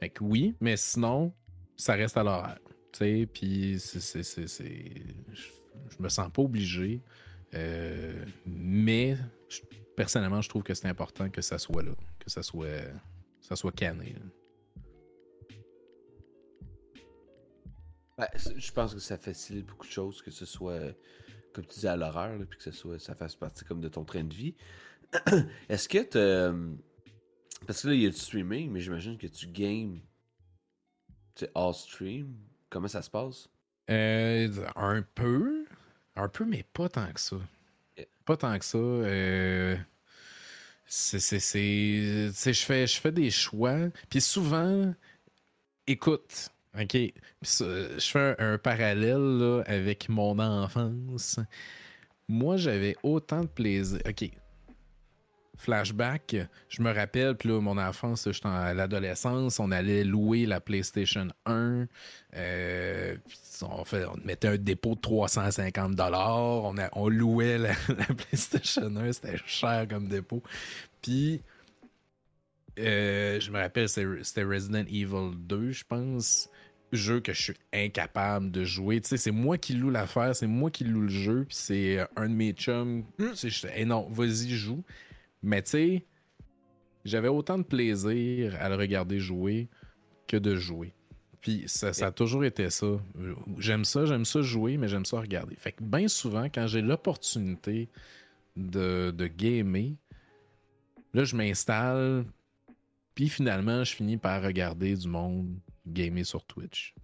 Fait 0.00 0.08
que 0.08 0.24
oui, 0.24 0.54
mais 0.62 0.78
sinon, 0.78 1.34
ça 1.76 1.92
reste 1.92 2.16
à 2.16 2.22
l'horaire. 2.22 2.60
Tu 2.92 3.00
sais, 3.00 3.28
puis 3.30 3.76
c'est... 3.78 4.22
Je, 4.22 6.02
me 6.02 6.08
sens 6.08 6.30
pas 6.32 6.40
obligé. 6.40 7.02
Euh, 7.52 8.24
mais 8.46 9.18
personnellement, 9.98 10.40
je 10.40 10.48
trouve 10.48 10.62
que 10.62 10.72
c'est 10.72 10.88
important 10.88 11.28
que 11.28 11.42
ça 11.42 11.58
soit 11.58 11.82
là, 11.82 11.92
que 12.20 12.30
ça 12.30 12.42
soit, 12.42 12.88
ça 13.42 13.54
soit 13.54 13.72
canné. 13.72 14.14
là. 14.14 14.43
Ben, 18.16 18.28
je 18.34 18.72
pense 18.72 18.94
que 18.94 19.00
ça 19.00 19.18
facilite 19.18 19.66
beaucoup 19.66 19.86
de 19.86 19.92
choses, 19.92 20.22
que 20.22 20.30
ce 20.30 20.46
soit, 20.46 20.72
euh, 20.72 20.92
comme 21.52 21.64
tu 21.66 21.74
disais, 21.74 21.88
à 21.88 21.96
l'horaire, 21.96 22.38
là, 22.38 22.44
puis 22.44 22.58
que 22.58 22.64
ce 22.64 22.70
soit, 22.72 22.98
ça 22.98 23.14
fasse 23.14 23.34
partie 23.34 23.64
comme 23.64 23.80
de 23.80 23.88
ton 23.88 24.04
train 24.04 24.22
de 24.24 24.34
vie. 24.34 24.54
Est-ce 25.68 25.88
que 25.88 25.98
tu. 25.98 26.78
Parce 27.66 27.82
que 27.82 27.88
là, 27.88 27.94
il 27.94 28.02
y 28.02 28.06
a 28.06 28.10
du 28.10 28.16
streaming, 28.16 28.70
mais 28.70 28.80
j'imagine 28.80 29.16
que 29.18 29.26
tu 29.26 29.46
games. 29.46 30.00
Tu 31.34 31.44
sais, 31.44 31.50
all 31.54 31.74
stream. 31.74 32.36
Comment 32.70 32.88
ça 32.88 33.02
se 33.02 33.10
passe? 33.10 33.48
Euh, 33.90 34.48
un 34.76 35.02
peu. 35.02 35.64
Un 36.16 36.28
peu, 36.28 36.44
mais 36.44 36.64
pas 36.72 36.88
tant 36.88 37.12
que 37.12 37.20
ça. 37.20 37.36
Pas 38.24 38.36
tant 38.36 38.58
que 38.58 38.64
ça. 38.64 38.78
euh, 38.78 39.76
c'est. 40.86 41.38
Je 41.40 42.64
fais, 42.64 42.86
je 42.86 43.00
fais 43.00 43.12
des 43.12 43.30
choix. 43.30 43.88
Puis 44.08 44.20
souvent, 44.20 44.94
écoute. 45.86 46.50
OK. 46.80 46.96
Je 47.42 47.98
fais 48.00 48.34
un, 48.38 48.58
parallèle 48.58 49.38
là, 49.38 49.62
avec 49.66 50.08
mon 50.08 50.38
enfance. 50.38 51.38
Moi, 52.28 52.56
j'avais 52.56 52.96
autant 53.02 53.42
de 53.42 53.46
plaisir. 53.46 54.00
OK. 54.08 54.30
flashback, 55.56 56.36
je 56.68 56.82
me 56.82 56.92
rappelle, 56.92 57.36
puis 57.36 57.48
là, 57.48 57.60
mon 57.60 57.78
enfance, 57.78 58.28
j'étais 58.30 58.48
à 58.48 58.74
l'adolescence, 58.74 59.60
on 59.60 59.70
allait 59.70 60.02
louer 60.02 60.46
la 60.46 60.60
PlayStation 60.60 61.28
1. 61.46 61.86
Euh, 62.34 63.16
on, 63.62 63.84
mettait 64.24 64.48
un 64.48 64.56
dépôt 64.56 64.96
de 64.96 65.00
350 65.00 66.00
on, 66.00 66.74
on 66.92 67.08
louait 67.08 67.58
la, 67.58 67.74
PlayStation 68.28 68.96
1, 68.96 69.12
c'était 69.12 69.38
cher 69.46 69.86
comme 69.88 70.08
dépôt. 70.08 70.42
Puis, 71.02 71.40
euh, 72.80 73.38
je 73.38 73.50
me 73.52 73.60
rappelle, 73.60 73.88
c'était 73.88 74.42
Resident 74.42 74.84
Evil 74.88 75.36
2, 75.36 75.70
je 75.70 75.84
pense 75.84 76.50
jeu 76.94 77.20
que 77.20 77.32
je 77.32 77.42
suis 77.42 77.54
incapable 77.72 78.50
de 78.50 78.64
jouer. 78.64 79.00
Tu 79.00 79.08
sais, 79.08 79.16
c'est 79.16 79.30
moi 79.30 79.58
qui 79.58 79.74
loue 79.74 79.90
l'affaire, 79.90 80.34
c'est 80.34 80.46
moi 80.46 80.70
qui 80.70 80.84
loue 80.84 81.02
le 81.02 81.08
jeu, 81.08 81.44
puis 81.48 81.56
c'est 81.56 81.98
euh, 81.98 82.06
un 82.16 82.28
de 82.28 82.34
mes 82.34 82.52
chums. 82.52 83.04
Mm. 83.18 83.32
Tu 83.34 83.50
sais, 83.50 83.68
hey, 83.74 83.86
non, 83.86 84.08
vas-y, 84.10 84.50
joue. 84.50 84.82
Mais 85.42 85.62
tu 85.62 85.70
sais, 85.70 86.04
j'avais 87.04 87.28
autant 87.28 87.58
de 87.58 87.64
plaisir 87.64 88.56
à 88.60 88.68
le 88.68 88.76
regarder 88.76 89.18
jouer 89.18 89.68
que 90.26 90.36
de 90.36 90.56
jouer. 90.56 90.92
Puis 91.40 91.64
ça, 91.66 91.92
ça 91.92 92.06
a 92.06 92.12
toujours 92.12 92.44
été 92.44 92.70
ça. 92.70 92.86
J'aime 93.58 93.84
ça, 93.84 94.06
j'aime 94.06 94.24
ça 94.24 94.40
jouer, 94.40 94.78
mais 94.78 94.88
j'aime 94.88 95.04
ça 95.04 95.20
regarder. 95.20 95.54
Fait 95.56 95.72
que 95.72 95.84
bien 95.84 96.08
souvent, 96.08 96.44
quand 96.44 96.66
j'ai 96.66 96.80
l'opportunité 96.80 97.90
de, 98.56 99.10
de 99.10 99.26
gamer, 99.26 99.92
là, 101.12 101.24
je 101.24 101.36
m'installe, 101.36 102.24
puis 103.14 103.28
finalement, 103.28 103.84
je 103.84 103.94
finis 103.94 104.16
par 104.16 104.42
regarder 104.42 104.96
du 104.96 105.06
monde 105.06 105.54
gamer 105.86 106.24
sur 106.24 106.44
Twitch. 106.44 106.94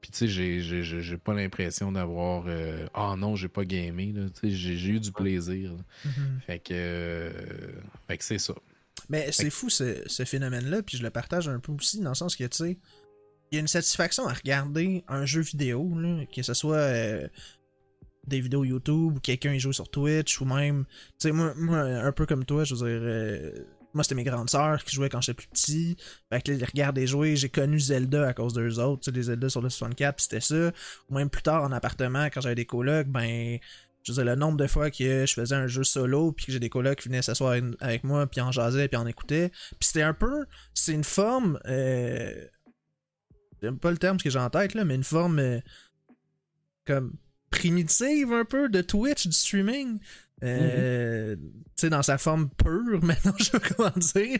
Puis 0.00 0.10
tu 0.10 0.28
sais, 0.28 0.82
j'ai 0.82 1.16
pas 1.16 1.32
l'impression 1.32 1.92
d'avoir 1.92 2.44
euh, 2.48 2.86
Ah 2.92 3.14
non, 3.16 3.36
j'ai 3.36 3.48
pas 3.48 3.64
gamé. 3.64 4.12
J'ai 4.42 4.88
eu 4.88 4.98
du 4.98 5.12
plaisir. 5.12 5.76
Mm-hmm. 6.04 6.40
Fait 6.44 6.58
que, 6.58 6.72
euh, 6.72 7.30
fait 8.08 8.18
que 8.18 8.24
c'est 8.24 8.38
ça. 8.38 8.54
Mais 9.08 9.30
c'est 9.30 9.50
fou 9.50 9.70
ce, 9.70 10.02
ce 10.06 10.24
phénomène-là, 10.24 10.82
puis 10.82 10.96
je 10.96 11.02
le 11.02 11.10
partage 11.10 11.48
un 11.48 11.60
peu 11.60 11.72
aussi, 11.72 12.00
dans 12.00 12.10
le 12.10 12.14
sens 12.16 12.34
que 12.34 12.44
tu 12.44 12.56
sais, 12.56 12.78
il 13.50 13.56
y 13.56 13.58
a 13.58 13.60
une 13.60 13.68
satisfaction 13.68 14.26
à 14.26 14.32
regarder 14.32 15.04
un 15.08 15.24
jeu 15.24 15.40
vidéo, 15.40 15.98
là, 15.98 16.24
que 16.34 16.42
ce 16.42 16.54
soit 16.54 16.76
euh, 16.76 17.28
des 18.26 18.40
vidéos 18.40 18.64
YouTube, 18.64 19.16
ou 19.16 19.20
quelqu'un 19.20 19.56
joue 19.58 19.72
sur 19.72 19.88
Twitch, 19.88 20.40
ou 20.40 20.46
même, 20.46 20.84
tu 21.18 21.28
sais, 21.28 21.32
moi, 21.32 21.52
moi, 21.56 21.78
un 21.78 22.12
peu 22.12 22.26
comme 22.26 22.44
toi, 22.44 22.64
je 22.64 22.74
veux 22.74 22.88
dire, 22.88 23.64
moi, 23.94 24.04
c'était 24.04 24.14
mes 24.14 24.24
grandes 24.24 24.50
sœurs 24.50 24.84
qui 24.84 24.94
jouaient 24.94 25.08
quand 25.08 25.20
j'étais 25.20 25.34
plus 25.34 25.48
petit. 25.48 25.96
Fait 26.30 26.42
que 26.42 26.52
là, 26.52 26.92
les 26.94 27.06
jouer, 27.06 27.36
j'ai 27.36 27.48
connu 27.48 27.78
Zelda 27.78 28.28
à 28.28 28.34
cause 28.34 28.54
d'eux 28.54 28.78
autres, 28.78 29.02
tu 29.02 29.10
sais, 29.10 29.16
les 29.16 29.24
Zelda 29.24 29.48
sur 29.48 29.60
le 29.60 29.70
64, 29.70 30.20
c'était 30.20 30.40
ça. 30.40 30.72
Ou 31.08 31.14
même 31.14 31.30
plus 31.30 31.42
tard 31.42 31.62
en 31.62 31.72
appartement, 31.72 32.26
quand 32.26 32.40
j'avais 32.40 32.54
des 32.54 32.66
colocs, 32.66 33.08
ben, 33.08 33.58
je 34.02 34.12
veux 34.12 34.16
dire, 34.16 34.24
le 34.24 34.34
nombre 34.34 34.56
de 34.56 34.66
fois 34.66 34.90
que 34.90 35.26
je 35.26 35.32
faisais 35.32 35.54
un 35.54 35.66
jeu 35.66 35.84
solo, 35.84 36.32
puis 36.32 36.46
que 36.46 36.52
j'ai 36.52 36.60
des 36.60 36.70
colocs 36.70 37.00
qui 37.00 37.08
venaient 37.08 37.22
s'asseoir 37.22 37.56
avec 37.80 38.04
moi, 38.04 38.26
puis 38.26 38.40
en 38.40 38.50
jasaient, 38.50 38.88
puis 38.88 38.96
en 38.96 39.06
écoutaient. 39.06 39.50
Puis 39.50 39.88
c'était 39.88 40.02
un 40.02 40.14
peu, 40.14 40.46
c'est 40.74 40.92
une 40.92 41.04
forme, 41.04 41.58
euh... 41.66 42.46
j'aime 43.62 43.78
pas 43.78 43.90
le 43.90 43.98
terme 43.98 44.18
que 44.18 44.30
j'ai 44.30 44.38
en 44.38 44.50
tête, 44.50 44.74
là, 44.74 44.84
mais 44.84 44.94
une 44.94 45.04
forme 45.04 45.38
euh, 45.38 45.60
comme 46.86 47.14
primitive 47.50 48.32
un 48.32 48.44
peu 48.44 48.68
de 48.68 48.80
Twitch, 48.80 49.26
du 49.26 49.32
streaming. 49.32 50.00
Euh, 50.42 51.36
Tu 51.36 51.42
sais, 51.76 51.90
dans 51.90 52.02
sa 52.02 52.18
forme 52.18 52.50
pure, 52.50 53.00
maintenant, 53.02 53.34
je 53.38 53.50
veux 53.52 53.60
comment 53.60 53.92
dire. 53.96 54.38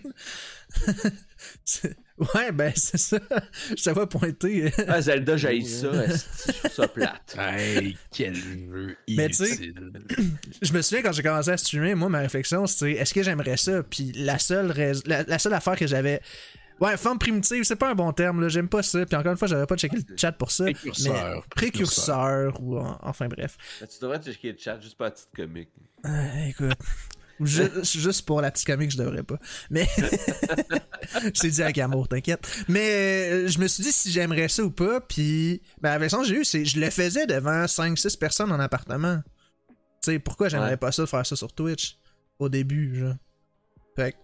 ouais, 2.34 2.52
ben, 2.52 2.72
c'est 2.74 2.98
ça. 2.98 3.18
Je 3.76 3.82
t'avais 3.82 4.06
pointé. 4.06 4.72
ah, 4.88 5.00
Zelda, 5.00 5.36
j'ai 5.36 5.60
ça. 5.62 5.90
Je 5.92 6.52
trouve 6.58 6.70
ça 6.72 6.88
plate. 6.88 7.36
Hey, 7.38 7.96
quel 8.10 8.34
jeu 8.34 8.96
Mais 9.08 9.28
tu 9.28 9.46
sais, 9.46 9.72
je 10.62 10.72
me 10.72 10.82
souviens 10.82 11.02
quand 11.02 11.12
j'ai 11.12 11.22
commencé 11.22 11.50
à 11.50 11.56
streamer, 11.56 11.94
moi, 11.94 12.08
ma 12.08 12.20
réflexion, 12.20 12.66
c'était 12.66 12.92
est-ce 12.92 13.14
que 13.14 13.22
j'aimerais 13.22 13.56
ça? 13.56 13.82
Puis 13.82 14.12
la 14.12 14.38
seule, 14.38 14.72
la 15.06 15.38
seule 15.38 15.54
affaire 15.54 15.76
que 15.76 15.86
j'avais 15.86 16.20
Ouais, 16.82 16.96
forme 16.96 17.16
primitive, 17.16 17.62
c'est 17.62 17.76
pas 17.76 17.92
un 17.92 17.94
bon 17.94 18.10
terme, 18.10 18.40
là. 18.40 18.48
J'aime 18.48 18.68
pas 18.68 18.82
ça. 18.82 19.06
Puis 19.06 19.14
encore 19.14 19.30
une 19.30 19.38
fois, 19.38 19.46
j'avais 19.46 19.66
pas 19.66 19.76
checké 19.76 19.98
le 19.98 20.16
chat 20.16 20.32
pour 20.32 20.50
ça. 20.50 20.64
Précurseur. 20.64 21.14
Mais 21.14 21.42
précurseur, 21.54 22.60
ou 22.60 22.76
enfin 22.76 23.28
bref. 23.28 23.56
tu 23.78 23.86
devrais 24.00 24.20
checker 24.20 24.50
le 24.50 24.58
chat 24.58 24.80
juste 24.80 24.96
pour 24.96 25.04
la 25.04 25.12
petite 25.12 25.28
comique. 25.32 25.68
Euh, 26.04 26.48
écoute. 26.48 26.76
juste 27.40 28.26
pour 28.26 28.40
la 28.40 28.50
petite 28.50 28.66
comique, 28.66 28.90
je 28.90 28.98
devrais 28.98 29.22
pas. 29.22 29.38
Mais. 29.70 29.86
c'est 31.34 31.50
dit 31.50 31.62
avec 31.62 31.78
amour, 31.78 32.08
t'inquiète. 32.08 32.48
Mais 32.66 33.30
euh, 33.30 33.48
je 33.48 33.60
me 33.60 33.68
suis 33.68 33.84
dit 33.84 33.92
si 33.92 34.10
j'aimerais 34.10 34.48
ça 34.48 34.64
ou 34.64 34.72
pas. 34.72 35.00
Puis. 35.00 35.62
Ben, 35.80 35.90
la 35.90 35.98
version 35.98 36.22
que 36.22 36.26
j'ai 36.26 36.40
eue, 36.40 36.44
c'est 36.44 36.64
je 36.64 36.80
le 36.80 36.90
faisais 36.90 37.26
devant 37.26 37.64
5-6 37.64 38.18
personnes 38.18 38.50
en 38.50 38.58
appartement. 38.58 39.20
Tu 40.02 40.10
sais, 40.10 40.18
pourquoi 40.18 40.48
j'aimerais 40.48 40.78
pas 40.78 40.90
ça 40.90 41.02
de 41.02 41.06
faire 41.06 41.24
ça 41.24 41.36
sur 41.36 41.52
Twitch 41.52 41.96
au 42.40 42.48
début, 42.48 42.96
genre. 42.96 43.14
Fait 43.94 44.12
que 44.14 44.16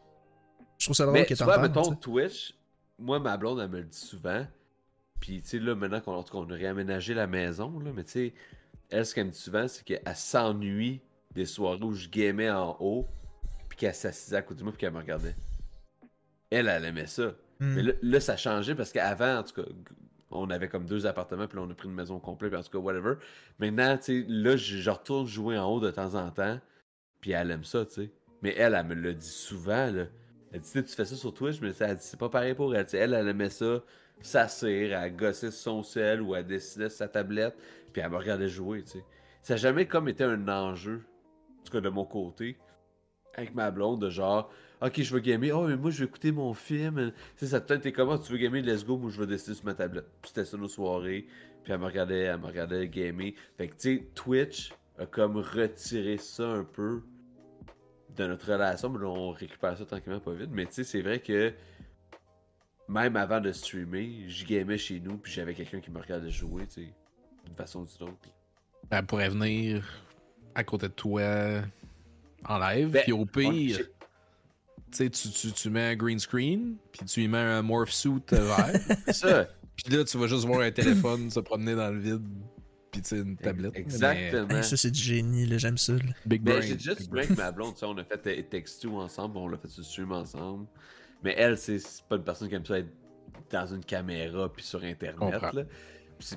je 0.79 0.87
trouve 0.87 0.97
ça 0.97 1.07
drôle 1.07 1.27
qu'il 1.27 1.37
tu 1.37 1.45
vois, 1.45 1.59
mettons 1.59 1.95
Twitch, 1.95 2.55
moi, 2.99 3.19
ma 3.21 3.37
blonde, 3.37 3.61
elle 3.61 3.69
me 3.69 3.79
le 3.79 3.85
dit 3.85 3.97
souvent. 3.97 4.47
Puis, 5.21 5.43
tu 5.43 5.49
sais, 5.49 5.59
là, 5.59 5.75
maintenant 5.75 6.01
qu'on 6.01 6.51
a 6.51 6.55
réaménagé 6.55 7.15
la 7.15 7.27
maison, 7.27 7.79
là, 7.81 7.91
mais 7.95 8.05
tu 8.05 8.11
sais, 8.11 8.35
elle, 8.91 9.05
ce 9.05 9.15
qu'elle 9.15 9.27
me 9.27 9.31
dit 9.31 9.39
souvent, 9.39 9.67
c'est 9.69 9.85
qu'elle 9.85 10.03
s'ennuie 10.15 11.01
des 11.35 11.45
soirées 11.45 11.83
où 11.83 11.93
je 11.93 12.09
gamais 12.09 12.51
en 12.51 12.77
haut, 12.81 13.07
puis 13.69 13.79
qu'elle 13.79 13.95
s'assisait 13.95 14.37
à 14.37 14.43
côté 14.43 14.61
de 14.61 14.65
moi, 14.65 14.73
puis 14.73 14.81
qu'elle 14.81 14.93
me 14.93 14.99
regardait. 14.99 15.37
Elle, 16.51 16.69
elle 16.69 16.85
aimait 16.85 17.07
ça. 17.07 17.35
Hmm. 17.61 17.75
Mais 17.75 17.83
là, 18.01 18.21
ça 18.21 18.37
changé 18.37 18.75
parce 18.75 18.93
qu'avant, 18.93 19.39
en 19.39 19.43
tout 19.43 19.61
cas, 19.61 19.69
on 20.31 20.49
avait 20.51 20.69
comme 20.69 20.87
deux 20.87 21.07
appartements, 21.07 21.49
puis 21.49 21.59
là, 21.59 21.65
on 21.67 21.71
a 21.71 21.75
pris 21.75 21.89
une 21.89 21.95
maison 21.95 22.21
complète, 22.21 22.53
puis 22.53 22.61
en 22.61 22.63
tout 22.63 22.71
cas, 22.71 22.79
whatever. 22.79 23.15
Maintenant, 23.59 23.97
tu 23.99 24.23
sais, 24.23 24.27
là, 24.29 24.57
je, 24.57 24.91
retourne 24.91 25.27
jouer 25.27 25.59
en 25.59 25.67
haut 25.67 25.81
de 25.81 25.91
temps 25.91 26.15
en 26.15 26.31
temps, 26.31 26.61
puis 27.21 27.33
elle 27.33 27.51
aime 27.51 27.65
ça, 27.65 27.85
tu 27.85 27.93
sais. 27.93 28.11
Mais 28.43 28.55
elle, 28.57 28.75
elle 28.75 28.87
me 28.87 28.95
le 28.95 29.15
dit 29.15 29.29
souvent, 29.29 29.91
là. 29.91 30.05
Elle 30.53 30.61
dit, 30.61 30.73
tu 30.73 30.95
fais 30.95 31.05
ça 31.05 31.17
sur 31.17 31.35
Twitch, 31.35 31.61
mais 31.61 31.73
elle 31.81 31.97
dit, 31.97 32.03
c'est 32.03 32.19
pas 32.19 32.29
pareil 32.29 32.55
pour 32.55 32.75
elle. 32.75 32.87
elle, 32.93 33.15
elle 33.15 33.29
aimait 33.29 33.51
ça, 33.51 33.83
s'asseoir, 34.21 35.01
à 35.01 35.11
gosser 35.11 35.51
son 35.51 35.83
sel 35.83 36.23
ou 36.23 36.35
à 36.35 36.43
dessiner 36.43 36.89
sa 36.89 37.09
tablette, 37.09 37.57
puis 37.93 38.03
elle 38.03 38.11
me 38.11 38.17
regardait 38.17 38.49
jouer. 38.49 38.85
Ça 39.43 39.55
n'a 39.55 39.57
jamais 39.57 39.87
comme 39.87 40.09
été 40.09 40.25
un 40.25 40.49
enjeu, 40.49 41.03
en 41.61 41.65
tout 41.65 41.73
cas 41.73 41.81
de 41.81 41.89
mon 41.89 42.05
côté, 42.05 42.57
avec 43.35 43.55
ma 43.55 43.71
blonde, 43.71 44.01
de 44.01 44.11
genre, 44.11 44.51
ok, 44.81 45.01
je 45.01 45.15
veux 45.15 45.21
gamer, 45.21 45.53
oh, 45.53 45.67
mais 45.67 45.77
moi 45.77 45.91
je 45.91 46.01
veux 46.01 46.07
écouter 46.07 46.33
mon 46.33 46.55
film. 46.55 47.13
Tu 47.37 47.47
ça 47.47 47.61
te 47.61 47.75
t'es 47.75 47.93
comment, 47.93 48.19
tu 48.19 48.33
veux 48.33 48.39
gamer, 48.39 48.63
let's 48.63 48.85
go, 48.85 48.97
moi 48.97 49.11
je 49.11 49.21
veux 49.21 49.27
dessiner 49.27 49.55
sur 49.55 49.67
ma 49.67 49.75
tablette. 49.75 50.07
Puis 50.23 50.31
c'était 50.35 50.45
ça 50.45 50.57
nos 50.57 50.69
soirées, 50.69 51.27
puis 51.63 51.73
elle 51.73 51.79
me 51.79 51.85
regardait, 51.85 52.23
elle 52.23 52.39
me 52.39 52.47
regardait 52.47 52.89
gamer. 52.89 53.33
Fait 53.57 53.69
que, 53.69 53.75
tu 53.75 53.99
sais, 53.99 54.09
Twitch 54.15 54.73
a 54.99 55.07
comme 55.07 55.37
retiré 55.37 56.17
ça 56.19 56.49
un 56.49 56.65
peu 56.65 57.03
de 58.19 58.27
notre 58.27 58.51
relation, 58.51 58.89
mais 58.91 59.05
on 59.05 59.31
récupère 59.31 59.77
ça 59.77 59.85
tranquillement 59.85 60.21
pas 60.21 60.33
vite. 60.33 60.51
Mais 60.53 60.67
tu 60.67 60.75
sais, 60.75 60.85
c'est 60.85 61.03
vrai 61.03 61.21
que 61.21 61.53
même 62.89 63.17
avant 63.17 63.41
de 63.41 63.53
streamer, 63.53 64.25
je 64.29 64.45
gamais 64.45 64.79
chez 64.79 65.01
nous, 65.01 65.19
puis 65.19 65.33
j'avais 65.33 65.55
quelqu'un 65.55 65.81
qui 65.81 65.91
me 65.91 66.01
regardait 66.01 66.31
jouer, 66.31 66.67
tu 66.67 66.85
sais, 66.85 66.95
d'une 67.45 67.55
façon 67.55 67.81
ou 67.81 67.87
d'une 67.87 68.09
autre. 68.09 68.29
Elle 68.91 69.07
pourrait 69.07 69.29
venir 69.29 69.87
à 70.55 70.65
côté 70.65 70.89
de 70.89 70.93
toi 70.93 71.63
en 72.45 72.59
live, 72.59 72.91
ben, 72.91 73.03
puis 73.03 73.13
au 73.13 73.27
pire, 73.27 73.81
tu, 74.91 75.11
tu, 75.11 75.53
tu 75.53 75.71
mets 75.71 75.91
un 75.91 75.97
green 75.97 76.19
screen, 76.19 76.77
puis 76.93 77.05
tu 77.05 77.23
y 77.23 77.29
mets 77.29 77.39
un 77.39 77.63
morph 77.63 77.91
suit 77.91 78.23
vert. 78.31 78.81
ça. 79.13 79.49
Puis 79.77 79.95
là, 79.95 80.05
tu 80.05 80.19
vas 80.19 80.27
juste 80.27 80.45
voir 80.45 80.61
un 80.61 80.71
téléphone 80.71 81.31
se 81.31 81.41
promener 81.41 81.75
dans 81.75 81.91
le 81.91 81.99
vide 81.99 82.27
puis 82.91 83.03
tu 83.03 83.17
une 83.17 83.37
tablette. 83.37 83.77
Exactement. 83.77 84.63
ça, 84.63 84.77
c'est 84.77 84.91
du 84.91 85.01
génie, 85.01 85.59
j'aime 85.59 85.79
ça. 85.79 85.95
Big 86.27 86.43
ben, 86.43 86.61
J'ai 86.61 86.79
juste 86.79 87.03
streamé 87.03 87.25
avec 87.25 87.37
ma 87.37 87.53
blonde, 87.53 87.75
on 87.83 87.99
a 87.99 88.05
fait 88.05 88.43
texto 88.45 88.99
ensemble, 88.99 89.37
on 89.39 89.49
l'a 89.49 89.59
fait 89.59 89.69
sur 89.69 89.85
stream 89.85 90.13
ensemble. 90.13 90.67
Mais 91.23 91.35
elle, 91.37 91.59
c'est 91.59 91.81
pas 92.09 92.17
une 92.17 92.25
personne 92.25 92.49
qui 92.49 92.55
aime 92.55 92.65
ça 92.65 92.79
être 92.79 92.93
dans 93.51 93.67
une 93.67 93.85
caméra 93.85 94.53
puis 94.53 94.65
sur 94.65 94.83
Internet. 94.83 95.67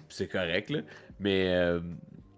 C'est 0.09 0.27
correct, 0.27 0.69
là. 0.69 0.81
Mais, 1.19 1.53
euh, 1.55 1.79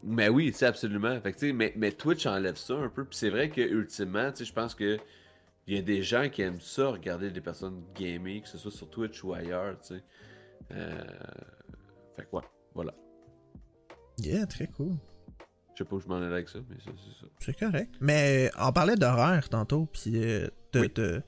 mais 0.03 0.29
oui, 0.29 0.51
c'est 0.53 0.65
absolument. 0.65 1.19
Fait 1.21 1.53
mais, 1.53 1.73
mais 1.75 1.91
Twitch 1.91 2.25
enlève 2.25 2.55
ça 2.55 2.73
un 2.73 2.89
peu. 2.89 3.05
Puis 3.05 3.17
c'est 3.17 3.29
vrai 3.29 3.49
que 3.49 3.61
ultimement, 3.61 4.31
je 4.37 4.51
pense 4.51 4.75
que 4.75 4.97
il 5.67 5.75
y 5.75 5.79
a 5.79 5.81
des 5.81 6.03
gens 6.03 6.29
qui 6.29 6.41
aiment 6.41 6.59
ça, 6.59 6.89
regarder 6.89 7.31
des 7.31 7.41
personnes 7.41 7.83
gamer, 7.95 8.41
que 8.41 8.49
ce 8.49 8.57
soit 8.57 8.71
sur 8.71 8.89
Twitch 8.89 9.23
ou 9.23 9.33
ailleurs, 9.33 9.79
tu 9.79 9.95
sais. 9.95 10.03
Euh... 10.73 11.03
Fait 12.15 12.23
que 12.23 12.35
ouais, 12.35 12.43
voilà. 12.73 12.93
Yeah, 14.23 14.45
très 14.45 14.67
cool. 14.67 14.97
Je 15.73 15.79
sais 15.79 15.85
pas 15.85 15.95
où 15.95 15.99
je 15.99 16.07
m'en 16.07 16.17
allais 16.17 16.27
avec 16.27 16.49
ça, 16.49 16.59
mais 16.69 16.75
c'est 16.79 16.91
ça. 16.91 17.27
C'est 17.39 17.59
correct. 17.59 17.93
Mais 17.99 18.51
on 18.59 18.71
parlait 18.71 18.95
d'horaire 18.95 19.49
tantôt, 19.49 19.87
puis 19.91 20.13
euh, 20.15 20.47
de, 20.73 21.21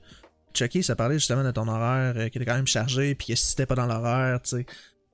Chucky, 0.54 0.82
ça 0.82 0.94
parlait 0.94 1.18
justement 1.18 1.42
de 1.42 1.50
ton 1.50 1.66
horaire 1.68 2.14
euh, 2.16 2.28
qui 2.28 2.38
était 2.38 2.44
quand 2.44 2.54
même 2.54 2.66
chargé, 2.66 3.14
puis 3.14 3.28
que 3.28 3.34
si 3.34 3.46
c'était 3.46 3.66
pas 3.66 3.74
dans 3.74 3.86
l'horaire, 3.86 4.40
tu 4.42 4.50
sais, 4.50 4.66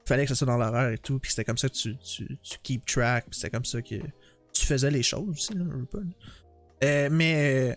fallait 0.06 0.24
que 0.24 0.28
ça 0.28 0.34
soit 0.34 0.46
dans 0.46 0.58
l'horaire 0.58 0.90
et 0.90 0.98
tout, 0.98 1.18
puis 1.18 1.30
c'était 1.30 1.44
comme 1.44 1.58
ça 1.58 1.68
que 1.68 1.74
tu, 1.74 1.96
tu, 1.96 2.38
tu 2.42 2.58
keep 2.62 2.84
track, 2.84 3.26
puis 3.30 3.36
c'était 3.40 3.50
comme 3.50 3.64
ça 3.64 3.80
que 3.80 3.94
tu 4.52 4.66
faisais 4.66 4.90
les 4.90 5.02
choses 5.02 5.30
aussi, 5.30 5.54
là, 5.54 5.64
pas. 5.90 5.98
Euh, 6.84 7.08
mais 7.10 7.76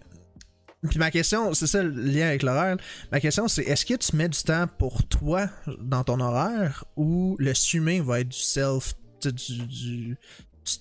puis 0.89 0.99
ma 0.99 1.11
question, 1.11 1.53
c'est 1.53 1.67
ça 1.67 1.83
le 1.83 1.89
lien 1.89 2.27
avec 2.27 2.43
l'horaire. 2.43 2.77
Ma 3.11 3.19
question, 3.19 3.47
c'est 3.47 3.63
est-ce 3.63 3.85
que 3.85 3.95
tu 3.95 4.15
mets 4.15 4.29
du 4.29 4.41
temps 4.41 4.67
pour 4.77 5.07
toi 5.07 5.49
dans 5.79 6.03
ton 6.03 6.19
horaire 6.19 6.85
ou 6.95 7.35
le 7.39 7.53
streaming 7.53 8.03
va 8.03 8.19
être 8.21 8.29
du 8.29 8.37
self 8.37 8.93
du, 9.31 9.67
du, 9.67 10.17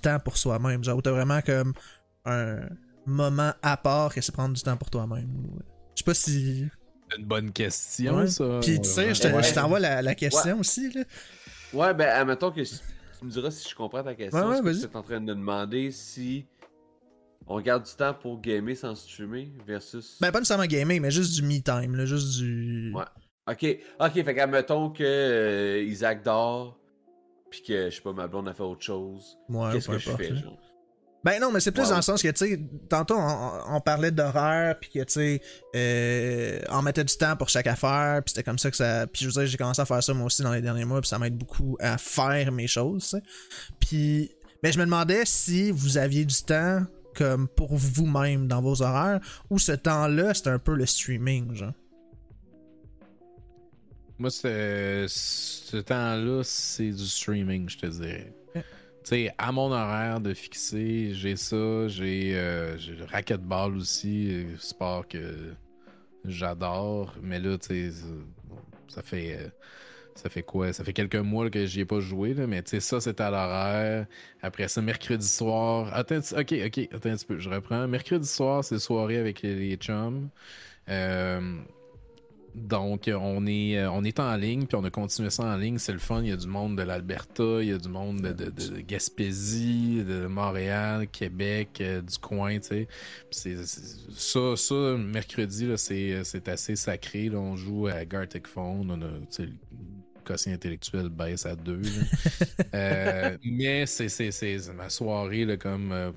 temps 0.02 0.18
pour 0.18 0.36
soi-même. 0.36 0.82
Genre, 0.82 1.02
t'as 1.02 1.10
vraiment 1.10 1.40
comme 1.42 1.72
un, 2.24 2.60
moment 3.06 3.52
à 3.62 3.76
part 3.76 4.14
que 4.14 4.20
c'est 4.20 4.32
prendre 4.32 4.54
du 4.54 4.62
temps 4.62 4.76
pour 4.76 4.90
toi-même? 4.90 5.28
Je 5.94 6.00
sais 6.00 6.04
pas 6.04 6.14
si. 6.14 6.66
C'est 7.10 7.18
une 7.18 7.26
bonne 7.26 7.52
question, 7.52 8.16
Ouais. 8.16 8.26
ça. 8.26 8.60
Puis 8.62 8.80
tu 8.80 8.88
sais, 8.88 9.14
je 9.14 9.20
te- 9.20 9.28
Ouais. 9.28 9.42
je 9.42 9.54
t'envoie 9.54 9.78
la, 9.78 10.00
la 10.02 10.14
question 10.14 10.60
aussi. 10.60 10.90
Là. 10.92 11.02
Ouais, 11.72 11.94
ben, 11.94 12.08
admettons 12.08 12.50
que 12.50 12.62
tu 12.62 13.24
me 13.24 13.30
diras 13.30 13.50
si 13.50 13.68
je 13.68 13.74
comprends 13.74 14.02
ta 14.02 14.14
question. 14.14 14.48
Ouais, 14.48 14.60
ouais, 14.60 14.72
tu 14.72 14.80
es 14.80 14.96
en 14.96 15.02
train 15.02 15.20
de 15.20 15.34
demander 15.34 15.90
si 15.90 16.46
on 17.46 17.60
garde 17.60 17.84
du 17.84 17.92
temps 17.92 18.14
pour 18.14 18.40
gamer 18.40 18.74
sans 18.74 18.94
streamer 18.94 19.52
versus. 19.66 20.18
Ben, 20.20 20.32
pas 20.32 20.38
nécessairement 20.38 20.66
gamer, 20.66 20.98
mais 21.00 21.10
juste 21.10 21.34
du 21.34 21.42
me-time, 21.42 21.94
là, 21.94 22.06
juste 22.06 22.38
du. 22.38 22.92
Ouais. 22.94 23.04
Ok, 23.46 23.66
ok, 24.00 24.24
fait 24.24 24.34
qu'admettons 24.34 24.90
que 24.90 25.04
euh, 25.04 25.82
Isaac 25.82 26.24
dort, 26.24 26.78
puis 27.54 27.62
que, 27.62 27.90
je 27.90 27.94
sais 27.94 28.02
pas, 28.02 28.12
ma 28.12 28.26
blonde 28.26 28.48
a 28.48 28.54
fait 28.54 28.62
autre 28.62 28.82
chose. 28.82 29.38
Ouais, 29.48 29.70
Qu'est-ce 29.72 29.88
que 29.88 29.98
je 29.98 30.10
fais, 30.10 30.30
là. 30.30 30.40
genre? 30.40 30.58
Ben 31.22 31.40
non, 31.40 31.50
mais 31.52 31.60
c'est 31.60 31.72
plus 31.72 31.88
dans 31.88 31.96
le 31.96 32.02
sens 32.02 32.22
que, 32.22 32.28
tu 32.28 32.36
sais, 32.36 32.60
tantôt, 32.90 33.16
on, 33.16 33.76
on 33.76 33.80
parlait 33.80 34.10
d'horaire, 34.10 34.78
puis 34.78 34.90
que, 34.90 34.98
tu 35.04 35.12
sais, 35.12 35.40
euh, 35.74 36.60
on 36.68 36.82
mettait 36.82 37.04
du 37.04 37.16
temps 37.16 37.34
pour 37.36 37.48
chaque 37.48 37.66
affaire, 37.66 38.22
puis 38.22 38.32
c'était 38.32 38.42
comme 38.42 38.58
ça 38.58 38.70
que 38.70 38.76
ça... 38.76 39.06
Puis 39.06 39.22
je 39.22 39.28
veux 39.28 39.32
dire, 39.32 39.46
j'ai 39.46 39.56
commencé 39.56 39.80
à 39.80 39.86
faire 39.86 40.02
ça 40.02 40.12
moi 40.12 40.26
aussi 40.26 40.42
dans 40.42 40.52
les 40.52 40.60
derniers 40.60 40.84
mois, 40.84 41.00
puis 41.00 41.08
ça 41.08 41.18
m'aide 41.18 41.38
beaucoup 41.38 41.78
à 41.80 41.96
faire 41.96 42.52
mes 42.52 42.66
choses. 42.66 43.18
Puis, 43.80 44.32
ben 44.62 44.70
je 44.70 44.78
me 44.78 44.84
demandais 44.84 45.22
si 45.24 45.70
vous 45.70 45.96
aviez 45.96 46.26
du 46.26 46.42
temps 46.42 46.82
comme 47.16 47.48
pour 47.48 47.74
vous-même 47.74 48.46
dans 48.46 48.60
vos 48.60 48.82
horaires, 48.82 49.20
ou 49.48 49.58
ce 49.58 49.72
temps-là, 49.72 50.34
c'était 50.34 50.50
un 50.50 50.58
peu 50.58 50.74
le 50.74 50.84
streaming, 50.84 51.54
genre. 51.54 51.72
Moi, 54.18 54.30
ce, 54.30 55.80
temps-là, 55.80 56.42
c'est 56.44 56.90
du 56.90 57.06
streaming, 57.06 57.68
je 57.68 57.78
te 57.78 57.86
dirais. 57.86 58.32
Ouais. 58.54 58.62
Tu 59.02 59.10
sais, 59.10 59.34
à 59.38 59.50
mon 59.52 59.72
horaire 59.72 60.20
de 60.20 60.32
fixer, 60.34 61.12
j'ai 61.14 61.36
ça, 61.36 61.88
j'ai 61.88 62.32
euh, 62.34 62.76
le 62.96 63.04
racquetball 63.04 63.76
aussi, 63.76 64.32
euh, 64.32 64.56
sport 64.58 65.06
que 65.08 65.52
j'adore, 66.24 67.14
mais 67.22 67.40
là, 67.40 67.58
tu 67.58 67.90
sais, 67.90 68.00
ça- 68.88 69.02
fait. 69.02 69.36
euh, 69.36 69.48
ça 70.14 70.30
fait 70.30 70.44
quoi? 70.44 70.72
Ça 70.72 70.84
fait 70.84 70.92
quelques 70.92 71.16
mois 71.16 71.44
là, 71.44 71.50
que 71.50 71.66
j'y 71.66 71.80
ai 71.80 71.84
pas 71.84 71.98
joué, 71.98 72.34
là, 72.34 72.46
mais 72.46 72.62
tu 72.62 72.70
sais, 72.70 72.80
ça, 72.80 73.00
c'est 73.00 73.20
à 73.20 73.30
l'horaire. 73.30 74.06
Après 74.42 74.68
ça, 74.68 74.80
mercredi 74.80 75.26
soir. 75.26 75.92
Attends, 75.92 76.18
ok, 76.18 76.54
ok, 76.66 76.88
attends 76.92 77.10
un 77.10 77.16
petit 77.16 77.26
peu, 77.26 77.38
je 77.40 77.50
reprends. 77.50 77.88
Mercredi 77.88 78.28
soir, 78.28 78.62
c'est 78.62 78.78
soirée 78.78 79.16
avec 79.18 79.42
les, 79.42 79.56
les 79.56 79.76
chums. 79.76 80.28
Euh, 80.88 81.58
donc, 82.54 83.10
on 83.12 83.46
est, 83.46 83.78
euh, 83.78 83.90
on 83.90 84.04
est 84.04 84.20
en 84.20 84.36
ligne, 84.36 84.66
puis 84.66 84.76
on 84.76 84.84
a 84.84 84.90
continué 84.90 85.30
ça 85.30 85.44
en 85.44 85.56
ligne. 85.56 85.78
C'est 85.78 85.92
le 85.92 85.98
fun. 85.98 86.22
Il 86.22 86.28
y 86.28 86.32
a 86.32 86.36
du 86.36 86.46
monde 86.46 86.76
de 86.76 86.82
l'Alberta, 86.82 87.42
il 87.60 87.68
y 87.68 87.72
a 87.72 87.78
du 87.78 87.88
monde 87.88 88.20
de, 88.20 88.32
de- 88.32 88.50
de 88.50 88.80
Gaspésie, 88.80 90.04
de 90.04 90.26
Montréal, 90.26 91.08
Québec, 91.08 91.78
euh, 91.80 92.00
du 92.00 92.16
coin, 92.18 92.58
tu 92.60 92.68
sais. 92.68 92.88
C'est- 93.30 93.64
Ça, 94.12 94.54
ça, 94.56 94.96
mercredi, 94.96 95.66
là, 95.66 95.76
c'est 95.76 96.22
c'est 96.24 96.48
assez 96.48 96.76
sacré. 96.76 97.28
là. 97.28 97.38
On 97.38 97.56
joue 97.56 97.88
à 97.88 98.04
Gartic 98.04 98.46
Phone. 98.46 98.90
On 98.90 99.02
a, 99.02 99.08
tu 99.08 99.26
sais, 99.30 99.42
le 99.46 99.52
quotient 100.24 100.52
intellectuel 100.52 101.08
baisse 101.08 101.46
à 101.46 101.56
deux. 101.56 101.82
Euh, 102.74 103.36
mais 103.44 103.86
c'est 103.86 104.08
c'est- 104.08 104.32
c'est 104.32 104.58
c'est 104.58 104.72
ma 104.74 104.88
soirée 104.88 105.44
là, 105.44 105.56
comme 105.56 105.92
euh, 105.92 106.10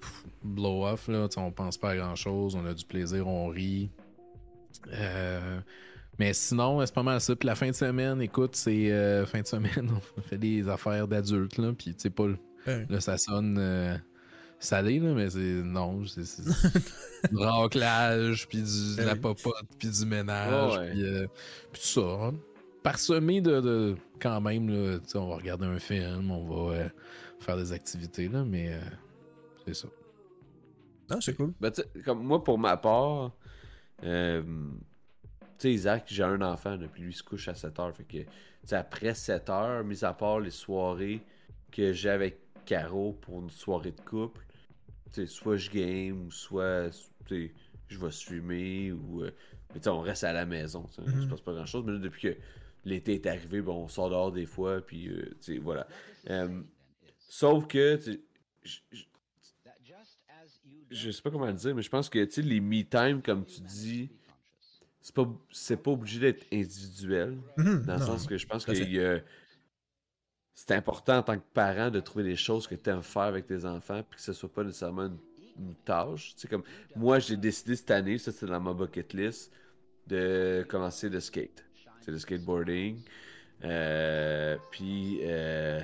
blow-off. 0.43 1.07
On 1.37 1.51
pense 1.51 1.77
pas 1.77 1.91
à 1.91 1.95
grand-chose. 1.97 2.55
On 2.55 2.65
a 2.65 2.73
du 2.73 2.83
plaisir, 2.85 3.27
on 3.27 3.47
rit. 3.49 3.89
Euh, 4.93 5.59
mais 6.19 6.33
sinon, 6.33 6.85
c'est 6.85 6.93
pas 6.93 7.03
mal 7.03 7.19
ça. 7.21 7.35
Puis 7.35 7.47
la 7.47 7.55
fin 7.55 7.67
de 7.69 7.75
semaine, 7.75 8.21
écoute, 8.21 8.55
c'est 8.55 8.91
euh, 8.91 9.25
fin 9.25 9.41
de 9.41 9.47
semaine, 9.47 9.89
on 10.17 10.21
fait 10.21 10.37
des 10.37 10.67
affaires 10.69 11.07
d'adultes, 11.07 11.57
là. 11.57 11.73
Puis 11.77 11.93
tu 11.93 12.01
sais 12.01 12.09
pas, 12.09 12.27
Ouais. 12.65 12.85
là, 12.89 12.99
ça 12.99 13.17
sonne 13.17 13.57
euh, 13.59 13.95
salé, 14.59 14.99
là, 14.99 15.13
mais 15.13 15.29
c'est 15.29 15.39
non, 15.39 16.03
c'est 16.05 16.25
c'est 16.25 16.43
du 17.31 17.37
raclage, 17.37 18.47
puis 18.47 18.61
du- 18.61 18.95
de 18.97 19.03
la 19.03 19.15
popote, 19.15 19.65
puis 19.79 19.89
du 19.89 20.05
ménage, 20.05 20.91
puis, 20.91 21.03
euh, 21.03 21.27
puis 21.71 21.81
tout 21.81 21.87
ça. 21.87 22.01
hein. 22.01 22.33
Parsemé 22.83 23.39
de, 23.41 23.59
de- 23.61 23.95
quand 24.19 24.39
même, 24.41 24.69
là, 24.69 24.99
tu 24.99 25.09
sais, 25.09 25.17
on 25.17 25.27
va 25.29 25.35
regarder 25.37 25.65
un 25.65 25.79
film, 25.79 26.29
on 26.31 26.43
va 26.69 26.73
euh, 26.75 26.89
faire 27.39 27.55
des 27.57 27.71
activités, 27.71 28.27
là, 28.27 28.43
mais 28.43 28.73
euh, 28.73 28.79
c'est 29.65 29.73
ça. 29.75 29.87
Non, 31.09 31.21
c'est 31.21 31.35
cool. 31.35 31.53
Ben, 31.61 31.71
tu 31.71 31.81
sais, 31.81 32.01
comme 32.03 32.21
moi, 32.23 32.43
pour 32.43 32.59
ma 32.59 32.75
part, 32.77 33.31
euh, 34.03 34.43
tu 35.57 35.63
sais, 35.63 35.73
Isaac, 35.73 36.05
j'ai 36.07 36.23
un 36.23 36.41
enfant, 36.41 36.75
là, 36.75 36.87
puis 36.87 37.03
lui 37.03 37.11
il 37.11 37.15
se 37.15 37.23
couche 37.23 37.47
à 37.47 37.55
7 37.55 37.79
heures. 37.79 37.95
Fait 37.95 38.03
que, 38.03 38.75
après 38.75 39.13
7 39.13 39.49
heures, 39.49 39.83
mis 39.83 40.03
à 40.03 40.13
part 40.13 40.39
les 40.39 40.51
soirées 40.51 41.21
que 41.71 41.93
j'ai 41.93 42.09
avec 42.09 42.37
Caro 42.65 43.13
pour 43.13 43.39
une 43.41 43.49
soirée 43.49 43.91
de 43.91 44.01
couple, 44.01 44.41
soit 45.25 45.57
je 45.57 45.69
game, 45.69 46.25
ou 46.27 46.31
soit, 46.31 46.89
je 47.29 47.97
vais 47.97 48.11
streamer, 48.11 48.91
ou. 48.91 49.23
euh, 49.23 49.31
mais 49.73 49.79
tu 49.79 49.83
sais, 49.83 49.89
on 49.89 50.01
reste 50.01 50.23
à 50.23 50.33
la 50.33 50.45
maison, 50.45 50.87
sais, 50.89 51.01
il 51.05 51.11
se 51.11 51.17
Mhm. 51.17 51.29
passe 51.29 51.41
pas 51.41 51.53
grand 51.53 51.65
chose. 51.65 51.83
Mais 51.85 51.93
là, 51.93 51.99
depuis 51.99 52.21
que 52.21 52.37
l'été 52.85 53.15
est 53.15 53.25
arrivé, 53.25 53.61
bon, 53.61 53.83
on 53.83 53.87
sort 53.87 54.09
dehors 54.09 54.31
des 54.31 54.45
fois, 54.45 54.81
puis, 54.81 55.09
euh, 55.09 55.59
voilà. 55.61 55.87
Euh, 56.29 56.61
sauf 57.27 57.67
que, 57.67 57.99
je 60.89 61.11
sais 61.11 61.21
pas 61.21 61.31
comment 61.31 61.45
le 61.47 61.53
dire, 61.53 61.75
mais 61.75 61.81
je 61.81 61.89
pense 61.89 62.09
que 62.09 62.19
les 62.41 62.61
me-time, 62.61 63.21
comme 63.21 63.45
tu 63.45 63.61
dis, 63.61 64.09
c'est 65.07 65.15
pas, 65.15 65.25
c'est 65.53 65.81
pas 65.81 65.91
obligé 65.91 66.19
d'être 66.19 66.45
individuel. 66.51 67.37
Mhm, 67.55 67.83
Dans 67.85 67.93
le 67.93 67.99
non. 68.01 68.05
sens 68.07 68.27
que 68.27 68.37
je 68.37 68.45
pense 68.45 68.65
que 68.65 68.73
fait. 68.73 68.83
il 68.83 69.23
c'est 70.53 70.71
important 70.71 71.19
en 71.19 71.23
tant 71.23 71.37
que 71.37 71.45
parent 71.53 71.89
de 71.89 72.01
trouver 72.01 72.25
des 72.25 72.35
choses 72.35 72.67
que 72.67 72.75
tu 72.75 72.89
aimes 72.89 73.03
faire 73.03 73.21
avec 73.21 73.47
tes 73.47 73.63
enfants, 73.63 74.03
puis 74.09 74.17
que 74.17 74.21
ce 74.21 74.33
soit 74.33 74.51
pas 74.51 74.65
nécessairement 74.65 75.05
une, 75.05 75.17
une 75.59 75.75
tâche. 75.85 76.33
Tu 76.35 76.41
sais, 76.41 76.47
comme 76.49 76.63
moi, 76.93 77.19
j'ai 77.19 77.37
décidé 77.37 77.77
cette 77.77 77.91
année, 77.91 78.17
ça 78.17 78.33
c'était 78.33 78.47
dans 78.47 78.59
ma 78.59 78.73
bucket 78.73 79.13
list, 79.13 79.53
de 80.07 80.65
commencer 80.67 81.07
le 81.07 81.21
skate. 81.21 81.63
C'est 82.01 82.11
le 82.11 82.19
skateboarding. 82.19 82.99
Euh, 83.63 84.57
puis. 84.71 85.19
Euh, 85.23 85.79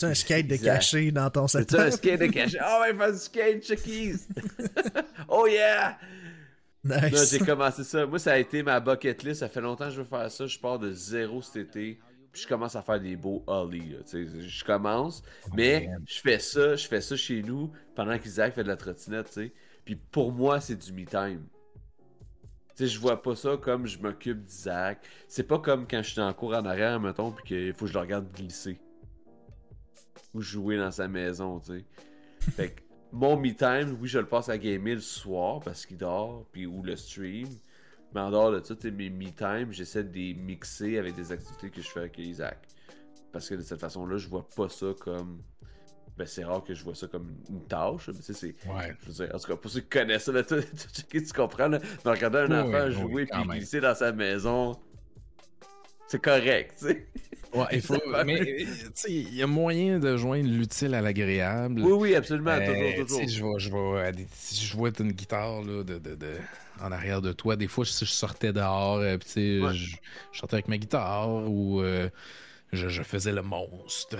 un 0.00 0.14
skate 0.14 0.46
de 0.46 0.56
caché 0.56 1.10
dans 1.10 1.28
ton 1.28 1.46
c'est 1.46 1.68
setup? 1.68 1.78
un 1.78 1.90
skate 1.90 2.20
de 2.20 2.26
cachet? 2.28 2.58
Oh, 2.64 2.80
ouais, 2.80 2.94
faire 2.94 3.12
du 3.12 3.18
skate, 3.18 3.66
Chuckies! 3.66 4.20
oh 5.28 5.46
yeah! 5.46 5.98
Nice. 6.84 7.30
j'ai 7.30 7.38
commencé 7.38 7.84
ça. 7.84 8.06
Moi, 8.06 8.18
ça 8.18 8.32
a 8.32 8.38
été 8.38 8.62
ma 8.62 8.80
bucket 8.80 9.22
list. 9.22 9.40
Ça 9.40 9.48
fait 9.48 9.60
longtemps 9.60 9.86
que 9.86 9.92
je 9.92 10.00
veux 10.00 10.06
faire 10.06 10.30
ça. 10.30 10.46
Je 10.46 10.58
pars 10.58 10.78
de 10.78 10.90
zéro 10.90 11.40
cet 11.42 11.56
été. 11.56 12.00
Puis 12.32 12.42
je 12.42 12.48
commence 12.48 12.74
à 12.76 12.82
faire 12.82 13.00
des 13.00 13.14
beaux 13.14 13.44
ollies. 13.46 13.96
Je 14.10 14.64
commence. 14.64 15.22
Mais 15.54 15.88
je 16.06 16.20
fais 16.20 16.38
ça. 16.38 16.74
Je 16.76 16.86
fais 16.86 17.00
ça 17.00 17.16
chez 17.16 17.42
nous 17.42 17.70
pendant 17.94 18.18
qu'Isaac 18.18 18.54
fait 18.54 18.64
de 18.64 18.68
la 18.68 18.76
trottinette. 18.76 19.38
Puis 19.84 19.96
pour 19.96 20.32
moi, 20.32 20.60
c'est 20.60 20.76
du 20.76 20.92
me 20.92 21.04
time. 21.04 21.46
Tu 22.74 22.86
sais, 22.86 22.86
je 22.86 22.98
vois 22.98 23.20
pas 23.20 23.36
ça 23.36 23.58
comme 23.60 23.86
je 23.86 23.98
m'occupe 23.98 24.42
d'Isaac. 24.42 25.06
C'est 25.28 25.42
pas 25.42 25.58
comme 25.58 25.86
quand 25.86 26.02
je 26.02 26.10
suis 26.10 26.20
en 26.20 26.32
cours 26.32 26.54
en 26.54 26.64
arrière, 26.64 26.98
mettons, 27.00 27.30
puis 27.30 27.44
qu'il 27.44 27.74
faut 27.74 27.84
que 27.84 27.90
je 27.90 27.94
le 27.94 28.00
regarde 28.00 28.32
glisser. 28.32 28.80
Ou 30.32 30.40
jouer 30.40 30.78
dans 30.78 30.90
sa 30.90 31.06
maison, 31.06 31.60
tu 31.60 31.78
sais. 31.78 31.84
Fait 32.50 32.70
que 32.70 32.80
mon 33.12 33.36
me 33.36 33.52
time, 33.54 33.96
oui, 34.00 34.08
je 34.08 34.18
le 34.18 34.26
passe 34.26 34.48
à 34.48 34.56
gamer 34.58 34.94
le 34.94 35.00
soir 35.00 35.60
parce 35.60 35.84
qu'il 35.86 35.98
dort, 35.98 36.46
puis 36.50 36.66
ou 36.66 36.82
le 36.82 36.96
stream. 36.96 37.48
Mais 38.14 38.20
en 38.20 38.30
dehors 38.30 38.52
de 38.52 38.62
ça, 38.62 38.74
mes 38.90 39.10
me 39.10 39.30
time, 39.30 39.72
j'essaie 39.72 40.04
de 40.04 40.12
les 40.12 40.34
mixer 40.34 40.98
avec 40.98 41.14
des 41.14 41.32
activités 41.32 41.70
que 41.70 41.80
je 41.80 41.88
fais 41.88 42.00
avec 42.00 42.18
Isaac. 42.18 42.58
Parce 43.32 43.48
que 43.48 43.54
de 43.54 43.62
cette 43.62 43.80
façon-là, 43.80 44.18
je 44.18 44.28
vois 44.28 44.46
pas 44.56 44.68
ça 44.68 44.86
comme. 45.00 45.42
Ben, 46.18 46.26
c'est 46.26 46.44
rare 46.44 46.62
que 46.62 46.74
je 46.74 46.84
vois 46.84 46.94
ça 46.94 47.06
comme 47.06 47.34
une 47.48 47.64
tâche. 47.66 48.08
Mais 48.08 48.14
tu 48.14 48.22
sais, 48.22 48.34
c'est. 48.34 48.68
Ouais. 48.68 48.94
Je 49.00 49.06
veux 49.06 49.26
dire, 49.26 49.34
en 49.34 49.38
tout 49.38 49.46
cas, 49.46 49.56
pour 49.56 49.70
ceux 49.70 49.80
qui 49.80 49.88
connaissent 49.88 50.24
ça, 50.24 50.32
là, 50.32 50.42
tu, 50.44 51.22
tu- 51.22 51.32
comprends, 51.32 51.68
là, 51.68 51.78
de 51.78 52.08
regarder 52.08 52.38
un 52.38 52.60
enfant 52.66 52.84
oui, 52.86 52.92
jouer 52.92 53.12
oui, 53.14 53.26
puis 53.30 53.58
glisser 53.58 53.80
dans 53.80 53.94
sa 53.94 54.12
maison, 54.12 54.78
c'est 56.12 56.20
correct, 56.22 56.74
tu 56.78 56.86
sais. 56.88 57.06
Ouais, 57.54 57.66
il 57.72 57.82
faut, 57.82 58.00
mais 58.24 58.40
tu 58.40 58.90
sais, 58.94 59.12
il 59.12 59.34
y 59.34 59.42
a 59.42 59.46
moyen 59.46 59.98
de 59.98 60.16
joindre 60.16 60.48
l'utile 60.48 60.94
à 60.94 61.02
l'agréable. 61.02 61.82
Oui, 61.82 61.92
oui, 61.92 62.14
absolument, 62.14 62.60
Euh, 62.60 62.64
toujours, 62.64 63.04
toujours. 63.04 63.58
Je 63.58 63.68
vois, 63.70 64.10
si 64.32 64.64
je 64.64 64.74
vois 64.74 64.90
une 64.98 65.12
guitare 65.12 65.62
là, 65.62 65.84
de, 65.84 65.98
de, 65.98 66.14
de- 66.14 66.38
en 66.80 66.90
arrière 66.92 67.20
de 67.20 67.32
toi. 67.32 67.56
Des 67.56 67.68
fois, 67.68 67.84
si 67.84 68.06
je 68.06 68.10
sortais 68.10 68.52
dehors, 68.54 68.96
euh, 68.98 69.18
puis 69.18 69.60
Ouais. 69.60 69.74
je, 69.74 69.96
je 70.32 70.38
sortais 70.38 70.54
avec 70.54 70.68
ma 70.68 70.78
guitare 70.78 71.28
ou 71.50 71.80
euh, 71.82 72.08
je, 72.72 72.88
je 72.88 73.02
faisais 73.02 73.32
le 73.32 73.42
monstre. 73.42 74.18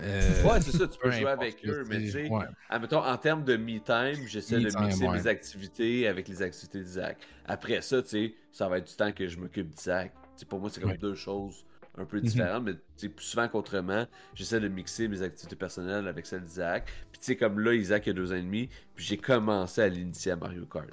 euh, 0.00 0.42
Ouais, 0.42 0.60
c'est 0.60 0.72
ça, 0.72 0.88
tu 0.88 0.98
peux 0.98 1.08
peu 1.08 1.10
jouer 1.10 1.30
avec 1.30 1.64
eux, 1.66 1.84
mais 1.84 2.00
tu 2.00 2.08
sais, 2.08 2.28
ouais. 2.28 2.46
admettons, 2.68 3.04
en 3.04 3.16
termes 3.16 3.44
de 3.44 3.56
me 3.56 3.78
time, 3.80 4.26
j'essaie 4.26 4.60
de 4.60 4.70
Me 4.70 4.70
mixer 4.70 5.06
ouais. 5.06 5.08
mes 5.08 5.26
activités 5.28 6.08
avec 6.08 6.26
les 6.28 6.42
activités 6.42 6.80
d'Isaac. 6.80 7.18
Après 7.44 7.80
ça, 7.82 8.02
tu 8.02 8.08
sais, 8.08 8.34
ça 8.50 8.68
va 8.68 8.78
être 8.78 8.88
du 8.88 8.94
temps 8.96 9.12
que 9.12 9.28
je 9.28 9.38
m'occupe 9.38 9.68
d'Isaac. 9.70 10.12
Pour 10.48 10.60
moi, 10.60 10.70
c'est 10.70 10.80
comme 10.80 10.90
Ouais. 10.90 10.98
deux 10.98 11.14
choses 11.14 11.64
un 11.98 12.04
peu 12.06 12.16
Mhm. 12.18 12.22
différentes, 12.24 12.64
mais 12.64 13.08
plus 13.08 13.24
souvent 13.24 13.48
qu'autrement, 13.48 14.06
j'essaie 14.34 14.60
de 14.60 14.68
mixer 14.68 15.08
mes 15.08 15.20
activités 15.22 15.56
personnelles 15.56 16.08
avec 16.08 16.26
celles 16.26 16.42
d'Isaac. 16.42 16.86
Puis 17.12 17.20
tu 17.20 17.26
sais, 17.26 17.36
comme 17.36 17.60
là, 17.60 17.74
Isaac 17.74 18.08
a 18.08 18.12
deux 18.12 18.32
ans 18.32 18.36
et 18.36 18.42
demi, 18.42 18.68
puis 18.94 19.04
j'ai 19.04 19.18
commencé 19.18 19.82
à 19.82 19.88
l'initier 19.88 20.32
à 20.32 20.36
Mario 20.36 20.64
Kart. 20.66 20.88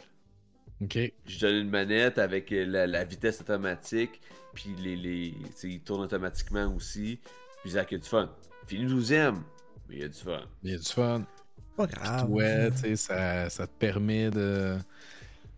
Ok. 0.82 0.98
Je 1.26 1.40
donne 1.40 1.56
une 1.56 1.70
manette 1.70 2.18
avec 2.18 2.52
euh, 2.52 2.66
la, 2.66 2.86
la 2.88 3.04
vitesse 3.06 3.42
automatique, 3.42 4.22
puis 4.54 4.76
les, 4.82 4.96
les, 4.96 5.34
il 5.64 5.82
tourne 5.82 6.02
automatiquement 6.02 6.74
aussi. 6.76 7.20
Puis 7.62 7.70
Isaac 7.72 7.94
a 7.94 7.98
du 7.98 8.08
fun. 8.08 8.30
Fini 8.68 8.86
12 8.86 9.12
mais 9.12 9.96
il 9.96 10.00
y 10.00 10.04
a 10.04 10.08
du 10.08 10.14
fun. 10.20 10.42
Il 10.64 10.72
y 10.72 10.74
a 10.76 10.78
du 10.78 10.86
fun. 10.86 11.26
Pas 11.76 11.88
grave. 11.88 12.30
Ouais, 12.30 12.70
tu 12.72 12.78
sais, 12.78 12.96
ça, 12.98 13.50
ça 13.50 13.66
te 13.68 13.74
permet 13.80 14.30
de. 14.32 14.78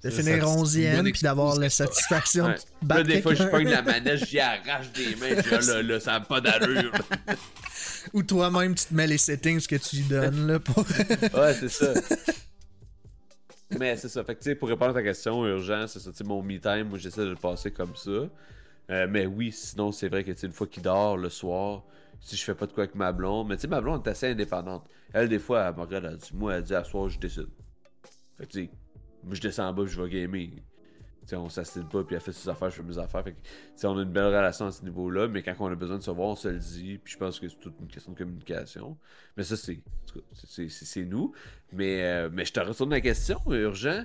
De 0.04 0.10
finir 0.10 0.24
ça- 0.24 0.32
c'est 0.32 0.36
une 0.36 0.44
11e 0.44 0.96
bonne 1.04 1.12
puis 1.12 1.22
d'avoir 1.22 1.60
la 1.60 1.70
satisfaction 1.70 2.46
Ouais. 2.46 2.54
de 2.56 2.58
Là, 2.60 2.66
battre 2.82 3.04
des 3.04 3.22
fois, 3.22 3.34
je 3.36 3.44
pogne 3.44 3.70
la 3.70 3.82
manège, 3.84 4.26
j'y 4.28 4.40
arrache 4.40 4.92
des 4.94 5.16
mains, 5.16 5.36
je 5.38 5.60
dis, 5.60 5.68
là, 5.68 5.82
là, 5.84 6.00
ça 6.00 6.12
n'a 6.14 6.22
pas 6.22 6.42
d'allure. 6.42 6.92
Ou 8.14 8.24
toi-même, 8.24 8.74
tu 8.74 8.86
te 8.86 8.94
mets 8.96 9.06
les 9.08 9.20
settings 9.20 9.66
que 9.68 9.76
tu 9.76 9.98
lui 9.98 10.04
donnes 10.06 10.48
là, 10.48 10.60
pour. 10.60 10.80
ouais, 11.40 11.54
c'est 11.54 11.70
ça. 11.70 11.94
Mais 13.78 13.96
c'est 13.96 14.10
ça. 14.10 14.24
Fait 14.24 14.36
que, 14.36 14.40
tu 14.42 14.50
sais, 14.50 14.56
pour 14.56 14.68
répondre 14.70 14.92
à 14.92 14.94
ta 14.96 15.04
question, 15.04 15.46
urgent, 15.46 15.86
c'est 15.88 16.00
ça. 16.00 16.12
Tu 16.12 16.18
sais, 16.18 16.24
mon 16.24 16.42
me 16.42 16.58
time, 16.60 16.90
moi, 16.90 16.98
j'essaie 16.98 17.22
de 17.22 17.30
le 17.30 17.36
passer 17.36 17.72
comme 17.72 17.96
ça. 17.96 18.10
Euh, 18.90 19.08
mais 19.10 19.26
oui, 19.26 19.52
sinon, 19.52 19.92
c'est 19.92 20.10
vrai 20.10 20.24
que, 20.24 20.32
tu 20.32 20.40
sais, 20.40 20.48
une 20.48 20.54
fois 20.54 20.68
qu'il 20.68 20.84
dort 20.84 21.16
le 21.16 21.30
soir, 21.30 21.84
si 22.20 22.36
je 22.36 22.44
fais 22.44 22.56
pas 22.56 22.66
de 22.68 22.74
quoi 22.74 22.84
avec 22.84 22.96
ma 22.96 23.12
blonde, 23.14 23.48
mais 23.48 23.56
tu 23.56 23.62
sais, 23.62 23.68
ma 23.68 23.80
blonde 23.80 24.06
est 24.06 24.10
assez 24.10 24.28
indépendante. 24.30 24.86
Elle, 25.14 25.30
des 25.30 25.40
fois, 25.40 25.68
elle 25.70 25.76
me 25.76 25.82
regarde, 25.82 26.06
elle 26.06 26.18
dit, 26.18 26.32
moi, 26.34 26.56
elle 26.56 26.64
dit, 26.64 26.76
à 26.76 26.84
soir, 26.84 27.08
je 27.08 27.18
décide. 27.18 27.48
Fait 28.38 28.46
que, 28.46 28.52
tu 28.52 28.64
sais, 28.66 28.70
moi, 29.24 29.36
je 29.36 29.42
descends 29.42 29.68
en 29.68 29.74
bas, 29.74 29.86
je 29.86 30.02
vais 30.02 30.10
gamer. 30.10 30.50
Tu 30.50 31.28
sais, 31.28 31.36
on 31.36 31.50
s'assied 31.50 31.84
pas, 31.84 32.04
puis 32.04 32.16
elle 32.16 32.22
fait 32.22 32.32
ses 32.32 32.50
affaires, 32.50 32.72
je 32.72 32.78
fais 32.78 32.84
mes 32.84 32.98
affaires. 32.98 33.24
Fait 33.24 33.36
on 33.84 33.98
a 33.98 34.02
une 34.02 34.12
belle 34.12 34.26
relation 34.26 34.66
à 34.66 34.72
ce 34.72 34.84
niveau-là, 34.84 35.28
mais 35.28 35.44
quand 35.44 35.54
on 35.60 35.68
a 35.68 35.76
besoin 35.76 35.98
de 35.98 36.02
se 36.02 36.10
voir, 36.10 36.30
on 36.30 36.36
se 36.36 36.48
le 36.48 36.58
dit. 36.58 36.98
Puis 37.04 37.14
je 37.14 37.18
pense 37.20 37.40
que 37.40 37.48
c'est 37.48 37.60
toute 37.60 37.80
une 37.80 37.88
question 37.88 38.14
de 38.14 38.18
communication. 38.18 38.98
Mais 39.38 39.44
ça, 39.44 39.56
c'est 39.56 39.80
c'est 40.68 41.06
nous. 41.06 41.34
Mais, 41.72 42.04
euh, 42.04 42.30
mais 42.34 42.44
je 42.44 42.54
te 42.54 42.60
retourne 42.60 42.90
la 42.90 43.02
question, 43.02 43.40
urgent. 43.50 44.04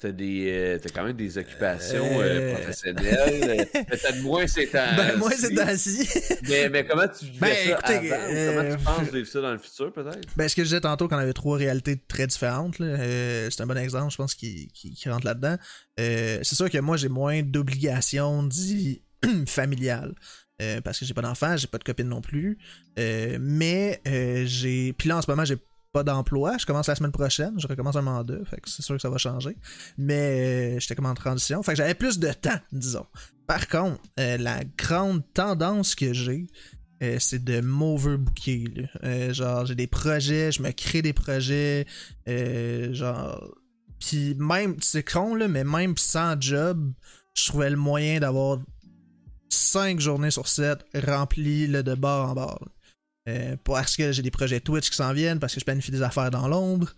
T'as 0.00 0.12
des 0.12 0.46
euh, 0.50 0.78
t'as 0.82 0.88
quand 0.88 1.04
même 1.04 1.16
des 1.16 1.36
occupations 1.36 2.04
euh, 2.20 2.22
Euh. 2.22 2.54
professionnelles. 2.54 3.68
Euh, 3.74 3.82
T'as 4.02 4.12
de 4.12 4.22
moins 4.22 4.46
ces 4.46 4.66
temps. 4.66 4.78
ben, 4.96 5.18
moi, 5.18 5.30
c'est 5.38 5.58
ainsi. 5.60 6.08
Mais, 6.48 6.70
mais 6.70 6.86
comment 6.86 7.06
tu 7.06 7.26
vivais 7.26 7.38
Ben, 7.38 7.68
ça 7.68 7.76
avant? 7.84 8.08
Euh, 8.10 8.54
Comment 8.56 8.76
tu 8.76 8.84
penses 9.04 9.12
vivre 9.14 9.28
ça 9.28 9.40
dans 9.42 9.52
le 9.52 9.58
futur, 9.58 9.92
peut-être? 9.92 10.26
Ben, 10.36 10.48
ce 10.48 10.56
que 10.56 10.62
je 10.62 10.68
disais 10.68 10.80
tantôt, 10.80 11.06
qu'on 11.06 11.18
avait 11.18 11.34
trois 11.34 11.58
réalités 11.58 11.98
très 12.08 12.26
différentes, 12.26 12.78
là, 12.78 12.86
euh, 12.86 13.48
c'est 13.50 13.62
un 13.62 13.66
bon 13.66 13.76
exemple, 13.76 14.10
je 14.10 14.16
pense, 14.16 14.34
qui, 14.34 14.68
qui, 14.72 14.94
qui 14.94 15.08
rentre 15.10 15.26
là-dedans. 15.26 15.56
Euh, 16.00 16.38
c'est 16.42 16.54
sûr 16.56 16.70
que 16.70 16.78
moi, 16.78 16.96
j'ai 16.96 17.08
moins 17.08 17.42
d'obligations 17.42 18.42
dit 18.42 19.02
familiales. 19.46 20.14
euh, 20.62 20.80
parce 20.80 20.98
que 20.98 21.04
j'ai 21.04 21.12
pas 21.14 21.22
d'enfant, 21.22 21.56
j'ai 21.58 21.66
pas 21.66 21.78
de 21.78 21.84
copine 21.84 22.08
non 22.08 22.22
plus. 22.22 22.56
Euh, 22.98 23.36
mais 23.38 24.00
euh, 24.08 24.44
j'ai. 24.46 24.94
Puis 24.94 25.08
là, 25.10 25.18
en 25.18 25.22
ce 25.22 25.30
moment, 25.30 25.44
j'ai 25.44 25.56
pas 25.92 26.04
d'emploi. 26.04 26.56
Je 26.58 26.66
commence 26.66 26.86
la 26.86 26.94
semaine 26.94 27.12
prochaine. 27.12 27.58
Je 27.58 27.66
recommence 27.66 27.96
un 27.96 28.02
mandat. 28.02 28.44
Fait 28.44 28.60
que 28.60 28.68
c'est 28.68 28.82
sûr 28.82 28.96
que 28.96 29.02
ça 29.02 29.10
va 29.10 29.18
changer. 29.18 29.56
Mais 29.98 30.74
euh, 30.76 30.80
j'étais 30.80 30.94
comme 30.94 31.06
en 31.06 31.14
transition. 31.14 31.62
J'avais 31.62 31.94
plus 31.94 32.18
de 32.18 32.32
temps, 32.32 32.58
disons. 32.72 33.06
Par 33.46 33.68
contre, 33.68 34.00
euh, 34.18 34.36
la 34.38 34.62
grande 34.78 35.22
tendance 35.34 35.94
que 35.94 36.12
j'ai, 36.12 36.46
euh, 37.02 37.16
c'est 37.18 37.42
de 37.42 37.60
m'overbooker. 37.60 38.88
genre, 39.32 39.66
j'ai 39.66 39.74
des 39.74 39.86
projets, 39.86 40.52
je 40.52 40.62
me 40.62 40.70
crée 40.70 41.02
des 41.02 41.12
projets. 41.12 41.86
genre. 42.26 43.54
Puis 43.98 44.34
même, 44.36 44.76
c'est 44.80 45.02
con, 45.02 45.34
là, 45.34 45.46
mais 45.46 45.64
même 45.64 45.94
sans 45.98 46.40
job, 46.40 46.92
je 47.34 47.46
trouvais 47.46 47.68
le 47.68 47.76
moyen 47.76 48.18
d'avoir 48.20 48.58
5 49.50 50.00
journées 50.00 50.30
sur 50.30 50.48
7 50.48 50.78
remplies 51.06 51.68
de 51.68 51.94
bord 51.94 52.30
en 52.30 52.34
bord. 52.34 52.68
Euh, 53.28 53.56
parce 53.64 53.96
que 53.96 54.12
j'ai 54.12 54.22
des 54.22 54.30
projets 54.30 54.60
Twitch 54.60 54.90
qui 54.90 54.96
s'en 54.96 55.12
viennent, 55.12 55.38
parce 55.38 55.54
que 55.54 55.60
je 55.60 55.64
planifie 55.64 55.90
des 55.90 56.02
affaires 56.02 56.30
dans 56.30 56.48
l'ombre. 56.48 56.90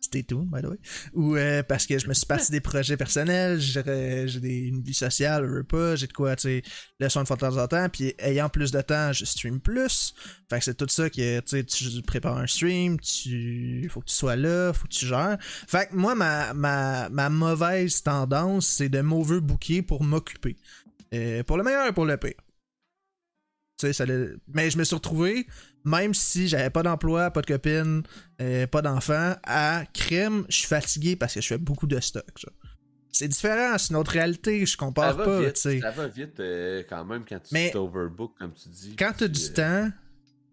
Stay 0.00 0.22
tuned, 0.22 0.48
by 0.48 0.62
the 0.62 0.66
way. 0.66 0.78
Ou 1.12 1.36
euh, 1.36 1.62
parce 1.64 1.84
que 1.84 1.98
je 1.98 2.06
me 2.06 2.14
suis 2.14 2.26
parti 2.28 2.52
des 2.52 2.60
projets 2.60 2.96
personnels, 2.96 3.60
j'ai 3.60 3.82
des, 3.82 4.68
une 4.68 4.80
vie 4.80 4.94
sociale, 4.94 5.44
je 5.44 5.50
veux 5.50 5.64
pas, 5.64 5.96
j'ai 5.96 6.06
de 6.06 6.12
quoi, 6.12 6.36
tu 6.36 6.42
sais, 6.42 6.62
le 7.00 7.08
soin 7.08 7.22
de 7.22 7.26
fois 7.26 7.36
de 7.36 7.40
temps 7.40 7.56
en 7.56 7.66
temps, 7.66 7.88
puis 7.88 8.14
ayant 8.18 8.48
plus 8.48 8.70
de 8.70 8.80
temps, 8.80 9.12
je 9.12 9.24
stream 9.24 9.60
plus. 9.60 10.14
Fait 10.48 10.58
que 10.58 10.64
c'est 10.64 10.76
tout 10.76 10.88
ça 10.88 11.10
que, 11.10 11.40
tu 11.40 11.46
sais, 11.46 11.64
tu 11.64 12.02
prépares 12.02 12.38
un 12.38 12.46
stream, 12.46 12.98
tu 13.00 13.88
faut 13.90 14.00
que 14.00 14.06
tu 14.06 14.14
sois 14.14 14.36
là, 14.36 14.72
faut 14.72 14.86
que 14.86 14.92
tu 14.92 15.06
gères. 15.06 15.36
Fait 15.40 15.88
que 15.88 15.96
moi, 15.96 16.14
ma, 16.14 16.54
ma, 16.54 17.08
ma 17.08 17.28
mauvaise 17.28 18.02
tendance, 18.02 18.68
c'est 18.68 18.88
de 18.88 19.00
m'overbooker 19.00 19.82
pour 19.82 20.04
m'occuper. 20.04 20.56
Euh, 21.12 21.42
pour 21.42 21.56
le 21.56 21.64
meilleur 21.64 21.86
et 21.86 21.92
pour 21.92 22.04
le 22.04 22.16
pire. 22.16 22.34
Tu 23.78 23.92
ça 23.92 24.04
Mais 24.52 24.70
je 24.70 24.78
me 24.78 24.84
suis 24.84 24.96
retrouvé, 24.96 25.46
même 25.84 26.12
si 26.12 26.48
j'avais 26.48 26.70
pas 26.70 26.82
d'emploi, 26.82 27.30
pas 27.30 27.42
de 27.42 27.46
copine, 27.46 28.02
euh, 28.40 28.66
pas 28.66 28.82
d'enfant, 28.82 29.36
à 29.44 29.84
crème, 29.94 30.44
je 30.48 30.58
suis 30.58 30.66
fatigué 30.66 31.14
parce 31.14 31.34
que 31.34 31.40
je 31.40 31.46
fais 31.46 31.58
beaucoup 31.58 31.86
de 31.86 32.00
stock. 32.00 32.24
C'est 33.12 33.28
différent, 33.28 33.78
c'est 33.78 33.90
une 33.90 33.96
autre 33.96 34.12
réalité, 34.12 34.66
je 34.66 34.76
compare 34.76 35.16
pas, 35.16 35.40
vite, 35.40 35.54
tu 35.54 35.80
ça 35.80 35.90
va 35.90 36.08
vite 36.08 36.40
euh, 36.40 36.82
quand 36.88 37.04
même 37.04 37.24
quand 37.28 37.38
tu 37.38 37.54
Mais- 37.54 37.70
t'overbook, 37.70 38.34
comme 38.38 38.52
tu 38.52 38.68
dis. 38.68 38.96
Quand 38.96 39.12
t'as 39.16 39.28
puis, 39.28 39.40
du 39.40 39.44
euh, 39.50 39.54
temps, 39.54 39.90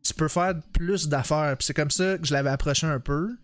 tu 0.04 0.14
peux 0.14 0.28
faire 0.28 0.54
plus 0.74 1.08
d'affaires. 1.08 1.56
Puis 1.58 1.66
c'est 1.66 1.74
comme 1.74 1.92
ça 1.92 2.18
que 2.18 2.26
je 2.26 2.34
l'avais 2.34 2.52
approché 2.52 2.88
un 2.88 3.00
peu. 3.00 3.36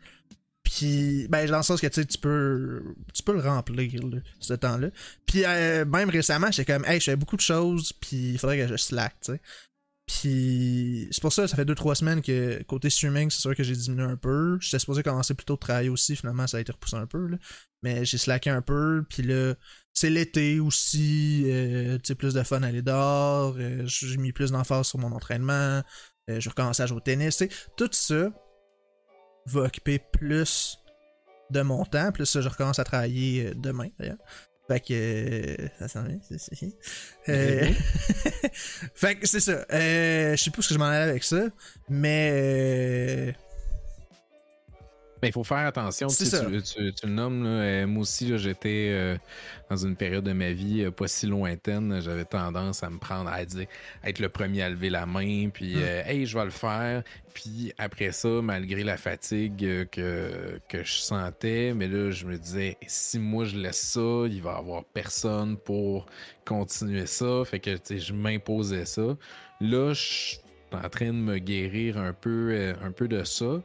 Puis, 0.64 1.28
ben, 1.28 1.46
dans 1.50 1.58
le 1.58 1.64
sens 1.64 1.82
que 1.82 1.88
tu 1.88 2.02
sais, 2.02 2.06
tu 2.06 2.18
peux, 2.18 2.82
tu 3.14 3.24
peux 3.24 3.34
le 3.34 3.42
remplir, 3.42 4.08
là, 4.08 4.20
ce 4.40 4.54
temps-là. 4.54 4.90
Puis, 5.26 5.44
euh, 5.46 5.86
même 5.86 6.10
récemment, 6.10 6.50
j'étais 6.52 6.72
comme, 6.72 6.86
hey, 6.86 7.00
je 7.00 7.06
fais 7.06 7.16
beaucoup 7.16 7.36
de 7.36 7.42
choses, 7.42 7.92
puis 7.94 8.34
il 8.34 8.40
faudrait 8.40 8.60
que 8.60 8.68
je 8.68 8.78
slack, 8.78 9.16
tu 9.22 9.34
sais. 9.34 9.42
Puis, 10.12 11.08
c'est 11.10 11.22
pour 11.22 11.32
ça, 11.32 11.48
ça 11.48 11.56
fait 11.56 11.64
2-3 11.64 11.96
semaines 11.96 12.22
que 12.22 12.62
côté 12.64 12.90
streaming, 12.90 13.30
c'est 13.30 13.40
sûr 13.40 13.56
que 13.56 13.64
j'ai 13.64 13.76
diminué 13.78 14.04
un 14.04 14.18
peu. 14.18 14.58
J'étais 14.60 14.78
supposé 14.78 15.04
commencer 15.04 15.34
plus 15.36 15.46
tôt 15.46 15.54
de 15.54 15.60
travailler 15.60 15.88
aussi, 15.88 16.18
finalement, 16.18 16.48
ça 16.48 16.58
a 16.58 16.60
été 16.60 16.74
repoussé 16.74 16.98
un 16.98 17.06
peu, 17.06 17.28
là. 17.28 17.38
Mais 17.82 18.04
j'ai 18.04 18.18
slacké 18.18 18.50
un 18.50 18.62
peu, 18.62 19.06
puis 19.10 19.24
là, 19.24 19.56
c'est 19.94 20.10
l'été 20.10 20.60
aussi, 20.60 21.44
euh, 21.46 21.96
tu 21.96 22.08
sais, 22.08 22.16
plus 22.16 22.34
de 22.34 22.44
fun 22.44 22.62
à 22.62 22.68
aller 22.68 22.82
dehors, 22.82 23.56
euh, 23.58 23.84
j'ai 23.86 24.18
mis 24.18 24.34
plus 24.34 24.52
d'emphase 24.52 24.88
sur 24.88 25.00
mon 25.00 25.14
entraînement, 25.14 25.82
euh, 26.30 26.40
je 26.40 26.50
recommence 26.50 26.82
à 26.82 26.88
jouer 26.88 26.98
au 26.98 27.02
tennis, 27.02 27.42
tout 27.78 27.90
ça 27.94 28.32
va 29.46 29.62
occuper 29.62 30.00
plus 30.12 30.78
de 31.52 31.62
mon 31.62 31.86
temps, 31.86 32.12
plus 32.12 32.26
ça, 32.26 32.42
je 32.42 32.50
recommence 32.50 32.80
à 32.80 32.84
travailler 32.84 33.54
demain, 33.56 33.88
d'ailleurs. 33.98 34.18
Fait 34.72 34.80
que, 34.80 34.94
euh, 34.94 35.68
ça 35.80 35.88
s'en 35.90 36.04
vient, 36.04 36.18
c'est 36.28 36.40
c'est- 36.40 36.76
Euh, 37.28 37.68
fait 38.96 39.16
que 39.16 39.28
c'est 39.28 39.42
ça, 39.42 39.66
euh, 39.74 40.36
je 40.38 40.42
sais 40.42 40.50
pas 40.50 40.60
où 40.60 40.62
ce 40.62 40.70
que 40.70 40.74
je 40.76 40.80
m'en 40.80 40.86
allais 40.86 41.10
avec 41.10 41.24
ça, 41.26 41.42
mais... 41.90 43.36
Mais 45.22 45.30
il 45.30 45.32
faut 45.32 45.44
faire 45.44 45.66
attention. 45.68 46.08
Tu, 46.08 46.26
ça. 46.26 46.44
tu, 46.46 46.62
tu- 46.62 46.94
tu 46.94 47.06
le 47.08 47.12
nommes. 47.14 47.44
là, 47.44 47.50
euh, 47.50 47.88
moi 47.88 48.02
aussi, 48.02 48.36
j'étais 48.40 48.88
euh, 48.92 49.18
dans 49.70 49.78
une 49.78 49.96
période 49.96 50.24
de 50.24 50.34
ma 50.34 50.52
vie 50.52 50.82
euh, 50.84 50.92
pas 50.92 51.08
si 51.08 51.28
lointaine. 51.28 52.02
J'avais 52.02 52.26
tendance 52.26 52.82
à 52.84 52.90
me 52.90 52.98
prendre 52.98 53.30
à 53.30 53.46
dire, 53.46 53.68
à 54.04 54.10
être 54.10 54.20
le 54.20 54.30
premier 54.30 54.64
à 54.64 54.70
lever 54.70 54.90
la 54.90 55.06
main, 55.06 55.50
puis 55.54 55.76
Mm. 55.76 55.80
euh, 55.84 56.04
hey, 56.06 56.26
je 56.26 56.38
vais 56.38 56.46
le 56.46 56.50
faire. 56.52 57.04
Puis 57.34 57.72
après 57.78 58.12
ça, 58.12 58.28
malgré 58.42 58.84
la 58.84 58.98
fatigue 58.98 59.88
que, 59.92 60.60
que 60.68 60.84
je 60.84 60.94
sentais, 60.94 61.74
mais 61.74 61.88
là, 61.88 62.12
je 62.12 62.26
me 62.26 62.38
disais, 62.38 62.78
si 62.88 63.20
moi 63.20 63.46
je 63.46 63.58
laisse 63.58 63.80
ça, 63.82 64.26
il 64.30 64.42
va 64.42 64.54
y 64.54 64.56
avoir 64.58 64.84
personne 64.86 65.56
pour 65.58 66.08
continuer 66.46 67.06
ça. 67.06 67.44
Fait 67.46 67.60
que 67.60 67.72
je 67.90 68.14
m'imposais 68.14 68.86
ça. 68.86 69.16
Là, 69.62 69.94
je 69.94 70.02
suis 70.02 70.38
en 70.74 70.90
train 70.90 71.08
de 71.08 71.12
me 71.12 71.38
guérir 71.38 71.98
un 71.98 72.14
peu, 72.14 72.74
un 72.84 72.92
peu 72.92 73.08
de 73.08 73.24
ça. 73.24 73.62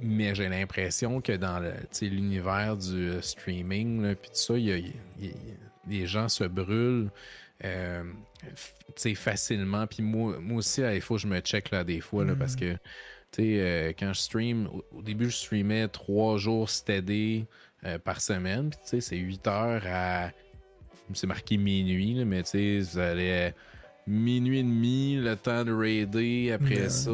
Mais 0.00 0.34
j'ai 0.34 0.48
l'impression 0.48 1.20
que 1.20 1.32
dans 1.32 1.60
l'univers 2.00 2.76
du 2.76 3.10
euh, 3.10 3.22
streaming, 3.22 4.14
puis 4.16 4.30
tout 4.30 4.36
ça, 4.36 4.58
y 4.58 4.72
a- 4.72 4.76
y 4.78 4.92
les 5.88 6.06
gens 6.06 6.28
se 6.28 6.44
brûlent 6.44 7.10
euh, 7.64 8.04
facilement. 9.16 9.86
Puis 9.86 10.02
moi, 10.02 10.38
moi 10.40 10.58
aussi, 10.58 10.80
là, 10.80 10.94
il 10.94 11.00
faut 11.00 11.14
que 11.16 11.20
je 11.22 11.26
me 11.26 11.40
check 11.40 11.70
là, 11.70 11.84
des 11.84 12.00
fois, 12.00 12.24
là, 12.24 12.34
Mm. 12.34 12.38
parce 12.38 12.56
que 12.56 12.76
euh, 13.38 13.92
quand 13.98 14.12
je 14.12 14.20
stream, 14.20 14.66
au, 14.66 14.84
au 14.98 15.02
début, 15.02 15.30
je 15.30 15.36
streamais 15.36 15.88
trois 15.88 16.36
jours 16.38 16.68
steady 16.68 17.46
euh, 17.84 17.98
par 17.98 18.20
semaine. 18.20 18.70
Puis 18.88 19.00
c'est 19.02 19.16
8 19.16 19.46
heures 19.46 19.82
à. 19.86 20.30
C'est 21.14 21.26
marqué 21.26 21.56
minuit, 21.56 22.14
là, 22.14 22.24
mais 22.24 22.42
tu 22.44 22.82
sais, 22.82 23.14
minuit 24.06 24.58
et 24.58 24.62
demi, 24.64 25.16
le 25.16 25.36
temps 25.36 25.64
de 25.64 25.72
raider 25.72 26.50
après 26.52 26.88
ça, 26.88 27.10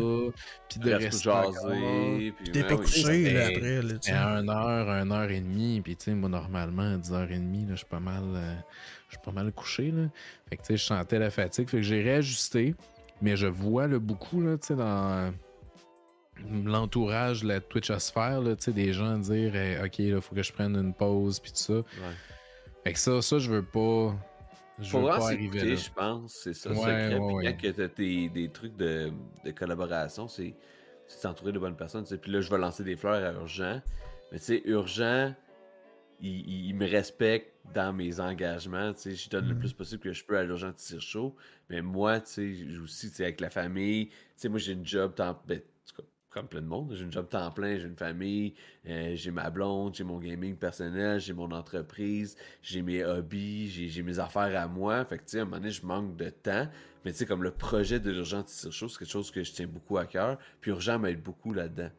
puis 0.69 0.79
de 0.81 0.91
reste 0.93 1.25
rester 1.25 1.31
jaser. 1.31 2.33
puis 2.43 2.51
T'es 2.53 2.63
ben 2.63 2.69
pas 2.69 2.75
oui. 2.77 2.81
couché, 2.85 3.33
là, 3.33 3.47
c'était- 3.47 3.57
après, 3.57 3.83
là. 3.83 3.95
À 4.09 4.37
1 4.39 4.49
heure, 4.49 4.89
1 4.91 5.11
heure 5.11 5.31
et 5.31 5.41
demie. 5.41 5.81
Puis, 5.83 5.97
tu 5.97 6.05
sais, 6.07 6.15
moi, 6.15 6.29
normalement, 6.29 6.95
à 6.95 6.97
10h30, 6.97 7.67
là, 7.69 7.73
je 7.73 7.77
suis 7.77 7.87
pas 7.87 8.01
mal, 8.01 8.23
euh, 8.35 8.55
je 9.09 9.17
suis 9.17 9.23
pas 9.25 9.33
mal 9.33 9.53
couché, 9.53 9.91
là. 9.91 10.09
Fait 10.49 10.57
que, 10.57 10.63
tu 10.63 10.67
sais, 10.69 10.77
je 10.79 10.85
sentais 10.85 11.19
la 11.19 11.31
fatigue. 11.31 11.69
Fait 11.69 11.77
que 11.79 11.83
j'ai 11.83 12.03
réajusté. 12.03 12.75
Mais 13.21 13.37
je 13.37 13.47
vois, 13.49 13.87
là, 13.89 13.99
beaucoup, 13.99 14.41
là, 14.41 14.57
tu 14.57 14.69
sais, 14.69 14.77
dans 14.77 15.33
l'entourage 16.65 17.43
de 17.43 17.49
la 17.49 17.61
Twitchosphère, 17.61 18.41
là, 18.41 18.55
tu 18.57 18.65
sais, 18.65 18.73
des 18.73 18.93
gens 18.93 19.19
dire, 19.19 19.53
OK, 19.85 19.99
là, 19.99 20.21
faut 20.21 20.35
que 20.35 20.43
je 20.43 20.53
prenne 20.53 20.77
une 20.77 20.95
pause, 20.95 21.41
puis 21.41 21.51
tout 21.51 21.59
ça. 21.59 21.73
Ouais. 21.75 21.85
Fait 22.85 22.93
que 22.93 22.99
ça, 22.99 23.21
ça, 23.23 23.39
je 23.39 23.51
veux 23.51 23.63
pas. 23.65 24.15
Je 24.81 24.91
Faut 24.91 25.01
vraiment 25.03 25.21
s'écouter, 25.27 25.77
je 25.77 25.93
pense. 25.93 26.35
C'est 26.35 26.55
ça, 26.55 26.69
le 26.71 26.75
Ouais, 26.77 26.81
secret. 26.81 27.19
ouais, 27.19 27.55
Puis 27.57 27.71
quand 27.71 27.77
t'as 27.77 27.89
tes- 27.89 28.29
des 28.29 28.49
trucs 28.51 28.77
de, 28.77 29.13
de 29.45 29.51
collaboration, 29.51 30.29
c'est 30.29 30.55
s'entourer 31.07 31.53
de 31.53 31.59
bonnes 31.59 31.77
personnes. 31.77 32.05
tu. 32.05 32.17
Puis 32.19 32.31
là, 32.31 32.41
je 32.41 32.51
vais 32.51 32.59
lancer 32.59 32.85
des 32.85 32.97
fleurs 32.97 33.25
à 33.25 33.33
Urgent. 33.33 33.81
Mais 34.31 34.39
tu 34.39 34.45
sais, 34.45 34.63
Urgent, 34.67 35.35
il, 36.21 36.41
il- 36.49 36.67
il 36.69 36.75
me 36.75 36.87
respecte 36.87 37.55
dans 37.75 37.93
mes 37.93 38.21
engagements. 38.21 38.93
tu 38.95 39.01
sais. 39.01 39.15
Je 39.15 39.29
donne 39.31 39.49
le 39.49 39.55
Mhm. 39.55 39.61
plus 39.61 39.73
possible 39.73 40.03
que 40.03 40.13
je 40.13 40.25
peux 40.25 40.37
à 40.39 40.45
l'Urgent 40.45 40.73
Tire 40.73 41.01
Chaud. 41.01 41.35
Mais 41.71 41.83
moi, 41.83 42.21
tu 42.21 42.55
sais, 42.67 42.79
aussi, 42.83 43.09
tu 43.11 43.17
sais, 43.17 43.25
avec 43.25 43.41
la 43.41 43.51
famille. 43.51 44.09
Tu 44.09 44.15
sais, 44.37 44.49
moi, 44.49 44.59
j'ai 44.59 44.73
une 44.73 44.87
job 44.87 45.15
ben, 45.17 45.31
en 45.31 45.35
tout 45.35 45.97
cas, 46.03 46.09
comme 46.31 46.49
plein 46.49 46.61
de 46.61 46.67
monde. 46.67 46.93
J'ai 46.95 47.05
une 47.05 47.13
job 47.13 47.29
temps 47.29 47.51
plein, 47.51 47.79
j'ai 47.79 47.87
une 47.87 47.97
famille, 47.97 48.55
euh, 48.87 49.15
j'ai 49.15 49.31
ma 49.31 49.51
blonde, 49.51 49.95
j'ai 49.95 50.05
mon 50.05 50.19
gaming 50.19 50.57
personnel, 50.57 51.21
j'ai 51.21 51.33
mon 51.33 51.51
entreprise, 51.51 52.37
j'ai 52.63 52.83
mes 52.83 53.05
hobbies, 53.05 53.69
j'ai 53.69 54.03
mes 54.03 54.19
affaires 54.19 54.61
à 54.61 54.69
moi. 54.69 55.05
Fait 55.05 55.19
que, 55.19 55.25
tu 55.25 55.31
sais, 55.33 55.39
à 55.39 55.43
un 55.43 55.45
moment 55.45 55.57
donné, 55.57 55.71
je 55.71 55.85
manque 55.87 56.17
de 56.17 56.31
temps. 56.31 56.69
Mais 57.05 57.13
tu 57.13 57.19
sais, 57.19 57.27
comme 57.27 57.43
le 57.43 57.53
projet 57.53 58.01
de 58.01 58.11
l'urgent 58.11 58.45
c'est 58.47 58.69
quelque 58.69 59.05
chose 59.07 59.31
que 59.31 59.43
je 59.43 59.53
tiens 59.53 59.67
beaucoup 59.67 59.99
à 59.99 60.07
cœur. 60.07 60.39
Puis 60.61 60.71
urgent 60.71 60.99
m'aide 60.99 61.23
beaucoup 61.23 61.53
là-dedans. 61.53 61.91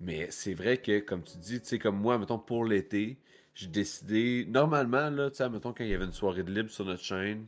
Mais 0.00 0.28
c'est 0.30 0.54
vrai 0.54 0.78
que, 0.78 1.00
comme 1.00 1.22
tu 1.22 1.38
dis, 1.38 1.60
tu 1.60 1.66
sais, 1.66 1.78
comme 1.78 1.96
moi, 2.00 2.18
mettons, 2.18 2.38
pour 2.38 2.64
l'été, 2.64 3.18
j'ai 3.54 3.66
décidé, 3.68 4.46
normalement, 4.48 5.10
là, 5.10 5.30
tu 5.30 5.36
sais, 5.36 5.48
mettons, 5.50 5.72
quand 5.72 5.84
il 5.84 5.90
y 5.90 5.94
avait 5.94 6.06
une 6.06 6.12
soirée 6.12 6.42
de 6.42 6.50
libre 6.52 6.70
sur 6.70 6.86
notre 6.86 7.02
chaîne, 7.02 7.46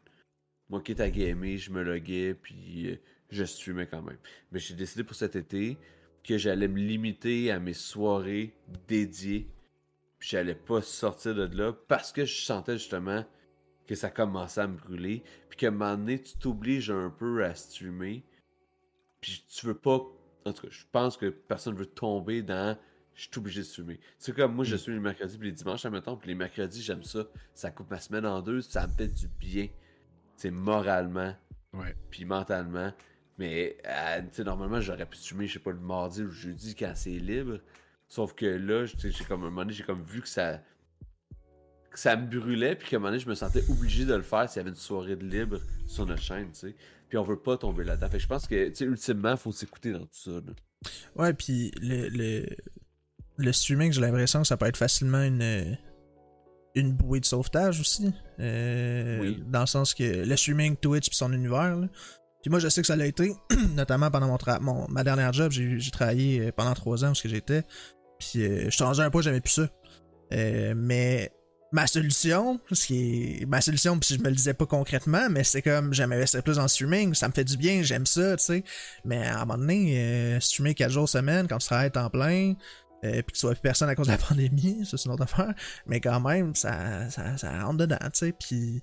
moi 0.68 0.80
qui 0.82 0.92
étais 0.92 1.02
à 1.02 1.10
gamer, 1.10 1.56
je 1.56 1.70
me 1.70 1.82
loguais, 1.82 2.34
puis 2.34 2.90
euh, 2.90 2.96
je 3.30 3.44
streamais 3.44 3.86
quand 3.86 4.02
même. 4.02 4.18
Mais 4.52 4.58
j'ai 4.58 4.74
décidé 4.74 5.04
pour 5.04 5.16
cet 5.16 5.36
été 5.36 5.78
que 6.24 6.38
j'allais 6.38 6.68
me 6.68 6.78
limiter 6.78 7.50
à 7.50 7.58
mes 7.58 7.72
soirées 7.72 8.54
dédiées, 8.88 9.48
puis 10.18 10.28
j'allais 10.30 10.54
pas 10.54 10.82
sortir 10.82 11.34
de 11.34 11.56
là, 11.56 11.72
parce 11.88 12.12
que 12.12 12.24
je 12.24 12.42
sentais 12.42 12.78
justement 12.78 13.24
que 13.86 13.94
ça 13.94 14.10
commençait 14.10 14.60
à 14.60 14.68
me 14.68 14.76
brûler, 14.76 15.22
puis 15.48 15.58
qu'à 15.58 15.68
un 15.68 15.72
moment 15.72 15.96
donné, 15.96 16.22
tu 16.22 16.36
t'obliges 16.38 16.90
un 16.90 17.10
peu 17.10 17.44
à 17.44 17.54
streamer, 17.54 18.24
puis 19.20 19.44
tu 19.48 19.66
veux 19.66 19.74
pas 19.74 20.00
en 20.44 20.52
tout 20.52 20.62
cas, 20.62 20.68
je 20.70 20.84
pense 20.90 21.16
que 21.16 21.26
personne 21.26 21.74
veut 21.74 21.86
tomber 21.86 22.42
dans 22.42 22.76
je 23.14 23.22
suis 23.22 23.30
obligé 23.36 23.60
de 23.60 23.66
streamer. 23.66 24.00
C'est 24.18 24.34
comme 24.34 24.54
moi, 24.54 24.64
je 24.64 24.74
mm. 24.74 24.78
suis 24.78 24.92
les 24.94 25.00
mercredis 25.00 25.36
puis 25.36 25.48
les 25.48 25.54
dimanches, 25.54 25.84
admettons, 25.84 26.16
puis 26.16 26.28
les 26.28 26.34
mercredis, 26.34 26.80
j'aime 26.80 27.02
ça. 27.02 27.26
Ça 27.52 27.70
coupe 27.70 27.90
ma 27.90 28.00
semaine 28.00 28.24
en 28.24 28.40
deux, 28.40 28.62
ça 28.62 28.86
me 28.86 28.92
fait 28.92 29.08
du 29.08 29.28
bien. 29.28 29.68
C'est 30.36 30.50
moralement, 30.50 31.34
ouais. 31.74 31.94
puis 32.10 32.24
mentalement. 32.24 32.90
Mais, 33.38 33.76
euh, 33.86 34.44
normalement, 34.44 34.80
j'aurais 34.80 35.06
pu 35.06 35.16
streamer, 35.16 35.46
je 35.46 35.54
sais 35.54 35.58
pas, 35.58 35.70
le 35.72 35.80
mardi 35.80 36.22
ou 36.22 36.26
le 36.26 36.30
jeudi 36.30 36.74
quand 36.74 36.92
c'est 36.94 37.10
libre. 37.10 37.58
Sauf 38.08 38.34
que 38.34 38.46
là, 38.46 38.84
j'ai 38.86 39.24
comme 39.24 39.40
un 39.40 39.44
moment 39.44 39.62
donné, 39.62 39.72
j'ai 39.72 39.84
comme 39.84 40.02
vu 40.04 40.20
que 40.20 40.28
ça 40.28 40.60
que 41.90 41.98
ça 41.98 42.16
me 42.16 42.26
brûlait, 42.26 42.74
puis 42.74 42.88
qu'à 42.88 42.96
un 42.96 43.00
moment 43.00 43.10
donné, 43.10 43.20
je 43.20 43.28
me 43.28 43.34
sentais 43.34 43.62
obligé 43.68 44.06
de 44.06 44.14
le 44.14 44.22
faire 44.22 44.48
s'il 44.48 44.58
y 44.58 44.60
avait 44.60 44.70
une 44.70 44.76
soirée 44.76 45.14
de 45.14 45.26
libre 45.26 45.58
sur 45.86 46.06
notre 46.06 46.22
chaîne, 46.22 46.50
tu 46.52 46.60
sais. 46.60 46.74
Puis 47.08 47.18
on 47.18 47.22
veut 47.22 47.38
pas 47.38 47.58
tomber 47.58 47.84
là-dedans. 47.84 48.08
Fait 48.08 48.16
que 48.16 48.22
je 48.22 48.28
pense 48.28 48.46
que, 48.46 48.68
tu 48.68 48.74
sais, 48.74 48.84
ultimement, 48.84 49.36
faut 49.36 49.52
s'écouter 49.52 49.92
dans 49.92 50.00
tout 50.00 50.08
ça. 50.12 50.30
Ouais, 51.14 51.34
puis 51.34 51.70
le, 51.82 52.08
le, 52.08 52.46
le 53.36 53.52
streaming, 53.52 53.92
j'ai 53.92 54.00
l'impression 54.00 54.40
que 54.40 54.46
ça 54.46 54.56
peut 54.56 54.64
être 54.66 54.78
facilement 54.78 55.22
une, 55.22 55.76
une 56.74 56.92
bouée 56.92 57.20
de 57.20 57.26
sauvetage 57.26 57.80
aussi. 57.80 58.10
Euh, 58.40 59.20
oui. 59.20 59.44
Dans 59.46 59.60
le 59.60 59.66
sens 59.66 59.92
que 59.92 60.24
le 60.24 60.36
streaming, 60.36 60.76
Twitch, 60.76 61.08
puis 61.08 61.16
son 61.16 61.32
univers, 61.32 61.76
là. 61.76 61.88
Puis 62.42 62.50
moi, 62.50 62.58
je 62.58 62.68
sais 62.68 62.80
que 62.80 62.86
ça 62.86 62.96
l'a 62.96 63.06
été, 63.06 63.34
notamment 63.76 64.10
pendant 64.10 64.26
mon, 64.26 64.38
mon 64.60 64.88
ma 64.88 65.04
dernière 65.04 65.32
job, 65.32 65.52
j'ai 65.52 65.90
travaillé 65.90 66.40
euh, 66.40 66.52
pendant 66.52 66.74
trois 66.74 67.04
ans 67.04 67.12
où 67.12 67.14
j'étais. 67.14 67.62
Puis 68.18 68.42
euh, 68.42 68.70
je 68.70 68.84
rendu 68.84 69.00
un 69.00 69.10
point, 69.10 69.22
j'aimais 69.22 69.40
plus 69.40 69.52
ça. 69.52 69.68
Euh, 70.32 70.74
mais 70.76 71.32
ma 71.72 71.86
solution, 71.86 72.60
ce 72.70 72.86
qui 72.86 73.40
est 73.40 73.46
ma 73.46 73.60
solution, 73.60 73.98
puis 73.98 74.16
je 74.16 74.22
me 74.22 74.28
le 74.28 74.36
disais 74.36 74.54
pas 74.54 74.66
concrètement, 74.66 75.28
mais 75.30 75.42
c'est 75.42 75.62
comme 75.62 75.92
j'aimerais 75.92 76.20
rester 76.20 76.42
plus 76.42 76.58
en 76.58 76.68
streaming, 76.68 77.14
ça 77.14 77.28
me 77.28 77.32
fait 77.32 77.44
du 77.44 77.56
bien, 77.56 77.82
j'aime 77.82 78.06
ça, 78.06 78.36
tu 78.36 78.44
sais. 78.44 78.64
Mais 79.04 79.26
à 79.26 79.38
un 79.38 79.44
moment 79.44 79.58
donné, 79.58 79.98
euh, 79.98 80.40
streamer 80.40 80.74
4 80.74 80.90
jours 80.90 81.08
semaine 81.08 81.48
quand 81.48 81.58
tu 81.58 81.66
travailles 81.66 81.90
en 81.96 82.10
plein, 82.10 82.54
euh, 83.04 83.22
puis 83.22 83.32
que 83.32 83.38
tu 83.38 83.46
vois 83.46 83.54
plus 83.54 83.62
personne 83.62 83.88
à 83.88 83.94
cause 83.94 84.06
de 84.06 84.12
la 84.12 84.18
pandémie, 84.28 84.84
ça 84.84 84.96
c'est 84.96 85.06
une 85.06 85.12
autre 85.12 85.24
affaire, 85.24 85.54
mais 85.86 86.00
quand 86.00 86.20
même, 86.20 86.54
ça, 86.54 87.10
ça, 87.10 87.36
ça 87.38 87.64
rentre 87.64 87.78
dedans, 87.78 87.96
tu 88.04 88.10
sais. 88.14 88.32
Puis, 88.32 88.82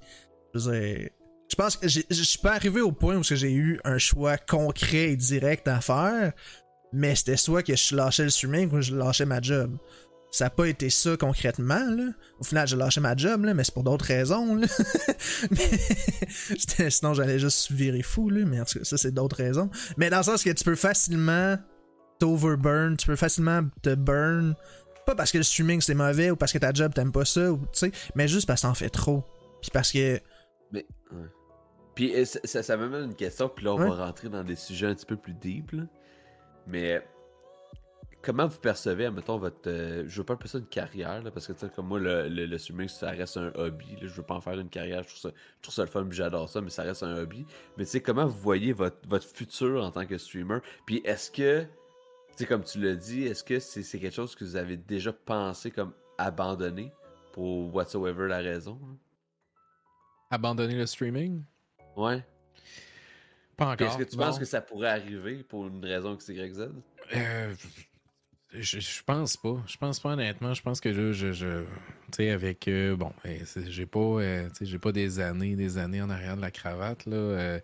je 0.56 1.08
je 1.50 1.56
pense 1.56 1.76
que 1.76 1.88
je 1.88 2.24
suis 2.24 2.40
pas 2.40 2.54
arrivé 2.54 2.80
au 2.80 2.92
point 2.92 3.16
où 3.18 3.24
j'ai 3.24 3.52
eu 3.52 3.80
un 3.84 3.98
choix 3.98 4.38
concret 4.38 5.12
et 5.12 5.16
direct 5.16 5.68
à 5.68 5.82
faire, 5.82 6.34
mais 6.94 7.16
c'était 7.16 7.38
soit 7.38 7.64
que 7.64 7.76
je 7.76 7.96
lâchais 7.96 8.24
le 8.24 8.30
streaming 8.30 8.72
ou 8.72 8.82
je 8.82 8.96
lâchais 8.96 9.26
ma 9.26 9.42
job. 9.42 9.78
Ça 10.32 10.46
n'a 10.46 10.50
pas 10.52 10.68
été 10.68 10.92
ça 10.92 11.18
concrètement. 11.18 11.90
Là. 11.90 12.12
Au 12.40 12.44
final, 12.44 12.68
j'ai 12.68 12.76
lâché 12.76 13.02
ma 13.02 13.16
job, 13.16 13.46
là, 13.46 13.56
mais 13.56 13.64
c'est 13.64 13.74
pour 13.74 13.84
d'autres 13.84 14.06
raisons. 14.06 14.56
Là. 14.56 14.68
Sinon, 16.90 17.16
j'allais 17.16 17.40
juste 17.40 17.72
virer 17.72 18.04
fou. 18.04 18.30
Là, 18.30 18.46
mais 18.46 18.62
en 18.62 18.66
tout 18.66 18.78
cas, 18.78 18.86
ça, 18.86 18.98
c'est 18.98 19.12
d'autres 19.12 19.38
raisons. 19.38 19.72
Mais 19.98 20.12
dans 20.12 20.18
le 20.18 20.24
sens 20.24 20.44
que 20.44 20.52
tu 20.52 20.64
peux 20.64 20.76
facilement 20.76 21.58
t'overburn, 22.20 22.96
tu 22.96 23.08
peux 23.08 23.16
facilement 23.16 23.62
te 23.82 23.96
burn. 23.96 24.54
Pas 25.08 25.16
parce 25.16 25.32
que 25.32 25.40
le 25.40 25.44
streaming 25.44 25.82
c'est 25.82 25.96
mauvais 25.96 26.30
ou 26.30 26.36
parce 26.36 26.54
que 26.54 26.60
ta 26.60 26.72
job 26.72 26.94
t'aimes 26.94 27.12
pas 27.12 27.26
ça, 27.26 27.52
ou, 27.52 27.60
mais 28.14 28.28
juste 28.28 28.46
parce 28.46 28.62
que 28.62 28.68
t'en 28.68 28.76
fais 28.76 28.90
trop. 28.90 29.24
Puis 29.62 29.72
parce 29.74 29.92
que. 29.92 30.20
Mais. 30.72 30.86
Puis 32.00 32.14
ça, 32.26 32.64
ça, 32.64 32.78
m'amène 32.78 33.10
une 33.10 33.16
question, 33.16 33.50
puis 33.50 33.66
là 33.66 33.74
on 33.74 33.78
va 33.78 34.06
rentrer 34.06 34.30
dans 34.30 34.42
des 34.42 34.56
sujets 34.56 34.88
un 34.88 34.96
petit 34.96 35.06
peu 35.06 35.18
plus 35.18 35.34
deep. 35.34 35.74
Là. 35.74 35.84
Mais 36.66 37.06
comment 38.22 38.48
vous 38.48 38.60
percevez, 38.60 39.08
admettons, 39.08 39.38
votre. 39.38 39.68
Euh, 39.68 40.06
je 40.08 40.18
veux 40.18 40.24
pas 40.24 40.36
appeler 40.36 40.48
ça 40.48 40.60
une 40.60 40.68
carrière, 40.68 41.22
parce 41.34 41.46
que, 41.46 41.52
tu 41.52 41.60
sais, 41.60 41.70
comme 41.76 41.88
moi, 41.88 42.00
le, 42.00 42.30
le, 42.30 42.58
streaming, 42.58 42.88
ça 42.88 43.10
reste 43.10 43.36
un 43.36 43.52
hobby. 43.54 43.96
Là, 43.96 44.04
je 44.04 44.14
veux 44.14 44.24
pas 44.24 44.36
en 44.36 44.40
faire 44.40 44.58
une 44.58 44.70
carrière. 44.70 45.04
Je 45.04 45.10
trouve 45.10 45.20
ça, 45.20 45.30
je 45.58 45.62
trouve 45.62 45.76
ça 45.76 45.82
le 45.82 45.90
fun, 45.90 46.08
j'adore 46.10 46.48
ça, 46.48 46.62
mais 46.62 46.70
ça 46.70 46.84
reste 46.84 47.04
un 47.04 47.18
hobby. 47.18 47.46
Mais, 47.76 47.84
tu 47.84 47.92
sais, 47.92 48.02
comment 48.02 48.26
vous 48.26 48.40
voyez 48.40 48.72
votre, 48.72 49.06
votre 49.06 49.28
futur 49.28 49.84
en 49.84 49.92
tant 49.92 50.06
que 50.06 50.18
streamer? 50.18 50.60
Puis, 50.86 51.02
est-ce 51.04 51.30
que, 51.30 51.64
tu 51.64 51.68
sais, 52.38 52.46
comme 52.46 52.64
tu 52.64 52.80
l'as 52.80 52.96
dit, 52.96 53.26
est-ce 53.26 53.44
que 53.44 53.60
c'est 53.60 53.84
quelque 54.00 54.16
chose 54.16 54.36
que 54.36 54.46
vous 54.46 54.56
avez 54.56 54.78
déjà 54.78 55.12
pensé 55.12 55.70
comme 55.70 55.92
abandonner 56.18 56.94
pour 57.34 57.76
whatsoever 57.76 58.30
la 58.30 58.38
raison? 58.38 58.80
Abandonner 60.32 60.76
le 60.76 60.86
streaming? 60.86 61.44
Ouais. 61.96 62.24
Pas 63.58 63.74
encore. 63.74 63.88
Est-ce 63.88 63.98
que 63.98 64.04
tu 64.04 64.18
penses 64.18 64.40
que 64.40 64.46
ça 64.46 64.62
pourrait 64.62 64.90
arriver 64.90 65.44
pour 65.44 65.68
une 65.68 65.84
raison 65.84 66.16
que 66.16 66.24
c'est 66.24 66.34
XZ? 66.34 66.70
Euh, 67.14 67.54
je, 68.54 68.80
je, 68.80 69.04
pense 69.04 69.38
pas. 69.38 69.62
Je 69.68 69.78
pense 69.78 70.00
pas 70.00 70.10
honnêtement. 70.10 70.54
Je 70.54 70.62
pense 70.62 70.80
que 70.82 70.94
je, 70.94 71.12
je, 71.12 71.34
je 71.34 71.64
tu 71.64 71.68
sais, 72.14 72.30
avec 72.32 72.68
euh, 72.68 72.96
bon, 72.96 73.12
eh, 73.26 73.42
j'ai 73.68 73.86
pas, 73.86 74.00
euh, 74.00 74.50
j'ai 74.62 74.80
pas 74.80 74.92
des 74.92 75.20
années, 75.20 75.56
des 75.56 75.78
années 75.78 76.02
en 76.02 76.10
arrière 76.10 76.36
de 76.36 76.42
la 76.42 76.52
cravate 76.52 77.06
là. 77.06 77.16
Euh, 77.16 77.60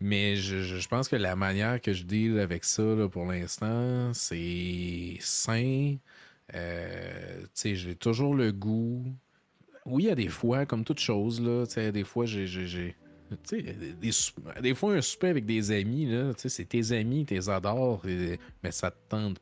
mais 0.00 0.36
je, 0.36 0.58
je, 0.62 0.88
pense 0.88 1.08
que 1.08 1.16
la 1.16 1.34
manière 1.34 1.80
que 1.80 1.92
je 1.92 2.04
deal 2.04 2.38
avec 2.38 2.64
ça 2.64 2.82
là, 2.82 3.08
pour 3.08 3.26
l'instant, 3.26 4.12
c'est 4.14 5.16
sain. 5.20 5.96
tu 6.52 6.58
sais, 7.54 7.74
j'ai 7.74 7.96
toujours 7.96 8.34
le 8.34 8.52
goût. 8.52 9.04
Oui, 9.84 10.04
il 10.04 10.08
y 10.08 10.12
a 10.12 10.14
des 10.14 10.28
fois, 10.28 10.66
comme 10.66 10.84
toute 10.84 11.00
chose 11.00 11.40
là, 11.40 11.66
tu 11.66 11.72
sais, 11.72 11.90
des 11.90 12.04
fois 12.04 12.26
j'ai, 12.26 12.46
j'ai 12.46 12.94
des, 13.50 14.12
des, 14.60 14.74
fois, 14.74 14.94
un 14.94 15.00
souper 15.00 15.28
avec 15.28 15.46
des 15.46 15.70
amis, 15.70 16.06
là, 16.06 16.32
c'est 16.36 16.68
tes 16.68 16.92
amis, 16.92 17.26
tu 17.26 17.34
les 17.34 17.48
adores, 17.48 18.02
mais 18.62 18.70
ça 18.70 18.90
te 18.90 18.96
tente 19.08 19.38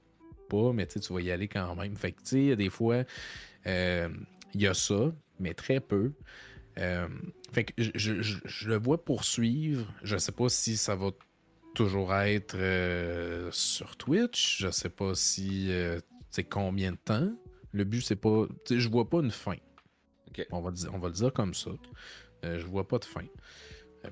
pas, 0.48 0.72
mais 0.72 0.86
tu 0.86 1.12
vas 1.12 1.20
y 1.20 1.30
aller 1.30 1.48
quand 1.48 1.74
même. 1.74 1.96
Fait 1.96 2.12
que, 2.12 2.20
tu 2.22 2.48
sais, 2.48 2.56
des 2.56 2.70
fois, 2.70 3.04
euh, 3.66 4.08
il 4.54 4.62
y 4.62 4.66
a 4.66 4.74
ça, 4.74 5.12
mais 5.38 5.54
très 5.54 5.80
peu. 5.80 6.12
Euh, 6.78 7.08
fait 7.52 7.64
que 7.64 7.72
je, 7.76 8.68
le 8.68 8.76
vois 8.76 9.04
poursuivre. 9.04 9.86
Je 10.02 10.16
sais 10.16 10.32
pas 10.32 10.48
si 10.48 10.76
ça 10.76 10.94
va 10.94 11.10
toujours 11.74 12.14
être 12.14 12.56
euh, 12.56 13.50
sur 13.52 13.96
Twitch. 13.96 14.58
Je 14.60 14.70
sais 14.70 14.90
pas 14.90 15.14
si 15.14 15.70
c'est 16.30 16.44
combien 16.44 16.92
de 16.92 16.98
temps. 16.98 17.30
Le 17.72 17.84
but, 17.84 18.02
c'est 18.02 18.16
pas. 18.16 18.46
Je 18.70 18.88
vois 18.88 19.08
pas 19.08 19.18
une 19.18 19.30
fin. 19.30 19.56
On, 20.50 20.60
va, 20.60 20.70
on 20.92 20.98
va 20.98 21.08
le 21.08 21.14
dire 21.14 21.32
comme 21.32 21.54
ça. 21.54 21.70
je 22.42 22.66
vois 22.66 22.86
pas 22.86 22.98
de 22.98 23.04
fin. 23.04 23.24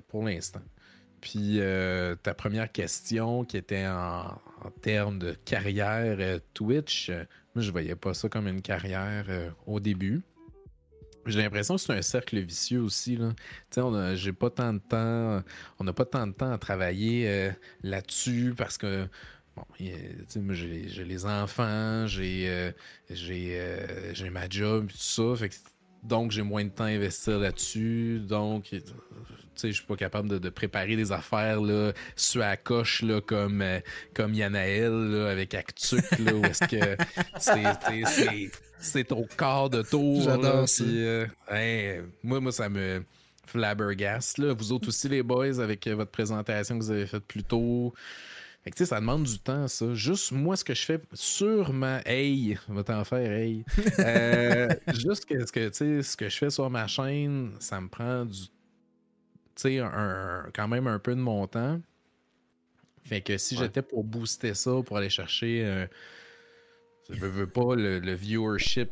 Pour 0.08 0.24
l'instant. 0.24 0.62
Puis 1.24 1.58
euh, 1.58 2.16
ta 2.16 2.34
première 2.34 2.70
question 2.70 3.44
qui 3.44 3.56
était 3.56 3.86
en, 3.86 4.38
termes 4.82 5.18
de 5.18 5.32
carrière 5.32 6.16
euh, 6.20 6.38
Twitch, 6.52 7.08
euh, 7.08 7.24
moi 7.54 7.62
je 7.62 7.70
voyais 7.70 7.96
pas 7.96 8.12
ça 8.12 8.28
comme 8.28 8.46
une 8.46 8.60
carrière 8.60 9.24
au 9.66 9.80
début. 9.80 10.20
J'ai 11.24 11.40
l'impression 11.40 11.76
que 11.76 11.80
c'est 11.80 11.94
un 11.94 12.02
cercle 12.02 12.38
vicieux 12.40 12.82
aussi. 12.82 13.18
J'ai 14.14 14.32
pas 14.34 14.50
tant 14.50 14.74
de 14.74 14.80
temps. 14.80 15.42
On 15.78 15.84
n'a 15.84 15.94
pas 15.94 16.04
tant 16.04 16.26
de 16.26 16.32
temps 16.32 16.52
à 16.52 16.58
travailler 16.58 17.50
là-dessus 17.82 18.52
parce 18.54 18.76
que 18.76 19.08
bon, 19.56 19.64
j'ai 19.78 21.04
les 21.06 21.24
enfants, 21.24 22.06
j'ai 22.06 22.74
ma 24.30 24.48
job, 24.50 24.88
tout 24.88 24.98
ça. 24.98 25.36
Fait 25.36 25.48
donc, 26.04 26.30
j'ai 26.30 26.42
moins 26.42 26.64
de 26.64 26.68
temps 26.68 26.84
à 26.84 26.88
investir 26.88 27.38
là-dessus. 27.38 28.20
Donc, 28.20 28.64
tu 28.64 28.80
sais, 29.54 29.68
je 29.68 29.76
suis 29.76 29.86
pas 29.86 29.96
capable 29.96 30.38
de, 30.38 30.48
préparer 30.50 30.96
des 30.96 31.12
affaires 31.12 31.60
là, 31.60 31.92
sur 32.14 32.40
la 32.40 32.56
coche 32.56 33.02
là, 33.02 33.20
comme, 33.20 33.62
euh, 33.62 33.80
comme 34.12 34.34
Yanaël 34.34 34.92
là, 34.92 35.30
avec 35.30 35.54
Actuc, 35.54 36.04
là, 36.18 36.34
où 36.34 36.44
est-ce 36.44 36.64
que 36.64 36.96
c'est, 37.38 38.50
c'est, 38.80 39.04
ton 39.04 39.26
quart 39.36 39.70
de 39.70 39.82
tour. 39.82 40.22
J'adore 40.22 40.68
ça. 40.68 40.84
Euh, 40.84 42.02
moi, 42.22 42.40
moi, 42.40 42.52
ça 42.52 42.68
me 42.68 43.02
flabbergaste. 43.46 44.38
Là. 44.38 44.52
Vous 44.52 44.72
autres 44.72 44.88
aussi, 44.88 45.08
les 45.08 45.22
boys, 45.22 45.60
avec 45.60 45.86
votre 45.88 46.10
présentation 46.10 46.78
que 46.78 46.84
vous 46.84 46.90
avez 46.90 47.06
faite 47.06 47.24
plus 47.24 47.44
tôt. 47.44 47.94
Fait 48.64 48.70
que, 48.70 48.84
ça 48.84 48.98
demande 48.98 49.24
du 49.24 49.38
temps, 49.38 49.68
ça. 49.68 49.92
Juste 49.94 50.32
moi, 50.32 50.56
ce 50.56 50.64
que 50.64 50.72
je 50.74 50.82
fais 50.82 50.98
sur 51.12 51.72
ma. 51.74 52.00
Hey, 52.06 52.56
va 52.68 52.82
t'en 52.82 53.04
faire, 53.04 53.30
hey. 53.30 53.62
Euh, 53.98 54.68
juste 54.94 55.26
que, 55.26 55.44
ce 55.44 55.52
que, 55.52 55.70
ce 56.02 56.16
que 56.16 56.28
je 56.30 56.36
fais 56.38 56.48
sur 56.50 56.70
ma 56.70 56.86
chaîne, 56.86 57.52
ça 57.60 57.78
me 57.80 57.88
prend 57.88 58.24
du. 58.24 58.40
Tu 58.42 58.48
sais, 59.56 59.78
un, 59.80 60.46
quand 60.54 60.66
même 60.66 60.86
un 60.86 60.98
peu 60.98 61.14
de 61.14 61.20
mon 61.20 61.46
temps. 61.46 61.78
Fait 63.04 63.20
que 63.20 63.36
si 63.36 63.54
Ouais. 63.54 63.64
j'étais 63.64 63.82
pour 63.82 64.02
booster 64.02 64.54
ça, 64.54 64.80
pour 64.84 64.96
aller 64.96 65.10
chercher, 65.10 65.62
euh, 65.66 65.86
je 67.10 67.20
veux 67.26 67.46
pas, 67.46 67.74
le, 67.76 67.98
le 67.98 68.14
viewership 68.14 68.88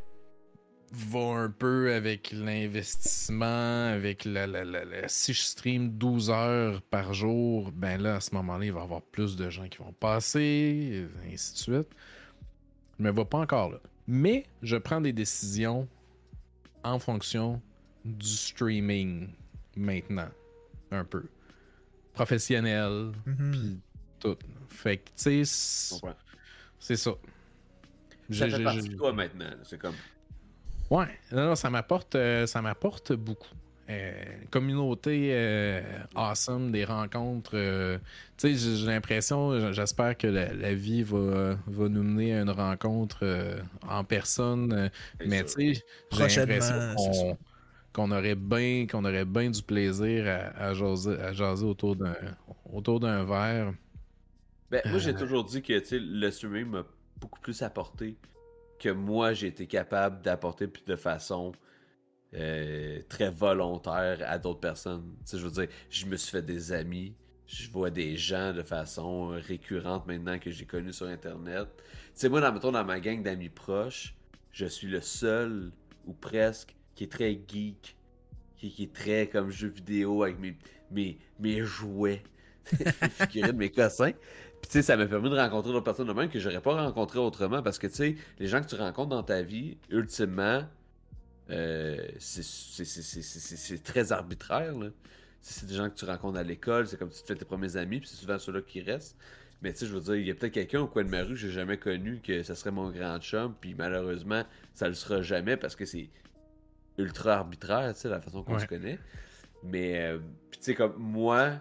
va 0.94 1.20
un 1.38 1.50
peu 1.50 1.94
avec 1.94 2.32
l'investissement, 2.32 3.88
avec 3.88 4.24
la, 4.24 4.46
la, 4.46 4.64
la- 4.64 4.84
la- 4.84 5.08
Si 5.08 5.32
je 5.32 5.40
stream 5.40 5.90
12 5.90 6.30
heures 6.30 6.82
par 6.82 7.14
jour, 7.14 7.72
ben 7.72 8.00
là, 8.00 8.16
à 8.16 8.20
ce 8.20 8.34
moment-là, 8.34 8.64
il 8.66 8.72
va 8.72 8.80
y 8.80 8.82
avoir 8.82 9.00
plus 9.02 9.34
de 9.36 9.48
gens 9.48 9.68
qui 9.68 9.78
vont 9.78 9.92
passer, 9.92 11.08
et 11.24 11.32
ainsi 11.32 11.54
de 11.54 11.58
suite. 11.58 11.88
Je 12.98 13.04
me 13.04 13.10
vois 13.10 13.28
pas 13.28 13.38
encore 13.38 13.70
là. 13.70 13.80
Mais 14.06 14.44
je 14.62 14.76
prends 14.76 15.00
des 15.00 15.12
décisions 15.12 15.88
en 16.84 16.98
fonction 16.98 17.62
du 18.04 18.26
streaming 18.28 19.28
maintenant, 19.76 20.28
un 20.90 21.04
peu. 21.04 21.24
Professionnel, 22.12 23.12
Mhm. 23.26 23.50
puis 23.52 23.80
tout. 24.20 24.36
Fait 24.68 24.98
que, 24.98 25.06
tu 25.08 25.12
sais, 25.16 25.44
c'est- 25.44 26.96
ça. 26.96 27.12
Ça 28.30 28.48
Je- 28.48 28.56
fait 28.56 28.62
partie 28.64 28.88
de 28.88 28.96
toi 28.96 29.12
maintenant. 29.12 29.50
C'est 29.64 29.78
comme. 29.78 29.94
Ouais, 30.90 31.06
non, 31.32 31.46
non, 31.48 31.54
ça 31.54 31.70
m'apporte, 31.70 32.14
euh, 32.16 32.46
ça 32.46 32.60
m'apporte 32.62 33.12
beaucoup. 33.14 33.48
Euh, 33.90 34.12
communauté 34.50 35.30
euh, 35.32 35.82
awesome, 36.14 36.70
des 36.70 36.84
rencontres. 36.84 37.52
euh, 37.54 37.98
tu 38.36 38.56
sais, 38.56 38.76
j'ai 38.76 38.86
l'impression, 38.86 39.72
j'espère 39.72 40.16
que 40.16 40.26
la, 40.26 40.52
la 40.54 40.74
vie 40.74 41.02
va, 41.02 41.56
va 41.66 41.88
nous 41.88 42.02
mener 42.02 42.34
à 42.36 42.42
une 42.42 42.50
rencontre 42.50 43.20
euh, 43.22 43.60
en 43.88 44.04
personne. 44.04 44.90
mais 45.24 45.44
tu 45.44 45.74
sais, 45.74 45.84
j'ai 46.10 46.28
l'impression 46.28 46.74
qu'on 46.94 47.38
qu'on 47.92 48.10
aurait 48.10 48.34
bien 48.36 48.86
qu'on 48.86 49.04
aurait 49.04 49.26
bien 49.26 49.50
du 49.50 49.62
plaisir 49.62 50.26
à, 50.26 50.68
à 50.68 50.74
jaser, 50.74 51.18
à 51.20 51.32
jaser 51.32 51.66
autour 51.66 51.96
d'un 51.96 52.16
autour 52.72 53.00
d'un 53.00 53.24
verre. 53.24 53.74
Ben, 54.70 54.82
moi, 54.86 54.98
j'ai 54.98 55.14
toujours 55.14 55.44
dit 55.44 55.62
que 55.62 55.72
le 55.92 56.30
streaming 56.30 56.66
m'a 56.66 56.84
beaucoup 57.16 57.40
plus 57.40 57.60
apporté 57.62 58.16
que 58.82 58.88
moi, 58.88 59.32
j'ai 59.32 59.46
été 59.46 59.66
capable 59.66 60.22
d'apporter 60.22 60.66
puis 60.66 60.82
de 60.84 60.96
façon 60.96 61.52
euh, 62.34 63.00
très 63.08 63.30
volontaire 63.30 64.18
à 64.26 64.38
d'autres 64.38 64.60
personnes. 64.60 65.14
Je 65.30 65.36
veux 65.36 65.50
dire, 65.50 65.68
je 65.88 66.06
me 66.06 66.16
suis 66.16 66.32
fait 66.32 66.42
des 66.42 66.72
amis, 66.72 67.14
je 67.46 67.70
vois 67.70 67.90
des 67.90 68.16
gens 68.16 68.52
de 68.52 68.62
façon 68.62 69.28
récurrente 69.28 70.06
maintenant 70.06 70.38
que 70.38 70.50
j'ai 70.50 70.66
connus 70.66 70.94
sur 70.94 71.06
Internet. 71.06 71.68
Tu 72.18 72.28
moi, 72.28 72.40
dans, 72.40 72.52
mettons, 72.52 72.72
dans 72.72 72.84
ma 72.84 72.98
gang 72.98 73.22
d'amis 73.22 73.50
proches, 73.50 74.16
je 74.50 74.66
suis 74.66 74.88
le 74.88 75.00
seul, 75.00 75.70
ou 76.04 76.12
presque, 76.12 76.74
qui 76.96 77.04
est 77.04 77.12
très 77.12 77.32
geek, 77.32 77.96
qui, 78.56 78.82
est 78.82 78.92
très 78.92 79.28
comme 79.28 79.50
jeu 79.50 79.68
vidéo 79.68 80.24
avec 80.24 80.40
mes, 80.40 80.56
mes, 80.90 81.18
mes 81.38 81.60
jouets, 81.60 82.22
mes 82.72 83.08
figurines, 83.08 83.56
mes 83.56 83.70
cossins. 83.70 84.12
Puis 84.62 84.68
tu 84.70 84.72
sais, 84.78 84.82
ça 84.82 84.96
m'a 84.96 85.06
permis 85.06 85.28
de 85.28 85.36
rencontrer 85.36 85.72
d'autres 85.72 85.84
personnes 85.84 86.06
de 86.08 86.12
même 86.14 86.30
que 86.30 86.38
j'aurais 86.38 86.60
pas 86.62 86.74
rencontré 86.84 87.18
autrement 87.18 87.62
parce 87.62 87.78
que 87.78 87.86
tu 87.88 87.94
sais, 87.94 88.16
les 88.38 88.46
gens 88.46 88.62
que 88.62 88.68
tu 88.68 88.76
rencontres 88.76 89.10
dans 89.10 89.22
ta 89.22 89.42
vie, 89.42 89.76
ultimement, 89.90 90.64
euh, 91.50 91.98
c'est- 92.18 93.82
très 93.82 94.12
arbitraire. 94.12 94.78
là. 94.78 94.88
Si 95.40 95.54
c'est 95.54 95.66
des 95.66 95.74
gens 95.74 95.90
que 95.90 95.96
tu 95.96 96.04
rencontres 96.04 96.38
à 96.38 96.42
l'école, 96.44 96.86
c'est 96.86 96.96
comme 96.96 97.10
tu 97.10 97.20
te 97.20 97.26
fais 97.26 97.34
tes 97.34 97.44
premiers 97.44 97.76
amis, 97.76 97.98
puis 97.98 98.08
c'est 98.08 98.16
souvent 98.16 98.38
ceux-là 98.38 98.62
qui 98.62 98.80
restent. 98.80 99.16
Mais 99.60 99.72
tu 99.72 99.80
sais, 99.80 99.86
je 99.86 99.92
veux 99.94 100.00
dire, 100.00 100.14
il 100.14 100.26
y 100.26 100.30
a 100.30 100.34
peut-être 100.34 100.52
quelqu'un 100.54 100.80
au 100.82 100.86
coin 100.86 101.02
de 101.04 101.08
ma 101.10 101.22
rue 101.22 101.30
que 101.30 101.36
j'ai 101.36 101.50
jamais 101.50 101.76
connu 101.78 102.20
que 102.20 102.42
ça 102.44 102.54
serait 102.54 102.70
mon 102.70 102.90
grand 102.90 103.18
chum, 103.20 103.54
puis 103.60 103.74
malheureusement, 103.74 104.44
ça 104.74 104.86
le 104.88 104.94
sera 104.94 105.20
jamais 105.22 105.56
parce 105.56 105.74
que 105.76 105.84
c'est 105.84 106.08
ultra 106.98 107.34
arbitraire, 107.38 107.92
tu 107.94 108.00
sais, 108.00 108.08
la 108.08 108.20
façon 108.20 108.44
qu'on 108.44 108.54
Ouais. 108.54 108.60
se 108.60 108.66
connaît. 108.66 108.98
Mais, 109.64 110.00
euh, 110.00 110.18
tu 110.52 110.58
sais, 110.60 110.74
comme 110.74 110.94
moi, 110.96 111.54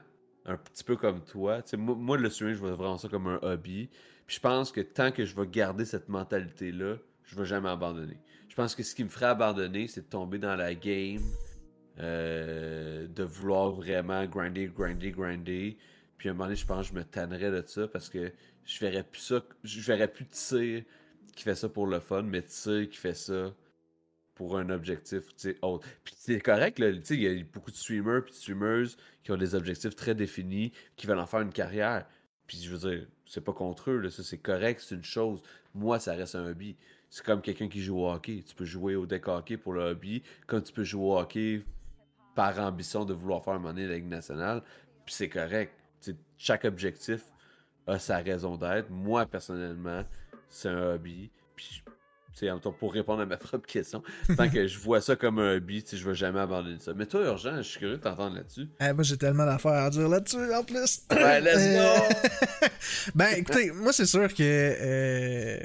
un 0.45 0.57
petit 0.57 0.83
peu 0.83 0.95
comme 0.95 1.23
toi, 1.23 1.61
moi, 1.77 1.95
moi, 1.95 2.17
le 2.17 2.29
streaming, 2.29 2.55
je 2.55 2.59
vois 2.59 2.73
vraiment 2.73 2.97
ça 2.97 3.07
comme 3.07 3.27
un 3.27 3.39
hobby. 3.41 3.89
Puis 4.25 4.37
je 4.37 4.41
pense 4.41 4.71
que 4.71 4.81
tant 4.81 5.11
que 5.11 5.25
je 5.25 5.35
vais 5.35 5.47
garder 5.47 5.85
cette 5.85 6.09
mentalité-là, 6.09 6.95
je 7.23 7.35
vais 7.35 7.45
jamais 7.45 7.69
abandonner. 7.69 8.17
Je 8.49 8.55
pense 8.55 8.75
que 8.75 8.83
ce 8.83 8.95
qui 8.95 9.03
me 9.03 9.09
ferait 9.09 9.27
abandonner, 9.27 9.87
c'est 9.87 10.01
de 10.01 10.07
tomber 10.07 10.37
dans 10.37 10.55
la 10.55 10.73
game, 10.75 11.21
euh, 11.99 13.07
de 13.07 13.23
vouloir 13.23 13.71
vraiment 13.71 14.25
grinder, 14.25 14.67
grinder, 14.67 15.11
grinder. 15.11 15.77
Puis 16.17 16.29
à 16.29 16.31
un 16.31 16.33
moment 16.33 16.45
donné, 16.45 16.55
je 16.55 16.65
pense 16.65 16.89
que 16.89 16.93
je 16.93 16.99
me 16.99 17.03
tannerais 17.03 17.51
de 17.51 17.63
ça 17.65 17.87
parce 17.87 18.09
que 18.09 18.31
je 18.65 18.79
verrais 18.79 19.03
plus 19.03 19.21
ça, 19.21 19.41
je 19.63 19.81
verrais 19.81 20.07
plus 20.07 20.25
Tyr 20.25 20.83
qui 21.35 21.43
fait 21.43 21.55
ça 21.55 21.69
pour 21.69 21.87
le 21.87 21.99
fun, 21.99 22.23
mais 22.23 22.41
Tyr 22.41 22.89
qui 22.89 22.97
fait 22.97 23.13
ça 23.13 23.53
pour 24.41 24.57
un 24.57 24.71
objectif 24.71 25.21
autre. 25.61 25.87
Puis 26.03 26.15
c'est 26.17 26.39
correct, 26.39 26.79
il 26.79 27.21
y 27.21 27.27
a 27.27 27.43
beaucoup 27.43 27.69
de 27.69 27.75
streamers 27.75 28.23
puis 28.23 28.31
de 28.31 28.37
streamers 28.37 28.87
qui 29.23 29.31
ont 29.31 29.37
des 29.37 29.53
objectifs 29.53 29.95
très 29.95 30.15
définis, 30.15 30.71
qui 30.95 31.05
veulent 31.05 31.19
en 31.19 31.27
faire 31.27 31.41
une 31.41 31.51
carrière. 31.51 32.07
Puis 32.47 32.57
je 32.57 32.75
veux 32.75 32.89
dire, 32.89 33.07
c'est 33.27 33.43
pas 33.43 33.53
contre 33.53 33.91
eux, 33.91 33.99
là, 33.99 34.09
ça 34.09 34.23
c'est 34.23 34.39
correct, 34.39 34.81
c'est 34.83 34.95
une 34.95 35.03
chose. 35.03 35.43
Moi, 35.75 35.99
ça 35.99 36.13
reste 36.13 36.33
un 36.33 36.47
hobby. 36.47 36.75
C'est 37.11 37.23
comme 37.23 37.39
quelqu'un 37.43 37.67
qui 37.67 37.83
joue 37.83 37.99
au 37.99 38.09
hockey. 38.09 38.43
Tu 38.47 38.55
peux 38.55 38.65
jouer 38.65 38.95
au 38.95 39.05
deck 39.05 39.27
hockey 39.27 39.57
pour 39.57 39.73
le 39.73 39.83
hobby, 39.83 40.23
comme 40.47 40.63
tu 40.63 40.73
peux 40.73 40.83
jouer 40.83 41.03
au 41.03 41.19
hockey 41.19 41.63
par 42.33 42.57
ambition 42.57 43.05
de 43.05 43.13
vouloir 43.13 43.43
faire 43.43 43.53
un 43.53 43.59
moment 43.59 43.77
la 43.77 43.93
Ligue 43.93 44.07
nationale. 44.07 44.63
Puis 45.05 45.13
c'est 45.13 45.29
correct. 45.29 45.71
Chaque 46.39 46.65
objectif 46.65 47.21
a 47.85 47.99
sa 47.99 48.17
raison 48.17 48.57
d'être. 48.57 48.89
Moi, 48.89 49.27
personnellement, 49.27 50.03
c'est 50.49 50.69
un 50.69 50.95
hobby. 50.95 51.29
Pour 52.79 52.93
répondre 52.93 53.21
à 53.21 53.25
ma 53.25 53.37
propre 53.37 53.67
question, 53.67 54.03
tant 54.37 54.49
que 54.49 54.67
je 54.67 54.79
vois 54.79 55.01
ça 55.01 55.15
comme 55.15 55.39
un 55.39 55.59
sais, 55.85 55.97
je 55.97 56.07
vais 56.07 56.15
jamais 56.15 56.39
abandonner 56.39 56.79
ça. 56.79 56.93
Mais 56.93 57.05
toi, 57.05 57.21
Urgent, 57.25 57.57
je 57.57 57.61
suis 57.61 57.79
curieux 57.79 57.97
de 57.97 58.01
t'entendre 58.01 58.35
là-dessus. 58.35 58.67
Eh, 58.79 58.93
moi, 58.93 59.03
j'ai 59.03 59.17
tellement 59.17 59.45
d'affaires 59.45 59.71
à 59.71 59.89
dire 59.89 60.07
là-dessus, 60.07 60.53
en 60.53 60.63
plus. 60.63 61.01
Ouais, 61.11 61.41
let's 61.41 61.77
go! 61.77 62.67
ben, 63.15 63.29
écoutez, 63.37 63.71
moi, 63.71 63.93
c'est 63.93 64.05
sûr 64.05 64.33
que 64.33 64.41
euh, 64.41 65.59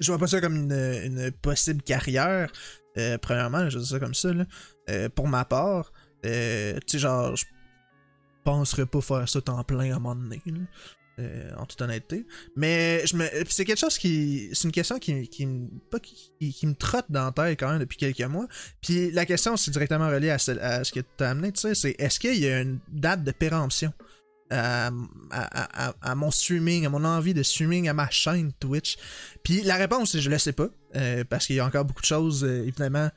je 0.00 0.10
vois 0.10 0.18
pas 0.18 0.26
ça 0.26 0.40
comme 0.40 0.56
une, 0.56 0.72
une 0.72 1.30
possible 1.32 1.82
carrière. 1.82 2.50
Euh, 2.96 3.18
premièrement, 3.18 3.68
je 3.68 3.78
dis 3.78 3.86
ça 3.86 3.98
comme 3.98 4.14
ça, 4.14 4.32
là. 4.32 4.44
Euh, 4.90 5.08
pour 5.08 5.28
ma 5.28 5.44
part, 5.44 5.92
euh, 6.24 6.74
tu 6.86 6.92
sais, 6.92 6.98
genre, 6.98 7.36
je 7.36 7.44
penserais 8.44 8.86
pas 8.86 9.00
faire 9.00 9.28
ça 9.28 9.40
temps 9.40 9.62
plein 9.64 9.92
à 9.92 9.96
un 9.96 9.98
moment 9.98 10.16
donné, 10.16 10.40
là. 10.46 10.58
Euh, 11.20 11.50
en 11.56 11.66
toute 11.66 11.80
honnêteté. 11.82 12.24
Mais 12.54 13.04
je 13.04 13.16
me, 13.16 13.26
c'est 13.48 13.64
quelque 13.64 13.80
chose 13.80 13.98
qui. 13.98 14.50
C'est 14.52 14.64
une 14.68 14.72
question 14.72 15.00
qui, 15.00 15.26
qui, 15.28 15.46
me- 15.46 15.66
pas 15.90 15.98
qui, 15.98 16.32
qui- 16.52 16.66
me 16.66 16.74
trotte 16.76 17.06
dans 17.08 17.24
la 17.24 17.32
tête 17.32 17.58
quand 17.58 17.70
même 17.70 17.80
depuis 17.80 17.96
quelques 17.96 18.20
mois. 18.20 18.46
Puis 18.80 19.10
la 19.10 19.26
question, 19.26 19.56
c'est 19.56 19.72
directement 19.72 20.08
relié 20.08 20.30
à, 20.30 20.38
celle- 20.38 20.60
à 20.60 20.84
ce 20.84 20.92
que 20.92 21.00
tu 21.00 21.24
as 21.24 21.30
amené, 21.30 21.50
tu 21.50 21.58
sais, 21.60 21.74
c'est 21.74 21.96
est-ce 21.98 22.20
qu'il 22.20 22.38
y 22.38 22.46
a 22.46 22.60
une 22.60 22.78
date 22.92 23.24
de 23.24 23.32
péremption 23.32 23.92
à, 24.50 24.92
à- 25.32 25.88
à- 25.88 25.94
à- 26.02 26.14
mon 26.14 26.30
streaming, 26.30 26.86
à 26.86 26.88
mon 26.88 27.04
envie 27.04 27.34
de 27.34 27.42
streaming, 27.42 27.88
à 27.88 27.94
ma 27.94 28.08
chaîne 28.10 28.52
Twitch? 28.52 28.96
Puis 29.42 29.62
la 29.62 29.74
réponse, 29.74 30.12
c'est 30.12 30.20
je 30.20 30.30
le 30.30 30.38
sais 30.38 30.52
pas, 30.52 30.68
euh, 30.94 31.24
parce 31.28 31.46
qu'il 31.48 31.56
y 31.56 31.60
a 31.60 31.66
encore 31.66 31.84
beaucoup 31.84 32.02
de 32.02 32.06
choses, 32.06 32.44
euh, 32.44 32.62
évidemment, 32.62 33.10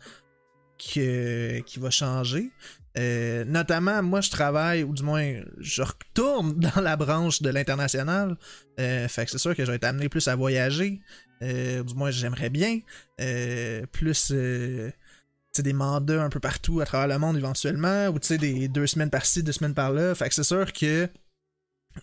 qui 0.77 1.63
va 1.77 1.89
changer. 1.91 2.49
Euh, 2.97 3.45
notamment, 3.45 4.03
moi, 4.03 4.21
je 4.21 4.29
travaille, 4.29 4.83
ou 4.83 4.93
du 4.93 5.03
moins, 5.03 5.41
je 5.59 5.81
retourne 5.81 6.53
dans 6.59 6.81
la 6.81 6.95
branche 6.95 7.41
de 7.41 7.49
l'international. 7.49 8.37
Euh, 8.79 9.07
fait 9.07 9.25
que 9.25 9.31
c'est 9.31 9.37
sûr 9.37 9.55
que 9.55 9.63
je 9.63 9.71
vais 9.71 9.77
être 9.77 9.85
amené 9.85 10.09
plus 10.09 10.27
à 10.27 10.35
voyager. 10.35 11.01
Euh, 11.41 11.83
du 11.83 11.95
moins, 11.95 12.11
j'aimerais 12.11 12.49
bien. 12.49 12.79
Euh, 13.19 13.85
plus 13.91 14.31
des 14.31 15.73
mandats 15.73 16.23
un 16.23 16.29
peu 16.29 16.39
partout 16.39 16.81
à 16.81 16.85
travers 16.85 17.07
le 17.07 17.17
monde 17.17 17.37
éventuellement. 17.37 18.07
Ou 18.07 18.19
des 18.19 18.67
deux 18.67 18.87
semaines 18.87 19.09
par-ci, 19.09 19.43
deux 19.43 19.51
semaines 19.51 19.73
par-là. 19.73 20.13
Fait 20.15 20.29
que 20.29 20.35
c'est 20.35 20.43
sûr 20.43 20.71
que. 20.73 21.07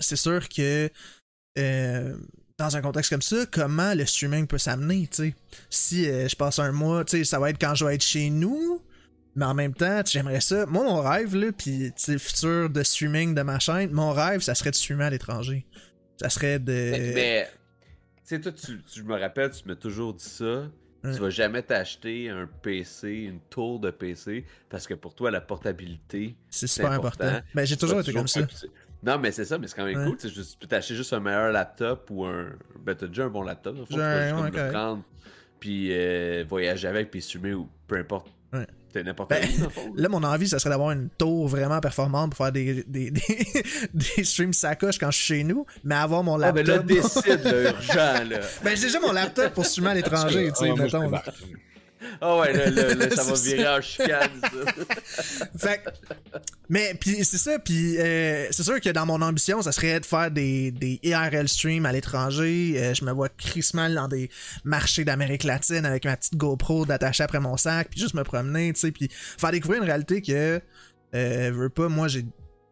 C'est 0.00 0.16
sûr 0.16 0.48
que. 0.48 0.90
dans 2.58 2.76
un 2.76 2.80
contexte 2.80 3.10
comme 3.10 3.22
ça, 3.22 3.46
comment 3.50 3.94
le 3.94 4.04
streaming 4.06 4.46
peut 4.46 4.58
s'amener, 4.58 5.06
tu 5.06 5.16
sais? 5.16 5.34
Si 5.70 6.04
je 6.04 6.34
passe 6.34 6.58
un 6.58 6.72
mois, 6.72 7.04
tu 7.04 7.18
sais, 7.18 7.24
ça 7.24 7.38
va 7.38 7.50
être 7.50 7.60
quand 7.60 7.74
je 7.74 7.84
vais 7.84 7.94
être 7.94 8.02
chez 8.02 8.30
nous, 8.30 8.82
mais 9.38 9.44
en 9.46 9.54
même 9.54 9.72
temps, 9.72 10.02
j'aimerais 10.04 10.40
ça. 10.40 10.66
Moi, 10.66 10.84
mon 10.84 11.00
rêve, 11.00 11.34
là, 11.36 11.52
puis 11.56 11.92
le 12.08 12.18
futur 12.18 12.68
de 12.68 12.82
streaming 12.82 13.34
de 13.34 13.42
ma 13.42 13.58
chaîne, 13.60 13.90
mon 13.92 14.10
rêve, 14.10 14.40
ça 14.40 14.54
serait 14.54 14.70
de 14.70 14.74
streamer 14.74 15.04
à 15.04 15.10
l'étranger. 15.10 15.64
Ça 16.20 16.28
serait 16.28 16.58
de. 16.58 16.72
Mais, 16.72 17.12
mais, 17.14 17.48
tu 18.26 18.34
sais, 18.34 18.40
toi, 18.40 18.50
tu, 18.52 18.82
tu- 18.82 18.98
je 18.98 19.02
me 19.04 19.18
rappelle, 19.18 19.50
tu 19.52 19.62
m'as 19.66 19.76
toujours 19.76 20.12
dit 20.14 20.24
ça. 20.24 20.64
Ouais. 21.04 21.14
Tu 21.14 21.20
vas 21.20 21.30
jamais 21.30 21.62
t'acheter 21.62 22.28
un 22.28 22.48
PC, 22.62 23.12
une 23.12 23.38
tour 23.48 23.78
de 23.78 23.92
PC, 23.92 24.44
parce 24.68 24.84
que 24.88 24.94
pour 24.94 25.14
toi, 25.14 25.30
la 25.30 25.40
portabilité. 25.40 26.34
c'est 26.50 26.66
super 26.66 26.90
important. 26.90 27.40
Ben, 27.54 27.64
j'ai 27.64 27.76
toujours 27.76 28.00
été 28.00 28.12
comme 28.12 28.26
ça. 28.26 28.40
Non, 29.04 29.16
mais 29.16 29.30
c'est 29.30 29.44
ça, 29.44 29.58
mais 29.58 29.68
c'est 29.68 29.76
quand 29.76 29.84
même 29.84 29.96
Ouais. 29.96 30.06
cool. 30.06 30.16
Tu 30.16 30.28
peux 30.58 30.66
t'acheter 30.66 30.96
juste 30.96 31.12
un 31.12 31.20
meilleur 31.20 31.52
laptop 31.52 32.10
ou 32.10 32.24
un. 32.24 32.46
Ben, 32.84 32.96
t'as 32.96 33.06
déjà 33.06 33.26
un 33.26 33.28
bon 33.28 33.42
laptop. 33.42 33.76
fond, 33.76 33.84
tu 33.88 33.94
peux 33.94 34.20
juste 34.22 34.34
comme 34.34 34.46
le 34.66 34.72
prendre, 34.72 35.04
puis 35.60 35.90
euh, 35.92 36.44
voyager 36.48 36.88
avec, 36.88 37.12
puis 37.12 37.22
streamer 37.22 37.54
ou 37.54 37.68
peu 37.86 37.96
importe. 37.96 38.26
Ouais. 38.52 38.66
T'es 38.92 39.02
n'importe 39.02 39.28
Ben, 39.30 39.46
où. 39.90 39.94
Là, 39.96 40.08
mon 40.08 40.22
envie, 40.22 40.48
ça 40.48 40.58
serait 40.58 40.70
d'avoir 40.70 40.92
une 40.92 41.08
tour 41.18 41.46
vraiment 41.46 41.78
performante 41.80 42.30
pour 42.34 42.44
faire 42.44 42.52
des, 42.52 42.84
des, 42.86 43.10
des, 43.12 43.22
des 43.92 44.24
streams 44.24 44.52
sacoches 44.54 44.98
quand 44.98 45.10
je 45.10 45.16
suis 45.18 45.26
chez 45.38 45.44
nous, 45.44 45.66
mais 45.84 45.94
avoir 45.94 46.22
mon 46.22 46.40
Ah, 46.40 46.52
ben 46.52 46.66
laptop. 46.66 46.88
là, 46.88 46.94
décide, 47.02 47.44
là, 47.44 47.70
urgent, 47.70 48.24
là. 48.30 48.38
ben, 48.64 48.76
j'ai 48.76 48.86
déjà 48.86 49.00
mon 49.00 49.12
laptop 49.12 49.52
pour 49.52 49.66
streamer 49.66 49.90
à 49.90 49.94
l'étranger, 49.94 50.50
tu 50.58 50.64
sais, 50.64 50.72
mettons. 50.74 51.10
Ah 52.20 52.38
ouais, 52.38 52.52
là, 52.52 52.70
là, 52.70 52.94
là, 52.94 53.10
ça 53.10 53.24
va 53.24 53.34
virer 53.34 53.68
en 53.68 53.80
chicane, 53.80 54.30
ça. 54.42 54.84
Fait 55.58 55.82
mais 56.68 56.94
puis 57.00 57.24
c'est 57.24 57.38
ça, 57.38 57.58
puis 57.58 57.96
euh, 57.98 58.46
c'est 58.50 58.62
sûr 58.62 58.80
que 58.80 58.90
dans 58.90 59.06
mon 59.06 59.20
ambition, 59.22 59.62
ça 59.62 59.72
serait 59.72 59.98
de 60.00 60.06
faire 60.06 60.30
des, 60.30 60.70
des 60.70 61.00
IRL 61.02 61.48
streams 61.48 61.86
à 61.86 61.92
l'étranger. 61.92 62.74
Euh, 62.76 62.94
je 62.94 63.04
me 63.04 63.10
vois 63.12 63.28
crissement 63.30 63.88
dans 63.90 64.06
des 64.08 64.30
marchés 64.64 65.04
d'Amérique 65.04 65.44
latine 65.44 65.84
avec 65.86 66.04
ma 66.04 66.16
petite 66.16 66.36
GoPro 66.36 66.84
d'attacher 66.86 67.24
après 67.24 67.40
mon 67.40 67.56
sac, 67.56 67.88
puis 67.90 68.00
juste 68.00 68.14
me 68.14 68.22
promener, 68.24 68.72
tu 68.74 68.80
sais, 68.80 68.92
puis 68.92 69.08
faire 69.10 69.50
découvrir 69.50 69.80
une 69.82 69.86
réalité 69.88 70.20
que 70.22 70.60
euh, 71.14 71.50
veux 71.54 71.70
pas, 71.70 71.88
moi 71.88 72.06
j'ai 72.08 72.26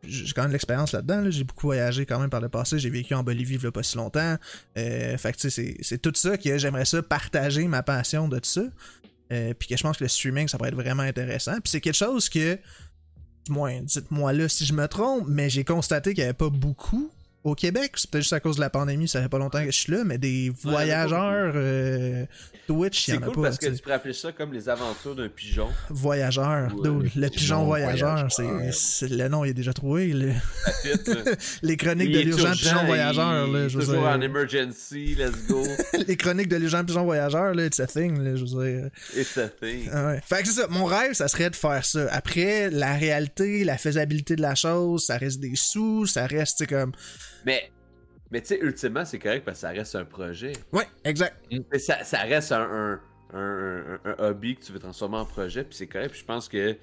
j'ai 0.08 0.32
quand 0.34 0.42
même 0.42 0.50
de 0.50 0.52
l'expérience 0.52 0.92
là-dedans. 0.92 1.22
là. 1.22 1.30
J'ai 1.30 1.42
beaucoup 1.42 1.66
voyagé 1.66 2.06
quand 2.06 2.20
même 2.20 2.30
par 2.30 2.40
le 2.40 2.48
passé. 2.48 2.78
J'ai 2.78 2.90
vécu 2.90 3.12
en 3.14 3.24
Bolivie 3.24 3.56
il 3.56 3.62
y 3.62 3.66
a 3.66 3.72
pas 3.72 3.82
si 3.82 3.96
longtemps. 3.96 4.36
Euh, 4.78 5.16
fait 5.18 5.32
que 5.32 5.38
tu 5.38 5.50
sais, 5.50 5.50
c'est- 5.50 5.76
c'est 5.80 5.98
tout 6.00 6.12
ça 6.14 6.36
que 6.38 6.58
j'aimerais 6.58 6.84
ça 6.84 7.02
partager 7.02 7.66
ma 7.66 7.82
passion 7.82 8.28
de 8.28 8.36
tout 8.38 8.48
ça. 8.48 8.60
Euh, 9.32 9.54
puis 9.54 9.68
que 9.68 9.76
je 9.76 9.82
pense 9.82 9.98
que 9.98 10.04
le 10.04 10.08
streaming, 10.08 10.48
ça 10.48 10.56
pourrait 10.56 10.70
être 10.70 10.76
vraiment 10.76 11.02
intéressant. 11.02 11.54
Puis 11.54 11.70
c'est 11.70 11.80
quelque 11.80 11.94
chose 11.94 12.28
que, 12.28 12.58
du 13.46 13.52
moins, 13.52 13.80
dites-moi 13.80 14.32
là 14.32 14.48
si 14.48 14.64
je 14.64 14.72
me 14.72 14.86
trompe, 14.86 15.24
mais 15.26 15.50
j'ai 15.50 15.64
constaté 15.64 16.14
qu'il 16.14 16.22
n'y 16.22 16.28
avait 16.28 16.34
pas 16.34 16.50
beaucoup 16.50 17.10
au 17.46 17.54
Québec. 17.54 17.92
C'est 17.94 18.10
peut-être 18.10 18.22
juste 18.24 18.32
à 18.32 18.40
cause 18.40 18.56
de 18.56 18.60
la 18.60 18.70
pandémie, 18.70 19.06
ça 19.06 19.22
fait 19.22 19.28
pas 19.28 19.38
longtemps 19.38 19.60
que 19.64 19.70
je 19.70 19.78
suis 19.78 19.92
là, 19.92 20.02
mais 20.04 20.18
des 20.18 20.50
voyageurs 20.62 21.52
euh, 21.54 22.26
Twitch, 22.66 23.06
il 23.08 23.14
y 23.14 23.18
en 23.18 23.22
a 23.22 23.26
cool 23.26 23.34
pas. 23.36 23.42
parce 23.42 23.58
que 23.58 23.66
tu 23.66 23.80
pourrais 23.80 23.94
appeler 23.94 24.14
ça 24.14 24.32
comme 24.32 24.52
les 24.52 24.68
aventures 24.68 25.14
d'un 25.14 25.28
pigeon. 25.28 25.68
Voyageur, 25.88 26.70
le 26.82 27.28
pigeon 27.28 27.64
voyageur, 27.64 28.26
c'est, 28.32 29.08
le 29.08 29.28
nom 29.28 29.44
il 29.44 29.50
est 29.50 29.54
déjà 29.54 29.72
trouvé. 29.72 30.08
le- 30.08 30.32
fit, 30.32 30.88
les 31.62 31.76
chroniques 31.76 32.08
Il 32.10 32.16
de 32.16 32.20
l'urgent 32.22 32.48
urgent, 32.48 32.58
pigeon 32.70 32.80
il- 32.82 32.86
voyageur, 32.86 33.46
là, 33.46 33.68
je 33.68 33.78
toujours 33.78 34.02
en 34.06 34.20
emergency, 34.20 35.14
let's 35.14 35.46
go. 35.48 35.62
les 36.06 36.16
chroniques 36.16 36.48
de 36.48 36.56
l'urgent 36.56 36.84
pigeon 36.84 37.04
voyageur, 37.04 37.54
là, 37.54 37.66
it's 37.66 37.78
a 37.78 37.86
thing, 37.86 38.20
là, 38.22 38.34
je 38.34 38.44
veux 38.44 38.64
dire. 38.64 38.90
It's 39.16 39.38
a 39.38 39.48
thing. 39.48 39.88
Ah 39.92 40.06
ouais. 40.08 40.20
Fait 40.26 40.42
que 40.42 40.48
c'est 40.48 40.62
ça. 40.62 40.66
Mon 40.68 40.84
rêve, 40.84 41.12
ça 41.12 41.28
serait 41.28 41.50
de 41.50 41.56
faire 41.56 41.84
ça. 41.84 42.08
Après, 42.10 42.70
la 42.70 42.94
réalité, 42.94 43.62
la 43.62 43.78
faisabilité 43.78 44.34
de 44.34 44.42
la 44.42 44.56
chose, 44.56 45.04
ça 45.06 45.16
reste 45.16 45.38
des 45.38 45.54
sous, 45.54 46.06
ça 46.06 46.26
reste, 46.26 46.66
comme. 46.66 46.90
Mais, 47.46 47.70
mais 48.30 48.40
tu 48.40 48.48
sais, 48.48 48.58
ultimement, 48.60 49.04
c'est 49.04 49.18
correct 49.18 49.44
parce 49.44 49.58
que 49.58 49.60
ça 49.62 49.70
reste 49.70 49.94
un 49.94 50.04
projet. 50.04 50.52
Ouais, 50.72 50.86
exact. 51.04 51.36
Mais 51.72 51.78
ça, 51.78 52.02
ça 52.04 52.18
reste 52.22 52.52
un, 52.52 52.60
un, 52.60 53.00
un, 53.32 53.94
un- 53.94 54.00
un 54.04 54.14
hobby 54.28 54.56
que 54.56 54.62
tu 54.64 54.72
veux 54.72 54.78
transformer 54.80 55.16
en 55.18 55.24
projet, 55.24 55.64
puis 55.64 55.74
c'est 55.74 55.86
correct. 55.86 56.10
Puis 56.10 56.20
je 56.20 56.24
pense 56.24 56.48
que 56.48 56.76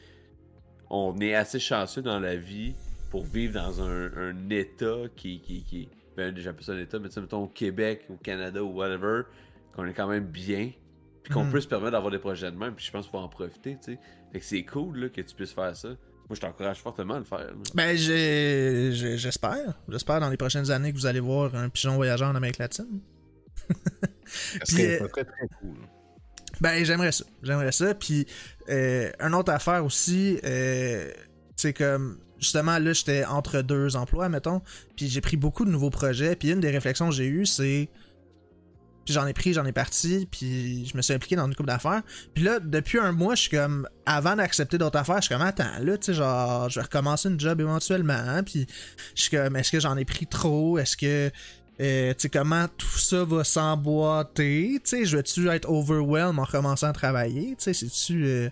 on 0.89 1.19
est 1.19 1.33
assez 1.35 1.59
chanceux 1.59 2.01
dans 2.01 2.19
la 2.19 2.35
vie 2.35 2.73
pour 3.09 3.23
vivre 3.25 3.53
dans 3.55 3.81
un, 3.81 4.11
un 4.15 4.49
état 4.49 5.03
qui, 5.15 5.39
qui, 5.41 5.63
qui 5.63 5.89
ben 6.15 6.33
déjà 6.33 6.53
plus 6.53 6.69
un 6.69 6.77
état, 6.77 6.99
mais 6.99 7.07
tu 7.09 7.15
sais, 7.15 7.21
mettons 7.21 7.43
au 7.43 7.47
Québec, 7.47 8.05
au 8.09 8.15
Canada 8.15 8.63
ou 8.63 8.69
whatever, 8.71 9.23
qu'on 9.75 9.85
est 9.87 9.93
quand 9.93 10.07
même 10.07 10.25
bien, 10.25 10.71
puis 11.23 11.33
qu'on 11.33 11.43
Mhm. 11.45 11.51
peut 11.51 11.61
se 11.61 11.67
permettre 11.67 11.93
d'avoir 11.93 12.11
des 12.11 12.19
projets 12.19 12.51
de 12.51 12.57
même, 12.57 12.75
puis 12.75 12.85
je 12.85 12.91
pense 12.91 13.05
qu'il 13.05 13.11
faut 13.11 13.17
en 13.17 13.29
profiter, 13.29 13.77
tu 13.83 13.93
sais. 13.93 13.99
Fait 14.31 14.39
que 14.39 14.45
c'est 14.45 14.63
cool 14.63 14.97
là, 14.99 15.09
que 15.09 15.21
tu 15.21 15.33
puisses 15.35 15.53
faire 15.53 15.75
ça. 15.75 15.89
Moi, 16.29 16.35
je 16.35 16.41
t'encourage 16.41 16.79
fortement 16.79 17.15
à 17.15 17.19
le 17.19 17.25
faire. 17.25 17.51
Ben, 17.73 17.97
j'espère. 17.97 19.73
J'espère 19.89 20.19
dans 20.19 20.29
les 20.29 20.37
prochaines 20.37 20.71
années 20.71 20.91
que 20.93 20.97
vous 20.97 21.05
allez 21.05 21.19
voir 21.19 21.53
un 21.55 21.69
pigeon 21.69 21.95
voyageur 21.95 22.29
en 22.29 22.35
Amérique 22.35 22.59
latine. 22.59 23.01
Serait 24.63 25.01
euh, 25.01 25.07
très 25.07 25.25
très 25.25 25.47
cool. 25.59 25.75
Ben, 26.61 26.83
j'aimerais 26.85 27.11
ça. 27.11 27.25
J'aimerais 27.41 27.71
ça. 27.71 27.93
Puis, 27.93 28.25
euh, 28.69 29.11
une 29.19 29.33
autre 29.33 29.51
affaire 29.51 29.83
aussi, 29.83 30.39
euh, 30.45 31.11
c'est 31.55 31.73
comme, 31.73 32.19
justement, 32.39 32.79
là, 32.79 32.93
j'étais 32.93 33.25
entre 33.25 33.61
deux 33.61 33.95
emplois, 33.95 34.29
mettons. 34.29 34.61
Puis, 34.95 35.09
j'ai 35.09 35.21
pris 35.21 35.35
beaucoup 35.35 35.65
de 35.65 35.71
nouveaux 35.71 35.89
projets. 35.89 36.35
Puis, 36.35 36.51
une 36.51 36.61
des 36.61 36.71
réflexions 36.71 37.09
que 37.09 37.15
j'ai 37.15 37.27
eues, 37.27 37.45
c'est. 37.45 37.89
Puis, 39.05 39.13
j'en 39.13 39.25
ai 39.27 39.33
pris, 39.33 39.53
j'en 39.53 39.65
ai 39.65 39.71
parti. 39.71 40.27
Puis, 40.31 40.85
je 40.85 40.95
me 40.97 41.01
suis 41.01 41.13
impliqué 41.13 41.35
dans 41.35 41.45
une 41.47 41.55
couple 41.55 41.69
d'affaires. 41.69 42.01
Puis, 42.33 42.43
là, 42.43 42.59
depuis 42.59 42.99
un 42.99 43.11
mois, 43.11 43.35
je 43.35 43.41
suis 43.41 43.49
comme, 43.57 43.87
avant 44.05 44.35
d'accepter 44.35 44.77
d'autres 44.77 44.97
affaires, 44.99 45.17
je 45.17 45.27
suis 45.27 45.35
comme, 45.35 45.41
attends, 45.45 45.79
là, 45.81 45.97
tu 45.97 46.05
sais, 46.07 46.13
genre, 46.13 46.69
je 46.69 46.79
vais 46.79 46.83
recommencer 46.83 47.29
une 47.29 47.39
job 47.39 47.59
éventuellement. 47.61 48.13
hein. 48.13 48.43
Puis, 48.43 48.65
je 49.15 49.21
suis 49.23 49.31
comme, 49.31 49.55
est-ce 49.55 49.71
que 49.71 49.79
j'en 49.79 49.97
ai 49.97 50.05
pris 50.05 50.27
trop? 50.27 50.77
Est-ce 50.77 50.95
que. 50.97 51.31
Euh, 51.81 52.11
tu 52.13 52.19
sais, 52.19 52.29
comment 52.29 52.67
tout 52.77 52.99
ça 52.99 53.23
va 53.23 53.43
s'emboîter, 53.43 54.79
tu 54.83 54.89
sais, 54.89 55.05
je 55.05 55.17
vais-tu 55.17 55.49
être 55.49 55.67
overwhelmed 55.67 56.37
en 56.39 56.45
commençant 56.45 56.87
à 56.87 56.93
travailler, 56.93 57.55
tu 57.57 57.63
sais, 57.63 57.73
c'est-tu... 57.73 58.25
euh, 58.25 58.49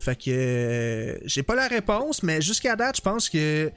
Fait 0.00 0.16
que... 0.16 0.30
euh, 0.30 1.18
J'ai 1.26 1.42
pas 1.42 1.54
la 1.54 1.68
réponse, 1.68 2.22
mais 2.22 2.40
jusqu'à 2.40 2.74
date, 2.74 2.96
je 2.96 3.02
pense 3.02 3.28
que... 3.28 3.70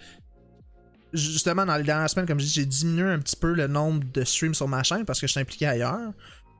Justement, 1.13 1.65
dans 1.65 1.75
les 1.77 1.83
dernières 1.83 2.09
semaines, 2.09 2.27
comme 2.27 2.39
je 2.39 2.45
dis, 2.45 2.51
j'ai 2.53 2.65
diminué 2.65 3.03
un 3.09 3.19
petit 3.19 3.35
peu 3.35 3.53
le 3.53 3.67
nombre 3.67 4.03
de 4.13 4.23
streams 4.23 4.53
sur 4.53 4.67
ma 4.67 4.83
chaîne 4.83 5.05
parce 5.05 5.19
que 5.19 5.27
je 5.27 5.31
suis 5.31 5.39
impliqué 5.41 5.65
ailleurs. 5.65 6.11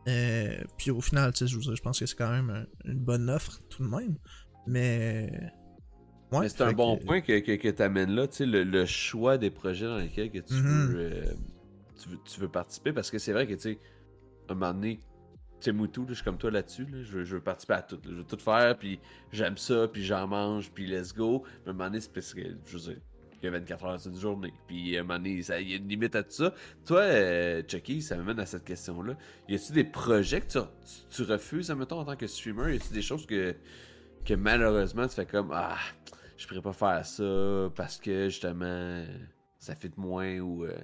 Euh, 0.08 0.58
puis 0.78 0.89
au 0.91 1.02
final, 1.02 1.32
tu 1.34 1.47
sais, 1.47 1.54
je 1.76 1.82
pense 1.82 2.00
que 2.00 2.06
c'est 2.06 2.16
quand 2.18 2.32
même 2.32 2.50
un- 2.50 2.89
une 2.91 2.97
bonne 3.00 3.30
offre, 3.30 3.60
tout 3.70 3.84
de 3.84 3.89
même. 3.89 4.16
Mais... 4.66 5.32
Ouais, 6.32 6.47
c'est 6.50 6.62
un 6.62 6.74
bon 6.74 6.97
que- 6.97 7.06
point 7.06 7.22
que, 7.22 7.39
que, 7.39 7.56
que 7.56 7.68
tu 7.70 7.82
amènes 7.82 8.12
là, 8.12 8.28
tu 8.28 8.38
sais, 8.38 8.45
le, 8.45 8.64
le 8.64 8.86
choix 8.86 9.38
des 9.38 9.50
projets 9.50 9.86
dans 9.88 9.97
lesquels 9.97 10.32
que 10.32 10.39
tu, 10.39 10.54
Mhm. 10.54 10.86
veux, 10.88 11.00
euh, 11.00 11.26
tu, 12.02 12.10
veux, 12.10 12.18
tu 12.24 12.39
veux 12.39 12.50
participer, 12.50 12.93
parce 12.93 13.10
que 13.12 13.18
c'est 13.18 13.34
vrai 13.34 13.47
que, 13.47 13.54
tu 13.54 13.60
sais, 13.62 13.80
un 14.47 14.54
moment 14.54 14.74
donné, 14.74 15.00
tu 15.60 15.72
Moutou, 15.74 16.02
là, 16.04 16.08
je 16.10 16.14
suis 16.16 16.24
comme 16.24 16.38
toi 16.38 16.52
là-dessus, 16.52 16.86
là, 16.86 17.04
je, 17.04 17.12
veux, 17.12 17.24
je 17.26 17.36
veux 17.36 17.41
participer 17.41 17.74
à 17.74 17.82
tout, 17.82 17.95
là, 17.97 18.02
je 18.12 18.16
veux 18.16 18.24
tout 18.24 18.38
faire, 18.38 18.78
puis 18.78 19.00
j'aime 19.32 19.58
ça, 19.58 19.88
puis 19.91 20.04
j'en 20.06 20.26
mange, 20.28 20.72
puis 20.72 20.86
let's 20.88 21.14
go, 21.14 21.43
mais 21.66 21.68
à 21.68 21.70
un 21.72 21.74
moment 21.74 21.86
donné, 21.89 22.00
c'est 22.02 22.14
parce 22.14 22.34
que, 22.34 22.41
je 22.66 22.78
veux 22.78 22.93
dire, 22.93 23.02
il 23.42 23.46
y 23.46 23.48
a 23.48 23.52
24 23.52 23.86
heures 23.86 23.92
dans 23.94 24.10
une 24.12 24.20
journée, 24.20 24.54
puis 24.68 24.96
à 24.98 25.00
un 25.00 25.04
moment 25.04 25.20
donné, 25.20 25.42
ça- 25.42 25.60
il 25.60 25.70
y 25.70 25.74
a 25.74 25.78
une 25.78 25.88
limite 25.88 26.16
à 26.16 26.24
tout 26.24 26.32
ça. 26.32 26.54
Toi, 26.86 27.02
euh, 27.02 27.64
Chucky, 27.68 28.02
ça 28.02 28.16
m'amène 28.18 28.40
à 28.40 28.46
cette 28.46 28.64
question-là. 28.66 29.16
Y 29.48 29.56
a-tu 29.56 29.72
des 29.74 29.84
projets 29.84 30.42
que 30.42 30.48
tu, 30.52 30.60
tu, 30.60 31.16
tu 31.16 31.32
refuses, 31.32 31.72
admettons, 31.72 32.00
en 32.00 32.06
tant 32.06 32.16
que 32.16 32.28
streamer? 32.28 32.74
Y 32.74 32.78
a-tu 32.78 32.94
des 32.94 33.02
choses 33.02 33.26
que, 33.26 33.56
que 34.26 34.34
malheureusement, 34.34 35.08
tu 35.08 35.16
fais 35.16 35.26
comme, 35.26 35.52
ah, 35.54 35.78
je 36.38 36.48
pourrais 36.48 36.62
pas 36.62 36.74
faire 36.74 37.06
ça 37.06 37.72
parce 37.76 37.98
que 37.98 38.30
justement 38.30 39.06
ça 39.58 39.76
fait 39.76 39.90
de 39.90 40.00
moins 40.00 40.40
ou 40.40 40.64
euh, 40.64 40.78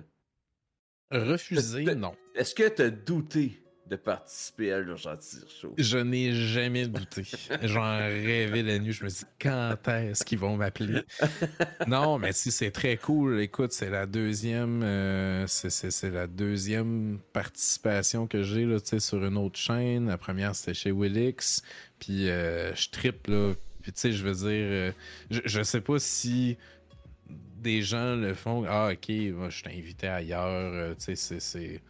Refuser, 1.11 1.95
non. 1.95 2.13
est-ce 2.33 2.53
que 2.55 2.67
t'as 2.67 2.89
douté? 2.89 3.61
De 3.87 3.95
participer 3.95 4.71
à 4.73 4.79
l'urgence 4.79 5.37
show 5.61 5.73
Je 5.77 5.97
n'ai 5.99 6.33
jamais 6.33 6.87
douté. 6.87 7.23
J'en 7.61 7.97
rêvais 7.97 8.63
la 8.63 8.79
nuit. 8.79 8.91
Je 8.93 9.03
me 9.03 9.09
dis, 9.09 9.23
quand 9.39 9.75
est-ce 9.87 10.23
qu'ils 10.25 10.39
vont 10.39 10.57
m'appeler? 10.57 11.01
Non, 11.87 12.17
mais 12.17 12.31
si 12.33 12.51
c'est 12.51 12.71
très 12.71 12.97
cool. 12.97 13.39
Écoute, 13.41 13.71
c'est 13.71 13.89
la 13.89 14.05
deuxième, 14.07 14.81
euh, 14.83 15.45
c'est, 15.47 16.09
la 16.11 16.25
deuxième 16.25 17.19
participation 17.33 18.25
que 18.27 18.41
j'ai 18.43 18.65
là, 18.65 18.79
tu 18.79 18.87
sais, 18.87 18.99
sur 18.99 19.23
une 19.23 19.37
autre 19.37 19.59
chaîne. 19.59 20.07
La 20.07 20.17
première, 20.17 20.55
c'était 20.55 20.73
chez 20.73 20.91
Willix. 20.91 21.61
Puis 21.99 22.29
euh, 22.29 22.73
je 22.75 22.89
trippe 22.89 23.27
là. 23.27 23.53
Puis 23.81 23.91
tu 23.93 23.99
sais, 23.99 24.11
je 24.13 24.23
veux 24.23 24.33
dire, 24.33 24.47
euh, 24.49 24.91
je, 25.29 25.41
je 25.45 25.61
sais 25.63 25.81
pas 25.81 25.99
si 25.99 26.57
des 27.29 27.81
gens 27.81 28.15
le 28.15 28.33
font. 28.33 28.65
Ah, 28.67 28.89
ok, 28.93 29.09
moi, 29.33 29.49
je 29.49 29.63
t'ai 29.63 29.71
invité 29.77 30.07
ailleurs. 30.07 30.45
euh, 30.73 30.93
tu 30.95 31.15
sais, 31.15 31.39
c'est- 31.39 31.81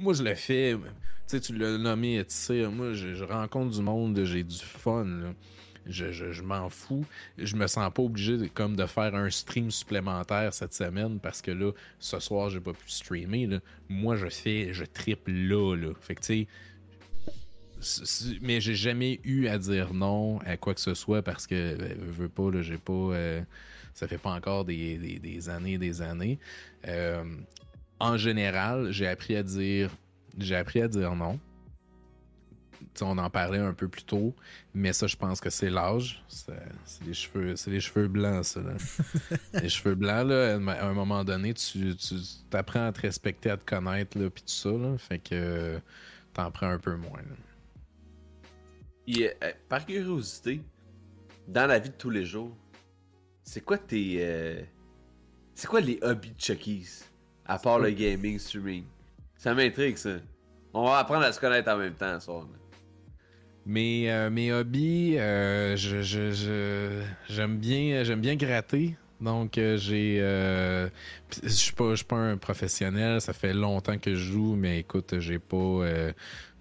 moi, 0.00 0.12
je 0.14 0.22
le 0.22 0.34
fais. 0.34 0.74
Tu 0.74 0.80
sais, 1.26 1.40
tu 1.40 1.56
l'as 1.56 1.76
nommé, 1.78 2.18
tu 2.20 2.34
sais, 2.34 2.66
moi, 2.68 2.92
je, 2.92 3.22
rencontre 3.24 3.74
du 3.76 3.82
monde, 3.82 4.18
j'ai 4.24 4.44
du 4.44 4.56
fun. 4.58 5.06
Je, 5.88 6.10
je- 6.10 6.42
m'en 6.42 6.68
fous. 6.68 7.04
Je 7.38 7.54
me 7.54 7.68
sens 7.68 7.92
pas 7.94 8.02
obligé 8.02 8.36
de, 8.38 8.46
comme 8.46 8.74
de 8.74 8.86
faire 8.86 9.14
un 9.14 9.30
stream 9.30 9.70
supplémentaire 9.70 10.52
cette 10.52 10.74
semaine 10.74 11.20
parce 11.20 11.40
que 11.40 11.52
là, 11.52 11.70
ce 12.00 12.18
soir, 12.18 12.50
j'ai 12.50 12.58
pas 12.58 12.72
pu 12.72 12.88
streamer. 12.90 13.60
Moi, 13.88 14.16
je 14.16 14.26
fais, 14.28 14.70
je 14.72 14.84
triple 14.84 15.30
là, 15.30 15.76
là. 15.76 15.92
Fait 16.00 16.16
que 16.16 16.22
tu 16.22 16.46
sais. 17.80 18.38
Mais 18.40 18.60
j'ai 18.60 18.74
jamais 18.74 19.20
eu 19.22 19.46
à 19.48 19.58
dire 19.58 19.92
non 19.94 20.38
à 20.40 20.56
quoi 20.56 20.74
que 20.74 20.80
ce 20.80 20.94
soit 20.94 21.22
parce 21.22 21.46
que 21.46 21.54
euh, 21.54 21.94
veux 21.98 22.28
pas, 22.28 22.50
là, 22.50 22.62
j'ai 22.62 22.78
pas. 22.78 22.92
euh, 22.92 23.42
ça 23.94 24.08
fait 24.08 24.18
pas 24.18 24.30
encore 24.30 24.64
des, 24.64 24.98
des- 24.98 25.18
des 25.18 25.48
années 25.48 25.78
des 25.78 26.02
années. 26.02 26.38
Euh, 26.88 27.22
en 27.98 28.16
général, 28.16 28.90
j'ai 28.90 29.06
appris 29.06 29.36
à 29.36 29.42
dire 29.42 29.90
j'ai 30.38 30.56
appris 30.56 30.82
à 30.82 30.88
dire 30.88 31.14
non. 31.14 31.38
On 33.02 33.18
en 33.18 33.28
parlait 33.28 33.58
un 33.58 33.74
peu 33.74 33.88
plus 33.88 34.04
tôt, 34.04 34.34
mais 34.74 34.94
ça, 34.94 35.06
je 35.06 35.16
pense 35.16 35.40
que 35.40 35.50
c'est 35.50 35.68
l'âge. 35.68 36.24
C'est 36.28 36.54
les 37.06 37.12
cheveux, 37.12 37.56
c'est 37.56 37.70
les 37.70 37.80
cheveux 37.80 38.08
blancs, 38.08 38.44
ça. 38.44 38.60
Là. 38.60 38.72
les 39.62 39.68
cheveux 39.68 39.94
blancs, 39.94 40.28
là, 40.28 40.54
à 40.54 40.86
un 40.86 40.94
moment 40.94 41.22
donné, 41.22 41.52
tu, 41.52 41.94
tu 41.96 42.14
apprends 42.52 42.86
à 42.86 42.92
te 42.92 43.02
respecter, 43.02 43.50
à 43.50 43.58
te 43.58 43.64
connaître, 43.66 44.18
là, 44.18 44.30
puis 44.30 44.42
tout 44.42 44.48
ça. 44.48 44.70
Là, 44.70 44.96
fait 44.96 45.18
que 45.18 45.78
t'en 46.32 46.50
prends 46.50 46.68
un 46.70 46.78
peu 46.78 46.96
moins. 46.96 47.20
là. 47.20 47.36
Euh, 49.08 49.52
par 49.68 49.84
curiosité, 49.84 50.62
dans 51.48 51.66
la 51.66 51.78
vie 51.78 51.90
de 51.90 51.94
tous 51.94 52.10
les 52.10 52.24
jours, 52.24 52.56
c'est 53.42 53.60
quoi 53.60 53.78
tes. 53.78 54.16
euh, 54.20 54.62
c'est 55.54 55.68
quoi 55.68 55.80
les 55.80 55.98
hobbies 56.02 56.32
de 56.32 56.40
Chucky's? 56.40 57.10
À 57.48 57.58
part 57.58 57.78
le 57.78 57.90
gaming, 57.90 58.38
streaming. 58.38 58.84
Ça 59.36 59.54
m'intrigue, 59.54 59.96
ça. 59.96 60.16
On 60.74 60.84
va 60.84 60.98
apprendre 60.98 61.24
à 61.24 61.32
se 61.32 61.40
connaître 61.40 61.70
en 61.70 61.76
même 61.76 61.94
temps, 61.94 62.18
là. 62.40 62.58
Mes, 63.64 64.10
euh, 64.12 64.30
mes 64.30 64.52
hobbies, 64.52 65.16
euh, 65.18 65.76
je, 65.76 66.00
je- 66.02 66.30
je- 66.30 67.02
j'aime 67.28 67.58
bien, 67.58 68.04
bien 68.20 68.36
gratter. 68.36 68.96
Donc 69.20 69.56
euh, 69.58 69.76
j'ai, 69.78 70.18
je 71.42 71.48
suis 71.48 71.72
pas, 71.72 71.94
pas 72.06 72.16
un 72.16 72.36
professionnel. 72.36 73.20
Ça 73.20 73.32
fait 73.32 73.54
longtemps 73.54 73.98
que 73.98 74.14
je 74.14 74.20
joue, 74.32 74.54
mais 74.56 74.80
écoute, 74.80 75.18
j'ai 75.18 75.38
pas, 75.38 75.84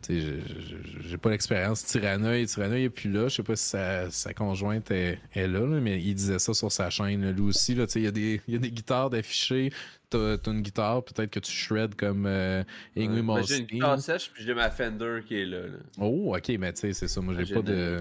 j'ai 0.09 1.17
pas 1.21 1.29
l'expérience. 1.29 1.83
Tyrannoy, 1.85 2.45
Tyrannoy 2.47 2.83
est 2.83 2.89
plus 2.89 3.11
là. 3.11 3.27
Je 3.27 3.35
sais 3.35 3.43
pas 3.43 3.55
si 3.55 3.75
sa, 4.09 4.33
conjointe 4.33 4.89
est, 4.91 5.19
là, 5.35 5.59
mais 5.59 6.01
il 6.01 6.15
disait 6.15 6.39
ça 6.39 6.53
sur 6.53 6.71
sa 6.71 6.89
chaîne, 6.89 7.29
lui 7.31 7.41
aussi. 7.41 7.73
Il 7.73 8.01
y, 8.03 8.07
a 8.07 8.11
des- 8.11 8.41
il 8.47 8.53
y 8.53 8.57
a 8.57 8.59
des 8.59 8.71
guitares 8.71 9.09
d'affichées. 9.09 9.71
T'as 10.09 10.37
une 10.51 10.61
guitare, 10.61 11.03
peut-être 11.03 11.29
que 11.31 11.39
tu 11.39 11.51
shred 11.51 11.95
comme 11.95 12.25
euh, 12.25 12.63
Ingrid 12.95 13.17
Ouais, 13.17 13.21
moi, 13.21 13.41
J'ai 13.41 13.57
une 13.57 13.65
guitare 13.65 13.99
sèche, 13.99 14.31
puis 14.33 14.43
j'ai 14.43 14.53
ma 14.53 14.69
Fender 14.69 15.19
qui 15.27 15.41
est 15.41 15.45
là. 15.45 15.67
là. 15.67 15.77
Oh, 15.99 16.35
ok, 16.35 16.49
mais 16.59 16.71
tu 16.73 16.81
sais, 16.81 16.93
c'est 16.93 17.07
ça. 17.07 17.21
Moi, 17.21 17.33
j'ai 17.43 17.53
pas 17.53 17.61
de. 17.61 17.99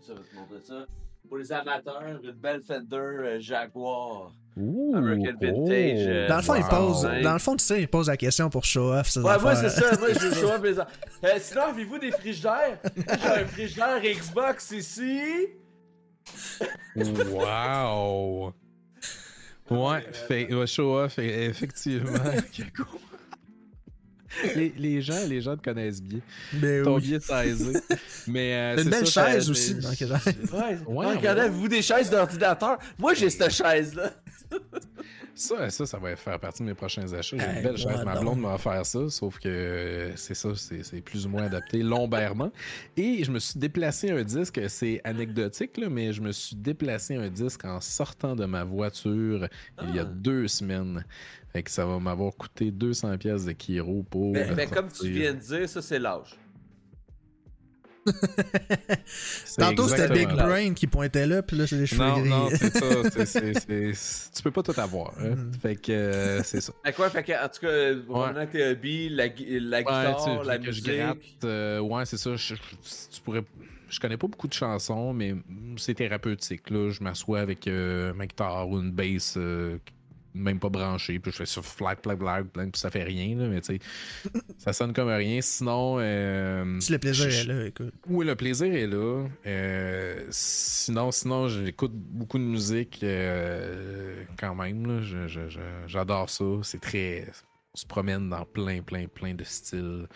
Ça 0.00 0.14
va 0.14 0.20
te 0.20 0.34
montrer 0.36 0.60
ça. 0.64 0.86
Pour 1.28 1.36
les 1.36 1.52
amateurs, 1.52 2.02
une 2.24 2.30
belle 2.32 2.62
Fender 2.62 2.96
euh, 2.96 3.38
Jaguar. 3.40 4.32
Ouh, 4.56 4.94
American 4.96 5.32
Vintage, 5.40 6.06
euh, 6.08 6.26
Dans 6.28 6.36
le 6.36 6.42
fond, 6.42 6.54
il 6.54 6.64
pose, 6.64 7.02
dans 7.22 7.32
le 7.34 7.38
fond, 7.38 7.54
tu 7.56 7.64
sais, 7.64 7.82
il 7.82 7.86
pose 7.88 8.08
la 8.08 8.16
question 8.16 8.48
pour 8.50 8.64
show 8.64 8.92
off. 8.94 9.14
Ouais, 9.16 9.22
moi 9.22 9.34
affaires. 9.34 9.70
c'est 9.70 9.80
ça, 9.82 9.98
moi 9.98 10.08
je 10.12 10.18
veux 10.18 10.34
show 10.40 10.62
les 10.62 10.80
a- 10.80 10.88
Euh, 11.24 11.28
Sinon, 11.38 11.62
avez-vous 11.64 11.98
des 11.98 12.10
frigidaires? 12.10 12.78
J'ai 12.96 13.42
un 13.42 13.46
frigidaire 13.46 14.00
Xbox 14.02 14.70
ici. 14.72 15.20
Wow! 16.96 18.52
Ouais, 19.70 20.02
fait, 20.12 20.52
ouais, 20.54 20.66
show 20.66 20.98
off, 20.98 21.18
e- 21.18 21.22
effectivement. 21.22 22.12
les, 24.54 24.72
les 24.76 25.02
gens, 25.02 25.24
les 25.26 25.40
gens 25.40 25.56
te 25.56 25.62
connaissent 25.62 26.02
bien. 26.02 26.20
Ben 26.54 26.84
Ton 26.84 26.96
oui. 26.96 27.02
billet 27.02 27.20
saisé. 27.20 27.78
Mais 28.26 28.54
euh, 28.54 28.82
une 28.82 28.90
belle 28.90 29.06
ça, 29.06 29.26
chaise 29.32 29.44
ça- 29.46 29.50
aussi. 29.50 29.74
mais- 29.74 29.80
donc, 29.80 30.00
Ouais, 30.52 30.78
Ouais, 30.86 31.06
ouais, 31.06 31.16
regardez, 31.16 31.40
ouais. 31.40 31.46
avez-vous 31.46 31.68
des 31.68 31.82
chaises 31.82 32.10
d'ordinateur? 32.10 32.78
Moi 32.98 33.14
j'ai 33.14 33.30
cette 33.30 33.50
chaise-là. 33.50 34.12
Ça, 35.38 35.70
ça, 35.70 35.86
ça 35.86 35.98
va 35.98 36.16
faire 36.16 36.38
partie 36.40 36.62
de 36.64 36.68
mes 36.68 36.74
prochains 36.74 37.12
achats. 37.12 37.36
J'ai 37.38 37.44
une 37.58 37.62
belle 37.62 37.76
chaise. 37.76 38.04
Ma 38.04 38.18
blonde 38.18 38.40
m'a 38.40 38.54
offert 38.54 38.84
ça, 38.84 39.08
sauf 39.08 39.38
que 39.38 40.10
c'est 40.16 40.34
ça, 40.34 40.50
c'est 40.56 40.82
c'est 40.82 41.00
plus 41.00 41.26
ou 41.26 41.28
moins 41.28 41.44
adapté 41.44 41.82
lombairement. 41.82 42.50
Et 42.96 43.22
je 43.22 43.30
me 43.30 43.38
suis 43.38 43.58
déplacé 43.58 44.10
un 44.10 44.22
disque, 44.24 44.60
c'est 44.68 45.00
anecdotique, 45.04 45.76
là, 45.76 45.88
mais 45.88 46.12
je 46.12 46.20
me 46.22 46.32
suis 46.32 46.56
déplacé 46.56 47.14
un 47.14 47.28
disque 47.28 47.64
en 47.64 47.80
sortant 47.80 48.34
de 48.34 48.44
ma 48.46 48.64
voiture 48.64 49.46
il 49.84 49.94
y 49.94 49.98
a 49.98 50.02
Ah. 50.02 50.04
deux 50.04 50.48
semaines. 50.48 51.04
Fait 51.52 51.62
que 51.62 51.70
ça 51.70 51.86
va 51.86 51.98
m'avoir 51.98 52.34
coûté 52.36 52.70
200 52.70 53.16
pièces 53.18 53.44
de 53.44 53.52
Kiro 53.52 54.02
pour. 54.10 54.32
Mais, 54.32 54.52
mais 54.54 54.66
comme 54.66 54.88
tu 54.90 55.08
viens 55.10 55.32
de 55.34 55.38
dire, 55.38 55.68
ça 55.68 55.80
c'est 55.80 55.98
l'âge. 56.00 56.36
C'est 59.44 59.60
Tantôt, 59.62 59.88
c'était 59.88 60.08
Big 60.08 60.28
Brain 60.28 60.74
qui 60.74 60.86
pointait 60.86 61.26
là, 61.26 61.42
puis 61.42 61.56
là, 61.56 61.66
c'est 61.66 61.76
les 61.76 61.86
cheveux 61.86 62.04
Non, 62.04 62.20
gris. 62.20 62.28
non, 62.30 62.48
c'est 62.50 62.76
ça. 62.76 62.86
c'est- 63.10 63.26
c'est- 63.26 63.54
c'est- 63.60 63.92
c'est- 63.94 64.34
tu 64.34 64.42
peux 64.42 64.50
pas 64.50 64.62
tout 64.62 64.78
avoir. 64.80 65.12
hein. 65.18 65.30
Mm. 65.36 65.52
Fait 65.60 65.76
que 65.76 65.92
euh, 65.92 66.42
c'est 66.42 66.60
ça. 66.60 66.72
Fait 66.84 66.92
quoi, 66.92 67.10
fait 67.10 67.22
que, 67.22 67.32
en 67.32 67.48
tout 67.48 67.60
cas, 67.60 68.46
que 68.46 68.52
t'es 68.52 68.70
hobby, 68.70 69.08
la, 69.08 69.28
gui- 69.28 69.60
la 69.60 69.78
Ouais, 69.78 69.82
guitare, 69.84 70.24
tu- 70.42 70.46
la 70.46 70.52
fait 70.54 70.58
que 70.60 70.72
je 70.72 70.80
musique. 70.82 70.96
gratte. 70.96 71.18
euh, 71.44 71.80
ouais, 71.80 72.04
c'est 72.06 72.18
ça. 72.18 72.36
Je, 72.36 72.54
je- 72.54 72.60
tu 73.14 73.20
pourrais. 73.22 73.42
Je 73.90 73.98
connais 74.00 74.18
pas 74.18 74.26
beaucoup 74.26 74.48
de 74.48 74.52
chansons, 74.52 75.14
mais 75.14 75.34
c'est 75.78 75.94
thérapeutique. 75.94 76.68
Là. 76.70 76.90
Je 76.90 77.02
m'assois 77.02 77.40
avec 77.40 77.66
euh, 77.66 78.12
ma 78.12 78.26
guitare 78.26 78.68
ou 78.68 78.78
une 78.80 78.90
bass 78.92 79.34
euh, 79.38 79.78
même 80.34 80.58
pas 80.60 80.68
branchée, 80.68 81.18
puis 81.18 81.32
je 81.32 81.36
fais 81.38 81.46
ça 81.46 81.62
flag, 81.62 81.98
flag, 82.02 82.18
flag, 82.18 82.46
flag, 82.52 82.70
puis 82.70 82.80
ça 82.80 82.90
fait 82.90 83.02
rien, 83.02 83.36
là, 83.36 83.48
mais 83.48 83.60
tu 83.60 83.74
sais, 83.74 83.78
ça 84.58 84.72
sonne 84.72 84.92
comme 84.92 85.08
rien. 85.08 85.40
Sinon. 85.40 85.96
euh, 85.98 86.78
Si 86.80 86.92
le 86.92 86.98
plaisir 86.98 87.30
je- 87.30 87.40
est 87.40 87.44
là, 87.44 87.66
écoute. 87.66 87.92
oui, 88.08 88.24
le 88.26 88.36
plaisir 88.36 88.72
est 88.72 88.86
là. 88.86 89.26
Euh, 89.46 90.26
sinon, 90.30 91.10
sinon, 91.10 91.48
j'écoute 91.48 91.92
beaucoup 91.94 92.38
de 92.38 92.44
musique 92.44 93.00
euh, 93.02 94.22
quand 94.38 94.54
même. 94.54 95.02
J'adore 95.86 96.30
ça. 96.30 96.44
C'est 96.62 96.80
très. 96.80 97.26
On 97.74 97.78
se 97.78 97.86
promène 97.86 98.28
dans 98.30 98.44
plein, 98.44 98.80
plein, 98.82 99.06
plein 99.06 99.34
de 99.34 99.44
styles. 99.44 100.06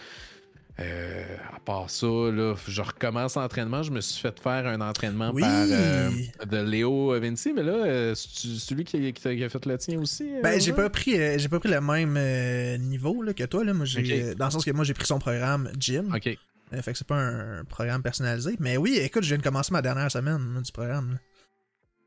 Euh, 0.80 1.36
à 1.54 1.60
part 1.60 1.90
ça, 1.90 2.06
là, 2.06 2.54
je 2.66 2.80
recommence 2.80 3.34
l'entraînement. 3.34 3.82
Je 3.82 3.90
me 3.90 4.00
suis 4.00 4.20
fait 4.20 4.38
faire 4.40 4.66
un 4.66 4.80
entraînement 4.80 5.30
Oui. 5.34 5.42
par 5.42 5.66
euh, 5.68 6.10
de 6.46 6.56
Léo 6.58 7.18
Vinci, 7.20 7.52
mais 7.52 7.62
là, 7.62 7.72
euh, 7.74 8.14
c'est 8.14 8.48
celui 8.58 8.84
qui, 8.84 8.96
a 9.44 9.48
fait 9.50 9.66
le 9.66 9.78
tien 9.78 10.00
aussi. 10.00 10.24
euh, 10.34 10.40
Ben, 10.42 10.58
j'ai 10.60 10.72
pas 10.72 10.88
pris, 10.88 11.12
j'ai 11.38 11.48
pas 11.48 11.60
pris 11.60 11.68
le 11.68 11.80
même 11.80 12.78
niveau 12.88 13.22
là, 13.22 13.34
que 13.34 13.44
toi. 13.44 13.64
Là. 13.64 13.74
Moi, 13.74 13.84
j'ai, 13.84 14.00
Ok. 14.00 14.10
euh, 14.10 14.34
dans 14.34 14.46
le 14.46 14.50
sens 14.50 14.64
que 14.64 14.70
moi, 14.70 14.84
j'ai 14.84 14.94
pris 14.94 15.06
son 15.06 15.18
programme 15.18 15.70
Gym. 15.78 16.12
Ok. 16.14 16.36
Fait 16.80 16.92
que 16.92 16.96
c'est 16.98 17.06
pas 17.06 17.16
un 17.20 17.64
programme 17.64 18.02
personnalisé. 18.02 18.56
Mais 18.58 18.78
oui, 18.78 18.96
écoute, 19.02 19.24
je 19.24 19.28
viens 19.28 19.36
de 19.38 19.42
commencer 19.42 19.72
ma 19.72 19.82
dernière 19.82 20.10
semaine 20.10 20.62
du 20.64 20.72
programme. 20.72 21.18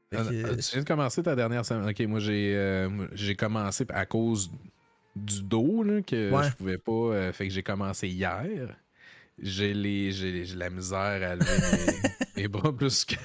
que, 0.10 0.18
Euh, 0.18 0.24
euh, 0.32 0.56
Tu 0.56 0.72
viens 0.74 0.82
de 0.82 0.88
commencer 0.88 1.22
ta 1.22 1.36
dernière 1.36 1.64
semaine. 1.64 1.88
Ok, 1.88 2.00
moi 2.08 2.20
j'ai 2.20 2.88
moi, 2.90 3.06
j'ai 3.14 3.36
commencé 3.36 3.86
à 3.90 4.08
cause 4.08 4.50
du 5.16 5.42
dos 5.44 5.84
là, 5.84 6.02
que 6.02 6.32
Ouais. 6.32 6.50
je 6.50 6.56
pouvais 6.56 6.78
pas. 6.78 6.92
euh, 6.92 7.34
fait 7.34 7.48
que 7.48 7.54
j'ai 7.54 7.64
commencé 7.64 8.08
hier. 8.08 8.76
J'ai 9.42 9.74
les 9.74 10.12
j'ai 10.12 10.46
j'ai 10.46 10.56
la 10.56 10.70
misère 10.70 11.00
à 11.00 11.36
lever 11.36 11.78
mes, 12.36 12.42
mes 12.44 12.48
bras 12.48 12.72
plus 12.76 13.04
que 13.06 13.16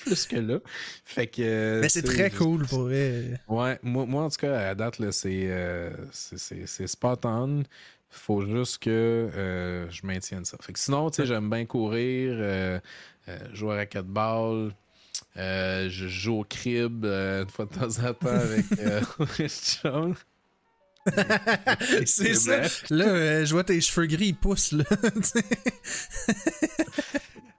plus 0.00 0.26
que 0.26 0.36
là. 0.36 0.58
Fait 1.04 1.26
que. 1.26 1.40
euh, 1.42 1.80
mais 1.80 1.88
c'est 1.88 2.02
très 2.02 2.30
cool 2.30 2.66
pour 2.66 2.82
vrai. 2.82 3.40
Ouais, 3.48 3.78
moi, 3.82 4.04
moi 4.06 4.24
en 4.24 4.28
tout 4.30 4.36
cas 4.38 4.68
à 4.70 4.74
date 4.74 4.98
là 4.98 5.10
c'est 5.12 5.46
euh, 5.48 5.90
c'est- 6.12 6.86
spot 6.86 7.24
on. 7.24 7.62
Faut 8.10 8.46
juste 8.46 8.78
que 8.78 8.90
euh, 8.90 9.90
je 9.90 10.06
maintienne 10.06 10.44
ça. 10.44 10.56
Fait 10.60 10.72
que 10.72 10.78
sinon, 10.78 11.10
tu 11.10 11.16
sais, 11.16 11.26
j'aime 11.26 11.50
bien 11.50 11.64
courir, 11.66 12.36
jouer 13.52 13.72
à 13.72 13.76
racquetball. 13.76 14.72
Euh, 15.36 15.88
je 15.90 16.06
joue 16.06 16.40
au 16.40 16.44
crib 16.44 17.04
euh, 17.04 17.42
une 17.42 17.48
fois 17.50 17.64
de 17.64 17.74
temps 17.74 18.04
en 18.06 18.14
temps 18.14 18.28
avec 18.28 18.64
euh. 18.78 19.00
c'est 22.06 22.34
ça. 22.34 22.62
Là, 22.90 23.04
euh, 23.06 23.44
je 23.44 23.52
vois 23.52 23.64
tes 23.64 23.80
cheveux 23.80 24.06
gris, 24.06 24.28
ils 24.28 24.34
poussent. 24.36 24.72
Là. 24.72 24.84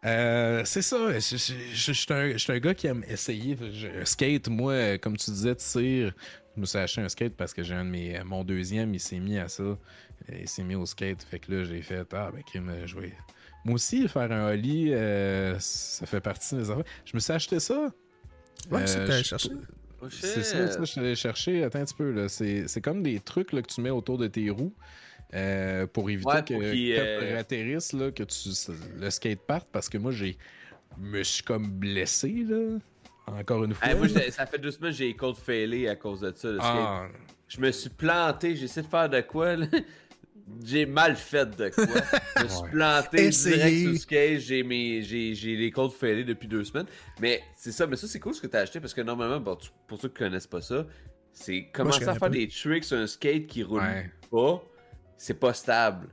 Euh, 0.05 0.61
c'est 0.65 0.83
ça. 0.83 0.97
Je, 1.13 1.35
je- 1.35 1.53
je- 1.73 1.91
je 1.91 2.37
suis 2.37 2.51
un, 2.53 2.59
gars 2.59 2.75
qui 2.75 2.85
aime 2.85 3.03
essayer. 3.07 3.57
Skate, 4.03 4.49
moi, 4.49 4.73
euh, 4.73 4.97
comme 4.99 5.17
tu 5.17 5.31
disais, 5.31 5.55
tir. 5.55 6.13
Je 6.55 6.61
me 6.61 6.65
suis 6.67 6.77
acheté 6.77 7.01
un 7.01 7.09
skate 7.09 7.33
parce 7.35 7.55
que 7.55 7.63
j'ai 7.63 7.73
un 7.73 7.83
de 7.85 7.89
mes. 7.89 8.21
Mon 8.23 8.43
deuxième, 8.43 8.93
il 8.93 8.99
s'est 8.99 9.17
mis 9.19 9.39
à 9.39 9.47
ça. 9.47 9.63
Il 10.31 10.47
s'est 10.47 10.61
mis 10.63 10.75
au 10.75 10.85
skate. 10.85 11.23
Fait 11.23 11.39
que 11.39 11.51
là, 11.51 11.63
j'ai 11.63 11.81
fait 11.81 12.05
Ah, 12.13 12.29
ben, 12.31 12.43
crime, 12.43 12.71
je 12.85 12.95
vais. 12.99 13.13
Moi 13.63 13.75
aussi, 13.75 14.07
faire 14.07 14.31
un 14.31 14.55
euh, 14.55 15.55
ça 15.59 16.05
fait 16.05 16.21
partie 16.21 16.53
de 16.53 16.59
mes 16.61 16.69
affaires. 16.69 16.83
Je 17.03 17.11
me 17.15 17.19
suis 17.19 17.33
acheté 17.33 17.59
ça. 17.59 17.91
Ouais, 18.69 18.81
Euh, 18.87 19.07
je- 19.17 19.23
cherché. 19.23 19.49
Oh. 20.01 20.07
C'est 20.09 20.43
ça, 20.43 20.67
ça, 20.67 20.79
je 20.79 20.85
suis 20.85 20.99
allé 20.99 21.15
chercher. 21.15 21.63
Attends 21.63 21.79
un 21.79 21.85
petit 21.85 21.95
peu, 21.95 22.11
là. 22.11 22.27
C'est 22.29 22.81
comme 22.81 23.03
des 23.03 23.19
trucs 23.19 23.53
là, 23.53 23.61
que 23.61 23.67
tu 23.67 23.81
mets 23.81 23.89
autour 23.89 24.17
de 24.17 24.27
tes 24.27 24.49
roues 24.49 24.73
euh, 25.33 25.87
pour 25.87 26.09
éviter 26.09 26.29
Ouais, 26.29 26.43
que 26.43 26.53
pour 26.53 26.63
euh, 26.63 27.31
tu 27.31 27.37
atterrisses, 27.37 27.93
là, 27.93 28.11
que 28.11 28.23
tu, 28.23 28.49
le 28.97 29.09
skate 29.09 29.39
parte 29.39 29.67
parce 29.71 29.89
que 29.89 29.97
moi, 29.97 30.11
j'ai 30.11 30.37
me 30.97 31.23
suis 31.23 31.43
comme 31.43 31.69
blessé, 31.69 32.45
là. 32.47 32.77
Encore 33.27 33.63
une 33.63 33.73
fois. 33.73 33.87
Hey, 33.87 33.95
moi, 33.95 34.07
ça 34.07 34.45
fait 34.45 34.59
deux 34.59 34.71
semaines 34.71 34.91
que 34.91 34.97
j'ai 34.97 35.13
cold 35.15 35.35
failé 35.35 35.87
à 35.87 35.95
cause 35.95 36.21
de 36.21 36.31
ça. 36.35 36.47
le 36.49 36.59
skate. 36.59 36.71
Ah, 36.71 37.07
Je 37.47 37.59
me 37.59 37.71
suis 37.71 37.89
planté, 37.89 38.55
j'ai 38.55 38.65
essayé 38.65 38.85
de 38.85 38.91
faire 38.91 39.09
de 39.09 39.21
quoi, 39.21 39.55
là. 39.55 39.67
J'ai 40.63 40.85
mal 40.85 41.15
fait 41.15 41.55
de 41.55 41.69
quoi. 41.69 41.85
Je 42.37 42.43
me 42.43 42.47
suis 42.47 42.61
Ouais. 42.63 42.69
planté 42.69 43.25
Essayez. 43.25 43.55
direct 43.55 43.77
sur 43.79 43.89
le 43.91 43.97
skate, 43.97 44.39
j'ai 44.41 44.63
mes, 44.63 45.01
j'ai, 45.01 45.33
j'ai 45.33 45.55
les 45.55 45.71
cold 45.71 45.91
failés 45.91 46.23
depuis 46.23 46.47
deux 46.47 46.63
semaines. 46.63 46.85
Mais 47.19 47.41
c'est 47.55 47.71
ça, 47.71 47.87
mais 47.87 47.95
ça 47.95 48.07
c'est 48.07 48.19
cool 48.19 48.33
ce 48.35 48.41
que 48.41 48.47
t'as 48.47 48.59
acheté 48.61 48.79
parce 48.79 48.93
que 48.93 49.01
normalement, 49.01 49.39
bon, 49.39 49.55
tu- 49.55 49.69
pour 49.87 49.99
ceux 49.99 50.09
qui 50.09 50.15
connaissent 50.15 50.45
pas 50.47 50.61
ça, 50.61 50.85
c'est 51.33 51.65
commencer 51.73 52.07
à 52.07 52.13
faire 52.15 52.29
des 52.29 52.47
tricks 52.47 52.83
sur 52.83 52.97
un 52.97 53.07
skate 53.07 53.47
qui 53.47 53.63
roule 53.63 53.81
Ouais. 53.81 54.11
pas, 54.31 54.63
c'est 55.17 55.39
pas 55.39 55.53
stable. 55.53 56.09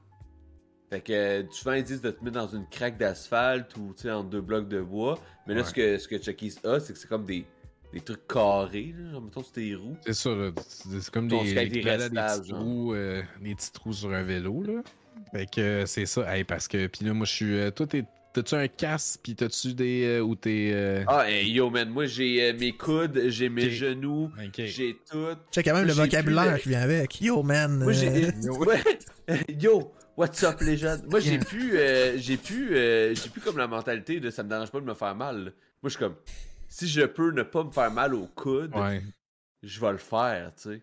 Fait 0.91 1.01
que 1.01 1.13
euh, 1.13 1.43
souvent 1.51 1.73
ils 1.75 1.85
disent 1.85 2.01
de 2.03 2.11
te 2.11 2.23
mettre 2.25 2.37
dans 2.39 2.49
une 2.49 2.67
craque 2.69 2.97
d'asphalte 2.99 3.77
ou 3.77 3.93
tu 3.95 4.03
sais 4.03 4.11
entre 4.11 4.31
deux 4.31 4.41
blocs 4.41 4.69
de 4.69 4.81
bois. 4.81 5.19
Mais 5.47 5.55
là 5.55 5.61
Ouais. 5.61 5.67
ce 5.67 5.75
que 5.75 5.99
ce 5.99 6.09
que 6.09 6.19
Chucky's 6.23 6.59
a, 6.65 6.81
c'est 6.81 6.93
que 6.95 6.99
c'est 6.99 7.09
comme 7.09 7.25
des, 7.27 7.45
des 7.93 8.01
trucs 8.01 8.27
carrés, 8.27 8.95
là, 9.13 9.21
mettons 9.21 9.43
sur 9.43 9.53
tes 9.53 9.75
roues. 9.75 9.97
c'est 10.07 10.15
ça, 10.15 10.31
là. 10.31 10.51
C'est 10.67 11.11
comme 11.11 11.29
des, 11.29 11.43
des, 11.43 11.61
est 11.61 11.67
des 11.67 11.81
petits 11.83 12.49
trous, 12.51 12.95
euh, 12.95 13.23
des 13.41 13.55
petits 13.55 13.73
trous 13.73 13.93
sur 13.93 14.13
un 14.13 14.23
vélo, 14.23 14.63
là. 14.63 14.83
Fait 15.33 15.47
que 15.51 15.61
euh, 15.61 15.87
c'est 15.87 16.07
ça. 16.07 16.35
Hey, 16.35 16.45
parce 16.45 16.69
que, 16.69 16.87
puis 16.87 17.05
là, 17.07 17.13
moi, 17.15 17.27
je 17.27 17.33
suis. 17.33 17.59
euh, 17.59 17.71
toi, 17.71 17.87
t'es- 17.87 18.05
t'as-tu 18.35 18.55
un 18.55 18.67
casque, 18.69 19.21
puis 19.23 19.35
t'as-tu 19.35 19.75
des. 19.75 20.05
euh, 20.05 20.21
ou 20.21 20.35
t'es. 20.35 20.71
euh, 20.73 21.05
Ah, 21.07 21.31
hey, 21.31 21.51
yo, 21.51 21.69
man, 21.71 21.89
moi 21.91 22.07
j'ai 22.07 22.43
euh, 22.51 22.55
mes 22.59 22.73
coudes, 22.73 23.21
j'ai 23.29 23.49
mes 23.51 23.71
genoux, 23.71 24.31
j'ai 24.57 24.97
tout. 25.11 25.27
Check 25.53 25.67
quand 25.67 25.75
même 25.75 25.87
le 25.87 25.95
Moi, 25.95 26.05
vocabulaire 26.05 26.59
qui 26.61 26.71
vient 26.71 26.81
avec. 26.83 27.21
Yo, 27.21 27.43
man. 27.43 27.79
Moi 27.79 27.93
j'ai. 27.93 28.29
Yo, 29.61 29.93
what's 30.17 30.43
up 30.43 30.61
les 30.61 30.77
jeunes? 30.77 31.03
Moi 31.11 31.21
j'ai 31.21 31.33
Yeah. 31.35 31.45
pu. 31.45 31.73
euh, 31.79 32.15
j'ai 32.19 32.37
pu. 32.37 32.75
euh, 32.77 33.15
j'ai 33.15 33.29
pu 33.31 33.41
comme 33.41 33.59
la 33.59 33.69
mentalité 33.69 34.19
de 34.21 34.31
ça 34.31 34.43
me 34.43 34.49
dérange 34.49 34.71
pas 34.71 34.81
de 34.81 34.87
me 34.87 34.95
faire 34.95 35.15
mal. 35.15 35.37
Moi 35.45 35.53
je 35.85 35.89
suis 35.91 35.99
comme. 35.99 36.17
Si 36.73 36.89
je 36.89 37.03
peux 37.03 37.31
ne 37.33 37.43
pas 37.43 37.65
me 37.65 37.71
faire 37.71 37.91
mal 37.91 38.15
au 38.15 38.27
coude, 38.29 38.75
Ouais. 38.75 39.03
je 39.63 39.79
vais 39.79 39.93
le 39.93 39.99
faire, 39.99 40.55
tu 40.55 40.63
sais. 40.63 40.83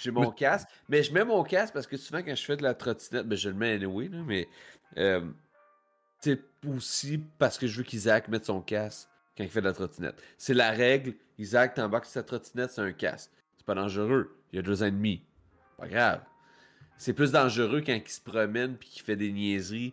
J'ai 0.00 0.10
mon 0.12 0.30
casque, 0.30 0.68
mais 0.88 1.02
je 1.02 1.12
mets 1.12 1.24
mon 1.24 1.42
casque 1.42 1.74
parce 1.74 1.86
que 1.88 1.96
souvent 1.96 2.22
quand 2.22 2.34
je 2.34 2.44
fais 2.44 2.56
de 2.56 2.62
la 2.62 2.74
trottinette, 2.74 3.26
ben 3.26 3.36
je 3.36 3.48
le 3.48 3.54
mets 3.56 3.72
anyway, 3.74 4.08
là, 4.08 4.18
mais. 4.24 4.48
Euh, 4.96 5.22
tu 6.22 6.34
sais, 6.34 6.40
aussi 6.68 7.20
parce 7.38 7.58
que 7.58 7.66
je 7.66 7.78
veux 7.78 7.82
qu'Isaac 7.82 8.28
mette 8.28 8.44
son 8.46 8.60
casque 8.60 9.08
quand 9.36 9.42
il 9.44 9.50
fait 9.50 9.60
de 9.60 9.66
la 9.66 9.72
trottinette. 9.72 10.14
C'est 10.38 10.54
la 10.54 10.70
règle. 10.70 11.14
Isaac 11.38 11.74
t'embarques 11.74 12.04
sur 12.04 12.12
sa 12.14 12.22
trottinette, 12.22 12.70
c'est 12.70 12.80
un 12.80 12.92
casque. 12.92 13.30
C'est 13.56 13.66
pas 13.66 13.74
dangereux. 13.74 14.36
Il 14.52 14.56
y 14.56 14.58
a 14.60 14.62
deux 14.62 14.84
ennemis. 14.84 15.22
Pas 15.78 15.88
grave. 15.88 16.20
c'est 16.96 17.12
plus 17.12 17.32
dangereux 17.32 17.82
quand 17.84 17.92
il 17.92 18.08
se 18.08 18.20
promène 18.20 18.76
puis 18.76 18.88
qu'il 18.88 19.02
fait 19.02 19.16
des 19.16 19.32
niaiseries 19.32 19.92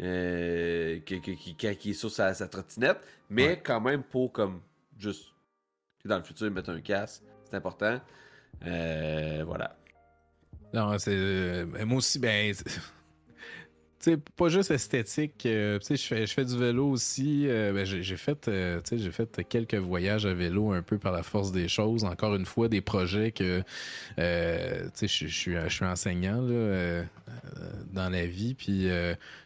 euh, 0.00 1.00
que, 1.00 1.16
que- 1.16 1.32
que- 1.32 1.60
quand 1.60 1.74
il 1.84 1.90
est 1.90 1.94
sur 1.94 2.10
sa, 2.12 2.32
sa 2.32 2.46
trottinette. 2.46 3.00
Mais 3.28 3.48
Ouais. 3.48 3.60
quand 3.62 3.80
même 3.80 4.02
pour 4.04 4.32
comme 4.32 4.60
juste 4.98 5.32
dans 6.04 6.18
le 6.18 6.22
futur 6.24 6.50
mettre 6.50 6.70
un 6.70 6.80
casque, 6.80 7.22
c'est 7.44 7.56
important. 7.56 8.00
Euh, 8.66 9.42
voilà. 9.46 9.76
Non, 10.74 10.98
c'est. 10.98 11.12
euh, 11.14 11.86
moi 11.86 11.98
aussi, 11.98 12.18
ben. 12.18 12.54
Pas 14.36 14.48
juste 14.48 14.70
esthétique. 14.70 15.44
euh, 15.46 15.78
tu 15.80 15.86
sais, 15.86 15.96
je 15.96 16.06
fais, 16.06 16.26
je 16.26 16.32
fais 16.32 16.44
du 16.44 16.56
vélo 16.56 16.88
aussi. 16.88 17.44
euh, 17.48 17.72
ben, 17.72 17.84
j'ai 17.84 18.16
fait, 18.16 18.46
euh, 18.48 18.80
tu 18.80 18.96
sais, 18.96 18.98
j'ai 19.02 19.10
fait 19.10 19.42
quelques 19.48 19.74
voyages 19.74 20.24
à 20.24 20.32
vélo 20.34 20.72
un 20.72 20.82
peu 20.82 20.98
par 20.98 21.12
la 21.12 21.22
force 21.22 21.50
des 21.52 21.68
choses. 21.68 22.04
Encore 22.04 22.34
une 22.36 22.46
fois, 22.46 22.68
des 22.68 22.80
projets 22.80 23.32
que, 23.32 23.58
tu 23.60 23.64
sais, 24.16 25.08
je, 25.08 25.26
suis, 25.26 25.52
je 25.54 25.68
suis 25.68 25.84
enseignant 25.84 26.40
là, 26.40 27.02
dans 27.92 28.08
la 28.08 28.26
vie, 28.26 28.54
puis 28.54 28.88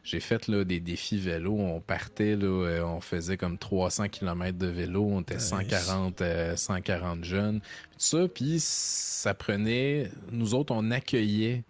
j'ai 0.05 0.21
fait 0.21 0.49
là, 0.49 0.65
des 0.65 0.81
défis 0.81 1.19
vélo. 1.19 1.57
On 1.59 1.81
partait, 1.81 2.37
là, 2.37 2.85
on 2.87 3.01
faisait 3.01 3.37
comme 3.37 3.59
300 3.59 4.09
km 4.09 4.59
de 4.59 4.67
vélo. 4.67 5.05
On 5.11 5.21
était 5.23 5.37
Nice. 5.37 5.49
140, 5.49 6.21
euh, 6.21 6.57
140 6.57 7.25
jeunes. 7.25 7.61
Tout 7.61 7.99
ça, 7.99 8.29
puis 8.29 8.57
ça 8.61 9.35
prenait. 9.35 10.11
Nous 10.31 10.55
autres, 10.55 10.75
on 10.75 10.91
accueillait. 10.91 11.65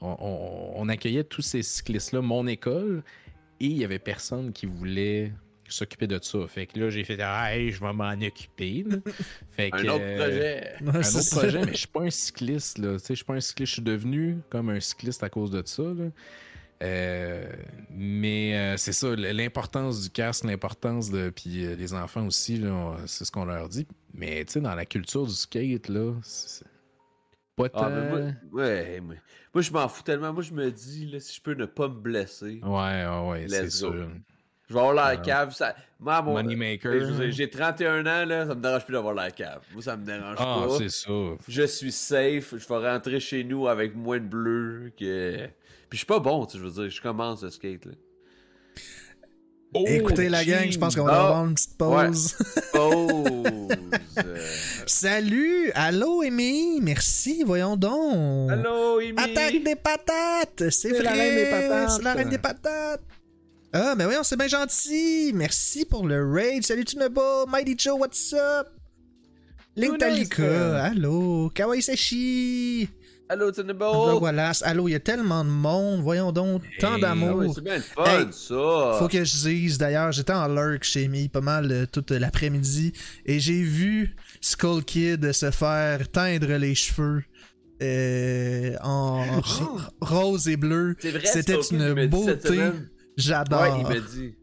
On, 0.00 0.16
on- 0.20 0.72
on 0.82 0.88
accueillait 0.88 1.24
tous 1.24 1.42
ces 1.42 1.62
cyclistes-là, 1.62 2.20
mon 2.20 2.46
école, 2.46 3.02
et 3.60 3.66
il 3.66 3.76
y 3.78 3.84
avait 3.84 3.98
personne 3.98 4.52
qui 4.52 4.66
voulait 4.66 5.32
s'occuper 5.68 6.06
de 6.06 6.18
ça. 6.22 6.38
Fait 6.46 6.66
que 6.66 6.78
là, 6.78 6.90
j'ai 6.90 7.02
fait 7.02 7.18
Ah, 7.20 7.56
hey, 7.56 7.72
je 7.72 7.80
vais 7.80 7.92
m'en 7.92 8.12
occuper. 8.12 8.84
Fait 9.50 9.70
Un 9.72 9.82
que, 9.82 9.86
autre 9.88 9.98
euh, 10.00 10.16
projet. 10.16 10.72
Un 10.86 11.00
autre 11.18 11.30
projet, 11.30 11.60
mais 11.64 11.72
je 11.72 11.78
suis 11.78 11.86
pas 11.88 12.02
un 12.02 12.10
cycliste, 12.10 12.78
là. 12.78 12.92
Tu 12.92 12.98
sais, 13.00 13.06
je 13.10 13.14
suis 13.16 13.24
pas 13.24 13.34
un 13.34 13.40
cycliste. 13.40 13.70
Je 13.70 13.74
suis 13.74 13.82
devenu 13.82 14.38
comme 14.50 14.68
un 14.70 14.78
cycliste 14.78 15.22
à 15.24 15.28
cause 15.30 15.50
de 15.50 15.62
ça, 15.64 15.82
là. 15.82 16.04
Euh, 16.82 17.50
mais 17.90 18.54
euh, 18.54 18.76
c'est 18.76 18.92
ça, 18.92 19.16
l'importance 19.16 20.02
du 20.02 20.10
casque, 20.10 20.44
l'importance 20.44 21.10
de. 21.10 21.30
Puis 21.30 21.64
euh, 21.64 21.74
les 21.74 21.94
enfants 21.94 22.26
aussi, 22.26 22.62
c'est 23.06 23.24
ce 23.24 23.32
qu'on 23.32 23.46
leur 23.46 23.68
dit. 23.70 23.86
Mais 24.12 24.44
tu 24.44 24.52
sais, 24.52 24.60
dans 24.60 24.74
la 24.74 24.84
culture 24.84 25.26
du 25.26 25.32
skate, 25.32 25.88
là, 25.88 26.12
pas 27.56 27.68
tant. 27.68 27.80
Ah, 27.84 27.90
mais 27.90 28.08
moi, 28.10 28.20
ouais, 28.52 29.00
moi, 29.00 29.14
moi, 29.54 29.62
je 29.62 29.72
m'en 29.72 29.88
fous 29.88 30.02
tellement. 30.02 30.32
Moi, 30.32 30.42
je 30.42 30.52
me 30.52 30.70
dis, 30.70 31.06
là, 31.06 31.18
si 31.20 31.34
je 31.36 31.40
peux 31.42 31.54
ne 31.54 31.64
pas 31.66 31.88
me 31.88 31.94
blesser, 31.94 32.60
Ouais, 32.62 33.06
ouais, 33.30 33.46
c'est 33.48 33.70
sûr. 33.70 33.94
je 34.68 34.74
vais 34.74 34.78
avoir 34.80 34.94
la 34.94 35.04
Ah. 35.06 35.16
cave. 35.16 35.52
Ça... 35.54 35.74
Moi, 35.98 36.20
mon... 36.22 36.34
Moneymaker. 36.34 36.92
Dire, 36.92 37.30
J'ai 37.32 37.48
31 37.48 38.00
ans, 38.06 38.24
là, 38.26 38.46
ça 38.46 38.54
me 38.54 38.60
dérange 38.60 38.84
plus 38.84 38.92
d'avoir 38.92 39.14
la 39.14 39.30
cave. 39.30 39.62
Moi, 39.72 39.82
ça 39.82 39.96
me 39.96 40.04
dérange 40.04 40.36
Ah, 40.38 40.64
pas. 40.68 40.76
c'est 40.78 40.90
ça. 40.90 41.10
Je 41.48 41.62
suis 41.62 41.92
safe, 41.92 42.54
je 42.56 42.68
vais 42.68 42.88
rentrer 42.90 43.18
chez 43.20 43.42
nous 43.44 43.66
avec 43.68 43.94
moins 43.96 44.18
de 44.20 44.26
bleu 44.26 44.92
que. 44.98 45.46
Puis 45.88 45.92
je 45.92 45.96
suis 45.98 46.06
pas 46.06 46.18
bon, 46.20 46.44
tu 46.46 46.52
sais, 46.52 46.58
je 46.58 46.64
veux 46.68 46.82
dire, 46.82 46.90
je 46.90 47.00
commence 47.00 47.42
le 47.42 47.50
skate, 47.50 47.86
là. 47.86 47.92
Écoutez 49.86 50.28
la 50.28 50.44
gang, 50.44 50.70
je 50.70 50.78
pense 50.78 50.96
qu'on 50.96 51.04
va 51.04 51.12
Ah. 51.14 51.26
avoir 51.28 51.44
une 51.46 51.54
petite 51.54 51.76
pause. 51.76 52.34
Euh, 52.76 53.68
Salut! 54.86 55.72
Allô, 55.74 56.22
Amy! 56.22 56.78
Merci, 56.80 57.42
voyons 57.44 57.76
donc! 57.76 58.50
Allô, 58.52 58.98
Amy! 59.00 59.14
Attaque 59.16 59.60
des 59.64 59.74
patates! 59.74 60.70
C'est 60.70 60.90
vrai! 60.90 61.02
la 61.02 61.10
reine 61.10 61.34
des 61.34 61.50
patates. 61.50 61.90
C'est 61.90 62.02
la 62.02 62.14
reine 62.14 62.28
des 62.28 62.38
patates! 62.38 63.00
Ah, 63.72 63.94
mais 63.96 64.04
voyons, 64.04 64.22
c'est 64.22 64.36
bien 64.36 64.46
gentil! 64.46 65.32
Merci 65.34 65.84
pour 65.86 66.06
le 66.06 66.30
raid! 66.32 66.64
Salut 66.64 66.84
Tunebo! 66.84 67.46
Mighty 67.48 67.74
Joe, 67.76 67.98
what's 67.98 68.32
up? 68.32 68.68
Link 69.74 69.98
Talika! 69.98 70.84
Allô! 70.84 71.50
Kawaii 71.52 71.82
Seshi! 71.82 72.88
Allô, 73.28 73.46
Le 73.46 73.52
Tunebo! 73.52 74.18
voilà. 74.20 74.52
Allô, 74.62 74.86
il 74.88 74.92
y 74.92 74.94
a 74.94 75.00
tellement 75.00 75.44
de 75.44 75.50
monde. 75.50 76.00
Voyons 76.00 76.30
donc, 76.30 76.62
tant 76.78 76.94
Hey, 76.94 77.00
d'amour. 77.00 77.30
Ah 77.32 77.36
ouais, 77.36 77.48
c'est 77.54 77.60
bien 77.64 77.76
le 77.76 77.82
fun, 77.82 78.04
Hey, 78.04 78.26
ça! 78.30 78.96
Faut 79.00 79.08
que 79.08 79.24
je 79.24 79.48
dise, 79.48 79.78
d'ailleurs, 79.78 80.12
j'étais 80.12 80.32
en 80.32 80.46
lurk 80.46 80.84
chez 80.84 81.08
Mi 81.08 81.28
pas 81.28 81.40
mal 81.40 81.72
euh, 81.72 81.86
toute 81.90 82.12
l'après-midi 82.12 82.92
et 83.24 83.40
j'ai 83.40 83.62
vu 83.62 84.14
Skull 84.40 84.84
Kid 84.84 85.32
se 85.32 85.50
faire 85.50 86.08
teindre 86.10 86.52
les 86.56 86.76
cheveux 86.76 87.24
euh, 87.82 88.76
en 88.82 89.40
ro- 89.40 89.80
rose 90.00 90.48
et 90.48 90.56
bleu. 90.56 90.94
C'était 91.24 91.58
une 91.72 92.06
beauté. 92.06 92.48
semaine. 92.48 92.72
Ouais, 92.72 92.82
J'adore. 93.16 93.86
il 93.90 94.04
dit. 94.04 94.34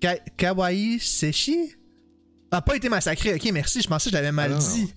Ka- 0.00 0.18
Kawaii 0.36 0.98
Seshi 0.98 1.76
a 2.50 2.60
pas 2.60 2.74
été 2.74 2.88
massacré. 2.88 3.34
Ok, 3.34 3.48
merci. 3.52 3.82
Je 3.82 3.86
pensais 3.88 4.10
que 4.10 4.16
je 4.16 4.20
l'avais 4.20 4.32
mal 4.32 4.52
Ah 4.56 4.58
dit. 4.58 4.92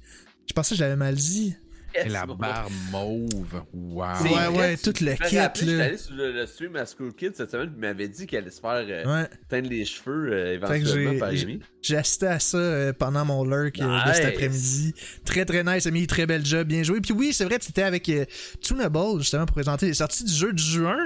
Je 0.47 0.53
pensais 0.53 0.73
que 0.73 0.79
je 0.79 0.83
l'avais 0.83 0.95
mal 0.95 1.13
dit. 1.15 1.55
Et 1.95 2.09
la 2.09 2.25
barbe 2.25 2.71
mauve. 2.91 3.63
Wow. 3.73 4.03
Ouais, 4.23 4.29
vrai, 4.29 4.47
ouais, 4.47 4.77
tu- 4.77 4.91
tout 4.93 5.03
le 5.03 5.13
kit, 5.13 5.37
rappelé, 5.39 5.65
J'étais 5.65 5.77
là. 5.77 5.83
allé 5.85 5.97
sur 5.97 6.15
le, 6.15 6.31
le 6.31 6.45
stream 6.47 6.75
à 6.75 6.85
School 6.85 7.13
Kids 7.13 7.31
cette 7.35 7.51
semaine, 7.51 7.67
puis 7.67 7.75
il 7.77 7.81
m'avait 7.81 8.07
dit 8.07 8.25
qu'elle 8.27 8.41
allait 8.43 8.51
se 8.51 8.59
faire 8.61 8.85
euh, 8.87 9.21
Ouais. 9.23 9.29
teindre 9.49 9.69
les 9.69 9.85
cheveux 9.85 10.31
euh, 10.33 10.53
éventuellement 10.55 11.11
j'ai- 11.13 11.17
par 11.19 11.31
j'ai- 11.35 11.43
Amy. 11.43 11.59
J'ai 11.81 11.97
assisté 11.97 12.27
à 12.27 12.39
ça 12.39 12.57
euh, 12.57 12.93
pendant 12.93 13.25
mon 13.25 13.43
lurk 13.43 13.77
de 13.77 14.13
cet 14.13 14.25
après-midi. 14.25 14.93
Très 15.25 15.45
très 15.45 15.63
nice, 15.63 15.85
Ami, 15.85 16.07
très 16.07 16.25
bel 16.25 16.45
job, 16.45 16.67
bien 16.67 16.83
joué. 16.83 17.01
Puis 17.01 17.13
oui, 17.13 17.33
c'est 17.33 17.45
vrai, 17.45 17.59
tu 17.59 17.69
étais 17.69 17.83
avec 17.83 18.07
euh, 18.09 18.25
Tunable 18.61 19.19
justement 19.19 19.45
pour 19.45 19.55
présenter 19.55 19.87
les 19.87 19.93
sorties 19.95 20.23
du 20.23 20.31
jeu 20.33 20.53
de 20.53 20.57
juin. 20.59 20.97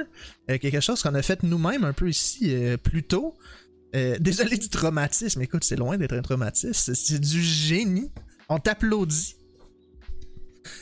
Euh, 0.51 0.57
quelque 0.57 0.79
chose 0.81 1.01
qu'on 1.01 1.15
a 1.15 1.21
fait 1.21 1.41
nous-mêmes 1.43 1.83
un 1.83 1.93
peu 1.93 2.07
ici 2.09 2.53
euh, 2.53 2.77
plus 2.77 3.03
tôt. 3.03 3.35
Euh, 3.95 4.17
désolé 4.19 4.57
du 4.57 4.69
traumatisme, 4.69 5.41
écoute, 5.41 5.63
c'est 5.63 5.75
loin 5.77 5.97
d'être 5.97 6.13
un 6.13 6.21
traumatisme, 6.21 6.73
c'est- 6.73 6.95
c'est 6.95 7.19
du 7.19 7.41
génie. 7.41 8.11
On 8.49 8.59
t'applaudit. 8.59 9.35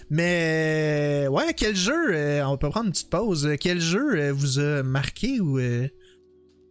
Mais 0.10 1.28
ouais, 1.30 1.54
quel 1.54 1.76
jeu, 1.76 2.14
euh, 2.14 2.46
on 2.46 2.58
peut 2.58 2.70
prendre 2.70 2.88
une 2.88 2.92
petite 2.92 3.10
pause. 3.10 3.50
Quel 3.60 3.80
jeu 3.80 4.16
euh, 4.16 4.34
vous 4.34 4.60
a 4.60 4.84
marqué 4.84 5.40
ou 5.40 5.60
euh, 5.60 5.88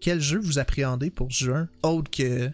quel 0.01 0.21
jeu 0.21 0.39
vous 0.39 0.59
appréhendez 0.59 1.11
pour 1.11 1.31
juin 1.31 1.69
autre 1.83 2.11
que 2.11 2.51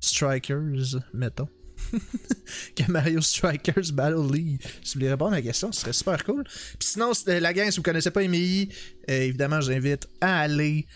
Strikers, 0.00 1.00
mettons? 1.14 1.48
que 2.76 2.90
Mario 2.90 3.20
Strikers 3.20 3.92
Battle 3.92 4.32
League. 4.32 4.60
Si 4.82 4.94
vous 4.94 5.00
voulez 5.00 5.10
répondre 5.10 5.32
à 5.32 5.36
la 5.36 5.42
question, 5.42 5.70
ce 5.72 5.80
serait 5.80 5.92
super 5.92 6.24
cool. 6.24 6.44
Puis 6.44 6.88
sinon, 6.88 7.12
la 7.26 7.52
gang, 7.52 7.70
si 7.70 7.76
vous 7.76 7.82
connaissez 7.82 8.10
pas 8.10 8.22
Emily, 8.22 8.70
évidemment, 9.06 9.60
je 9.60 9.70
vous 9.70 9.76
invite 9.76 10.08
à 10.20 10.40
aller 10.40 10.86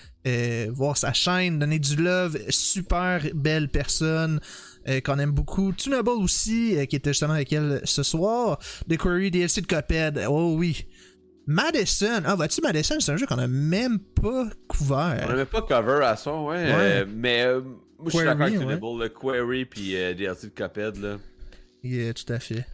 voir 0.70 0.96
sa 0.96 1.12
chaîne, 1.12 1.58
donner 1.58 1.78
du 1.78 1.96
love. 1.96 2.38
Super 2.48 3.22
belle 3.34 3.68
personne. 3.68 4.40
Euh, 4.88 5.00
qu'on 5.00 5.18
aime 5.18 5.32
beaucoup. 5.32 5.72
Tunable 5.72 6.10
aussi, 6.10 6.76
euh, 6.76 6.86
qui 6.86 6.96
était 6.96 7.10
justement 7.10 7.34
avec 7.34 7.52
elle 7.52 7.80
ce 7.84 8.02
soir. 8.02 8.58
The 8.88 8.96
Query 8.96 9.30
DLC 9.30 9.60
de 9.60 9.66
Coped. 9.66 10.24
Oh 10.28 10.54
oui. 10.56 10.86
Madison. 11.46 12.22
Ah, 12.24 12.34
vois-tu, 12.34 12.60
Madison, 12.60 13.00
c'est 13.00 13.12
un 13.12 13.16
jeu 13.16 13.26
qu'on 13.26 13.38
a 13.38 13.48
même 13.48 13.98
pas 13.98 14.48
couvert. 14.68 15.24
On 15.26 15.30
n'avait 15.30 15.44
pas 15.46 15.62
cover 15.62 16.04
à 16.04 16.16
ça, 16.16 16.34
ouais. 16.34 16.56
euh, 16.58 17.06
mais 17.08 17.44
euh, 17.44 17.60
moi, 17.60 18.06
je 18.06 18.10
suis 18.10 18.24
d'accord 18.24 18.42
avec 18.42 18.58
ouais. 18.58 18.64
Tunable, 18.64 19.02
le 19.02 19.08
Query 19.08 19.64
puis 19.64 19.90
DLC 19.92 20.48
de 20.48 20.52
Cuphead, 20.52 20.96
là. 20.96 21.18
Yeah, 21.82 22.12
tout 22.14 22.30
à 22.32 22.38
fait. 22.38 22.64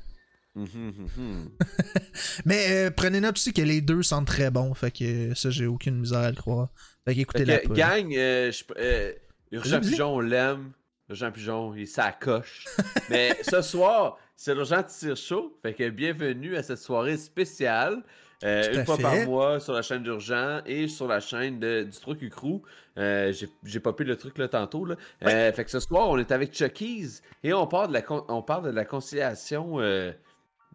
Mhm, 0.55 0.67
mhm, 0.75 1.09
mhm. 1.17 1.51
Mais 2.47 2.91
prenez 2.91 3.21
note 3.21 3.37
aussi 3.37 3.53
que 3.53 3.63
les 3.63 3.81
deux 3.81 4.03
sont 4.03 4.25
très 4.25 4.51
bons. 4.51 4.73
Fait 4.75 4.91
que 4.91 5.35
ça, 5.35 5.51
j'ai 5.51 5.67
aucune 5.67 6.01
misère 6.01 6.21
à 6.21 6.31
le 6.31 6.37
croire. 6.37 6.69
Fait 7.07 7.15
qu'écoutez 7.15 7.45
la 7.45 7.59
gang, 7.59 8.11
je- 8.11 9.13
Urgent. 9.53 9.81
Pigeon, 9.81 10.17
on 10.17 10.21
l'aime. 10.21 10.73
Urgent 11.09 11.31
Pigeon, 11.31 11.75
il 11.75 11.87
s'accroche. 11.87 12.65
Mais 13.11 13.37
ce 13.43 13.63
soir, 13.63 14.19
c'est 14.35 14.55
l'Urgent 14.55 14.83
Tire 14.83 15.17
Show. 15.17 15.57
Fait 15.63 15.73
que 15.75 15.89
bienvenue 15.89 16.57
à 16.57 16.63
cette 16.63 16.79
soirée 16.79 17.17
spéciale. 17.17 18.03
euh, 18.45 18.75
une 18.75 18.85
fois 18.85 18.97
fait. 18.97 19.03
par 19.03 19.15
mois 19.25 19.61
sur 19.61 19.73
la 19.73 19.83
chaîne 19.83 20.03
d'Urgent 20.03 20.61
et 20.67 20.89
sur 20.89 21.07
la 21.07 21.21
chaîne 21.21 21.61
de, 21.61 21.85
du 21.85 21.99
Truc 21.99 22.29
Crew. 22.31 22.61
Euh, 22.99 23.33
j'ai- 23.65 23.81
popé 23.81 24.03
le 24.05 24.17
truc 24.17 24.37
là 24.39 24.49
tantôt. 24.49 24.85
Là. 24.85 24.97
Euh, 25.25 25.53
fait 25.53 25.65
que 25.65 25.71
ce 25.71 25.81
soir, 25.81 26.09
on 26.09 26.19
est 26.19 26.33
avec 26.33 26.53
Chucky's 26.53 27.23
et 27.45 27.53
on 27.53 27.67
parle 27.69 27.89
de 27.89 27.93
la, 27.95 28.03
on 28.29 28.43
parle 28.43 28.65
de 28.65 28.71
la 28.71 28.85
conciliation 28.85 29.81
euh, 29.81 30.11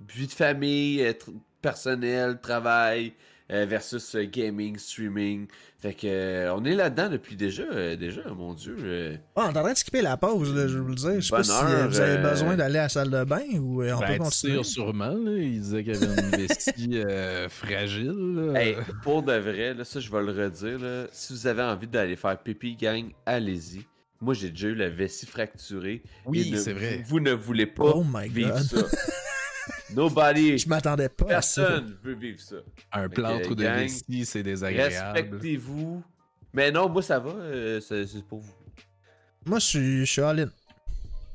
vie 0.08 0.28
de 0.28 0.32
famille, 0.32 1.02
tr- 1.02 1.34
personnel, 1.62 2.40
travail 2.41 3.14
versus 3.49 4.16
gaming, 4.16 4.78
streaming. 4.78 5.45
Fait 5.82 5.95
que 5.95 6.06
euh, 6.06 6.53
on 6.53 6.64
est 6.64 6.76
là-dedans 6.76 7.10
depuis 7.10 7.36
déjà, 7.36 7.64
euh, 7.64 7.95
déjà, 7.95 8.22
mon 8.38 8.53
Dieu. 8.53 9.18
Oh, 9.36 9.41
on 9.41 9.45
est 9.45 9.58
en 9.58 9.64
train 9.64 9.74
de 9.74 9.78
skipper 9.78 10.03
la 10.03 10.16
pause, 10.16 10.56
là, 10.56 10.68
je 10.68 10.76
vais 10.76 10.82
vous 10.84 10.90
le 10.90 10.94
dire. 10.95 11.16
Je 11.16 11.22
sais 11.22 11.30
pas 11.36 11.41
si 11.44 11.49
Bonne 11.49 11.66
euh, 11.72 11.76
heure, 11.84 11.90
vous 11.90 11.99
avez 11.99 12.18
euh, 12.24 12.30
besoin 12.30 12.56
d'aller 12.56 12.78
à 12.78 12.84
la 12.84 12.90
salle 12.90 13.10
de 13.10 13.24
bain 13.24 13.41
ou 13.60 13.82
euh, 13.82 13.94
on 13.95 13.99
Ben, 13.99 14.18
peut 14.18 14.24
continuer? 14.24 14.64
sûrement, 14.64 15.08
là. 15.10 15.32
Il 15.38 15.60
disait 15.60 15.84
qu'il 15.84 15.94
y 15.95 15.98
avait 15.98 16.22
une 16.22 16.30
vestie 16.45 16.90
euh, 17.03 17.49
fragile. 17.49 18.53
Hey, 18.56 18.78
pour 19.02 19.24
de 19.24 19.34
vrai, 19.34 19.74
là, 19.74 19.84
ça 19.84 19.99
je 19.99 20.12
vais 20.12 20.22
le 20.22 20.32
redire. 20.32 20.78
Là, 20.78 21.08
si 21.12 21.34
vous 21.34 21.48
avez 21.48 21.64
envie 21.64 21.88
d'aller 21.88 22.16
faire 22.16 22.38
pipi 22.38 22.76
gang, 22.76 23.06
allez-y. 23.26 23.82
Moi 24.24 24.36
j'ai 24.36 24.52
déjà 24.52 24.68
eu 24.68 24.76
la 24.76 24.90
vessie 24.90 25.26
fracturée. 25.26 26.03
Oui, 26.28 26.53
c'est 26.56 26.74
vrai. 26.74 27.02
Vous 27.08 27.20
ne 27.20 27.32
voulez 27.32 27.66
pas 27.66 27.86
Oh 27.95 28.03
my 28.08 28.30
vivre 28.30 28.52
God. 28.52 28.62
ça. 28.62 28.98
Nobody, 29.95 30.57
Je 30.57 30.68
m'attendais 30.69 31.09
pas 31.09 31.35
à 31.35 31.41
ça. 31.41 31.61
personne 31.63 31.97
veut 32.03 32.13
vivre 32.15 32.39
ça. 32.39 32.55
un 32.93 33.07
que, 33.09 33.13
plâtre 33.15 33.55
de 33.55 33.63
gang, 33.63 33.88
c'est 34.26 34.43
désagréable. 34.43 34.93
Respectez-vous. 35.18 36.03
Mais 36.53 36.72
non, 36.72 36.89
moi 36.89 37.01
ça 37.01 37.19
va, 37.19 37.31
euh, 37.31 37.80
c'est 37.80 38.26
pour 38.27 38.39
vous. 38.39 38.53
Moi, 39.45 39.59
je 39.59 39.65
suis, 39.65 40.05
je 40.05 40.11
suis 40.11 40.22
all-in. 40.22 40.49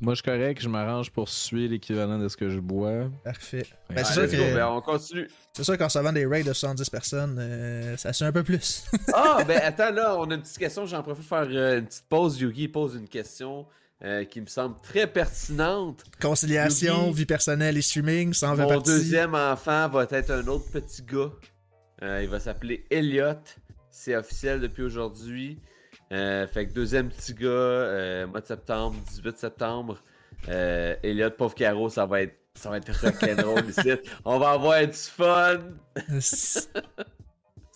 Moi, 0.01 0.13
je 0.13 0.21
suis 0.21 0.31
correct, 0.31 0.61
je 0.63 0.69
m'arrange 0.69 1.11
pour 1.11 1.29
suivre 1.29 1.73
l'équivalent 1.73 2.19
de 2.19 2.29
ce 2.29 2.37
que 2.37 2.51
je 2.51 2.61
bois. 2.61 3.11
Parfait. 3.25 3.67
Ouais, 3.89 3.97
Ben, 3.97 4.05
c'est 4.05 4.13
sûr 4.13 4.29
que- 4.31 4.55
Ben, 4.55 4.67
on 4.69 4.81
continue. 4.83 5.27
C'est 5.55 5.65
sûr 5.65 5.79
qu'en 5.79 5.87
recevant 5.87 6.13
des 6.13 6.27
raids 6.27 6.43
de 6.43 6.53
70 6.53 6.91
personnes, 6.91 7.37
euh, 7.41 7.97
ça 7.97 8.13
suit 8.13 8.27
un 8.27 8.33
peu 8.33 8.43
plus. 8.43 8.85
Ah, 9.15 9.43
ben 9.49 9.59
attends, 9.65 9.91
là, 9.91 10.15
on 10.19 10.31
a 10.31 10.35
une 10.35 10.43
petite 10.43 10.59
question. 10.59 10.85
J'en 10.85 11.03
profite 11.03 11.27
pour 11.27 11.39
faire 11.39 11.49
euh, 11.51 11.79
une 11.79 11.87
petite 11.87 12.05
pause. 12.11 12.39
Yugi 12.39 12.69
pose 12.69 12.95
une 12.95 13.09
question 13.09 13.67
euh, 14.05 14.25
qui 14.25 14.41
me 14.41 14.47
semble 14.47 14.77
très 14.83 15.07
pertinente. 15.07 16.05
Conciliation, 16.21 17.07
Yugi, 17.07 17.19
vie 17.19 17.27
personnelle 17.27 17.77
et 17.77 17.83
streaming, 17.83 18.33
ça 18.35 18.51
en 18.51 18.57
fait 18.57 18.63
Mon 18.63 18.69
partie. 18.69 18.91
deuxième 18.91 19.35
enfant 19.35 19.89
va 19.89 20.07
être 20.11 20.31
un 20.31 20.47
autre 20.49 20.71
petit 20.71 21.03
gars. 21.03 21.31
Euh, 22.03 22.21
il 22.23 22.29
va 22.29 22.39
s'appeler 22.41 22.85
Elliot. 22.91 23.33
C'est 23.91 24.15
officiel 24.15 24.61
depuis 24.61 24.83
aujourd'hui. 24.83 25.59
Euh, 26.13 26.47
fait 26.47 26.69
que 26.69 26.73
deuxième 26.75 27.09
petit 27.09 27.35
gars, 27.35 27.49
euh, 27.49 28.27
mois 28.27 28.41
de 28.43 28.47
septembre, 28.47 28.97
18 29.09 29.39
septembre. 29.39 30.03
Euh, 30.49 30.95
Elliot, 31.03 31.31
pauvre 31.31 31.55
Caro, 31.55 31.89
ça 31.89 32.05
va 32.07 32.23
être, 32.23 32.37
ça 32.55 32.69
va 32.71 32.77
être 32.77 32.93
rock'n'roll 33.01 33.65
ici. 33.71 33.93
On 34.25 34.39
va 34.39 34.51
avoir 34.51 34.87
du 34.87 34.93
fun. 34.93 35.59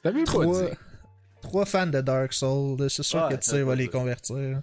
Vu 0.04 0.24
pas 0.24 0.24
trois, 0.24 0.62
dit? 0.62 0.76
trois 1.42 1.66
fans 1.66 1.86
de 1.86 2.00
Dark 2.00 2.32
Souls, 2.32 2.88
c'est 2.88 3.02
sûr 3.02 3.22
Ouais, 3.22 3.34
que 3.36 3.40
tu 3.42 3.50
sais, 3.50 3.58
va 3.60 3.64
va 3.70 3.74
les 3.74 3.88
convertir. 3.88 4.62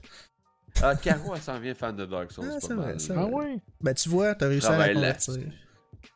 Ah, 0.84 0.96
Caro, 0.96 1.34
elle 1.36 1.42
s'en 1.42 1.60
vient 1.60 1.74
fan 1.74 1.96
de 1.96 2.06
Dark 2.06 2.32
Souls. 2.32 2.46
Ah, 2.52 2.68
pas 2.68 2.74
mal. 2.76 2.98
Ah 3.16 3.26
ouais? 3.26 3.60
Ben 3.82 3.94
tu 3.94 4.10
vois, 4.10 4.36
t'as 4.36 4.48
réussi 4.48 4.68
à 4.68 4.78
la 4.78 4.94
convertir. 4.94 5.34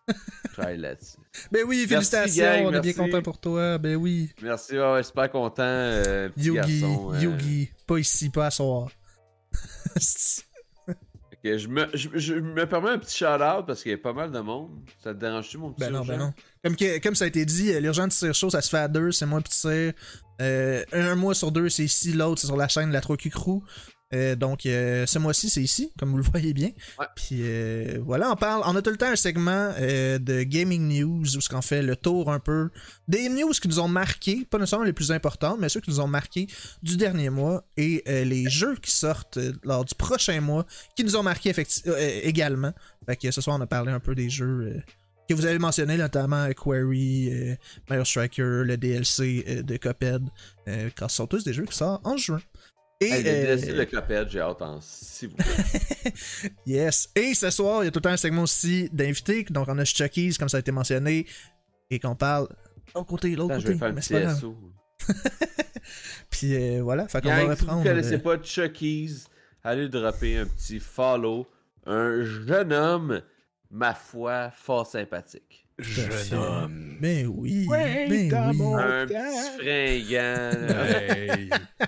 Travaille 0.54 0.78
là-dessus. 0.78 1.18
Ben 1.52 1.64
oui, 1.68 1.88
Merci, 1.90 2.12
félicitations, 2.12 2.44
gang, 2.44 2.66
on 2.68 2.74
est 2.74 2.82
bien 2.82 2.94
content 2.94 3.22
pour 3.22 3.40
toi. 3.40 3.78
Ben 3.78 3.96
oui. 3.96 4.32
Merci, 4.42 4.74
ouais, 4.74 4.94
ouais, 4.94 5.04
super 5.04 5.32
content. 5.32 5.64
euh, 5.64 6.30
petit 6.30 6.48
Yugi, 6.48 6.82
garçon, 6.82 7.14
euh, 7.14 7.20
Yugi, 7.20 7.72
pas 7.88 7.98
ici, 7.98 8.30
pas 8.30 8.48
à 8.48 8.52
soir. 8.52 8.90
que 11.44 11.58
je, 11.58 11.68
me, 11.68 11.88
je, 11.96 12.10
je 12.14 12.34
me 12.36 12.66
permets 12.68 12.92
un 12.92 13.00
petit 13.00 13.18
shout-out 13.18 13.66
parce 13.66 13.82
qu'il 13.82 13.92
y 13.92 13.96
a 13.96 13.98
pas 13.98 14.14
mal 14.14 14.32
de 14.32 14.40
monde. 14.40 14.70
Ça 15.04 15.14
te 15.14 15.20
dérange-tu, 15.20 15.58
mon 15.58 15.72
petit 15.72 15.80
Ben 15.80 15.92
non, 15.92 16.06
ben 16.06 16.18
non. 16.18 16.34
Comme, 16.64 16.76
que- 16.76 17.00
comme 17.00 17.16
ça 17.16 17.26
a 17.26 17.28
été 17.28 17.46
dit, 17.46 17.72
euh, 17.74 17.80
l'urgent 17.80 18.06
de 18.08 18.12
tire 18.12 18.34
chaud, 18.36 18.50
ça 18.52 18.62
se 18.62 18.70
fait 18.70 18.78
à 18.78 18.88
deux, 18.88 19.12
c'est 19.12 19.26
moi 19.26 19.42
puis 19.42 19.52
tire. 19.52 19.94
Euh, 20.42 20.84
un 20.94 21.16
mois 21.16 21.34
sur 21.34 21.52
deux, 21.52 21.70
c'est 21.70 21.84
ici, 21.86 22.14
l'autre, 22.14 22.42
c'est 22.42 22.48
sur 22.48 22.58
la 22.58 22.68
chaîne 22.68 22.90
de 22.90 22.94
la 22.94 23.02
3Q 23.02 23.30
Crew. 23.32 23.64
Euh, 24.14 24.36
donc, 24.36 24.66
euh, 24.66 25.06
ce 25.06 25.20
mois-ci, 25.20 25.50
c'est 25.50 25.62
ici, 25.62 25.92
comme 25.98 26.12
vous 26.12 26.18
le 26.18 26.24
voyez 26.24 26.54
bien. 26.54 26.72
Ouais. 27.00 27.06
Puis 27.16 27.40
euh, 27.42 28.00
voilà, 28.02 28.32
on 28.32 28.36
parle, 28.36 28.64
on 28.66 28.76
a 28.76 28.82
tout 28.82 28.90
le 28.90 28.98
temps 28.98 29.08
un 29.08 29.16
segment 29.16 29.74
euh, 29.80 30.20
de 30.20 30.44
gaming 30.44 30.88
news 30.88 31.38
où 31.38 31.42
ce 31.42 31.50
qu'on 31.50 31.62
fait 31.62 31.82
le 31.82 31.96
tour 31.96 32.32
un 32.32 32.40
peu 32.40 32.70
des 33.08 33.30
news 33.30 33.52
qui 33.52 33.68
nous 33.68 33.80
ont 33.80 33.88
marqué, 33.88 34.46
pas 34.50 34.58
nécessairement 34.58 34.86
les 34.86 34.94
plus 34.94 35.12
importantes, 35.12 35.58
mais 35.60 35.70
ceux 35.70 35.82
qui 35.82 35.90
nous 35.90 36.00
ont 36.00 36.08
marqué 36.08 36.48
du 36.84 36.98
dernier 36.98 37.30
mois 37.30 37.64
et 37.78 38.04
les 38.08 38.50
jeux 38.50 38.76
qui 38.76 38.92
sortent 38.92 39.40
lors 39.64 39.86
du 39.86 39.96
prochain 39.96 40.40
mois 40.42 40.66
qui 40.96 41.04
nous 41.04 41.16
ont 41.16 41.24
marqué 41.24 41.54
également. 42.24 42.74
Fait 43.06 43.16
que 43.16 43.32
ce 43.32 43.42
soir, 43.42 43.58
on 43.58 43.62
a 43.62 43.68
parlé 43.68 43.92
un 43.92 44.00
peu 44.00 44.16
des 44.16 44.30
jeux 44.30 44.82
que 45.32 45.34
vous 45.42 45.46
avez 45.46 45.60
mentionnés, 45.60 45.98
notamment 45.98 46.46
euh, 46.46 47.56
Mario 47.90 48.06
Striker, 48.06 48.64
le 48.66 48.76
DLC 48.76 49.46
euh, 49.48 49.64
de 49.64 49.80
euh, 50.68 50.90
car 50.96 51.10
ce 51.10 51.18
sont 51.18 51.28
tous 51.28 51.44
des 51.44 51.54
jeux 51.54 51.66
qui 51.66 51.76
sortent 51.76 52.06
en 52.06 52.18
juin. 52.18 52.42
Et, 53.02 53.10
Hey, 53.10 53.24
le 53.24 53.82
euh, 53.82 54.28
j'ai 54.30 54.40
hâte 54.40 54.62
en 54.62 54.80
s'il 54.80 55.30
vous 55.30 55.36
plaît. 55.38 56.14
Yes. 56.68 57.10
Et 57.16 57.34
ce 57.34 57.50
soir, 57.50 57.82
il 57.84 57.86
y 57.86 57.88
a 57.88 57.92
tout 57.92 57.98
le 57.98 58.04
temps 58.04 58.10
un 58.12 58.18
segment 58.18 58.44
aussi 58.44 58.90
d'invités. 58.94 59.44
Donc, 59.50 59.68
on 59.70 59.78
a 59.80 59.86
Chucky's, 59.86 60.38
comme 60.38 60.50
ça 60.50 60.58
a 60.58 60.60
été 60.60 60.72
mentionné. 60.72 61.26
Et 61.90 62.00
qu'on 62.00 62.16
parle. 62.16 62.48
L'autre 62.94 63.08
côté, 63.08 63.36
l'autre 63.36 63.56
Attends, 63.56 63.62
je 63.62 63.66
côté. 63.68 63.94
vais 63.96 64.02
faire 64.02 64.30
un 64.30 64.36
petit. 64.36 64.46
Puis 66.30 66.56
euh, 66.56 66.82
voilà. 66.84 67.08
Fait 67.08 67.22
qu'on 67.22 67.30
va 67.30 67.40
si 67.40 67.44
vous 67.44 67.50
reprendre. 67.50 67.84
connaissez 67.84 68.16
euh, 68.16 68.20
pas 68.20 68.38
Chucky's, 68.42 69.28
allez 69.64 69.90
dropper 69.90 70.38
un 70.38 70.46
petit 70.46 70.80
follow. 70.80 71.48
Un 71.86 72.24
jeune 72.24 72.72
homme, 72.72 73.22
ma 73.72 73.96
foi, 73.96 74.52
fort 74.52 74.86
sympathique. 74.86 75.68
Jeune 75.80 76.34
homme. 76.38 76.98
Mais 77.00 77.26
oui. 77.26 77.66
Ouais, 77.68 78.08
mais 78.10 78.28
dans 78.30 78.50
oui. 78.52 78.58
mon- 78.58 78.78
Un 78.78 79.08
petit 79.08 79.58
fringant. 79.58 80.52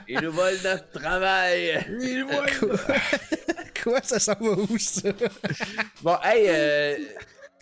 Il 0.08 0.22
nous 0.22 0.32
vole 0.32 0.56
notre 0.64 0.90
travail. 0.92 1.86
Quoi, 3.84 4.02
ça 4.02 4.18
s'en 4.20 4.34
va 4.40 4.52
où, 4.52 4.78
ça? 4.78 5.10
Bon, 6.02 6.16
hey, 6.24 6.46
euh, 6.48 6.96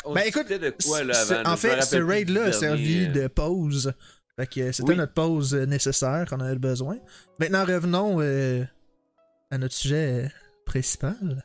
on 0.06 0.14
Ben, 0.14 0.22
écoute, 0.28 0.48
discutait 0.48 0.72
de 0.72 0.76
quoi 0.86 1.04
là 1.04 1.14
C'est- 1.16 1.34
avant? 1.34 1.52
en 1.52 1.58
fait, 1.58 1.82
ce 1.82 1.98
raid-là 1.98 2.44
a 2.46 2.52
servi 2.52 3.06
euh, 3.08 3.12
de 3.12 3.28
pause. 3.28 3.92
Fait 4.38 4.48
que 4.48 4.72
c'était 4.72 4.92
Oui. 4.92 4.98
notre 4.98 5.14
pause 5.14 5.54
euh, 5.56 5.66
nécessaire 5.66 6.26
qu'on 6.30 6.40
avait 6.40 6.56
besoin. 6.58 6.98
Maintenant, 7.40 7.66
revenons 7.66 8.18
euh, 8.22 8.64
à 9.50 9.58
notre 9.58 9.74
sujet 9.74 10.26
euh, 10.26 10.30
principal. 10.66 11.44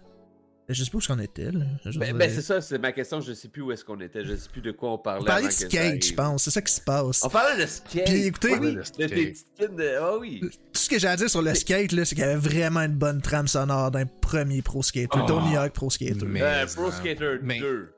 Je 0.68 0.82
sais 0.82 0.90
pas 0.90 0.97
où 0.97 0.98
est-ce 1.01 1.09
qu'on 1.09 1.18
était, 1.20 1.52
là. 1.52 1.64
Ben, 1.97 2.16
ben, 2.16 2.28
c'est 2.28 2.43
ça, 2.43 2.60
c'est 2.60 2.78
ma 2.78 2.90
question. 2.90 3.20
Je 3.20 3.32
sais 3.34 3.47
plus 3.48 3.62
où 3.62 3.70
est-ce 3.70 3.84
qu'on 3.84 4.01
était. 4.01 4.24
Je 4.24 4.34
sais 4.34 4.48
plus 4.51 4.60
de 4.62 4.72
quoi 4.72 4.94
on 4.94 4.98
parlait. 4.98 5.22
on 5.22 5.24
parlait 5.24 5.47
de 5.47 5.52
skate, 5.52 6.05
je 6.05 6.12
pense. 6.14 6.43
C'est 6.44 6.51
ça 6.51 6.60
qui 6.60 6.72
se 6.72 6.80
passe. 6.80 7.22
On 7.24 7.28
parlait 7.28 7.62
de 7.62 7.66
skate. 7.68 8.05
Puis, 8.06 8.24
écoutez- 8.26 8.59
Oui, 8.59 8.74
de 8.74 8.80
petites 8.80 9.47
de. 9.60 9.94
Ah 10.01 10.16
oui. 10.18 10.40
Tout 10.40 10.51
ce 10.72 10.88
que 10.88 10.98
j'ai 10.98 11.06
à 11.06 11.14
dire 11.16 11.30
sur 11.30 11.43
le 11.43 11.55
skate, 11.55 11.93
là, 11.93 12.05
c'est 12.05 12.16
qu'il 12.16 12.24
y 12.24 12.26
avait 12.26 12.34
vraiment 12.34 12.80
une 12.80 12.94
bonne 12.97 13.22
trame 13.22 13.47
sonore 13.47 13.90
d'un 13.93 14.06
premier 14.06 14.60
Pro 14.62 14.82
Skater, 14.82 15.09
Oh. 15.22 15.26
Tony 15.26 15.56
Hawk 15.56 15.72
Pro 15.72 15.88
Skater. 15.88 16.26
Mais- 16.26 16.43
Euh, 16.43 16.66
Pro 16.74 16.88
euh, 16.88 16.90
Skater 16.90 17.38
mais- 17.43 17.60
2. 17.60 17.93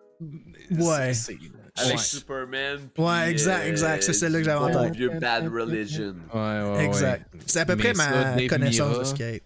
Ouais. 0.73 1.13
Avec 1.81 1.93
Ouais. 1.97 1.97
Superman. 2.03 2.79
puis, 2.93 3.03
Ouais, 3.05 3.31
exact, 3.31 3.63
euh, 3.65 3.69
exact, 3.71 4.03
c'est 4.03 4.13
celle-là 4.13 4.39
que 4.41 4.45
j'avais 4.45 4.59
en 4.65 4.71
bon 4.73 4.85
tête. 4.87 4.95
vieux 4.97 5.11
Bad 5.21 5.47
Religion. 5.49 6.17
Ouais, 6.35 6.41
ouais, 6.77 6.85
Exact. 6.85 7.33
ouais. 7.33 7.41
C'est 7.47 7.61
à 7.61 7.65
peu 7.67 7.77
Mais 7.77 7.93
près 7.93 7.95
ma 7.95 8.47
connaissance 8.49 8.99
de 8.99 9.05
skate. 9.05 9.43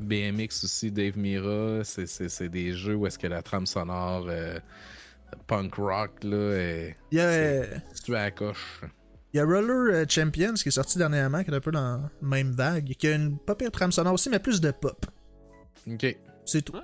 BMX 0.00 0.64
aussi, 0.64 0.90
Dave 0.92 1.16
Mira, 1.18 1.82
c'est- 1.84 2.06
c'est 2.06 2.28
c'est 2.28 2.48
des 2.48 2.72
jeux 2.72 2.94
où 2.94 3.06
est-ce 3.06 3.18
que 3.18 3.26
la 3.26 3.42
trame 3.42 3.66
sonore 3.66 4.26
euh, 4.28 4.58
punk 5.46 5.74
rock 5.74 6.22
là 6.24 6.52
est 6.56 6.96
Il 7.10 7.18
y 7.18 7.20
a, 7.20 7.30
c'est- 7.32 7.74
euh, 7.74 7.78
tu 8.04 8.14
à 8.16 8.24
la 8.24 8.30
coche. 8.30 8.80
il 9.34 9.36
y 9.36 9.40
a 9.40 9.44
Roller 9.44 9.94
euh, 9.94 10.04
Champions 10.08 10.54
qui 10.54 10.68
est 10.68 10.72
sorti 10.72 10.98
dernièrement, 10.98 11.42
qui 11.44 11.50
est 11.50 11.54
un 11.54 11.60
peu 11.60 11.70
dans 11.72 11.80
la 11.98 12.10
même 12.22 12.52
vague, 12.52 12.94
qui 12.98 13.08
a 13.08 13.14
une 13.14 13.38
pas 13.38 13.54
pire 13.54 13.70
trame 13.70 13.92
sonore 13.92 14.14
aussi, 14.14 14.30
mais 14.30 14.38
plus 14.38 14.60
de 14.60 14.70
pop. 14.70 15.04
Ok. 15.86 16.16
C'est 16.44 16.62
tout. 16.62 16.72
Ouais. 16.74 16.80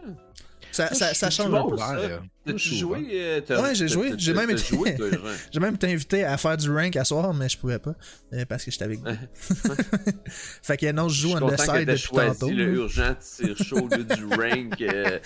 Ça, 0.75 0.93
ça, 0.93 1.15
ça 1.15 1.31
je 1.31 1.37
change 1.37 1.55
un 1.55 2.51
peu. 2.51 2.57
joué 2.59 3.07
euh, 3.13 3.41
t'as- 3.41 3.63
Ouais, 3.63 3.75
j'ai 3.77 3.87
joué. 3.87 4.13
J'ai 4.19 4.35
même 4.35 4.51
été- 4.51 4.65
joué? 4.75 4.97
J'ai 5.53 5.61
même 5.61 5.77
été 5.77 5.93
invité 5.93 6.25
à 6.25 6.37
faire 6.37 6.57
du 6.57 6.69
rank 6.71 6.97
à 6.97 7.05
soir, 7.05 7.33
mais 7.33 7.49
je 7.49 7.57
pouvais 7.57 7.79
pas. 7.79 7.95
euh, 8.33 8.45
parce 8.45 8.65
que 8.65 8.73
j'étais 8.73 8.85
avec 8.85 8.99
vous. 8.99 9.07
fait 10.63 10.77
que 10.77 10.91
non, 10.91 11.09
je 11.09 11.21
joue 11.23 11.33
en 11.35 11.57
side 11.57 11.87
depuis 11.87 12.09
tantôt. 12.13 12.51
le 12.51 12.75
urgent 12.75 13.15
tir 13.21 13.57
chaud 13.57 13.89
du 13.89 14.25
rank. 14.35 14.81
euh. 14.81 15.19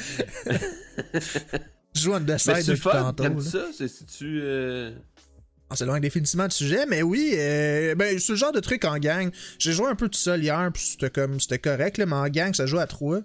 Je 1.94 2.00
joue 2.02 2.12
en 2.14 2.38
side 2.38 2.66
depuis 2.66 2.76
fun, 2.76 3.12
tantôt. 3.14 3.40
ça? 3.40 3.66
C'est 3.76 3.88
si 3.88 4.04
tu. 4.04 4.40
euh, 4.42 4.90
On 5.70 5.74
s'éloigne 5.74 6.02
définitivement 6.02 6.46
du 6.46 6.54
sujet, 6.54 6.86
mais 6.86 7.02
oui, 7.02 7.32
euh, 7.36 7.94
ben, 7.94 8.18
c'est 8.18 8.32
le 8.32 8.36
genre 8.38 8.52
de 8.52 8.60
truc 8.60 8.84
en 8.84 8.98
gang. 8.98 9.30
J'ai 9.58 9.72
joué 9.72 9.86
un 9.88 9.94
peu 9.94 10.08
tout 10.08 10.18
seul 10.18 10.42
hier, 10.42 10.70
puis 10.72 10.82
c'était 10.82 11.10
comme, 11.10 11.40
c'était 11.40 11.58
correct, 11.58 11.98
là, 11.98 12.06
mais 12.06 12.14
en 12.16 12.28
gang, 12.28 12.52
ça 12.54 12.66
joue 12.66 12.78
à 12.78 12.86
trois. 12.86 13.20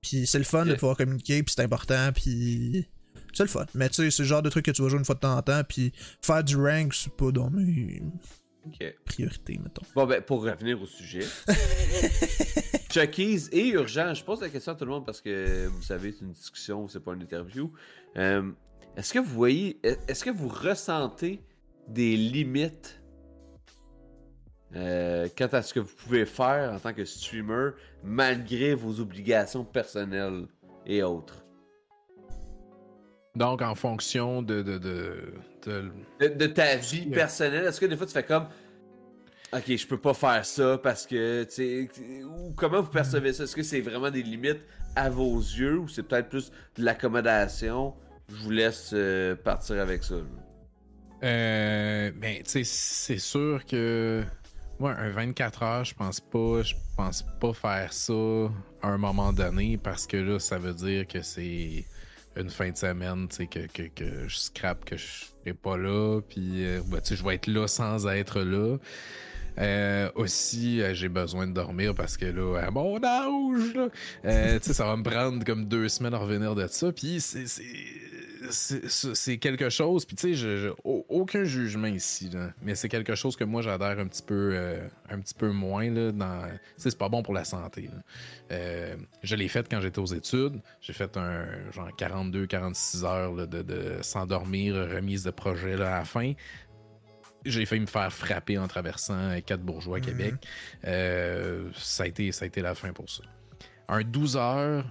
Puis 0.00 0.26
c'est 0.26 0.38
le 0.38 0.44
fun 0.44 0.64
de 0.64 0.74
pouvoir 0.74 0.96
communiquer, 0.96 1.42
puis 1.42 1.54
c'est 1.56 1.62
important, 1.62 2.10
puis 2.14 2.86
c'est 3.32 3.42
le 3.42 3.48
fun. 3.48 3.66
Mais 3.74 3.88
tu 3.88 3.96
sais, 3.96 4.10
c'est 4.10 4.22
le 4.22 4.28
genre 4.28 4.42
de 4.42 4.50
truc 4.50 4.64
que 4.64 4.70
tu 4.70 4.82
vas 4.82 4.88
jouer 4.88 4.98
une 4.98 5.04
fois 5.04 5.14
de 5.14 5.20
temps 5.20 5.36
en 5.36 5.42
temps, 5.42 5.62
puis 5.68 5.92
faire 6.22 6.44
du 6.44 6.56
rank, 6.56 6.94
c'est 6.94 7.12
pas 7.12 7.30
dans 7.30 7.50
mes 7.50 8.02
priorités, 9.04 9.58
mettons. 9.62 9.82
Bon, 9.94 10.06
ben, 10.06 10.22
pour 10.22 10.42
revenir 10.42 10.80
au 10.80 10.86
sujet. 10.86 11.24
Chucky's 12.90 13.48
et 13.52 13.68
Urgent, 13.68 14.14
je 14.14 14.24
pose 14.24 14.40
la 14.40 14.48
question 14.48 14.72
à 14.72 14.74
tout 14.74 14.84
le 14.84 14.90
monde 14.90 15.06
parce 15.06 15.20
que 15.20 15.66
vous 15.66 15.82
savez, 15.82 16.12
c'est 16.12 16.24
une 16.24 16.32
discussion, 16.32 16.88
c'est 16.88 17.00
pas 17.00 17.14
une 17.14 17.22
interview. 17.22 17.72
Euh, 18.16 18.50
est-ce 18.96 19.12
que 19.12 19.18
vous 19.18 19.34
voyez, 19.34 19.80
est-ce 19.82 20.24
que 20.24 20.30
vous 20.30 20.48
ressentez 20.48 21.42
des 21.88 22.16
limites 22.16 23.00
euh, 24.76 25.28
quant 25.36 25.46
à 25.52 25.62
ce 25.62 25.72
que 25.74 25.80
vous 25.80 25.94
pouvez 26.04 26.26
faire 26.26 26.72
en 26.72 26.78
tant 26.78 26.92
que 26.92 27.04
streamer 27.04 27.70
malgré 28.04 28.74
vos 28.74 29.00
obligations 29.00 29.64
personnelles 29.64 30.46
et 30.86 31.02
autres? 31.02 31.44
Donc 33.36 33.62
en 33.62 33.74
fonction 33.74 34.42
de, 34.42 34.62
de, 34.62 34.78
de, 34.78 35.32
de- 35.64 35.90
De, 36.20 36.28
de 36.28 36.46
ta 36.46 36.76
vie 36.76 37.04
Yeah. 37.06 37.14
personnelle, 37.14 37.64
est-ce 37.66 37.80
que 37.80 37.86
des 37.86 37.96
fois 37.96 38.06
tu 38.06 38.12
fais 38.12 38.22
comme 38.24 38.46
Ok, 39.54 39.64
je 39.76 39.86
peux 39.86 39.96
pas 39.98 40.12
faire 40.12 40.44
ça 40.44 40.76
parce 40.82 41.06
que 41.06 41.44
tu 41.44 41.88
ou 42.24 42.52
comment 42.54 42.82
vous 42.82 42.90
percevez 42.90 43.32
ça? 43.32 43.44
Est-ce 43.44 43.56
que 43.56 43.62
c'est 43.62 43.80
vraiment 43.80 44.10
des 44.10 44.22
limites 44.22 44.60
à 44.94 45.08
vos 45.08 45.38
yeux 45.38 45.78
ou 45.78 45.88
c'est 45.88 46.02
peut-être 46.02 46.28
plus 46.28 46.50
de 46.76 46.84
l'accommodation? 46.84 47.94
Je 48.28 48.34
vous 48.42 48.50
laisse 48.50 48.90
euh, 48.92 49.34
partir 49.36 49.80
avec 49.80 50.04
ça. 50.04 50.16
là. 50.16 50.22
Euh, 51.24 52.10
ben, 52.14 52.42
tu 52.42 52.50
sais, 52.50 52.64
c'est 52.64 53.18
sûr 53.18 53.64
que 53.64 54.22
moi, 54.78 54.94
un 54.98 55.10
24 55.10 55.62
heures, 55.62 55.84
je 55.84 55.94
pense 55.94 56.20
pas, 56.20 56.62
je 56.62 56.74
pense 56.96 57.24
pas 57.40 57.52
faire 57.52 57.92
ça 57.92 58.12
à 58.82 58.88
un 58.88 58.98
moment 58.98 59.32
donné 59.32 59.76
parce 59.76 60.06
que 60.06 60.16
là, 60.16 60.38
ça 60.38 60.58
veut 60.58 60.74
dire 60.74 61.06
que 61.06 61.22
c'est 61.22 61.84
une 62.36 62.50
fin 62.50 62.70
de 62.70 62.76
semaine, 62.76 63.26
tu 63.28 63.36
sais, 63.36 63.46
que, 63.46 63.66
que, 63.66 63.82
que 63.88 64.28
je 64.28 64.36
scrape, 64.36 64.84
que 64.84 64.96
je 64.96 65.04
serai 65.06 65.54
pas 65.54 65.76
là, 65.76 66.20
puis 66.20 66.64
euh, 66.64 66.80
ben, 66.86 67.00
tu 67.00 67.16
je 67.16 67.24
vais 67.24 67.34
être 67.34 67.48
là 67.48 67.66
sans 67.66 68.06
être 68.06 68.40
là. 68.40 68.76
Euh, 69.58 70.08
aussi, 70.14 70.80
euh, 70.80 70.94
j'ai 70.94 71.08
besoin 71.08 71.48
de 71.48 71.52
dormir 71.52 71.92
parce 71.92 72.16
que 72.16 72.26
là, 72.26 72.58
à 72.64 72.70
mon 72.70 73.02
âge, 73.02 73.74
là, 73.74 73.88
tu 74.60 74.64
sais, 74.66 74.72
ça 74.72 74.86
va 74.86 74.96
me 74.96 75.02
prendre 75.02 75.44
comme 75.44 75.64
deux 75.64 75.88
semaines 75.88 76.14
à 76.14 76.18
revenir 76.18 76.54
de 76.54 76.68
ça. 76.68 76.92
Puis 76.92 77.20
c'est- 77.20 77.46
c'est 78.50 79.38
quelque 79.38 79.68
chose. 79.70 80.04
Puis 80.04 80.16
tu 80.16 80.36
sais, 80.36 80.70
aucun 80.84 81.44
jugement 81.44 81.86
ici, 81.88 82.30
là, 82.30 82.50
mais 82.62 82.74
c'est 82.74 82.88
quelque 82.88 83.14
chose 83.14 83.36
que 83.36 83.44
moi 83.44 83.62
j'adhère 83.62 83.98
un 83.98 84.06
petit 84.06 84.22
peu, 84.22 84.50
euh, 84.52 84.86
un 85.08 85.18
petit 85.20 85.34
peu 85.34 85.50
moins 85.50 85.90
là. 85.90 86.12
Dans, 86.12 86.42
tu 86.42 86.52
sais, 86.76 86.90
c'est 86.90 86.98
pas 86.98 87.08
bon 87.08 87.22
pour 87.22 87.34
la 87.34 87.44
santé. 87.44 87.90
Euh, 88.50 88.96
je 89.22 89.36
l'ai 89.36 89.48
fait 89.48 89.68
quand 89.68 89.80
j'étais 89.80 89.98
aux 89.98 90.06
études. 90.06 90.60
J'ai 90.80 90.92
fait 90.92 91.16
un 91.16 91.46
genre 91.72 91.90
42-46 91.96 93.04
heures 93.04 93.34
là, 93.34 93.46
de, 93.46 93.62
de 93.62 93.98
sans 94.02 94.26
dormir, 94.26 94.74
remise 94.74 95.24
de 95.24 95.30
projet 95.30 95.76
là, 95.76 95.96
à 95.96 95.98
la 96.00 96.04
fin. 96.04 96.32
J'ai 97.44 97.66
failli 97.66 97.82
me 97.82 97.86
faire 97.86 98.12
frapper 98.12 98.58
en 98.58 98.68
traversant 98.68 99.40
quatre 99.40 99.62
bourgeois 99.62 99.98
à 99.98 100.00
Québec. 100.00 100.34
Euh, 100.84 101.70
ça, 101.74 102.02
a 102.02 102.06
été, 102.06 102.32
ça 102.32 102.44
a 102.44 102.46
été 102.46 102.60
la 102.60 102.74
fin 102.74 102.92
pour 102.92 103.08
ça. 103.08 103.22
Un 103.88 104.02
12 104.02 104.36
heures, 104.36 104.84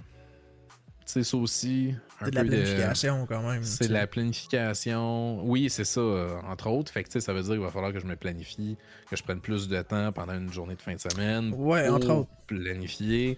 sais, 1.12 1.24
ça 1.24 1.38
aussi. 1.38 1.96
C'est 2.20 2.32
de 2.32 2.36
la 2.36 2.44
planification 2.44 3.26
quand 3.26 3.50
même. 3.50 3.64
C'est 3.64 3.88
de 3.88 3.94
la 3.94 4.08
planification. 4.08 5.44
Oui, 5.44 5.70
c'est 5.70 5.86
ça, 5.86 6.02
euh, 6.02 6.40
entre 6.48 6.70
autres. 6.70 6.92
Fait 6.92 7.04
que, 7.04 7.20
ça 7.20 7.34
veut 7.34 7.42
dire 7.42 7.52
qu'il 7.52 7.62
va 7.62 7.72
falloir 7.72 7.94
que 7.94 8.00
je 8.00 8.06
me 8.06 8.16
planifie, 8.16 8.78
que 9.10 9.16
je 9.16 9.24
prenne 9.24 9.40
plus 9.40 9.68
de 9.68 9.82
temps 9.82 10.12
pendant 10.12 10.34
une 10.34 10.52
journée 10.52 10.76
de 10.76 10.82
fin 10.82 10.96
de 10.96 11.00
semaine. 11.00 11.54
Ouais, 11.54 11.88
pour 11.88 11.96
entre 11.96 12.10
autres. 12.12 12.30
Planifier 12.48 13.38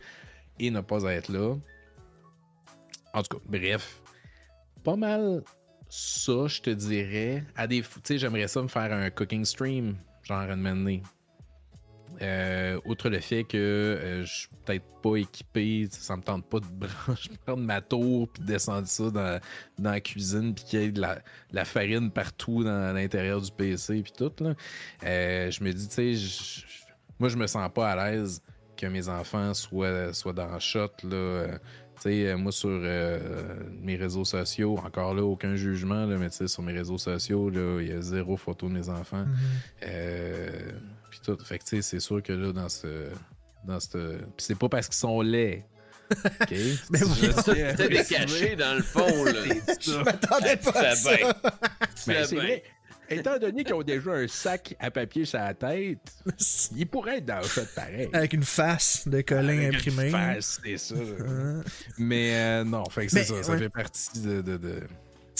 et 0.60 0.72
ne 0.72 0.82
pas 0.82 1.02
être 1.14 1.30
là. 1.30 1.56
En 3.14 3.24
tout 3.24 3.38
cas, 3.38 3.44
bref. 3.48 4.02
Pas 4.84 4.96
mal 4.96 5.44
ça, 5.90 6.48
je 6.48 6.62
te 6.62 6.70
dirais. 6.70 7.44
À 7.56 7.68
des, 7.68 7.82
tu 7.82 7.90
sais, 8.04 8.18
j'aimerais 8.18 8.48
ça 8.48 8.62
me 8.62 8.68
faire 8.68 8.94
un 8.94 9.10
cooking 9.10 9.44
stream, 9.44 9.98
genre 10.24 10.40
à 10.40 10.48
demander. 10.48 11.02
Euh, 12.22 12.80
outre 12.86 13.10
le 13.10 13.20
fait 13.20 13.44
que 13.46 13.58
euh, 13.58 14.26
je 14.26 14.34
suis 14.34 14.48
peut-être 14.66 14.86
pas 15.02 15.16
équipé, 15.16 15.88
ça 15.90 16.18
me 16.18 16.22
tente 16.22 16.46
pas 16.46 16.60
de 16.60 16.66
prendre 17.46 17.64
ma 17.64 17.80
tour 17.82 18.28
puis 18.28 18.42
de 18.44 18.48
descendre 18.48 18.88
ça 18.88 19.10
dans, 19.10 19.40
dans 19.78 19.92
la 19.92 20.02
cuisine 20.02 20.54
puis 20.54 20.66
qu'il 20.66 20.80
y 20.82 20.84
ait 20.84 20.92
de 20.92 21.00
la, 21.00 21.16
de 21.16 21.22
la 21.54 21.64
farine 21.66 22.12
partout 22.12 22.64
dans 22.64 22.94
l'intérieur 22.94 23.40
du 23.42 23.52
PC 23.52 24.02
puis 24.02 24.12
tout 24.12 24.32
là. 24.42 24.54
Euh, 25.06 25.50
je 25.50 25.64
me 25.64 25.72
dis, 25.72 25.88
tu 25.88 26.16
sais, 26.16 26.64
moi 27.20 27.30
je 27.30 27.38
me 27.38 27.48
sens 27.48 27.70
pas 27.74 27.90
à 27.92 28.12
l'aise 28.12 28.42
que 28.76 28.86
mes 28.88 29.08
enfants 29.08 29.54
soient, 29.54 30.14
soient 30.14 30.34
dans 30.34 30.54
le 30.54 30.60
shot 30.60 30.90
là. 31.04 31.16
euh, 31.16 31.58
tu 32.02 32.04
sais, 32.04 32.28
euh, 32.28 32.38
moi 32.38 32.52
sur 32.54 32.70
euh, 32.72 33.20
mes 33.82 33.98
réseaux 33.98 34.24
sociaux, 34.24 34.78
encore 34.78 35.14
là, 35.14 35.22
aucun 35.24 35.56
jugement, 35.56 36.06
là, 36.06 36.18
mais 36.18 36.30
sur 36.30 36.64
mes 36.64 36.72
réseaux 36.72 36.98
sociaux, 36.98 37.52
il 37.82 37.88
y 37.88 37.92
a 37.92 38.02
zéro 38.02 38.38
photo 38.38 38.70
de 38.70 38.74
mes 38.74 38.88
enfants. 38.88 39.26
Euh, 39.86 40.50
puis 40.72 40.99
tout. 41.38 41.46
Fait 41.46 41.60
que 41.60 41.64
tu 41.64 41.78
sais, 41.78 41.82
c'est 41.82 42.00
sûr 42.00 42.22
que 42.24 42.34
là, 42.34 42.52
dans 42.52 42.70
ce. 42.70 43.08
Dans 43.66 43.80
ce... 43.80 44.18
Puis 44.18 44.30
c'est 44.38 44.58
pas 44.58 44.70
parce 44.70 44.88
qu'ils 44.88 44.98
sont 44.98 45.22
laids. 45.22 45.66
OK? 46.12 46.50
Mais 46.90 47.04
oui. 47.04 47.32
C'était 48.00 48.56
dans 48.56 48.76
le 48.76 48.82
fond, 48.82 49.24
là. 49.26 49.42
Je 49.80 50.04
m'attendais 50.04 50.58
pas 50.58 50.80
à 50.80 50.96
ça. 50.96 51.12
Mais 52.08 52.26
c'est 52.26 52.36
vrai. 52.36 52.64
Étant 53.12 53.40
donné 53.40 53.64
qu'ils 53.64 53.74
ont 53.74 53.82
déjà 53.82 54.12
un 54.12 54.28
sac 54.28 54.76
à 54.80 54.92
papier 54.92 55.26
sur 55.26 55.40
la 55.40 55.56
tête, 55.56 55.98
ils 56.76 56.86
pourraient 56.88 57.18
être 57.18 57.26
dans 57.26 57.40
le 57.40 57.48
shot 57.48 57.62
pareil. 57.76 58.08
Avec 58.14 58.34
une 58.34 58.44
face 58.44 59.08
de 59.08 59.22
Colin 59.22 59.58
Avec 59.58 59.86
une 59.88 59.94
imprimée. 59.94 60.10
face, 60.12 60.60
c'est 60.64 60.78
ça. 60.78 60.96
Hein? 60.96 61.62
Mais 61.98 62.36
euh, 62.36 62.64
non, 62.64 62.84
fait 62.86 63.08
que 63.08 63.12
c'est 63.12 63.24
ça. 63.24 63.42
Ça 63.42 63.52
ouais. 63.54 63.58
fait 63.58 63.70
partie 63.70 64.20
de. 64.22 64.42
de, 64.42 64.58
de- 64.58 64.84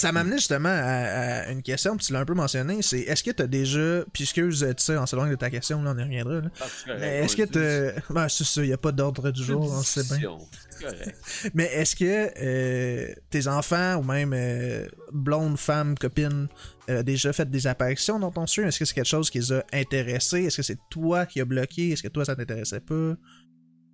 Ça 0.00 0.12
m'amenait 0.12 0.38
justement 0.38 0.70
à, 0.70 1.42
à 1.44 1.50
une 1.50 1.62
question, 1.62 1.96
puis 1.96 2.06
tu 2.06 2.12
l'as 2.14 2.20
un 2.20 2.24
peu 2.24 2.32
mentionné, 2.32 2.80
c'est 2.80 3.00
est-ce 3.00 3.22
que 3.22 3.30
t'as 3.30 3.46
déjà, 3.46 4.02
puis 4.12 4.24
excuse, 4.24 4.66
tu 4.76 4.82
sais, 4.82 4.96
on 4.96 5.04
s'éloigne 5.04 5.30
de 5.30 5.36
ta 5.36 5.50
question, 5.50 5.82
là, 5.82 5.92
on 5.94 5.98
y 5.98 6.02
reviendra, 6.02 6.40
là. 6.40 6.50
Ah, 6.60 6.64
Mais 6.98 7.18
est-ce 7.18 7.36
que 7.36 7.42
t'as... 7.42 8.00
Ben, 8.08 8.26
c'est 8.28 8.44
ça, 8.44 8.64
y 8.64 8.72
a 8.72 8.78
pas 8.78 8.92
d'ordre 8.92 9.30
du 9.30 9.44
jour, 9.44 9.70
on 9.70 9.82
sait 9.82 10.04
bien. 10.04 10.38
Mais 11.54 11.64
est-ce 11.64 11.94
que 11.94 12.30
euh, 12.40 13.12
tes 13.28 13.46
enfants, 13.46 13.96
ou 13.96 14.02
même 14.02 14.32
euh, 14.34 14.86
blondes, 15.12 15.58
femmes, 15.58 15.94
copines, 15.98 16.48
euh, 16.88 17.02
déjà 17.02 17.34
fait 17.34 17.50
des 17.50 17.66
apparitions 17.66 18.18
dans 18.18 18.30
ton 18.30 18.46
stream? 18.46 18.68
Est-ce 18.68 18.78
que 18.78 18.84
c'est 18.86 18.94
quelque 18.94 19.04
chose 19.04 19.28
qui 19.28 19.38
les 19.38 19.52
a 19.52 19.62
intéressés? 19.74 20.44
Est-ce 20.44 20.56
que 20.56 20.62
c'est 20.62 20.78
toi 20.90 21.26
qui 21.26 21.40
a 21.40 21.44
bloqué? 21.44 21.90
Est-ce 21.90 22.02
que 22.02 22.08
toi, 22.08 22.24
ça 22.24 22.34
t'intéressait 22.34 22.80
pas? 22.80 23.14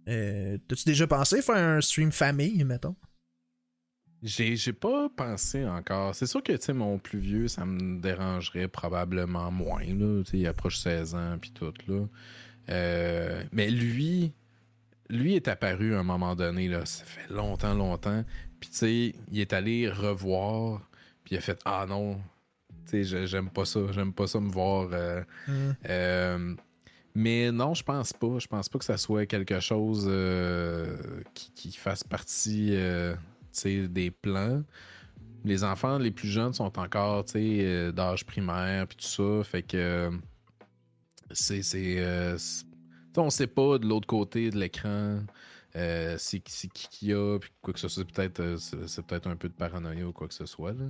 Euh, 0.09 0.57
T'as-tu 0.69 0.85
déjà 0.85 1.09
pensé 1.09 1.43
faire 1.43 1.57
un 1.57 1.81
stream 1.81 2.13
famille, 2.13 2.63
mettons? 2.63 2.95
J'ai, 4.27 4.57
j'ai 4.57 4.73
pas 4.73 5.09
pensé 5.15 5.65
encore. 5.65 6.15
C'est 6.17 6.27
sûr 6.27 6.43
que, 6.43 6.53
tu 6.53 6.61
sais, 6.61 6.73
mon 6.73 6.99
plus 6.99 7.21
vieux, 7.21 7.47
ça 7.47 7.65
me 7.65 8.01
dérangerait 8.01 8.67
probablement 8.67 9.53
moins, 9.53 9.85
là. 9.85 10.23
Il 10.33 10.47
approche 10.49 10.79
16 10.79 11.15
ans, 11.15 11.39
puis 11.41 11.53
tout, 11.53 11.73
là. 11.87 12.07
Euh, 12.69 13.45
mais 13.53 13.71
lui, 13.71 14.33
lui 15.09 15.37
est 15.37 15.47
apparu 15.47 15.95
à 15.95 16.01
un 16.01 16.03
moment 16.03 16.35
donné, 16.35 16.67
là. 16.67 16.85
Ça 16.87 17.05
fait 17.05 17.33
longtemps, 17.33 17.75
longtemps. 17.75 18.25
Puis, 18.59 18.69
tu 18.71 18.77
sais, 18.77 19.15
il 19.31 19.39
est 19.41 19.53
allé 19.53 19.89
revoir, 19.89 20.81
puis 21.23 21.37
il 21.37 21.39
a 21.39 21.41
fait 21.41 21.61
«Ah 21.65 21.87
non, 21.89 22.21
tu 22.91 23.05
sais, 23.05 23.27
j'aime 23.29 23.49
pas 23.51 23.65
ça. 23.65 23.81
J'aime 23.93 24.13
pas 24.13 24.27
ça 24.27 24.41
me 24.41 24.51
voir... 24.51 24.89
euh, 24.93 25.23
Hmm. 25.47 25.73
euh, 25.89 26.55
mais 27.15 27.51
non, 27.53 27.75
je 27.75 27.83
pense 27.83 28.13
pas. 28.13 28.39
Je 28.41 28.47
pense 28.47 28.69
pas 28.69 28.79
que 28.79 28.85
ça 28.85 28.97
soit 28.97 29.25
quelque 29.27 29.61
chose 29.61 30.05
qui, 31.33 31.51
qui 31.53 31.73
fasse 31.73 32.03
partie 32.05 32.77
des 33.65 34.11
plans. 34.11 34.63
Les 35.45 35.63
enfants 35.65 35.99
les 35.99 36.11
plus 36.11 36.29
jeunes 36.29 36.53
sont 36.53 36.79
encore 36.79 37.25
euh, 37.37 37.93
d'âge 37.93 38.25
primaire 38.27 38.87
puis 38.89 38.97
tout 38.97 39.07
ça. 39.07 39.45
Fait 39.45 39.63
que 39.63 39.77
euh, 39.77 40.11
c'est. 41.33 41.63
euh, 41.99 42.37
on 43.17 43.31
sait 43.31 43.47
pas 43.47 43.79
de 43.79 43.87
l'autre 43.87 44.07
côté 44.07 44.51
de 44.51 44.59
l'écran. 44.59 45.21
euh, 45.77 46.17
c'est 46.19 46.43
c'est 46.49 46.69
qui 46.73 46.89
qu'il 46.89 47.09
y 47.09 47.15
a, 47.15 47.39
puis 47.39 47.51
quoi 47.61 47.75
que 47.75 47.81
ce 47.81 47.89
soit, 47.89 48.05
c'est 48.07 48.13
peut-être 48.13 48.57
c'est 48.87 49.07
peut-être 49.07 49.27
un 49.29 49.37
peu 49.37 49.49
de 49.49 49.55
paranoïa 49.55 50.07
ou 50.07 50.13
quoi 50.13 50.27
que 50.29 50.35
ce 50.35 50.47
soit. 50.47 50.73
Là. 50.73 50.87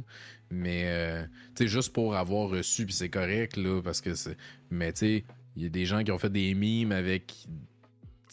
Mais 0.51 0.85
euh, 0.87 1.27
juste 1.61 1.93
pour 1.93 2.15
avoir 2.17 2.49
reçu, 2.51 2.85
puis 2.87 2.95
c'est 2.95 3.11
correct, 3.11 3.57
là, 3.57 3.81
parce 3.83 4.01
que 4.01 4.15
c'est. 4.15 4.37
Mais 4.71 4.93
tu 4.93 4.99
sais, 5.01 5.25
il 5.57 5.63
y 5.65 5.67
a 5.67 5.69
des 5.71 5.87
gens 5.87 6.03
qui 6.05 6.13
ont 6.13 6.19
fait 6.19 6.31
des 6.31 6.55
mimes 6.55 6.93
avec 6.93 7.47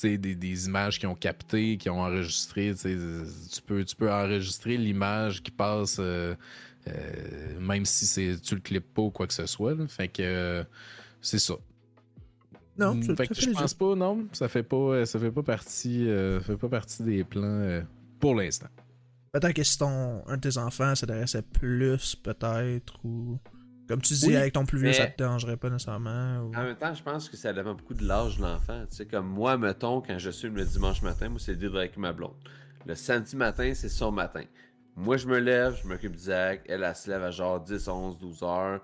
des, 0.02 0.18
des 0.18 0.66
images 0.68 1.00
qui 1.00 1.06
ont 1.06 1.16
capté, 1.16 1.78
qui 1.78 1.90
ont 1.90 2.02
enregistré. 2.02 2.74
tu 2.76 3.62
peux, 3.66 3.84
tu 3.84 3.96
peux 3.96 4.12
enregistrer 4.12 4.78
l'image 4.78 5.42
qui 5.42 5.52
passe, 5.52 5.98
euh, 6.00 6.36
euh, 6.88 7.60
même 7.60 7.86
si 7.86 8.06
c'est, 8.06 8.40
tu 8.42 8.56
le 8.56 8.62
clips 8.62 8.94
pas 8.94 9.04
ou 9.04 9.12
quoi 9.12 9.28
que 9.28 9.34
ce 9.34 9.46
soit. 9.46 9.76
là. 9.76 9.88
Fait 9.88 10.08
que 10.08 10.22
euh, 10.24 10.64
c'est 11.22 11.40
ça. 11.40 11.56
Non, 12.78 12.96
Mm, 12.96 13.16
fait 13.16 13.28
que 13.28 13.36
je 13.36 13.50
pense 13.52 13.74
pas, 13.76 13.96
non. 13.96 14.28
Ça 14.34 14.48
fait 14.48 14.64
pas, 14.64 15.06
ça 15.06 15.20
fait 15.20 15.32
pas 15.32 15.44
partie, 15.44 16.10
euh, 16.10 16.40
fait 16.42 16.58
pas 16.58 16.70
partie 16.70 17.04
des 17.04 17.24
plans 17.24 17.84
pour 18.20 18.36
l'instant. 18.36 18.68
Peut-être 19.32 19.54
que 19.54 19.64
si 19.64 19.78
ton, 19.78 20.24
un 20.28 20.38
de 20.38 20.42
tes 20.50 20.58
enfants 20.58 20.94
s'intéressait 20.96 21.42
plus, 21.42 22.16
peut-être, 22.16 23.04
ou... 23.04 23.40
Comme 23.88 24.02
tu 24.02 24.14
dis, 24.14 24.28
Oui, 24.28 24.36
avec 24.38 24.54
ton 24.54 24.66
plus 24.66 24.78
vieux, 24.80 24.88
mais- 24.88 24.94
ça 24.94 25.08
te 25.08 25.18
dérangerait 25.18 25.58
pas 25.58 25.70
nécessairement. 25.70 26.40
ou- 26.42 26.56
En 26.56 26.64
même 26.64 26.76
temps, 26.78 26.94
je 26.94 27.04
pense 27.04 27.28
que 27.30 27.36
ça 27.38 27.52
dépend 27.52 27.74
beaucoup 27.76 27.94
de 27.94 28.06
l'âge 28.06 28.38
de 28.38 28.42
l'enfant. 28.44 28.86
Tu 28.90 28.96
sais, 28.96 29.06
comme 29.06 29.28
moi, 29.28 29.58
mettons, 29.58 30.02
quand 30.02 30.18
je 30.20 30.30
suis 30.30 30.50
le 30.50 30.64
dimanche 30.66 31.02
matin, 31.02 31.30
moi, 31.30 31.40
c'est 31.40 31.56
deal 31.56 31.76
avec 31.76 31.98
ma 31.98 32.14
blonde. 32.14 32.36
Le 32.86 32.96
samedi 32.96 33.36
matin, 33.36 33.74
c'est 33.76 33.90
son 33.90 34.12
matin. 34.12 34.44
Moi, 34.96 35.18
je 35.18 35.28
me 35.28 35.38
lève, 35.40 35.76
je 35.82 35.88
m'occupe 35.88 36.14
d'Isaac. 36.16 36.62
Elle, 36.70 36.84
elle 36.84 36.96
se 36.96 37.10
lève 37.10 37.24
à 37.24 37.32
genre 37.32 37.60
10, 37.60 37.88
11, 37.88 38.20
12 38.20 38.42
heures. 38.44 38.82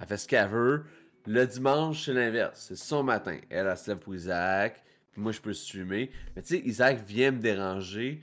Elle 0.00 0.06
fait 0.06 0.16
ce 0.16 0.28
qu'elle 0.28 0.48
veut. 0.48 0.84
Le 1.26 1.44
dimanche, 1.46 2.04
c'est 2.06 2.12
l'inverse. 2.14 2.66
C'est 2.68 2.76
son 2.76 3.02
matin. 3.02 3.36
Elle, 3.50 3.66
elle 3.66 3.76
se 3.76 3.90
lève 3.90 3.98
pour 3.98 4.14
Isaac. 4.14 4.82
Puis 5.12 5.20
moi, 5.20 5.32
je 5.32 5.40
peux 5.40 5.52
streamer. 5.52 6.10
Mais 6.36 6.42
tu 6.42 6.56
sais, 6.56 6.62
Isaac 6.64 7.04
vient 7.06 7.32
me 7.32 7.40
déranger. 7.40 8.20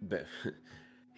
Ben, 0.00 0.24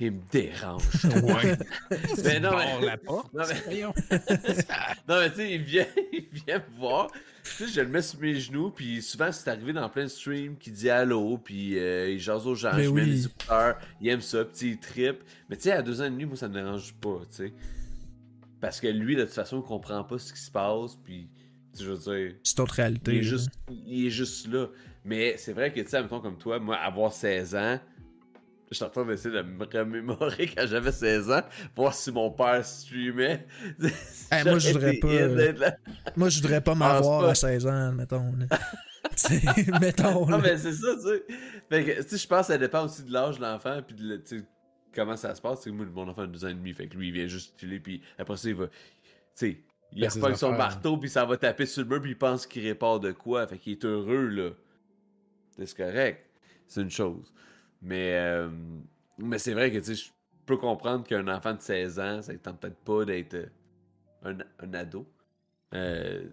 il 0.01 0.13
me 0.13 0.21
dérange. 0.31 0.83
Ouais. 1.23 1.57
Mais 2.25 2.41
non, 2.41 2.51
Barre 2.51 2.81
mais- 2.81 2.87
la 2.87 2.97
porte. 2.99 3.33
Non, 3.35 3.43
mais-. 3.49 3.83
Non, 5.09 5.21
mais 5.21 5.31
tu 5.31 5.37
sais, 5.37 5.53
il 5.55 5.63
vient, 5.63 5.87
il 6.13 6.29
vient 6.47 6.59
me 6.59 6.79
voir. 6.79 7.11
Tu 7.43 7.51
sais, 7.51 7.69
je 7.69 7.81
le 7.81 7.89
mets 7.89 8.03
sur 8.03 8.21
mes 8.21 8.35
genoux, 8.39 8.71
puis 8.71 9.01
souvent, 9.03 9.33
c'est 9.33 9.49
arrivé 9.51 9.73
dans 9.73 9.89
plein 9.89 10.05
de 10.05 10.09
streams 10.09 10.57
qui 10.59 10.71
dit 10.71 10.91
allô, 10.91 11.39
puis 11.39 11.79
euh, 11.79 12.11
il 12.11 12.19
jase 12.21 12.47
aux 12.47 12.55
gens, 12.55 12.73
Mais 12.77 12.85
je 12.85 12.91
mets 12.91 13.05
les 13.07 13.25
écouteurs, 13.27 13.79
il 14.01 14.09
aime 14.09 14.21
ça, 14.21 14.45
puis 14.45 14.79
il. 14.97 15.15
Mais 15.49 15.57
tu 15.57 15.63
sais, 15.63 15.73
à 15.73 15.83
deux 15.83 16.01
ans 16.01 16.05
et 16.05 16.11
demi, 16.11 16.27
moi, 16.27 16.37
ça 16.37 16.49
me 16.49 16.55
dérange 16.55 16.95
pas, 16.95 17.21
tu 17.31 17.37
sais. 17.37 17.53
Parce 18.61 18.81
que 18.81 18.89
lui, 18.89 19.17
de 19.17 19.25
toute 19.25 19.33
façon, 19.35 19.61
il 19.61 19.67
comprend 19.67 20.05
pas 20.05 20.19
ce 20.19 20.33
qui 20.33 20.41
se 20.41 20.51
passe, 20.51 20.97
puis, 21.05 21.29
je 21.79 21.91
veux 21.91 21.97
dire, 21.97 22.35
C'est 22.43 22.61
autre 22.61 22.75
réalité. 22.75 23.13
il 23.13 23.19
est, 23.19 23.23
juste, 23.23 23.51
il 23.87 24.07
est 24.07 24.11
juste 24.11 24.47
là. 24.49 24.67
Mais 25.05 25.37
c'est 25.39 25.53
vrai 25.53 25.73
que, 25.73 25.81
tu 25.81 25.89
sais, 25.89 26.03
mettons 26.03 26.21
comme 26.21 26.37
toi, 26.37 26.59
moi, 26.59 26.77
avoir 26.77 27.13
16 27.13 27.55
ans, 27.55 27.81
je 28.71 28.77
suis 28.77 28.85
en 28.85 28.91
train 28.91 29.05
d'essayer 29.05 29.35
de 29.35 29.43
me 29.43 29.65
remémorer 29.65 30.47
quand 30.49 30.67
j'avais 30.67 30.93
16 30.93 31.31
ans, 31.31 31.43
voir 31.75 31.95
si 31.95 32.13
mon 32.13 32.31
père 32.31 32.65
streamait. 32.65 33.47
Eh, 34.31 34.45
moi, 34.45 34.59
je 34.59 34.73
voudrais 34.73 34.95
pas. 34.95 35.77
Moi, 36.17 36.29
je 36.29 36.41
voudrais 36.41 36.61
pas 36.61 36.75
m'avoir 36.75 37.25
à 37.25 37.35
16 37.35 37.67
ans, 37.67 37.93
mettons. 37.93 38.33
mettons. 39.81 40.27
Non, 40.27 40.37
là. 40.37 40.39
mais 40.43 40.59
c'est 40.59 40.73
ça, 40.73 40.95
tu 40.97 41.03
sais. 41.03 41.25
Fait 41.69 41.85
que, 41.85 42.03
tu 42.03 42.09
sais, 42.09 42.19
je 42.19 42.27
pense 42.27 42.47
que 42.47 42.53
ça 42.53 42.59
dépend 42.59 42.85
aussi 42.85 43.03
de 43.05 43.13
l'âge 43.13 43.39
de 43.39 43.43
l'enfant, 43.43 43.81
puis 43.87 43.97
de, 43.97 44.03
le- 44.09 44.23
tu 44.23 44.39
sais, 44.39 44.45
comment 44.95 45.17
ça 45.17 45.35
se 45.35 45.41
passe. 45.41 45.61
Tu 45.63 45.71
sais, 45.71 45.75
moi, 45.75 45.87
mon 45.87 46.09
enfant 46.09 46.23
a 46.23 46.27
12 46.27 46.45
ans 46.45 46.49
et 46.49 46.55
demi, 46.55 46.73
fait 46.73 46.87
que 46.89 46.97
lui, 46.97 47.09
il 47.09 47.15
vient 47.15 47.27
juste 47.27 47.59
chiller, 47.59 47.81
puis 47.81 48.03
après 48.19 48.37
ça, 48.37 48.49
il 48.49 48.55
va. 48.55 48.67
Tu 48.67 48.73
sais, 49.35 49.61
Il 49.93 50.11
ses 50.11 50.19
repogne 50.21 50.37
son 50.37 50.53
marteau, 50.53 50.99
puis 50.99 51.09
ça 51.11 51.25
va 51.25 51.37
taper 51.37 51.67
sur 51.67 51.83
le 51.83 51.89
mur, 51.89 52.01
puis 52.01 52.11
il 52.13 52.19
pense 52.19 52.47
qu'il 52.47 52.67
répare 52.67 53.01
de 53.01 53.13
quoi. 53.13 53.47
Fait 53.47 53.59
qu'il 53.59 53.73
est 53.73 53.85
heureux, 53.85 54.27
là. 54.27 54.51
C'est 55.59 55.77
correct. 55.77 56.25
C'est 56.67 56.83
une 56.83 56.91
chose. 56.91 57.33
Mais, 57.83 58.15
euh, 58.15 58.49
mais 59.19 59.39
c'est 59.39 59.53
vrai 59.55 59.71
que, 59.71 59.81
je 59.83 60.05
peux 60.47 60.57
comprendre 60.57 61.05
qu'un 61.05 61.27
enfant 61.29 61.55
de 61.55 61.61
16 61.61 61.99
ans, 62.01 62.23
ça 62.23 62.33
ne 62.33 62.39
tente 62.39 62.61
peut-être 62.61 62.79
pas 62.79 63.05
d'être 63.05 63.35
euh, 63.35 63.47
un, 64.25 64.37
un 64.61 64.75
ado. 64.75 65.07
Euh, 65.75 66.25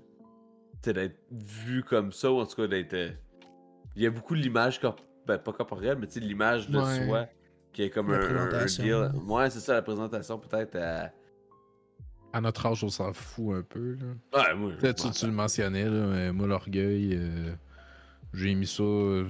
d'être 0.84 1.18
vu 1.32 1.84
comme 1.84 2.12
ça, 2.12 2.32
ou 2.32 2.40
en 2.40 2.46
tout 2.46 2.56
cas 2.56 2.68
d'être. 2.68 2.96
Il 3.96 4.04
y 4.04 4.06
a 4.06 4.12
beaucoup 4.12 4.36
de 4.36 4.42
l'image, 4.42 4.80
ben, 5.26 5.38
pas 5.38 5.52
corporelle, 5.54 5.98
mais 6.00 6.08
l'image 6.20 6.70
de 6.70 6.78
Ouais. 6.80 7.06
soi, 7.06 7.28
qui 7.74 7.84
est 7.84 7.90
comme 7.90 8.12
La 8.12 8.20
un, 8.20 8.50
un- 8.54 8.66
deal. 8.66 9.12
Ouais, 9.28 9.50
c'est 9.50 9.60
ça, 9.62 9.74
la 9.74 9.82
présentation, 9.82 10.38
peut-être. 10.38 10.76
à- 10.76 11.12
À 12.34 12.42
notre 12.42 12.66
âge, 12.66 12.84
on 12.84 12.90
s'en 12.90 13.14
fout 13.14 13.56
un 13.56 13.62
peu. 13.64 13.96
Là. 13.96 14.44
Ouais, 14.44 14.56
moi. 14.56 14.72
Tu 14.80 14.94
Tu, 14.94 15.12
tu 15.12 15.26
le 15.26 15.32
mentionnais, 15.32 15.86
là, 15.86 16.06
mais 16.08 16.32
moi, 16.34 16.48
l'orgueil, 16.48 17.16
euh, 17.16 17.54
j'ai 18.34 18.54
mis 18.54 18.68
ça 18.68 18.84
euh, 18.84 19.26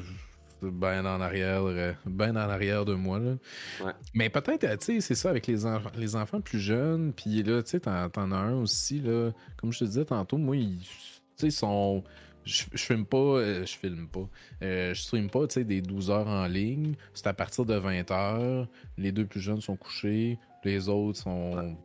ben 0.61 1.06
en 1.06 1.22
arrière, 1.22 1.64
euh, 1.65 1.94
ben 2.06 2.32
en 2.36 2.49
arrière 2.49 2.86
de 2.86 2.94
moi. 2.94 3.19
Là. 3.19 3.36
Ouais. 3.84 3.91
Mais 4.14 4.30
peut-être, 4.30 4.64
euh, 4.64 4.77
tu 4.77 4.86
sais, 4.86 5.02
c'est 5.02 5.15
ça 5.15 5.30
avec 5.30 5.48
les, 5.48 5.65
enf- 5.65 5.95
les 5.98 6.15
enfants 6.15 6.41
plus 6.41 6.60
jeunes, 6.60 7.14
puis 7.14 7.44
là, 7.44 7.61
tu 7.64 7.72
sais, 7.72 7.80
t'en, 7.82 8.10
as 8.32 8.36
un 8.36 8.56
aussi, 8.56 8.99
là, 8.99 9.32
comme 9.57 9.72
je 9.72 9.80
te 9.80 9.86
disais 9.86 10.06
tantôt, 10.06 10.38
moi, 10.38 10.56
ils, 10.56 11.52
sont... 11.52 12.03
Je, 12.45 12.64
je 12.73 12.77
filme 12.84 13.06
pas, 13.06 13.18
euh, 13.18 13.65
je 13.65 13.76
filme 13.76 14.07
pas, 14.07 14.30
euh, 14.61 14.94
je 14.94 15.02
stream 15.02 15.32
pas, 15.32 15.48
tu 15.48 15.56
sais, 15.56 15.64
des 15.64 15.82
12 15.82 16.11
heures 16.11 16.27
en 16.27 16.45
ligne, 16.45 16.94
c'est 17.15 17.26
à 17.26 17.34
partir 17.34 17.65
de 17.65 17.73
20 17.73 18.11
heures, 18.11 18.68
les 18.99 19.11
deux 19.11 19.26
plus 19.26 19.40
jeunes 19.41 19.61
sont 19.61 19.76
couchés, 19.76 20.38
les 20.64 20.88
autres 20.88 21.18
sont, 21.19 21.76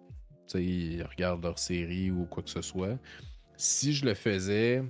tu 0.47 0.59
sais, 0.59 0.63
ils 0.65 1.03
regardent 1.03 1.43
leur 1.45 1.59
série 1.59 2.11
ou 2.11 2.27
quoi 2.27 2.43
que 2.43 2.51
ce 2.51 2.61
soit. 2.61 2.99
Si 3.57 3.95
je 3.95 4.05
le 4.05 4.13
faisais, 4.15 4.83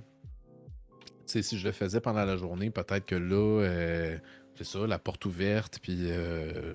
si 1.41 1.57
je 1.57 1.65
le 1.65 1.71
faisais 1.71 2.01
pendant 2.01 2.25
la 2.25 2.35
journée, 2.37 2.69
peut-être 2.69 3.05
que 3.05 3.15
là, 3.15 3.35
euh, 3.63 4.17
c'est 4.55 4.65
ça, 4.65 4.85
la 4.85 4.99
porte 4.99 5.25
ouverte, 5.25 5.79
puis 5.81 5.97
euh, 6.11 6.73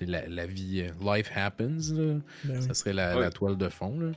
la, 0.00 0.26
la 0.28 0.46
vie, 0.46 0.80
euh, 0.88 1.14
life 1.16 1.30
happens, 1.34 1.92
là. 1.94 2.14
Ben 2.44 2.56
oui. 2.56 2.62
ça 2.62 2.74
serait 2.74 2.92
la, 2.94 3.14
Oui. 3.16 3.22
la 3.22 3.30
toile 3.30 3.56
de 3.56 3.68
fond. 3.68 3.98
là. 4.00 4.12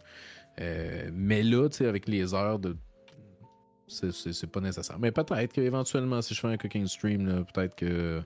Euh, 0.61 1.09
mais 1.13 1.43
là, 1.43 1.67
tu 1.69 1.77
sais, 1.77 1.85
avec 1.87 2.07
les 2.07 2.33
heures 2.33 2.59
de. 2.59 2.77
C'est, 3.87 4.11
c'est- 4.11 4.33
c'est 4.33 4.47
pas 4.47 4.61
nécessaire. 4.61 4.97
Mais 4.97 5.11
peut-être 5.11 5.51
qu'éventuellement, 5.53 6.21
si 6.21 6.33
je 6.33 6.39
fais 6.39 6.47
un 6.47 6.57
cooking 6.57 6.87
stream, 6.87 7.27
là, 7.27 7.43
peut-être 7.53 7.75
que. 7.75 8.21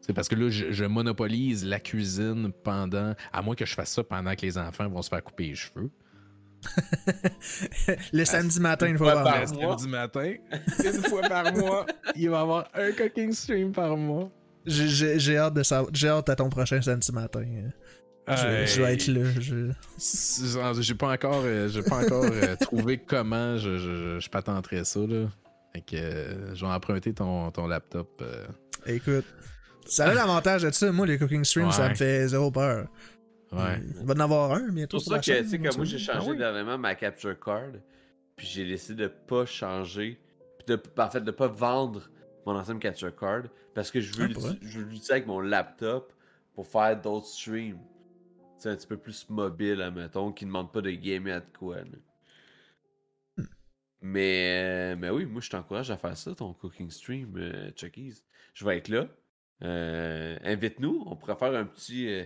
C'est 0.00 0.12
parce 0.12 0.28
que 0.28 0.34
là, 0.34 0.48
je, 0.48 0.72
je 0.72 0.84
monopolise 0.84 1.64
la 1.64 1.78
cuisine 1.78 2.52
pendant. 2.64 3.14
À 3.32 3.42
moins 3.42 3.54
que 3.54 3.66
je 3.66 3.74
fasse 3.74 3.90
ça 3.92 4.02
pendant 4.02 4.34
que 4.34 4.42
les 4.42 4.56
enfants 4.58 4.88
vont 4.88 5.02
se 5.02 5.08
faire 5.08 5.22
couper 5.22 5.48
les 5.48 5.54
cheveux. 5.54 5.90
Le 8.12 8.24
samedi 8.24 8.60
matin, 8.60 8.86
une 8.86 8.98
fois 8.98 9.12
fois 9.12 9.22
par 9.24 9.38
mois. 9.54 9.78
samedi 9.78 9.88
matin, 9.88 10.34
une 10.84 11.02
fois 11.02 11.22
par 11.22 11.52
mois, 11.56 11.86
il 12.16 12.30
va 12.30 12.38
y 12.38 12.40
avoir 12.40 12.68
un 12.74 12.92
cooking 12.92 13.32
stream 13.32 13.72
par 13.72 13.96
mois. 13.96 14.30
J'ai- 14.66 15.36
hâte 15.38 15.54
de 15.54 15.62
savoir. 15.62 15.90
J'ai 15.92 16.08
hâte 16.08 16.28
à 16.28 16.36
ton 16.36 16.48
prochain 16.48 16.80
samedi 16.80 17.12
matin. 17.12 17.44
Je, 18.28 18.64
je 18.66 18.82
vais 18.82 18.94
être 18.94 19.06
là. 19.08 19.24
je- 19.40 20.82
J'ai 20.82 20.94
pas 20.94 21.12
encore, 21.12 21.42
euh, 21.44 21.68
j'ai 21.68 21.82
pas 21.82 22.04
encore 22.04 22.24
euh, 22.24 22.54
trouvé 22.60 22.98
comment 22.98 23.56
je, 23.58 23.78
je, 23.78 23.96
je, 23.96 24.20
je 24.20 24.30
patenterais 24.30 24.84
ça. 24.84 25.00
Là. 25.00 25.26
Fait 25.74 25.80
que 25.80 25.96
euh, 25.96 26.54
je 26.54 26.64
vais 26.64 26.70
emprunter 26.70 27.12
ton, 27.12 27.50
ton 27.50 27.66
laptop. 27.66 28.08
euh. 28.22 28.46
Écoute, 28.86 29.24
ça 29.86 30.06
a 30.10 30.14
l'avantage 30.14 30.62
de 30.62 30.70
ça. 30.70 30.92
Moi, 30.92 31.06
les 31.06 31.18
cooking 31.18 31.44
streams, 31.44 31.72
ça 31.72 31.82
Ouais. 31.82 31.88
me 31.90 31.94
fait 31.96 32.28
zéro 32.28 32.50
peur. 32.52 32.86
Ouais. 33.52 33.80
Il 34.00 34.06
va 34.06 34.14
en 34.14 34.20
avoir 34.20 34.52
un 34.52 34.68
bientôt. 34.70 34.98
C'est 34.98 35.04
pour 35.04 35.12
ça 35.14 35.18
que, 35.18 35.24
chaîne, 35.26 35.44
tu 35.44 35.50
sais, 35.50 35.58
moi, 35.58 35.68
comme 35.68 35.76
moi, 35.78 35.84
j'ai 35.84 35.98
changé 35.98 36.18
Ah 36.22 36.30
oui? 36.30 36.36
dernièrement 36.38 36.78
ma 36.78 36.94
capture 36.94 37.38
card, 37.38 37.72
puis 38.36 38.46
j'ai 38.46 38.66
décidé 38.66 39.02
de 39.04 39.08
pas 39.08 39.44
changer, 39.44 40.18
puis 40.58 40.66
de, 40.74 40.82
en 40.98 41.10
fait, 41.10 41.20
de 41.20 41.30
pas 41.30 41.48
vendre 41.48 42.08
mon 42.46 42.56
ancienne 42.56 42.78
capture 42.78 43.14
card, 43.14 43.42
parce 43.74 43.90
que 43.90 44.00
je 44.00 44.14
veux 44.14 44.28
Ah, 44.34 44.48
l'utiliser 44.62 45.12
avec 45.12 45.26
mon 45.26 45.40
laptop 45.40 46.12
pour 46.54 46.66
faire 46.66 47.00
d'autres 47.00 47.26
streams. 47.26 47.78
C'est 48.56 48.70
un 48.70 48.76
petit 48.76 48.86
peu 48.86 48.96
plus 48.96 49.28
mobile, 49.28 49.82
admettons, 49.82 50.32
qui 50.32 50.44
ne 50.46 50.50
demande 50.50 50.72
pas 50.72 50.80
de 50.80 50.90
gamer 50.90 51.36
à 51.36 51.40
de 51.40 51.46
quoi. 51.58 51.76
Hmm. 53.36 53.44
Mais, 54.00 54.92
euh, 54.92 54.96
mais 54.98 55.10
oui, 55.10 55.26
moi, 55.26 55.40
je 55.40 55.50
t'encourage 55.50 55.90
à 55.90 55.96
faire 55.96 56.16
ça, 56.16 56.34
ton 56.34 56.54
cooking 56.54 56.90
stream, 56.90 57.34
euh, 57.36 57.70
Chucky's. 57.76 58.24
Je 58.54 58.64
vais 58.64 58.78
être 58.78 58.88
là. 58.88 59.08
Euh, 59.62 60.38
Invite-nous, 60.42 61.02
on 61.06 61.16
pourrait 61.16 61.36
faire 61.36 61.54
un 61.54 61.64
petit... 61.66 62.08
euh, 62.08 62.24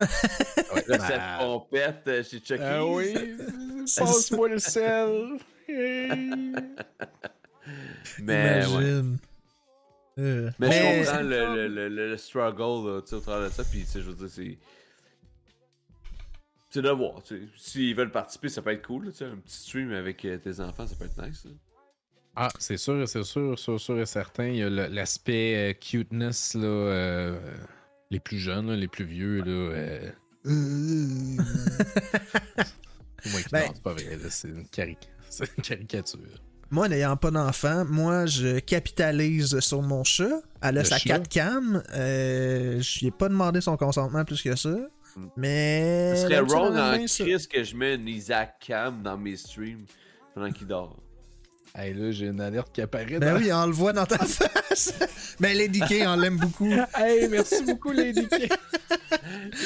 recette 0.00 0.88
Bah, 0.98 1.36
pompette 1.40 2.02
euh, 2.08 2.22
chez 2.22 2.38
Chucky's. 2.38 2.60
ah 2.62 2.84
oui, 2.86 3.14
passe-moi 3.96 4.48
le 4.48 4.58
sel. 4.58 5.38
Mais, 8.20 8.64
ouais. 8.66 8.66
Imagine. 8.66 9.18
Euh, 10.18 10.50
Mais, 10.58 10.68
mais- 10.68 11.04
je 11.04 11.06
comprends 11.10 11.22
le, 11.22 11.28
le, 11.28 11.68
le, 11.68 11.88
le- 11.88 12.08
le 12.10 12.16
struggle 12.16 12.58
là, 12.88 12.96
au 12.96 13.00
travers 13.20 13.48
de 13.48 13.54
ça. 13.54 13.62
Puis, 13.64 13.80
tu 13.80 13.86
sais, 13.86 14.00
je 14.00 14.10
veux 14.10 14.14
dire, 14.14 14.28
c'est. 14.28 14.58
C'est 16.70 16.82
de 16.82 16.90
voir. 16.90 17.22
tu 17.22 17.36
sais. 17.38 17.42
S'ils 17.56 17.94
veulent 17.94 18.10
participer, 18.10 18.48
ça 18.48 18.60
peut 18.62 18.72
être 18.72 18.86
cool. 18.86 19.06
là, 19.06 19.12
un 19.26 19.36
petit 19.36 19.56
stream 19.56 19.92
avec 19.92 20.24
euh, 20.24 20.36
tes 20.38 20.60
enfants, 20.60 20.86
ça 20.86 20.96
peut 20.96 21.04
être 21.06 21.22
nice. 21.24 21.44
là. 21.44 21.50
Ah, 22.36 22.48
c'est 22.58 22.76
sûr, 22.76 23.08
c'est 23.08 23.22
sûr, 23.24 23.58
sûr, 23.58 23.80
sûr 23.80 23.98
et 24.00 24.06
certain. 24.06 24.46
Il 24.48 24.56
y 24.56 24.62
a 24.62 24.68
l'aspect 24.70 25.70
euh, 25.70 25.72
cuteness, 25.74 26.54
là, 26.54 26.66
euh, 26.66 27.40
les 28.10 28.20
plus 28.20 28.38
jeunes, 28.38 28.68
là, 28.70 28.76
les 28.76 28.88
plus 28.88 29.04
vieux, 29.04 29.38
là. 29.42 29.46
euh, 29.50 30.10
c'est 33.22 33.30
moi 33.32 33.40
qui 33.42 33.48
Ben- 33.52 33.70
c'est 33.74 33.82
pas 33.82 33.92
vrai, 33.92 34.16
là, 34.22 34.30
c'est 34.30 34.48
une, 34.48 34.64
caric- 34.64 35.08
c'est 35.28 35.48
une 35.56 35.62
caricature. 35.62 36.18
Moi, 36.70 36.88
n'ayant 36.88 37.16
pas 37.16 37.30
d'enfant, 37.30 37.84
moi, 37.86 38.26
je 38.26 38.58
capitalise 38.58 39.58
sur 39.60 39.80
mon 39.82 40.04
chat. 40.04 40.42
Elle 40.60 40.78
a 40.78 40.82
Le 40.82 40.84
sa 40.84 40.98
chat? 40.98 41.18
4 41.20 41.28
cam. 41.28 41.82
Euh, 41.94 42.80
je 42.82 43.00
lui 43.00 43.06
ai 43.06 43.10
pas 43.10 43.28
demandé 43.30 43.60
son 43.62 43.76
consentement 43.78 44.22
plus 44.24 44.42
que 44.42 44.54
ça. 44.54 44.76
Mais. 45.36 46.12
Ce 46.16 46.22
serait 46.24 46.40
wrong 46.40 46.76
en 46.76 46.96
bien 46.96 47.06
ça. 47.06 47.24
Chris 47.24 47.46
que 47.50 47.64
je 47.64 47.74
mets 47.74 47.94
un 47.94 48.06
Isaac 48.06 48.56
Cam 48.66 49.02
dans 49.02 49.16
mes 49.16 49.36
streams 49.36 49.86
pendant 50.34 50.52
qu'il 50.52 50.66
dort. 50.66 51.02
Hey, 51.76 51.94
là, 51.94 52.10
j'ai 52.10 52.26
une 52.26 52.40
alerte 52.40 52.70
qui 52.72 52.80
apparaît. 52.80 53.18
Ben 53.18 53.34
dans- 53.34 53.40
oui, 53.40 53.52
on 53.52 53.66
le 53.66 53.72
voit 53.72 53.92
dans 53.92 54.06
ta 54.06 54.18
face. 54.24 54.92
Mais 55.38 55.54
Lady 55.54 55.80
K, 55.80 56.02
on 56.06 56.16
l'aime 56.16 56.36
beaucoup. 56.36 56.70
Hey, 56.96 57.28
merci 57.28 57.62
beaucoup, 57.64 57.92
Lady 57.92 58.26
K. 58.26 58.48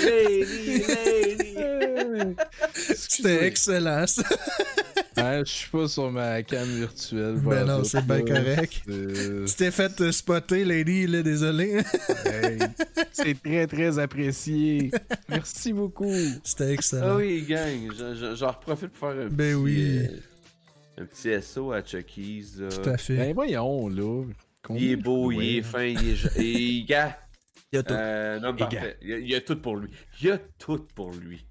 lady, 0.05 0.83
lady! 0.89 2.37
C'était 2.75 3.47
excellent, 3.47 4.07
ça. 4.07 4.23
Ouais, 5.17 5.43
je 5.47 5.51
suis 5.53 5.71
pas 5.71 5.89
sur 5.89 6.11
ma 6.11 6.43
cam 6.43 6.67
virtuelle. 6.69 7.35
Ben 7.35 7.41
voilà, 7.43 7.65
non, 7.65 7.85
c'est 7.85 8.05
bien 8.05 8.23
correct. 8.23 8.83
C'est- 8.87 9.45
Tu 9.47 9.55
t'es 9.57 9.71
fait 9.71 10.01
euh, 10.01 10.13
spotter, 10.13 10.65
Lady, 10.65 11.07
là, 11.07 11.23
désolé. 11.23 11.83
Hey, 12.25 12.59
c'est 13.13 13.41
très, 13.43 13.67
très 13.67 13.99
apprécié. 13.99 14.91
Merci 15.29 15.73
beaucoup. 15.73 16.13
C'était 16.45 16.65
Ah 16.65 16.71
excellent. 16.73 17.17
oui, 17.17 17.43
gang, 17.49 17.91
j'en- 18.35 18.53
profite 18.55 18.89
pour 18.91 19.11
faire 19.11 19.23
un 19.27 19.29
Ben 19.29 19.53
petit. 19.53 19.55
oui. 19.55 19.99
euh, 19.99 20.09
un 20.99 21.05
petit 21.07 21.41
SO 21.43 21.73
à 21.73 21.83
Chucky's. 21.83 22.59
là. 22.59 22.69
Tout 22.69 22.89
à 22.89 22.97
fait. 22.97 23.17
Ben 23.17 23.35
voyons, 23.35 23.89
là. 23.89 24.25
Il 24.71 24.91
est 24.93 24.97
beau, 24.97 25.33
il 25.33 25.59
est 25.59 25.63
fin, 25.63 25.85
il 25.85 26.09
est. 26.11 26.37
Et 26.39 26.85
gars, 26.85 27.19
Il 27.73 27.77
y 27.77 27.79
a 27.79 27.83
tout. 27.83 27.95
euh, 27.95 28.53
parfait. 28.53 28.99
Il 29.03 29.09
y, 29.09 29.13
a, 29.15 29.19
il 29.19 29.29
y 29.31 29.35
a 29.35 29.41
tout 29.41 29.57
pour 29.57 29.77
lui. 29.77 29.91
Il 30.21 30.27
y 30.29 30.31
a 30.31 30.39
tout 30.59 30.87
pour 30.95 31.11
lui. 31.13 31.45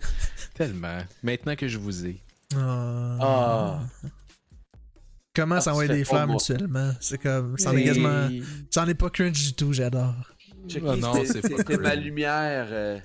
Tellement. 0.54 0.98
Maintenant 1.22 1.56
que 1.56 1.66
je 1.68 1.78
vous 1.78 2.06
ai. 2.06 2.22
Ah. 2.54 3.18
Ah! 3.20 3.80
Comment 5.34 5.56
Ah, 5.56 5.60
s'envoyer 5.60 5.92
des 5.92 6.04
fleurs 6.04 6.26
moi. 6.26 6.36
mutuellement? 6.36 6.92
C'est 7.00 7.18
comme. 7.18 7.58
C'en 7.58 7.76
est 7.76 7.84
quasiment. 7.84 8.28
C'en 8.70 8.86
est 8.86 8.94
pas 8.94 9.10
cringe 9.10 9.46
du 9.48 9.52
tout, 9.54 9.72
j'adore. 9.72 10.14
Chucky, 10.68 10.86
Ah 10.88 10.96
non, 10.96 11.14
c'est 11.24 11.42
pas 11.42 11.62
T'es 11.62 11.76
ma 11.76 11.94
lumière. 11.94 12.66
euh, 12.70 12.98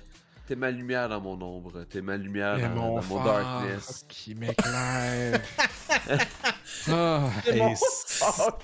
T'es 0.48 0.56
ma 0.56 0.70
lumière 0.70 1.08
dans 1.08 1.20
mon 1.20 1.40
ombre. 1.40 1.84
T'es 1.88 2.02
ma 2.02 2.16
lumière 2.16 2.58
dans, 2.58 2.68
mon, 2.70 2.96
dans 3.00 3.04
mon 3.06 3.24
darkness. 3.24 4.04
qui 4.08 4.34
m'éclaire. 4.34 5.40
ah, 6.88 7.30
hey, 7.46 7.58
mon 7.60 7.74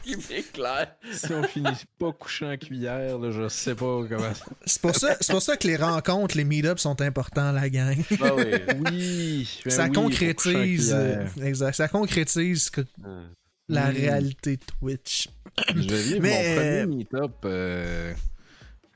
qui 0.02 0.16
m'éclaire. 0.28 0.94
si 1.12 1.32
on 1.32 1.42
finit 1.44 1.68
pas 1.98 2.12
couché 2.12 2.46
en 2.46 2.56
cuillère, 2.56 3.18
là, 3.18 3.30
je 3.30 3.48
sais 3.48 3.74
pas 3.74 4.02
comment. 4.08 4.32
C'est 4.66 4.82
pour, 4.82 4.94
ça, 4.96 5.16
c'est 5.20 5.32
pour 5.32 5.42
ça 5.42 5.56
que 5.56 5.66
les 5.68 5.76
rencontres, 5.76 6.36
les 6.36 6.44
meet-ups 6.44 6.82
sont 6.82 7.00
importants, 7.00 7.52
la 7.52 7.68
gang. 7.70 7.96
Ben 8.18 8.32
oui. 8.36 8.44
Oui, 8.90 9.60
ben 9.64 9.70
ça 9.70 9.84
oui, 9.84 9.92
concrétise. 9.92 10.92
euh, 10.94 11.24
exact. 11.42 11.74
Ça 11.74 11.88
concrétise 11.88 12.70
que- 12.70 12.80
Euh, 13.06 13.26
la 13.68 13.90
Mm. 13.90 13.94
réalité 13.96 14.56
Twitch. 14.58 15.28
Je 15.74 15.88
vais 15.88 16.02
vivre 16.02 16.20
Mais, 16.22 16.54
mon 16.54 16.54
premier 16.84 16.96
meet-up 16.96 17.32
euh, 17.44 18.14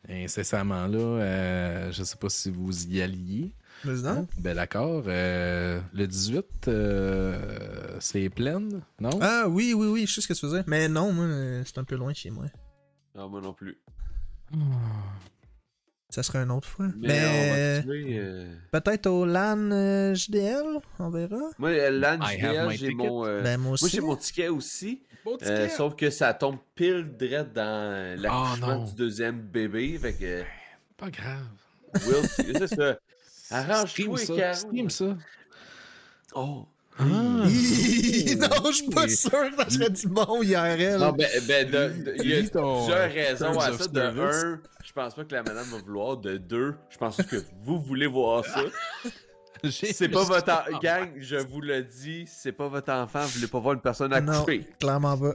incessamment 0.08 0.86
là. 0.86 0.98
euh, 0.98 1.92
je 1.92 2.02
sais 2.02 2.16
pas 2.16 2.28
si 2.28 2.50
vous 2.50 2.86
y 2.88 3.00
alliez. 3.02 3.52
Donc. 3.84 4.28
Ben 4.38 4.54
d'accord. 4.54 5.04
euh, 5.08 5.80
le 5.92 6.06
18, 6.06 6.68
euh, 6.68 7.96
c'est 7.98 8.28
pleine, 8.28 8.80
non? 9.00 9.10
Ah 9.20 9.46
oui, 9.48 9.74
oui, 9.74 9.86
oui, 9.88 10.06
je 10.06 10.14
sais 10.14 10.20
ce 10.20 10.28
que 10.28 10.34
tu 10.34 10.40
faisais. 10.40 10.62
Mais 10.66 10.88
non, 10.88 11.12
moi, 11.12 11.24
euh, 11.24 11.62
c'est 11.64 11.78
un 11.78 11.84
peu 11.84 11.96
loin 11.96 12.14
chez 12.14 12.30
moi. 12.30 12.44
Non, 13.16 13.28
moi 13.28 13.40
non 13.40 13.52
plus. 13.52 13.78
Ça 16.12 16.22
sera 16.22 16.40
une 16.42 16.50
autre 16.50 16.68
fois. 16.68 16.88
Mais, 16.98 17.08
Mais, 17.08 17.24
on 17.24 17.76
va 17.76 17.80
trouver, 17.80 18.18
euh, 18.18 18.54
peut-être 18.70 19.06
au 19.06 19.24
LAN 19.24 19.70
euh, 19.72 20.14
JDL, 20.14 20.62
on 20.98 21.08
verra. 21.08 21.38
Moi, 21.58 21.70
euh, 21.70 21.90
LAN 21.90 22.18
I 22.20 22.34
JDL, 22.36 22.70
j'ai 22.72 22.90
mon. 22.90 23.24
euh, 23.26 23.42
Ben, 23.42 23.58
moi 23.58 23.76
Moi, 23.80 23.88
j'ai 23.90 24.00
mon 24.02 24.16
ticket 24.16 24.48
aussi. 24.48 25.02
Beau 25.24 25.38
euh, 25.42 25.64
ticket. 25.64 25.68
sauf 25.70 25.96
que 25.96 26.10
ça 26.10 26.34
tombe 26.34 26.58
pile 26.74 27.16
direct 27.18 27.54
dans 27.54 28.20
l'accouchement 28.20 28.78
non. 28.80 28.84
du 28.84 28.94
deuxième 28.94 29.40
bébé. 29.40 29.98
Fait 29.98 30.12
que. 30.12 30.42
Pas 30.98 31.10
grave. 31.10 31.46
Will, 32.06 32.28
c'est 32.28 32.66
ça. 32.66 32.98
Arrange-toi, 33.50 33.86
Stream 33.88 34.16
ça. 34.18 34.34
Caro. 34.36 34.54
Stream 34.54 34.90
ça. 34.90 35.16
Oh. 36.34 36.66
Ah. 36.98 37.04
non, 37.04 37.46
je 37.48 38.72
suis 38.72 38.88
pas 38.90 39.08
sûr 39.08 39.30
que 39.30 39.56
ça 39.64 39.70
serait 39.70 39.90
du 39.90 40.08
bon 40.08 40.42
IRL. 40.42 40.98
Non, 40.98 41.12
ben, 41.12 41.26
ben 41.48 41.66
de- 41.66 42.04
de- 42.04 42.14
il 42.22 42.30
y 42.30 42.34
a 42.34 42.40
plusieurs 42.42 43.10
raisons 43.12 43.58
à 43.58 43.72
ça. 43.72 43.86
De 43.88 44.00
un, 44.00 44.60
je 44.84 44.92
pense 44.92 45.14
pas 45.14 45.24
que 45.24 45.34
la 45.34 45.42
madame 45.42 45.66
va 45.70 45.78
vouloir. 45.78 46.16
De 46.18 46.36
deux, 46.36 46.74
je 46.90 46.98
pense 46.98 47.16
que 47.16 47.36
vous 47.64 47.80
voulez 47.80 48.06
voir 48.06 48.44
ça. 48.44 48.60
J'ai- 49.64 49.92
C'est 49.92 50.08
pas 50.08 50.24
votre 50.24 50.52
en- 50.74 50.78
gang, 50.80 51.10
je 51.18 51.36
vous 51.36 51.60
le 51.60 51.82
dis, 51.82 52.24
c'est 52.26 52.50
pas 52.52 52.66
votre 52.68 52.92
enfant, 52.92 53.20
vous 53.20 53.28
voulez 53.38 53.46
pas 53.46 53.60
voir 53.60 53.74
une 53.74 53.80
personne 53.80 54.10
non, 54.10 54.32
accoucher. 54.32 54.66
clairement 54.80 55.16
pas. 55.16 55.34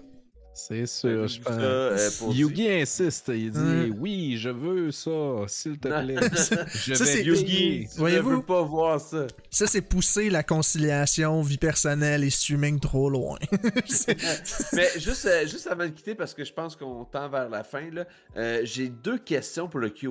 C'est 0.59 0.87
sûr, 0.87 1.27
je 1.27 1.39
pense. 1.39 1.53
euh, 1.59 2.09
Yugi 2.31 2.67
insiste, 2.69 3.27
il 3.33 3.51
dit 3.51 3.59
Hum. 3.91 3.95
oui, 3.99 4.37
je 4.37 4.49
veux 4.49 4.91
ça, 4.91 5.11
s'il 5.47 5.77
te 5.77 5.87
plaît. 5.87 6.15
Je 6.73 6.93
Ça, 6.95 7.03
vais. 7.03 7.23
Yugi, 7.23 7.87
tu 7.87 7.93
ne 7.95 7.99
Voyez-vous? 7.99 8.37
veux 8.37 8.41
pas 8.41 8.63
voir 8.63 8.99
ça. 8.99 9.27
Ça, 9.51 9.67
c'est 9.67 9.81
pousser 9.81 10.29
la 10.31 10.41
conciliation 10.41 11.41
vie 11.43 11.57
personnelle 11.59 12.23
et 12.23 12.29
streaming 12.31 12.79
trop 12.79 13.09
loin. 13.09 13.37
Mais 14.73 14.87
juste, 14.97 15.25
euh, 15.25 15.45
juste 15.47 15.67
avant 15.67 15.85
de 15.85 15.91
quitter, 15.91 16.15
parce 16.15 16.33
que 16.33 16.43
je 16.43 16.53
pense 16.53 16.75
qu'on 16.75 17.05
tend 17.05 17.29
vers 17.29 17.49
la 17.49 17.63
fin, 17.63 17.89
là, 17.91 18.05
euh, 18.35 18.61
j'ai 18.63 18.89
deux 18.89 19.17
questions 19.19 19.67
pour 19.67 19.79
le 19.79 19.89
QA. 19.89 20.07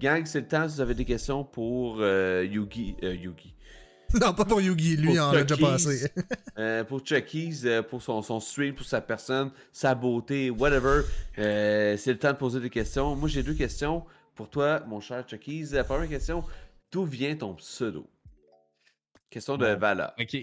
Gang, 0.00 0.24
c'est 0.26 0.40
le 0.40 0.48
temps 0.48 0.68
si 0.68 0.76
vous 0.76 0.80
avez 0.80 0.94
des 0.94 1.04
questions 1.04 1.44
pour 1.44 1.98
euh, 2.00 2.44
Yugi. 2.50 2.96
euh, 3.02 3.14
Yugi. 3.14 3.52
non, 4.20 4.32
pas 4.34 4.44
pour 4.44 4.60
Yugi, 4.60 4.96
lui, 4.96 5.06
Pour 5.06 5.14
il 5.14 5.20
en 5.20 5.30
a 5.30 5.42
déjà 5.42 5.56
passé. 5.56 6.10
euh, 6.58 6.84
pour 6.84 7.04
Chucky's, 7.04 7.64
euh, 7.64 7.82
pour 7.82 8.02
son, 8.02 8.22
son 8.22 8.40
stream, 8.40 8.74
pour 8.74 8.86
sa 8.86 9.00
personne, 9.00 9.50
sa 9.72 9.94
beauté, 9.94 10.50
whatever. 10.50 11.02
Euh, 11.38 11.96
c'est 11.96 12.12
le 12.12 12.18
temps 12.18 12.32
de 12.32 12.36
poser 12.38 12.60
des 12.60 12.70
questions. 12.70 13.14
Moi, 13.16 13.28
j'ai 13.28 13.42
deux 13.42 13.54
questions 13.54 14.04
pour 14.34 14.50
toi, 14.50 14.80
mon 14.86 15.00
cher 15.00 15.24
Chucky's. 15.28 15.72
La 15.72 15.84
première 15.84 16.08
question, 16.08 16.44
d'où 16.92 17.04
vient 17.04 17.34
ton 17.36 17.54
pseudo? 17.54 18.06
Question 19.30 19.56
de 19.56 19.66
Bon. 19.74 19.78
valeur. 19.80 20.12
Ok. 20.20 20.36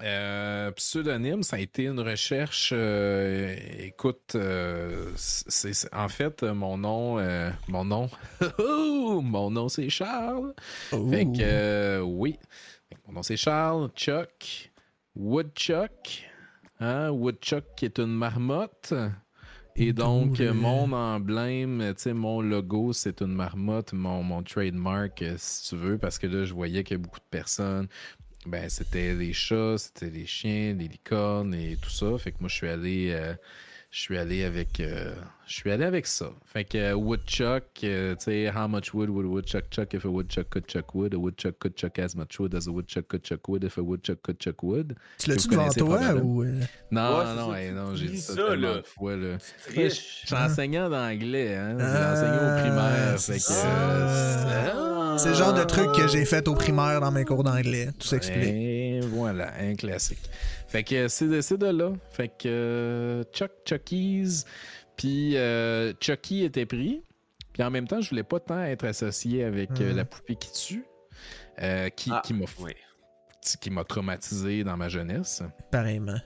Euh, 0.00 0.70
pseudonyme, 0.72 1.42
ça 1.42 1.56
a 1.56 1.58
été 1.58 1.84
une 1.84 1.98
recherche. 1.98 2.70
euh, 2.72 3.56
écoute, 3.80 4.36
euh, 4.36 5.10
c'est 5.16 5.74
c'est- 5.74 5.92
en 5.92 6.08
fait 6.08 6.44
mon 6.44 6.78
nom, 6.78 7.18
euh, 7.18 7.50
mon 7.66 7.84
nom, 7.84 8.08
Oh, 8.60 9.20
mon 9.24 9.50
nom 9.50 9.68
c'est 9.68 9.88
Charles. 9.90 10.54
Fait 10.90 11.24
que 11.24 11.40
euh, 11.40 12.00
oui, 12.00 12.34
que 12.34 12.38
mon 13.08 13.14
nom 13.14 13.22
c'est 13.22 13.38
Charles, 13.38 13.88
Chuck, 13.96 14.70
Woodchuck, 15.16 16.24
hein, 16.78 17.08
Woodchuck 17.10 17.64
qui 17.74 17.86
est 17.86 17.98
une 17.98 18.14
marmotte. 18.14 18.92
Et 19.76 19.92
donc, 19.92 20.40
mon 20.40 20.92
emblème, 20.92 21.94
tu 21.96 22.02
sais, 22.02 22.12
mon 22.12 22.40
logo, 22.40 22.92
c'est 22.92 23.22
une 23.22 23.32
marmotte, 23.32 23.92
mon, 23.92 24.22
mon 24.24 24.42
trademark, 24.42 25.22
euh, 25.22 25.36
si 25.38 25.68
tu 25.68 25.76
veux, 25.76 25.98
parce 25.98 26.18
que 26.18 26.26
là, 26.26 26.44
je 26.44 26.52
voyais 26.52 26.82
qu'il 26.82 26.96
y 26.96 27.00
a 27.00 27.02
beaucoup 27.02 27.20
de 27.20 27.30
personnes. 27.30 27.86
Ben, 28.44 28.68
c'était 28.68 29.14
les 29.14 29.32
chats, 29.32 29.78
c'était 29.78 30.10
les 30.10 30.26
chiens, 30.26 30.74
les 30.74 30.88
licornes 30.88 31.54
et 31.54 31.76
tout 31.76 31.90
ça. 31.90 32.18
Fait 32.18 32.32
que 32.32 32.38
moi, 32.40 32.48
je 32.48 32.56
suis 32.56 32.68
allé, 32.68 33.10
euh, 33.12 33.34
je 33.90 34.00
suis 34.00 34.18
allé 34.18 34.44
avec, 34.44 34.80
euh, 34.80 35.14
je 35.46 35.54
suis 35.54 35.70
allé 35.70 35.84
avec 35.84 36.06
ça. 36.06 36.30
Fait 36.44 36.64
que 36.64 36.76
euh, 36.76 36.92
woodchuck, 36.94 37.64
euh, 37.84 38.14
tu 38.16 38.24
sais, 38.24 38.50
how 38.54 38.68
much 38.68 38.92
wood 38.92 39.08
would 39.08 39.24
a 39.24 39.28
woodchuck 39.28 39.64
chuck 39.70 39.94
if 39.94 40.04
a 40.04 40.08
woodchuck 40.08 40.50
could 40.50 40.66
chuck 40.66 40.94
wood? 40.94 41.14
A 41.14 41.18
woodchuck 41.18 41.58
could 41.58 41.74
chuck 41.74 41.98
as 41.98 42.14
much 42.14 42.38
wood 42.38 42.54
as 42.54 42.68
a 42.68 42.70
woodchuck 42.70 43.08
could 43.08 43.22
chuck 43.24 43.48
wood 43.48 43.64
if 43.64 43.78
a 43.78 43.82
woodchuck 43.82 44.20
could 44.22 44.38
chuck 44.38 44.62
wood? 44.62 44.94
Tu 45.18 45.30
l'as-tu 45.30 45.48
devant 45.48 45.70
toi 45.70 46.14
ou. 46.22 46.42
euh, 46.42 46.60
Non, 46.90 47.18
Ouais, 47.18 47.34
non, 47.34 47.50
ça, 47.52 47.62
hey, 47.62 47.68
tu 47.70 47.74
non, 47.74 47.94
j'ai 47.94 48.08
dit 48.08 48.18
ça, 48.20 48.34
ça, 48.34 48.56
là. 48.56 48.82
fois, 48.84 49.16
là. 49.16 49.38
Je 49.74 49.88
suis 49.88 50.34
enseignant 50.34 50.90
d'anglais, 50.90 51.56
hein. 51.56 51.76
J'ai 51.78 51.84
Ah, 51.84 52.12
enseigné 52.12 52.36
au 52.36 52.60
primaire. 52.60 53.20
Fait 53.20 53.32
que, 53.34 53.38
ça. 53.40 53.66
euh, 53.66 55.16
C'est 55.18 55.30
le 55.30 55.34
genre 55.34 55.54
de 55.54 55.64
truc 55.64 55.90
que 55.92 56.06
j'ai 56.08 56.24
fait 56.26 56.46
au 56.46 56.54
primaire 56.54 57.00
dans 57.00 57.10
mes 57.10 57.24
cours 57.24 57.42
d'anglais. 57.42 57.88
Tout 57.98 58.06
s'explique. 58.06 58.54
Et 58.98 59.06
voilà, 59.06 59.52
un 59.60 59.74
classique. 59.74 60.18
Fait 60.68 60.82
que 60.84 61.08
c'est 61.08 61.28
de, 61.28 61.40
c'est 61.40 61.58
de 61.58 61.66
là. 61.66 61.92
Fait 62.10 62.28
que 62.28 62.46
euh, 62.48 63.24
Chuck 63.32 63.50
Chucky's. 63.66 64.44
Puis 64.96 65.36
euh, 65.36 65.92
Chucky 66.00 66.42
était 66.44 66.66
pris. 66.66 67.02
Puis 67.52 67.62
en 67.62 67.70
même 67.70 67.86
temps, 67.88 68.00
je 68.00 68.10
voulais 68.10 68.22
pas 68.24 68.40
tant 68.40 68.62
être 68.62 68.84
associé 68.84 69.44
avec 69.44 69.70
euh, 69.80 69.90
Mhm. 69.90 69.96
la 69.96 70.04
poupée 70.04 70.36
qui 70.36 70.52
tue. 70.52 70.84
euh, 71.62 71.88
qui, 71.88 72.10
Ah, 72.12 72.22
qui 72.24 72.34
m'a 72.34 72.44
oui. 72.60 72.72
qui 73.60 73.70
m'a 73.70 73.82
traumatisé 73.84 74.62
dans 74.64 74.76
ma 74.76 74.88
jeunesse. 74.88 75.42
Pareillement. 75.72 76.18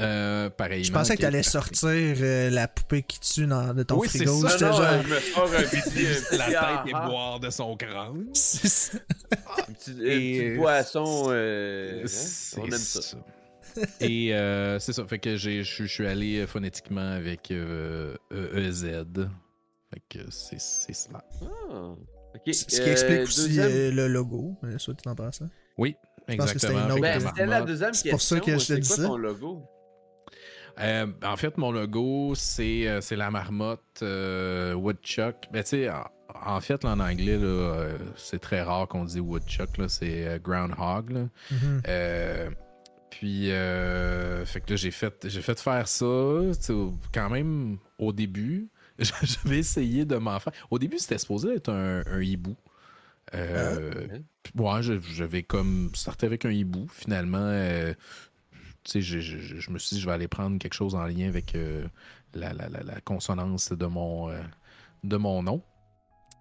Euh, 0.00 0.50
pareillement. 0.50 0.84
Je 0.86 0.92
pensais 0.92 1.16
que 1.16 1.22
t'allais 1.22 1.42
sortir 1.42 1.88
euh, 1.90 2.50
la 2.50 2.68
poupée 2.68 3.02
qui 3.02 3.18
tue 3.20 3.46
dans, 3.46 3.74
de 3.74 3.82
ton 3.82 3.98
Oui, 3.98 4.08
c'est 4.10 4.18
frigo. 4.18 4.46
ça. 4.48 4.52
Non, 4.54 4.58
genre. 4.72 4.80
euh, 4.80 5.02
je 5.02 5.08
me 5.14 5.20
sors 5.20 5.44
un 5.44 5.62
petit, 5.62 5.76
un 5.76 5.80
petit 5.80 6.36
la 6.38 6.46
tête 6.46 6.56
ah, 6.60 6.84
et 6.86 6.90
ah, 6.94 7.08
boire 7.08 7.40
de 7.40 7.50
son 7.50 7.76
crâne. 7.76 8.26
C'est 8.32 8.68
ça. 8.68 8.98
Et- 10.02 10.56
boisson. 10.56 11.26
euh, 11.30 12.00
hein, 12.02 12.06
C'est 12.06 12.60
on 12.60 12.64
aime 12.66 12.72
ça. 12.72 13.02
ça. 13.02 13.16
Et 14.00 14.34
euh, 14.34 14.78
c'est 14.80 14.92
ça. 14.92 15.06
Fait 15.06 15.18
que 15.20 15.36
j'ai- 15.36 15.62
je 15.62 15.84
suis 15.84 16.06
allé 16.06 16.46
phonétiquement 16.46 17.12
avec 17.12 17.50
euh, 17.52 18.16
EZ. 18.32 18.82
Fait 19.92 20.02
que 20.08 20.18
c'est 20.30 20.60
c'est 20.60 20.92
cela. 20.94 21.22
Ah. 21.42 21.94
Ce 22.52 22.64
qui 22.66 22.80
Euh, 22.80 22.92
explique 22.92 23.20
aussi 23.22 23.40
deuxième- 23.48 23.70
euh, 23.70 23.90
le 23.90 24.08
logo, 24.08 24.56
euh, 24.64 24.78
soit 24.78 24.94
dit 24.94 25.02
en. 25.06 25.48
Oui, 25.76 25.96
exactement. 26.28 26.86
que 26.96 27.00
Ben, 27.00 27.14
la 27.14 27.20
c'était 27.20 27.40
la 27.40 27.46
marmotte- 27.46 27.66
deuxième 27.68 27.94
C'est 27.94 28.10
pour 28.10 28.20
ça 28.22 28.40
que 28.40 28.52
je 28.52 28.56
te 28.56 28.60
C'est 28.62 28.78
dis 28.78 28.88
quoi 28.88 28.96
ça? 28.96 29.02
ton 29.04 29.16
logo? 29.16 29.62
Euh, 30.80 31.06
en 31.24 31.36
fait, 31.36 31.56
mon 31.58 31.72
logo, 31.72 32.34
c'est 32.36 32.86
euh, 32.88 33.00
c'est 33.00 33.16
la 33.16 33.30
marmotte 33.30 34.00
euh, 34.02 34.74
Woodchuck. 34.74 35.34
Ben, 35.52 35.62
tu 35.62 35.70
sais, 35.70 35.90
en, 35.90 36.04
en 36.46 36.60
fait, 36.60 36.84
là, 36.84 36.90
en 36.92 37.00
anglais, 37.00 37.36
là, 37.36 37.88
c'est 38.16 38.38
très 38.38 38.62
rare 38.62 38.86
qu'on 38.88 39.04
dise 39.04 39.18
Woodchuck. 39.20 39.76
là, 39.78 39.88
C'est 39.88 40.40
Groundhog. 40.42 41.10
là. 41.10 41.28
Mhm. 41.50 41.82
Euh, 41.88 42.50
puis, 43.10 43.50
euh, 43.50 44.44
fait 44.44 44.60
que 44.60 44.70
là, 44.70 44.76
j'ai 44.76 44.90
fait, 44.92 45.26
j'ai 45.28 45.40
fait 45.42 45.58
faire 45.58 45.88
ça, 45.88 46.04
quand 47.12 47.30
même 47.30 47.78
au 47.98 48.12
début. 48.12 48.68
J'avais 48.98 49.58
essayé 49.58 50.04
de 50.04 50.16
m'en 50.16 50.38
faire. 50.38 50.52
Au 50.70 50.78
début, 50.78 50.98
c'était 50.98 51.18
supposé 51.18 51.54
être 51.54 51.70
un, 51.70 52.02
un 52.06 52.20
hibou. 52.20 52.56
Euh, 53.34 53.90
Ah, 54.58 54.76
ouais. 54.76 54.82
je- 54.82 55.00
j'avais 55.14 55.42
comme 55.42 55.90
starté 55.94 56.26
avec 56.26 56.44
un 56.44 56.50
hibou. 56.50 56.86
Finalement, 56.92 57.38
euh, 57.40 57.92
je, 58.94 59.70
me 59.70 59.78
suis 59.78 59.96
dit, 59.96 60.00
je 60.00 60.06
vais 60.06 60.12
aller 60.12 60.28
prendre 60.28 60.58
quelque 60.58 60.74
chose 60.74 60.94
en 60.94 61.04
lien 61.06 61.28
avec 61.28 61.54
euh, 61.54 61.86
la, 62.34 62.52
consonance 63.04 63.72
de 63.72 63.86
mon, 63.86 64.30
euh, 64.30 64.40
de 65.04 65.16
mon 65.16 65.42
nom. 65.42 65.62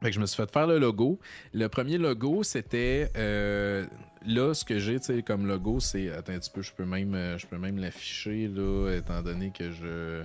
Fait 0.02 0.10
que 0.10 0.16
je 0.16 0.20
me 0.20 0.28
suis 0.28 0.38
fait 0.38 0.52
faire 0.52 0.68
le 0.68 0.78
logo. 0.78 1.20
Le 1.54 1.68
premier 1.70 1.98
logo, 1.98 2.44
c'était 2.44 3.12
euh, 3.18 3.86
là 4.26 4.54
ce 4.54 4.64
que 4.64 4.78
j'ai, 4.78 5.00
comme 5.24 5.48
logo, 5.48 5.80
c'est 5.80 6.12
attends 6.12 6.34
un 6.34 6.40
petit 6.40 6.52
peu, 6.52 6.62
je 6.62 6.72
peux 6.72 6.86
même, 6.86 7.38
je 7.38 7.48
peux 7.48 7.58
même 7.58 7.78
l'afficher 7.80 8.48
là, 8.48 8.92
étant 8.96 9.24
donné 9.24 9.52
que 9.52 9.72
je 9.72 10.24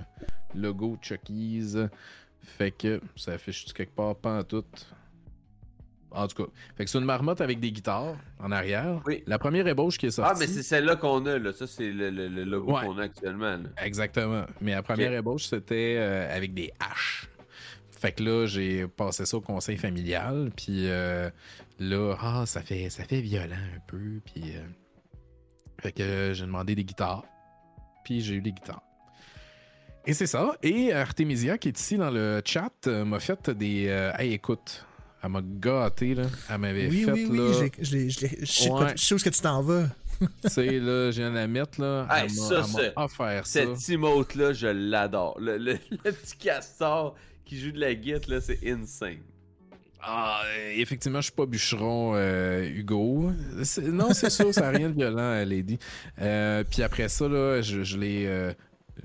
logo 0.53 0.97
Chucky's. 1.01 1.77
Fait 2.43 2.71
que 2.71 3.01
ça 3.15 3.31
affiche 3.31 3.65
quelque 3.73 3.95
part 3.95 4.15
pas 4.15 4.39
en 4.39 4.43
tout? 4.43 4.65
En 6.13 6.27
tout 6.27 6.43
cas, 6.45 6.49
fait 6.77 6.85
que 6.85 6.89
c'est 6.91 6.99
une 6.99 7.05
marmotte 7.05 7.41
avec 7.41 7.59
des 7.59 7.71
guitares 7.71 8.15
en 8.39 8.51
arrière. 8.51 9.01
Oui. 9.07 9.23
La 9.27 9.39
première 9.39 9.67
ébauche 9.67 9.97
qui 9.97 10.05
est 10.05 10.11
sortie. 10.11 10.31
Ah, 10.35 10.37
mais 10.39 10.47
c'est 10.47 10.61
celle-là 10.63 10.95
qu'on 10.95 11.25
a, 11.25 11.39
là. 11.39 11.51
Ça, 11.53 11.65
c'est 11.67 11.91
le, 11.91 12.09
le- 12.11 12.27
le 12.27 12.43
logo 12.43 12.73
Ouais. 12.73 12.85
qu'on 12.85 12.97
a 12.99 13.03
actuellement. 13.03 13.57
là. 13.57 13.69
Exactement. 13.83 14.45
Mais 14.61 14.71
la 14.73 14.83
première 14.83 15.11
ébauche, 15.13 15.45
c'était 15.45 15.95
euh, 15.97 16.35
avec 16.35 16.53
des 16.53 16.71
haches. 16.79 17.29
Fait 17.89 18.11
que 18.11 18.23
là, 18.23 18.45
j'ai 18.45 18.87
passé 18.87 19.25
ça 19.25 19.37
au 19.37 19.41
conseil 19.41 19.77
familial. 19.77 20.51
Puis 20.55 20.87
euh, 20.89 21.29
là, 21.79 22.15
ah, 22.21 22.43
ça 22.45 22.61
fait, 22.61 22.89
ça 22.89 23.03
fait 23.05 23.21
violent 23.21 23.55
un 23.55 23.79
peu. 23.87 24.19
Puis. 24.25 24.43
euh, 24.55 24.61
fait 25.81 25.91
que 25.93 26.31
j'ai 26.33 26.45
demandé 26.45 26.75
des 26.75 26.83
guitares. 26.85 27.23
Puis 28.05 28.21
j'ai 28.21 28.35
eu 28.35 28.41
des 28.41 28.51
guitares. 28.51 28.83
Et 30.05 30.13
c'est 30.13 30.27
ça. 30.27 30.55
Et 30.61 30.91
Artemisia, 30.93 31.57
qui 31.57 31.69
est 31.69 31.79
ici 31.79 31.97
dans 31.97 32.11
le 32.11 32.41
chat, 32.45 32.87
m'a 32.87 33.19
fait 33.19 33.49
des. 33.49 33.85
hey, 34.19 34.33
écoute, 34.33 34.85
elle 35.23 35.29
m'a 35.29 35.41
gâté, 35.43 36.15
là. 36.15 36.23
Elle 36.49 36.57
m'avait 36.57 36.87
Oui, 36.89 37.03
fait, 37.03 37.11
oui, 37.13 37.27
oui, 37.29 37.37
là. 37.37 37.67
j'ai- 37.79 38.09
je 38.09 38.45
sais 38.45 38.69
Ouais. 38.69 38.77
quoi- 38.77 38.95
je 38.95 39.03
sais 39.03 39.13
où 39.13 39.15
est-ce 39.17 39.23
que 39.25 39.29
tu 39.29 39.41
t'en 39.41 39.61
vas. 39.61 39.85
Tu 40.19 40.49
sais, 40.49 40.79
là, 40.79 41.11
je 41.11 41.17
viens 41.21 41.31
de 41.31 41.35
la 41.35 41.47
mettre, 41.47 41.81
là. 41.81 42.07
Hey, 42.11 42.27
elle 42.29 42.35
m'a 42.95 43.03
offert 43.03 43.47
ça. 43.47 43.61
Cette 43.75 43.89
emote-là, 43.89 44.53
je 44.53 44.67
l'adore. 44.67 45.39
Le, 45.39 45.57
le- 45.57 45.77
le 46.05 46.11
petit 46.11 46.37
castor 46.37 47.15
qui 47.45 47.59
joue 47.59 47.71
de 47.71 47.79
la 47.79 47.93
guitare, 47.95 48.29
là, 48.29 48.41
c'est 48.41 48.59
insane. 48.65 49.17
Ah, 50.05 50.41
euh, 50.45 50.71
effectivement, 50.75 51.19
je 51.19 51.25
suis 51.27 51.31
pas 51.33 51.45
bûcheron, 51.45 52.13
euh, 52.15 52.63
Hugo. 52.65 53.31
C'est- 53.63 53.81
Non, 53.87 54.13
c'est 54.13 54.29
sûr, 54.29 54.53
ça 54.53 54.61
n'a 54.61 54.77
rien 54.77 54.89
de 54.89 54.95
violent, 54.95 55.17
euh, 55.19 55.45
Lady. 55.45 55.79
Euh, 56.21 56.63
puis 56.69 56.83
après 56.83 57.07
ça, 57.07 57.27
là, 57.29 57.61
je, 57.61 57.83
je 57.83 57.97
l'ai. 57.97 58.25
euh, 58.27 58.53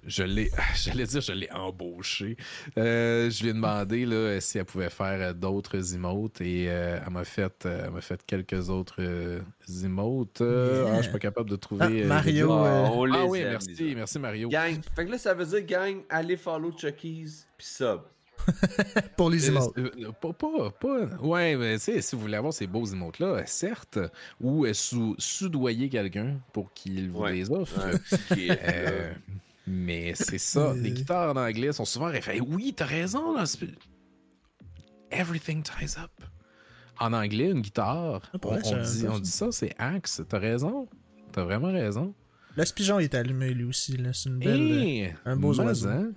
Je 0.06 0.22
l'ai, 0.22 0.50
j'allais 0.76 1.04
dire, 1.04 1.20
je 1.20 1.32
l'ai 1.32 1.50
embauché. 1.50 2.36
Euh, 2.76 3.30
je 3.30 3.42
lui 3.42 3.50
ai 3.50 3.52
demandé 3.52 4.04
là, 4.06 4.40
si 4.40 4.58
elle 4.58 4.64
pouvait 4.64 4.90
faire 4.90 5.20
euh, 5.20 5.32
d'autres 5.32 5.94
emotes 5.94 6.40
et 6.40 6.66
euh, 6.68 6.98
elle 7.04 7.12
m'a 7.12 7.24
fait, 7.24 7.64
elle 7.64 7.90
m'a 7.90 8.00
fait 8.00 8.20
quelques 8.26 8.68
autres 8.70 8.96
euh, 9.00 9.40
emotes. 9.84 10.40
Euh, 10.40 10.84
Yeah. 10.84 10.92
ah, 10.92 10.96
je 10.98 11.02
suis 11.02 11.12
pas 11.12 11.18
capable 11.18 11.48
de 11.50 11.56
trouver. 11.56 12.02
Ah, 12.04 12.06
Mario, 12.06 12.52
euh, 12.52 13.06
les 13.06 13.12
Ah 13.16 13.24
oui, 13.26 13.38
aime, 13.40 13.50
merci, 13.50 13.92
merci 13.96 14.18
Mario. 14.18 14.48
Gang. 14.48 14.78
Fait 14.94 15.06
que 15.06 15.10
là, 15.10 15.18
ça 15.18 15.34
veut 15.34 15.46
dire, 15.46 15.62
gang, 15.64 15.96
allez 16.10 16.36
follow 16.36 16.70
Chucky's 16.76 17.46
pis 17.56 17.66
sub. 17.66 18.00
Pour 19.16 19.30
les 19.30 19.48
emotes. 19.48 19.76
euh, 19.78 19.90
pas, 20.20 20.32
pas, 20.32 20.70
pas. 20.70 21.06
Ouais, 21.20 21.56
mais 21.56 21.74
tu 21.78 21.84
sais, 21.84 22.00
si 22.00 22.14
vous 22.14 22.22
voulez 22.22 22.36
avoir 22.36 22.52
ces 22.52 22.66
beaux 22.66 22.84
emotes-là, 22.86 23.44
certes, 23.46 23.98
ou 24.40 24.64
sou- 24.72 25.16
soudoyer 25.18 25.88
quelqu'un 25.88 26.38
pour 26.52 26.72
qu'il 26.72 27.10
vous 27.10 27.20
Ouais. 27.22 27.32
les 27.32 27.50
offre. 27.50 27.80
Euh, 28.32 29.12
mais 29.68 30.14
c'est 30.14 30.38
ça. 30.38 30.70
Euh. 30.70 30.74
Les 30.74 30.90
guitares 30.90 31.32
en 31.32 31.36
anglais 31.40 31.72
sont 31.72 31.84
souvent 31.84 32.06
référées. 32.06 32.40
Oui, 32.40 32.72
t'as 32.76 32.86
raison. 32.86 33.34
Là, 33.34 33.44
Everything 35.10 35.62
ties 35.62 35.98
up. 35.98 36.10
En 37.00 37.12
anglais, 37.12 37.50
une 37.50 37.60
guitare, 37.60 38.20
Ah, 38.24 38.30
on, 38.34 38.36
dit, 38.38 38.40
pas 38.40 38.56
on 38.56 39.14
ça. 39.14 39.20
dit 39.20 39.30
ça, 39.30 39.52
c'est 39.52 39.74
axe. 39.78 40.22
T'as 40.28 40.38
raison. 40.38 40.88
T'as 41.32 41.44
vraiment 41.44 41.70
raison. 41.72 42.14
Le 42.56 42.64
spigeon 42.64 42.98
est 42.98 43.14
allumé 43.14 43.54
lui 43.54 43.64
aussi. 43.64 43.96
là. 43.96 44.12
C'est 44.12 44.28
une 44.28 44.38
belle. 44.38 44.60
Et 44.60 45.14
un 45.24 45.36
beau 45.36 45.54
oiseau. 45.54 45.88
hein, 45.88 46.10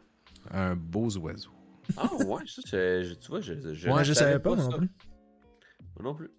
Un 0.49 0.75
beau 0.75 1.09
oiseau. 1.19 1.51
Ah 1.97 2.09
ouais, 2.15 2.41
ça, 2.47 2.61
je- 3.03 3.13
tu 3.13 3.27
vois, 3.27 3.41
je, 3.41 3.53
je, 3.73 3.87
Moi, 3.89 4.03
je 4.03 4.13
savais 4.13 4.39
pas, 4.39 4.55
moi 4.55 4.63
non 4.65 4.77
plus. 4.77 4.89
Moi 5.95 6.03
non 6.03 6.15
plus. 6.15 6.31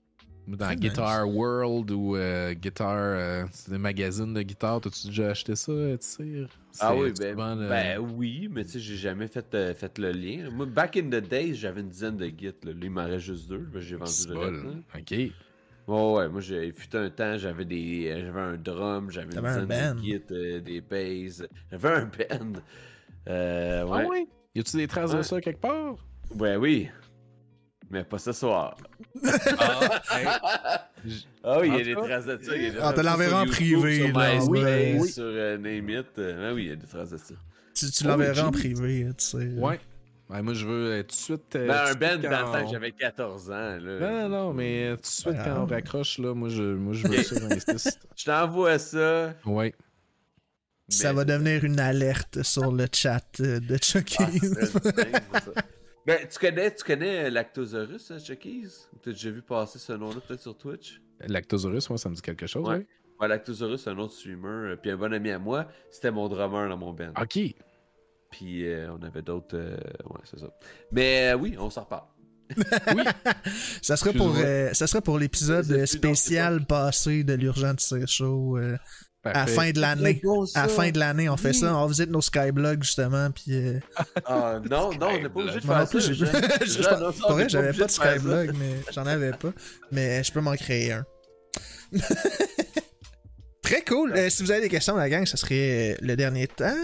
Dans 0.48 0.56
Très 0.58 0.76
Guitar 0.76 1.28
World 1.28 1.90
ou 1.92 2.16
euh, 2.16 2.52
Guitar, 2.54 2.96
euh, 2.96 3.44
c'est 3.52 3.70
des 3.70 3.78
magazines 3.78 4.34
de 4.34 4.42
guitare, 4.42 4.80
t'as-tu 4.80 5.06
déjà 5.08 5.30
acheté 5.30 5.54
ça, 5.54 5.72
Tire? 5.98 6.48
Ah 6.80 6.94
oui, 6.94 7.12
ben, 7.18 7.30
souvent 7.30 7.54
le- 7.54 7.68
ben 7.68 7.98
oui, 7.98 8.48
mais 8.50 8.64
tu 8.64 8.70
sais, 8.72 8.80
j'ai 8.80 8.96
jamais 8.96 9.28
fait, 9.28 9.54
euh, 9.54 9.72
fait 9.74 9.98
le 9.98 10.10
lien. 10.10 10.50
Moi, 10.50 10.66
back 10.66 10.96
in 10.96 11.04
the 11.10 11.20
days, 11.26 11.54
j'avais 11.54 11.80
une 11.82 11.88
dizaine 11.88 12.16
de 12.16 12.26
gits. 12.26 12.54
Là, 12.64 12.72
il 12.82 12.90
m'en 12.90 13.04
reste 13.04 13.26
juste 13.26 13.48
deux. 13.48 13.66
J'ai 13.76 13.96
vendu 13.96 14.10
le 14.28 14.34
reste. 14.36 14.64
Ok. 14.98 15.10
Ouais, 15.88 16.12
ouais, 16.14 16.28
moi, 16.28 16.40
j'ai 16.40 16.66
il 16.66 16.72
fut 16.72 16.94
un 16.96 17.10
temps, 17.10 17.36
j'avais 17.38 17.64
des, 17.64 18.08
j'avais 18.24 18.40
un 18.40 18.56
drum, 18.56 19.10
j'avais 19.10 19.34
une 19.34 19.44
un 19.46 19.66
dizaine 19.66 19.96
de 19.96 20.34
euh, 20.34 20.60
des 20.60 20.80
basses. 20.80 21.42
J'avais 21.70 21.88
un 21.88 22.04
band. 22.04 22.52
Euh, 23.28 23.84
ouais. 23.84 23.90
Ah 24.04 24.08
ouais? 24.08 24.26
Y 24.54 24.60
a-tu 24.60 24.76
des 24.76 24.86
traces 24.88 25.12
de 25.14 25.22
ça 25.22 25.40
quelque 25.40 25.60
part? 25.60 25.96
Ouais, 26.36 26.56
oui. 26.56 26.88
Mais 27.92 28.04
pas 28.04 28.18
ce 28.18 28.32
soir. 28.32 28.76
Ah, 29.58 30.02
hey, 30.18 30.26
Ah 31.44 31.58
oui, 31.60 31.68
il 31.68 31.76
y 31.76 31.80
a 31.80 31.84
des 31.84 31.94
traces 31.94 32.24
de 32.24 32.38
ça. 32.42 32.52
Ah, 32.80 32.92
te 32.94 33.00
l'enverras 33.02 33.42
en 33.42 33.46
privé, 33.46 33.96
Sur 34.06 34.18
là, 34.18 34.34
MySpace. 34.34 34.48
Oui. 35.02 35.08
sur 35.10 35.22
euh, 35.24 35.58
Name 35.58 35.88
It. 35.90 36.06
Euh, 36.18 36.50
ah 36.50 36.54
oui, 36.54 36.62
il 36.64 36.68
y 36.70 36.72
a 36.72 36.76
des 36.76 36.86
traces 36.86 37.10
de 37.10 37.18
ça. 37.18 37.34
Tu, 37.74 37.90
tu 37.90 38.04
Oh, 38.04 38.08
l'enverras 38.08 38.44
en 38.46 38.50
privé, 38.50 39.06
tu 39.18 39.24
sais. 39.24 39.36
ouais. 39.58 39.78
Ouais, 40.30 40.40
moi, 40.40 40.54
je 40.54 40.66
veux 40.66 40.90
euh, 40.92 41.02
tout 41.02 41.08
de 41.08 41.12
suite. 41.12 41.42
Ben, 41.52 41.70
un 41.70 41.86
suite 41.88 41.98
dans 42.00 42.30
le 42.30 42.62
temps 42.64 42.70
j'avais 42.72 42.92
14 42.92 43.50
ans. 43.50 43.76
Là. 43.78 43.98
Non, 44.00 44.28
non, 44.30 44.52
mais 44.54 44.92
tout 44.96 45.02
de 45.02 45.06
suite, 45.06 45.36
quand 45.44 45.62
on 45.64 45.66
raccroche, 45.66 46.18
là, 46.18 46.32
moi, 46.34 46.48
je, 46.48 46.62
moi, 46.62 46.94
je 46.94 47.06
veux 47.06 47.22
ça. 47.22 47.90
Je 48.16 48.24
t'envoie 48.24 48.78
ça. 48.78 49.34
Ouais. 49.44 49.74
Ça 50.88 51.08
mais- 51.10 51.16
va 51.16 51.24
devenir 51.26 51.62
une 51.64 51.78
alerte 51.80 52.42
sur 52.42 52.72
le 52.72 52.86
chat 52.90 53.20
euh, 53.40 53.60
de 53.60 53.76
Chucky. 53.76 54.24
Ben, 56.06 56.26
tu 56.28 56.38
connais, 56.38 56.74
tu 56.74 56.82
connais 56.84 57.30
Lactosaurus, 57.30 58.10
hein, 58.10 58.18
Chucky's? 58.18 58.88
Ou 58.92 58.98
T'as 59.02 59.12
déjà 59.12 59.30
vu 59.30 59.42
passer 59.42 59.78
ce 59.78 59.92
nom-là 59.92 60.16
peut-être 60.26 60.40
sur 60.42 60.56
Twitch? 60.56 61.00
Lactosaurus, 61.20 61.88
moi, 61.90 61.98
ça 61.98 62.08
me 62.08 62.14
dit 62.14 62.22
quelque 62.22 62.46
chose, 62.46 62.66
Ouais. 62.68 62.76
ouais. 62.78 62.86
Ouais, 63.20 63.28
Lactosaurus, 63.28 63.82
c'est 63.82 63.90
un 63.90 63.98
autre 63.98 64.14
streamer. 64.14 64.48
euh, 64.72 64.76
Puis 64.76 64.90
un 64.90 64.96
bon 64.96 65.12
ami 65.12 65.30
à 65.30 65.38
moi, 65.38 65.68
c'était 65.92 66.10
mon 66.10 66.28
drummer 66.28 66.68
dans 66.68 66.76
mon 66.76 66.92
band. 66.92 67.12
Ok. 67.20 67.38
Puis 68.32 68.66
euh, 68.66 68.92
on 68.92 69.02
avait 69.02 69.22
d'autres. 69.22 69.56
euh, 69.56 69.76
Ouais, 70.06 70.20
c'est 70.24 70.40
ça. 70.40 70.50
Mais 70.90 71.30
euh, 71.32 71.36
oui, 71.36 71.54
on 71.58 71.70
s'en 71.70 71.82
reparle. 71.82 72.06
Oui. 72.96 73.04
ça 73.80 73.96
serait 73.96 74.12
pour, 74.12 74.34
euh, 74.36 74.72
ça 74.72 74.86
serait 74.88 75.00
pour 75.00 75.18
l'épisode 75.18 75.70
euh, 75.70 75.86
spécial 75.86 76.66
passé 76.66 77.22
de 77.24 77.34
l'urgent 77.34 77.72
de 77.74 78.06
show 78.06 78.58
à 79.24 79.32
la 79.32 79.46
fin 79.46 79.70
de 79.70 79.80
l'année. 79.80 80.20
À 80.54 80.62
la 80.62 80.68
fin 80.68 80.90
de 80.90 80.98
l'année, 80.98 81.28
on 81.28 81.36
fait 81.36 81.48
Oui. 81.50 81.54
ça. 81.54 81.76
On 81.76 81.86
visite 81.86 82.10
nos 82.10 82.20
skyblogs 82.20 82.82
justement. 82.82 83.30
Puis, 83.30 83.44
euh, 83.54 83.78
Ah, 84.26 84.60
non, 84.70 84.90
non, 84.92 85.08
on 85.12 85.22
n'est 85.22 85.28
pas 85.28 85.40
obligé 85.40 85.60
de 85.60 85.64
faire 85.64 85.88
plus, 85.88 86.00
ça. 86.00 86.12
je- 86.12 87.24
on 87.28 87.36
n'est 87.36 87.48
j'avais 87.48 87.72
pas 87.72 87.86
de 87.86 87.90
skyblog, 87.90 88.52
mais 88.58 88.80
j'en 88.92 89.06
avais 89.06 89.30
pas. 89.32 89.52
Mais 89.90 90.22
je 90.24 90.32
peux 90.32 90.40
m'en 90.40 90.54
créer 90.56 90.92
un. 90.92 91.04
Très 93.62 93.82
cool. 93.82 94.12
Euh, 94.12 94.28
si 94.28 94.42
vous 94.42 94.50
avez 94.50 94.60
des 94.60 94.68
questions, 94.68 94.96
la 94.96 95.08
gang, 95.08 95.24
ça 95.24 95.36
serait 95.36 95.96
le 96.02 96.16
dernier 96.16 96.46
temps 96.48 96.74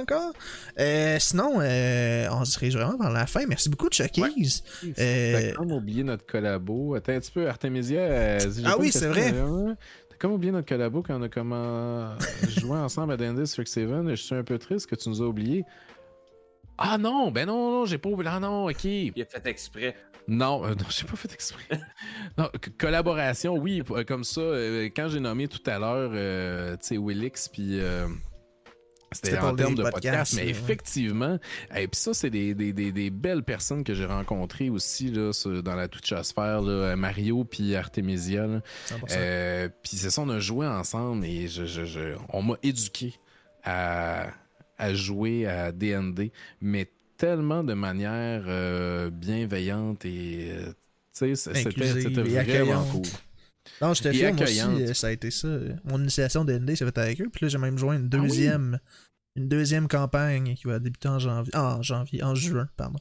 encore. 0.00 0.32
Euh, 0.80 1.16
sinon, 1.20 1.58
euh, 1.60 2.26
on 2.30 2.44
se 2.44 2.52
dirige 2.58 2.76
vraiment 2.76 2.96
vers 2.96 3.10
la 3.10 3.26
fin. 3.26 3.44
Merci 3.46 3.68
beaucoup, 3.68 3.88
Chucky's. 3.90 4.62
Euh, 4.98 5.50
T'as 5.50 5.56
comme 5.56 5.70
oublié 5.72 6.02
notre 6.04 6.24
collabo. 6.24 6.94
Attends 6.94 7.12
un 7.12 7.20
petit 7.20 7.30
peu, 7.30 7.46
Artemisia. 7.48 8.00
euh, 8.00 8.38
Ah 8.64 8.70
pas 8.70 8.76
oui, 8.78 8.90
c'est 8.90 9.06
vrai. 9.08 9.34
Comme 10.18 10.32
oublié 10.32 10.52
notre 10.52 10.68
collabo 10.68 11.02
quand 11.02 11.18
on 11.18 11.22
a 11.22 11.28
comment 11.28 12.16
joué 12.48 12.76
ensemble 12.78 13.12
à 13.12 13.16
Dandy 13.16 13.46
Strix 13.46 13.66
Seven. 13.66 14.10
Je 14.10 14.14
suis 14.16 14.34
un 14.34 14.44
peu 14.44 14.58
triste 14.58 14.88
que 14.88 14.94
tu 14.94 15.08
nous 15.08 15.22
as 15.22 15.26
oublié. 15.26 15.64
Ah 16.76 16.96
non, 16.98 17.30
ben 17.30 17.46
non, 17.46 17.70
non, 17.70 17.84
j'ai 17.86 17.98
pas 17.98 18.08
oublié. 18.08 18.30
Ah 18.32 18.40
non, 18.40 18.66
ok. 18.68 18.84
Il 18.84 19.12
a 19.20 19.24
fait 19.24 19.46
exprès. 19.46 19.96
Non, 20.28 20.64
euh, 20.64 20.74
non, 20.74 20.84
j'ai 20.90 21.06
pas 21.06 21.16
fait 21.16 21.32
exprès. 21.32 21.80
non, 22.36 22.48
collaboration, 22.78 23.56
oui, 23.56 23.82
euh, 23.90 24.04
comme 24.04 24.24
ça. 24.24 24.40
euh, 24.40 24.84
quand 24.94 25.08
j'ai 25.08 25.20
nommé 25.20 25.48
tout 25.48 25.62
à 25.66 25.78
l'heure, 25.78 26.10
euh, 26.14 26.76
tu 26.76 26.86
sais, 26.86 26.96
Willix, 26.98 27.48
puis. 27.48 27.80
Euh, 29.14 29.18
C'était 29.22 29.38
en 29.38 29.54
termes 29.56 29.74
de 29.74 29.82
podcasts, 29.82 30.04
podcast, 30.04 30.34
mais 30.36 30.42
ouais. 30.44 30.50
effectivement, 30.50 31.38
et 31.74 31.88
puis 31.88 31.98
ça, 32.00 32.12
c'est 32.14 32.30
des, 32.30 32.54
des, 32.54 32.72
des, 32.72 32.92
des 32.92 33.10
belles 33.10 33.42
personnes 33.42 33.82
que 33.84 33.94
j'ai 33.94 34.04
rencontrées 34.04 34.68
aussi 34.70 35.10
là, 35.10 35.32
sur- 35.32 35.62
dans 35.62 35.74
la 35.74 35.88
Twitchosphère, 35.88 36.60
là, 36.62 36.94
Mario 36.96 37.44
puis 37.44 37.74
Artemisia. 37.74 38.46
là. 38.46 38.60
100%. 38.88 38.96
Euh, 39.12 39.68
puis 39.82 39.96
c'est 39.96 40.10
ça, 40.10 40.20
on 40.22 40.28
a 40.28 40.38
joué 40.38 40.66
ensemble 40.66 41.24
et 41.24 41.48
je, 41.48 41.64
je, 41.64 41.84
je- 41.84 42.16
on 42.30 42.42
m'a 42.42 42.54
éduqué 42.62 43.14
à, 43.64 44.28
à 44.76 44.94
jouer 44.94 45.46
à 45.46 45.72
DND, 45.72 46.30
mais 46.60 46.90
tellement 47.16 47.64
de 47.64 47.74
manière 47.74 48.44
euh, 48.46 49.10
bienveillante 49.10 50.04
et 50.04 50.50
euh, 50.52 50.72
c'était 51.12 52.22
vraiment 52.68 52.84
cool. 52.92 53.02
Non, 53.80 53.94
je 53.94 54.02
te 54.02 54.12
filme 54.12 54.38
aussi, 54.40 54.60
euh, 54.60 54.94
ça 54.94 55.06
a 55.08 55.10
été 55.10 55.30
ça. 55.30 55.48
euh, 55.48 55.72
Mon 55.84 55.98
initiation 56.00 56.44
de 56.44 56.52
ND 56.58 56.74
s'est 56.74 56.84
faite 56.84 56.98
avec 56.98 57.20
eux. 57.20 57.28
Puis 57.32 57.44
là, 57.44 57.48
j'ai 57.48 57.58
même 57.58 57.78
joint 57.78 57.96
une 57.96 58.08
deuxième, 58.08 58.78
une 59.36 59.48
deuxième 59.48 59.86
campagne 59.88 60.54
qui 60.54 60.66
va 60.66 60.78
débuter 60.78 61.08
en 61.08 61.18
janvier. 61.18 61.52
ah, 61.54 61.76
en 61.76 61.82
janvier, 61.82 62.22
en 62.22 62.34
juin, 62.34 62.68
pardon. 62.76 62.98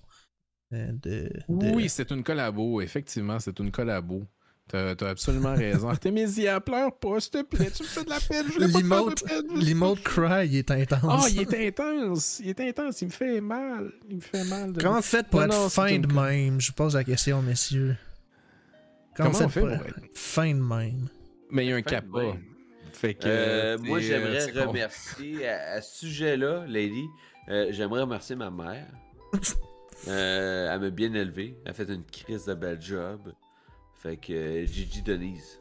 Euh, 0.74 0.92
de, 1.02 1.32
de- 1.50 1.74
Oui, 1.74 1.88
c'est 1.90 2.12
une 2.12 2.24
collabo, 2.24 2.82
effectivement, 2.82 3.40
c'est 3.40 3.58
une 3.60 3.72
collabo. 3.72 4.24
T'as 4.70 4.96
as 5.00 5.10
absolument 5.10 5.56
raison. 5.56 5.88
Artemisia, 5.88 6.60
pleure 6.60 6.94
pas, 7.00 7.22
s'il 7.22 7.32
te 7.32 7.42
plaît, 7.44 7.72
tu 7.72 7.84
me 7.84 7.88
fais 7.88 8.04
de 8.04 8.10
la 8.10 8.20
peine, 8.20 8.46
je 8.50 8.54
voulais 8.66 9.64
L'emote 9.64 10.04
cry, 10.04 10.46
il 10.48 10.58
est 10.58 10.70
intense. 10.72 11.02
Oh, 11.26 11.26
il 11.32 11.40
est 11.40 11.68
intense, 11.70 12.42
il 12.44 12.50
est 12.50 12.60
intense, 12.60 13.02
il 13.02 13.06
me 13.06 13.12
fait 13.12 13.40
mal, 13.40 13.90
il 14.10 14.18
me 14.18 14.22
fait 14.22 14.44
mal. 14.44 14.74
De... 14.74 14.82
Comment 14.82 14.98
vous 14.98 15.02
faites 15.02 15.28
pour 15.30 15.40
Non, 15.40 15.46
être 15.46 15.54
non, 15.54 15.70
fin 15.70 15.98
de 15.98 16.14
même? 16.14 16.60
Je 16.60 16.68
vous 16.68 16.74
pose 16.74 16.96
la 16.96 17.06
question, 17.06 17.42
messieurs. 17.42 17.96
Comment 19.18 19.30
vous 19.32 19.44
on 19.44 19.50
fait 19.50 19.60
pour 19.60 19.72
être 19.72 20.00
fin 20.14 20.54
de 20.54 20.60
même? 20.62 21.10
Mais 21.50 21.66
il 21.66 21.70
y 21.70 21.74
a 21.74 21.76
un. 21.78 21.82
Fait 22.94 23.14
que. 23.14 23.26
Euh, 23.26 23.78
moi, 23.80 24.00
j'aimerais 24.00 24.46
remercier 24.66 25.48
à, 25.48 25.74
à 25.74 25.82
ce 25.82 26.00
sujet-là, 26.00 26.66
Lady. 26.68 27.04
euh, 27.50 27.68
j'aimerais 27.72 28.02
remercier 28.02 28.36
ma 28.36 28.50
mère. 28.52 28.88
Euh, 30.08 30.72
elle 30.72 30.80
m'a 30.80 30.90
bien 30.92 31.12
élevé. 31.16 31.56
Elle 31.66 31.72
a 31.72 31.74
fait 31.74 31.90
une 31.92 32.06
crise 32.06 32.46
de 32.46 32.54
bel 32.54 32.80
job. 32.80 33.34
Fait 33.96 34.16
que 34.16 34.32
euh, 34.32 34.66
Gigi 34.68 35.02
Denise. 35.02 35.60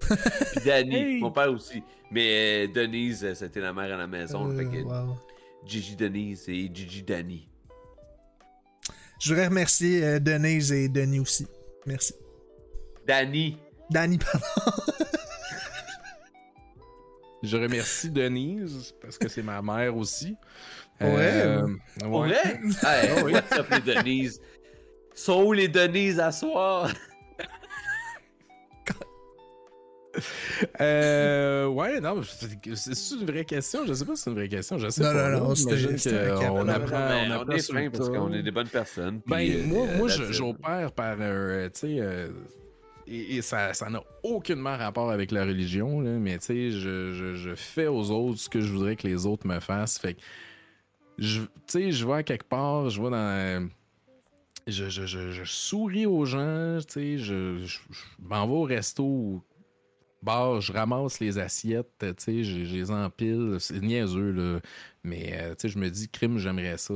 Puis 0.00 0.60
Danny, 0.66 0.96
Hey! 0.96 1.20
mon 1.20 1.30
père 1.30 1.48
aussi. 1.52 1.80
Mais 2.10 2.66
euh, 2.66 2.72
Denise, 2.72 3.32
c'était 3.34 3.60
la 3.60 3.72
mère 3.72 3.94
à 3.94 3.96
la 3.96 4.08
maison. 4.08 4.50
Euh, 4.50 4.56
fait 4.56 4.64
que 4.64 4.82
wow. 4.82 5.16
Gigi 5.64 5.94
Denise 5.94 6.48
et 6.48 6.68
Gigi 6.74 7.04
Danny. 7.04 7.48
Je 9.20 9.28
voudrais 9.28 9.46
remercier 9.46 10.02
euh, 10.04 10.18
Denise 10.18 10.72
et 10.72 10.88
Denis 10.88 11.20
aussi. 11.20 11.46
Merci. 11.86 12.14
Danny. 13.14 13.56
Danny, 13.90 14.18
pardon. 14.18 14.46
Je 17.42 17.56
remercie 17.56 18.08
Denise 18.08 18.94
parce 19.02 19.18
que 19.18 19.26
c'est 19.28 19.42
ma 19.42 19.60
mère 19.60 19.96
aussi. 19.96 20.36
Ouais. 21.00 21.08
Euh, 21.10 21.66
ouais. 22.04 22.36
Hey, 22.84 23.22
what's 23.24 23.50
up 23.52 23.66
les 23.70 23.80
Denise? 23.94 24.40
Sont 25.12 25.42
où 25.42 25.52
les 25.52 25.66
Denise 25.66 26.20
à 26.20 26.30
soir? 26.30 26.88
Euh, 30.80 31.66
ouais, 31.66 32.00
non, 32.00 32.20
c'est 32.22 32.48
c'est 32.74 33.14
une 33.14 33.26
vraie 33.26 33.44
question. 33.44 33.86
Je 33.86 33.92
sais 33.94 34.04
pas 34.04 34.14
si 34.16 34.22
c'est 34.22 34.30
une 34.30 34.36
vraie 34.36 34.48
question. 34.48 34.76
Je 34.78 34.88
sais 34.88 35.02
Non, 35.02 35.12
pas. 35.12 35.30
non, 35.30 35.48
non, 35.48 35.54
que 35.54 36.40
cap. 36.40 36.50
on 36.52 36.68
apprend, 36.68 36.90
Ben, 37.08 37.30
on 37.30 37.34
apprend 37.40 37.52
est 37.52 37.90
parce 37.90 38.08
qu'on 38.08 38.32
est 38.34 38.42
des 38.42 38.50
bonnes 38.50 38.68
personnes. 38.68 39.20
Ben, 39.26 39.36
puis, 39.36 39.60
euh, 39.60 39.66
moi, 39.66 39.86
moi 39.96 40.08
j'opère 40.08 40.92
par. 40.92 41.16
euh, 41.20 41.68
tu 41.72 41.80
sais, 41.80 41.96
euh, 42.00 42.28
et, 43.10 43.42
ça 43.42 43.74
ça 43.74 43.90
n'a 43.90 44.02
aucunement 44.22 44.76
rapport 44.76 45.10
avec 45.10 45.32
la 45.32 45.44
religion, 45.44 46.00
là, 46.00 46.12
mais 46.12 46.38
tu 46.38 46.46
sais, 46.46 46.70
je, 46.70 47.34
je, 47.34 47.54
fais 47.54 47.88
aux 47.88 48.10
autres 48.10 48.38
ce 48.38 48.48
que 48.48 48.60
je 48.60 48.72
voudrais 48.72 48.96
que 48.96 49.06
les 49.06 49.26
autres 49.26 49.46
me 49.46 49.58
fassent. 49.60 49.98
Fait 49.98 50.14
que, 50.14 50.20
tu 51.18 51.48
sais, 51.66 51.92
je 51.92 52.06
vais 52.06 52.14
à 52.14 52.22
quelque 52.22 52.48
part, 52.48 52.88
je 52.88 53.02
vais 53.02 53.10
dans. 53.10 53.68
Je, 54.66 54.88
je, 54.88 55.06
je, 55.06 55.44
souris 55.44 56.06
aux 56.06 56.24
gens, 56.24 56.78
tu 56.86 56.92
sais, 56.92 57.18
je, 57.18 57.66
m'en 58.20 58.46
vais 58.46 58.52
au 58.52 58.62
resto 58.62 59.42
bar, 60.22 60.60
je 60.60 60.72
ramasse 60.72 61.18
les 61.18 61.38
assiettes, 61.38 61.88
tu 61.98 62.14
sais, 62.18 62.44
je, 62.44 62.58
les 62.58 62.90
empile. 62.90 63.56
C'est 63.58 63.80
niaiseux, 63.80 64.30
là. 64.30 64.60
Mais, 65.02 65.32
euh, 65.40 65.54
tu 65.54 65.62
sais, 65.62 65.68
je 65.70 65.78
me 65.78 65.88
dis, 65.88 66.08
crime, 66.08 66.38
j'aimerais 66.38 66.78
ça. 66.78 66.94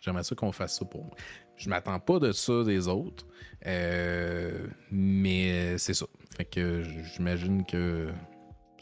J'aimerais 0.00 0.22
ça 0.22 0.34
qu'on 0.34 0.52
fasse 0.52 0.78
ça 0.78 0.84
pour 0.84 1.04
moi. 1.04 1.16
Je 1.56 1.68
m'attends 1.68 1.98
pas 2.00 2.18
de 2.18 2.32
ça 2.32 2.64
des 2.64 2.88
autres. 2.88 3.26
euh, 3.66 4.66
mais 4.90 5.76
c'est 5.78 5.94
ça. 5.94 6.06
Fait 6.36 6.44
que 6.44 6.82
j'imagine 7.14 7.64
que. 7.64 8.08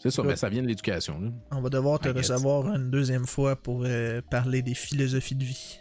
C'est 0.03 0.11
ça, 0.11 0.23
Ouais. 0.23 0.29
mais 0.29 0.37
ça 0.37 0.49
vient 0.49 0.63
de 0.63 0.67
l'éducation. 0.67 1.19
là. 1.21 1.31
On 1.53 1.61
va 1.63 1.71
devoir 1.71 1.99
te 2.01 2.09
recevoir 2.09 2.67
une 2.75 2.91
deuxième 2.91 3.27
fois 3.27 3.57
pour 3.57 3.83
euh, 3.87 4.21
parler 4.31 4.61
des 4.61 4.75
philosophies 4.75 5.37
de 5.37 5.45
vie. 5.45 5.79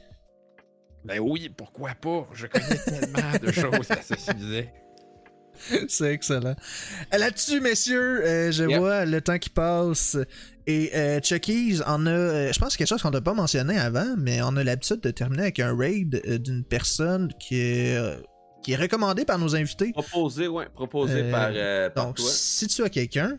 Ben 1.04 1.20
oui, 1.20 1.50
pourquoi 1.50 1.90
pas? 1.96 2.30
Je 2.34 2.48
connais 2.48 2.78
tellement 2.86 3.38
de 3.42 3.52
choses 3.52 3.92
à 3.92 4.02
ce 4.02 4.16
sujet. 4.16 4.72
C'est 5.90 6.14
excellent. 6.14 6.56
Là-dessus, 7.12 7.60
messieurs, 7.60 8.26
euh, 8.26 8.52
je 8.52 8.64
Yep. 8.64 8.80
vois 8.80 9.06
le 9.06 9.20
temps 9.22 9.38
qui 9.38 9.50
passe. 9.50 10.18
Et 10.68 10.92
euh, 10.96 11.20
Chucky's 11.22 11.82
en 11.86 12.06
a. 12.06 12.10
euh, 12.10 12.54
je 12.54 12.60
pense 12.60 12.74
que 12.74 12.78
quelque 12.80 12.88
chose 12.88 13.02
qu'on 13.02 13.12
n'a 13.12 13.22
pas 13.22 13.34
mentionné 13.34 13.78
avant, 13.78 14.16
mais 14.18 14.42
on 14.42 14.56
a 14.56 14.64
l'habitude 14.64 15.02
de 15.02 15.12
terminer 15.12 15.44
avec 15.44 15.60
un 15.60 15.76
raid 15.76 16.22
euh, 16.26 16.38
d'une 16.38 16.64
personne 16.64 17.34
qui 17.40 17.60
est, 17.60 17.98
euh, 17.98 18.16
qui 18.64 18.72
est 18.72 18.76
recommandée 18.78 19.26
par 19.26 19.38
nos 19.40 19.56
invités. 19.56 19.92
Proposé, 19.92 20.48
ouais, 20.48 20.68
proposé 20.74 21.30
par, 21.32 21.52
par 21.94 22.06
Donc, 22.06 22.16
toi. 22.16 22.26
si 22.30 22.68
tu 22.68 22.82
as 22.84 22.90
quelqu'un, 22.90 23.38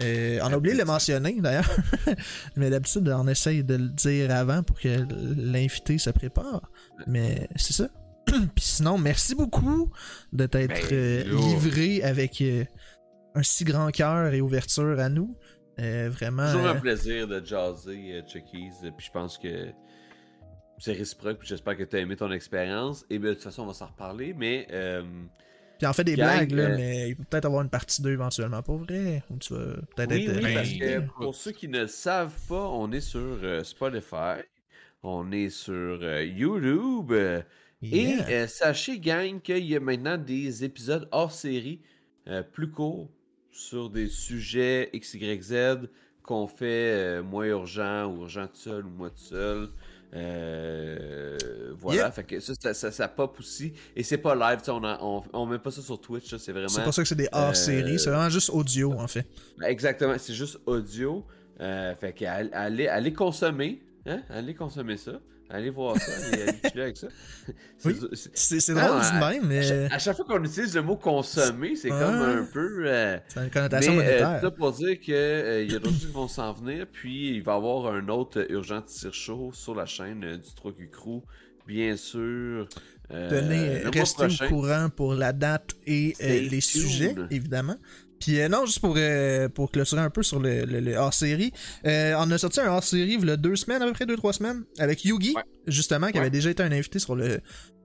on 0.00 0.52
a 0.52 0.56
oublié 0.56 0.74
de 0.74 0.80
le 0.80 0.84
mentionner 0.84 1.36
d'ailleurs, 1.40 1.70
mais 2.56 2.68
d'habitude, 2.70 3.08
on 3.08 3.28
essaye 3.28 3.62
de 3.64 3.76
le 3.76 3.88
dire 3.88 4.30
avant 4.30 4.62
pour 4.62 4.78
que 4.78 4.88
l'invité 5.36 5.96
se 5.96 6.10
prépare. 6.10 6.70
Mais 7.06 7.48
c'est 7.56 7.72
ça. 7.72 7.88
Puis 8.26 8.42
sinon, 8.64 8.98
merci 8.98 9.34
beaucoup 9.34 9.90
de 10.32 10.44
t'être 10.46 10.90
Ben, 10.90 11.24
livré 11.28 12.02
avec 12.02 12.42
un 13.34 13.42
si 13.42 13.64
grand 13.64 13.90
cœur 13.90 14.34
et 14.34 14.40
ouverture 14.40 14.98
à 15.00 15.08
nous. 15.08 15.36
Euh, 15.78 16.10
vraiment. 16.10 16.50
Toujours 16.52 16.66
un 16.68 16.76
euh, 16.76 16.80
plaisir 16.80 17.26
de 17.28 17.44
jaser, 17.44 18.12
euh, 18.14 18.22
Chucky's. 18.26 18.84
euh, 18.84 18.90
Puis 18.96 19.06
je 19.06 19.10
pense 19.12 19.38
que 19.38 19.72
c'est 20.78 20.92
réciproque. 20.92 21.38
Puis 21.38 21.48
j'espère 21.48 21.76
que 21.76 21.84
tu 21.84 21.96
as 21.96 22.00
aimé 22.00 22.16
ton 22.16 22.30
expérience. 22.30 23.04
Et 23.10 23.18
bien, 23.18 23.30
de 23.30 23.34
toute 23.34 23.44
façon, 23.44 23.62
on 23.62 23.66
va 23.66 23.72
s'en 23.72 23.86
reparler. 23.86 24.34
Mais 24.34 24.66
euh, 24.70 25.02
Puis 25.78 25.86
on 25.86 25.92
fait 25.92 26.04
des 26.04 26.16
Gang, 26.16 26.46
blagues, 26.46 26.52
là, 26.52 26.62
euh, 26.64 26.76
mais 26.76 27.08
il 27.10 27.16
peut 27.16 27.24
peut-être 27.24 27.44
avoir 27.46 27.62
une 27.62 27.70
partie 27.70 28.02
2 28.02 28.10
éventuellement, 28.12 28.62
pas 28.62 28.76
vrai? 28.76 29.22
Ou 29.30 29.38
tu 29.38 29.54
vas 29.54 29.76
peut-être 29.96 30.10
oui, 30.10 30.26
être. 30.26 30.44
oui, 30.44 30.54
parce 30.54 30.72
que 30.72 31.00
pour 31.22 31.34
ceux 31.34 31.52
qui 31.52 31.68
ne 31.68 31.80
le 31.80 31.86
savent 31.86 32.38
pas, 32.48 32.68
on 32.68 32.90
est 32.92 33.00
sur 33.00 33.38
Spotify. 33.64 34.42
On 35.02 35.32
est 35.32 35.50
sur 35.50 36.02
YouTube. 36.20 37.12
Et 37.82 38.46
sachez, 38.46 38.98
gang, 39.00 39.40
qu'il 39.40 39.64
y 39.64 39.74
a 39.74 39.80
maintenant 39.80 40.16
des 40.18 40.64
épisodes 40.64 41.08
hors 41.12 41.32
série 41.32 41.80
plus 42.52 42.70
courts 42.70 43.10
sur 43.52 43.90
des 43.90 44.08
sujets 44.08 44.90
XYZ 44.94 45.88
qu'on 46.22 46.46
fait 46.46 46.64
euh, 47.18 47.22
moins 47.22 47.44
urgent 47.46 48.06
ou 48.06 48.22
urgent 48.22 48.46
tout 48.46 48.56
seul 48.56 48.86
ou 48.86 48.90
moi 48.90 49.10
tout 49.10 49.16
seul. 49.18 49.68
Euh, 50.14 51.36
voilà, 51.78 51.98
Yeah. 52.02 52.10
fait 52.12 52.24
que 52.24 52.40
ça, 52.40 52.54
ça, 52.60 52.74
ça, 52.74 52.90
ça 52.90 53.08
pop 53.08 53.36
aussi. 53.38 53.72
Et 53.96 54.02
c'est 54.02 54.18
pas 54.18 54.34
live, 54.34 54.60
on, 54.68 54.84
a- 54.84 54.98
on, 55.02 55.22
on 55.32 55.46
met 55.46 55.58
pas 55.58 55.70
ça 55.70 55.82
sur 55.82 56.00
Twitch, 56.00 56.28
ça, 56.30 56.38
c'est 56.38 56.52
vraiment. 56.52 56.68
C'est 56.68 56.82
pour 56.84 56.94
ça 56.94 57.02
que 57.02 57.08
c'est 57.08 57.14
des 57.14 57.28
euh, 57.34 57.52
c'est 57.54 57.80
vraiment 58.10 58.28
juste 58.30 58.50
audio 58.50 58.92
en 58.92 59.08
fait. 59.08 59.26
Ben, 59.58 59.66
Exactement, 59.68 60.14
c'est 60.18 60.34
juste 60.34 60.58
audio. 60.66 61.24
Fait 61.58 62.14
que 62.16 62.24
all- 62.24 62.50
allez, 62.52 62.88
allez 62.88 63.12
consommer, 63.12 63.82
hein? 64.06 64.22
Allez 64.28 64.54
consommer 64.54 64.96
ça. 64.96 65.20
Allez 65.54 65.70
voir 65.70 65.96
ça, 65.98 66.12
chiller 66.70 66.82
avec 66.82 66.96
ça. 66.96 67.08
C'est- 67.76 67.88
Oui. 67.88 68.74
Ah, 68.78 68.88
drôle 68.88 69.00
du 69.02 69.18
même, 69.40 69.46
mais 69.48 69.92
à 69.92 69.98
chaque 69.98 70.16
fois 70.16 70.24
qu'on 70.24 70.42
utilise 70.42 70.74
le 70.74 70.82
mot 70.82 70.96
consommer, 70.96 71.76
c'est 71.76 71.90
comme 71.90 72.00
un 72.00 72.44
peu. 72.50 72.84
euh, 72.86 73.18
c'est 73.28 73.38
une 73.38 73.44
mais 73.44 73.50
connotation 73.50 73.92
euh, 73.92 73.96
monétaire. 73.96 74.40
ça 74.40 74.50
pour 74.50 74.72
dire 74.72 74.98
qu'il 75.00 75.14
y 75.14 75.74
a 75.74 75.78
d'autres 75.78 75.90
choses 75.90 76.06
qui 76.06 76.12
vont 76.12 76.28
s'en 76.28 76.52
venir, 76.54 76.86
puis 76.90 77.36
il 77.36 77.42
va 77.42 77.52
y 77.52 77.56
avoir 77.56 77.92
un 77.94 78.08
autre 78.08 78.40
euh, 78.40 78.46
urgent 78.52 78.80
tir 78.82 79.12
chaud 79.12 79.50
sur 79.52 79.74
la 79.74 79.84
chaîne 79.86 80.24
euh, 80.24 80.36
du 80.38 80.48
3Q 80.48 80.88
Crew, 80.90 81.20
bien 81.66 81.96
sûr. 81.96 82.66
Euh, 83.12 83.28
Tenez, 83.28 83.82
restez 84.00 84.44
au 84.46 84.48
courant 84.48 84.88
pour 84.88 85.12
la 85.14 85.34
date 85.34 85.72
et 85.86 86.14
euh, 86.22 86.48
les 86.50 86.60
sujets, 86.62 87.14
évidemment. 87.30 87.76
Puis 88.22 88.40
euh, 88.40 88.48
non, 88.48 88.66
juste 88.66 88.78
pour, 88.78 88.94
euh, 88.98 89.48
pour 89.48 89.72
clôturer 89.72 90.00
un 90.00 90.10
peu 90.10 90.22
sur 90.22 90.38
le, 90.38 90.64
le- 90.64 90.78
le 90.78 90.94
hors-série, 90.94 91.52
euh, 91.86 92.14
on 92.18 92.30
a 92.30 92.38
sorti 92.38 92.60
un 92.60 92.68
hors-série 92.68 93.16
il 93.20 93.26
y 93.26 93.30
a 93.30 93.36
deux 93.36 93.56
semaines, 93.56 93.82
à 93.82 93.86
peu 93.86 93.92
près 93.92 94.06
deux, 94.06 94.16
trois 94.16 94.32
semaines, 94.32 94.62
avec 94.78 95.04
Yugi, 95.04 95.34
Ouais. 95.34 95.42
justement, 95.66 96.06
qui 96.08 96.14
Ouais. 96.14 96.20
avait 96.20 96.30
déjà 96.30 96.50
été 96.50 96.62
un 96.62 96.70
invité 96.70 97.00
sur 97.00 97.16
le, 97.16 97.40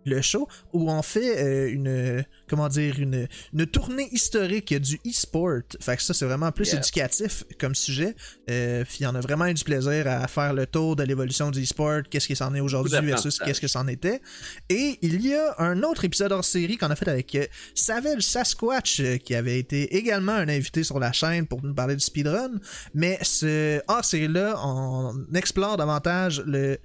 le 0.06 0.22
show, 0.22 0.48
où 0.74 0.90
on 0.90 1.02
fait 1.02 1.38
euh, 1.44 1.70
une, 1.72 2.24
comment 2.50 2.70
dire, 2.70 3.00
une, 3.00 3.28
une 3.54 3.66
tournée 3.66 4.08
historique 4.12 4.74
du 4.80 4.96
e-sport. 5.06 5.62
Fait 5.82 5.98
que 5.98 6.02
ça, 6.04 6.14
c'est 6.14 6.26
vraiment 6.26 6.52
plus 6.52 6.68
Yeah. 6.68 6.78
éducatif 6.80 7.44
comme 7.60 7.76
sujet. 7.76 8.16
Euh, 8.50 8.84
puis 8.88 9.06
on 9.06 9.16
a 9.16 9.22
vraiment 9.22 9.46
eu 9.48 9.54
du 9.54 9.64
plaisir 9.64 10.08
à 10.08 10.28
faire 10.28 10.54
le 10.54 10.66
tour 10.66 10.96
de 10.96 11.04
l'évolution 11.04 11.50
du 11.52 11.62
e-sport, 11.64 12.02
qu'est-ce 12.10 12.28
qui 12.28 12.36
s'en 12.36 12.54
est 12.56 12.60
aujourd'hui 12.60 12.94
versus 13.06 13.40
qu'est-ce 13.40 13.62
que 13.62 13.68
c'en 13.68 13.88
était. 13.88 14.22
Et 14.70 14.98
il 15.02 15.26
y 15.26 15.34
a 15.34 15.56
un 15.60 15.82
autre 15.84 16.06
épisode 16.06 16.32
hors 16.32 16.44
série 16.46 16.78
qu'on 16.78 16.90
a 16.90 16.96
fait 16.96 17.08
avec 17.10 17.34
euh, 17.36 17.46
Savage 17.76 18.22
Sasquatch, 18.22 19.00
euh, 19.00 19.18
qui 19.18 19.36
avait 19.36 19.60
été 19.60 19.96
également 19.96 20.34
un 20.34 20.48
invité 20.50 20.84
sur 20.84 21.00
la 21.00 21.12
chaîne 21.12 21.48
pour 21.48 21.64
nous 21.64 21.74
parler 21.74 21.96
du 21.96 22.04
speedrun. 22.04 22.52
Mais 22.94 23.18
ce 23.22 23.82
hors 23.88 24.06
série-là, 24.06 24.56
on 24.64 25.14
explore 25.34 25.78
davantage 25.78 26.42
le 26.46 26.78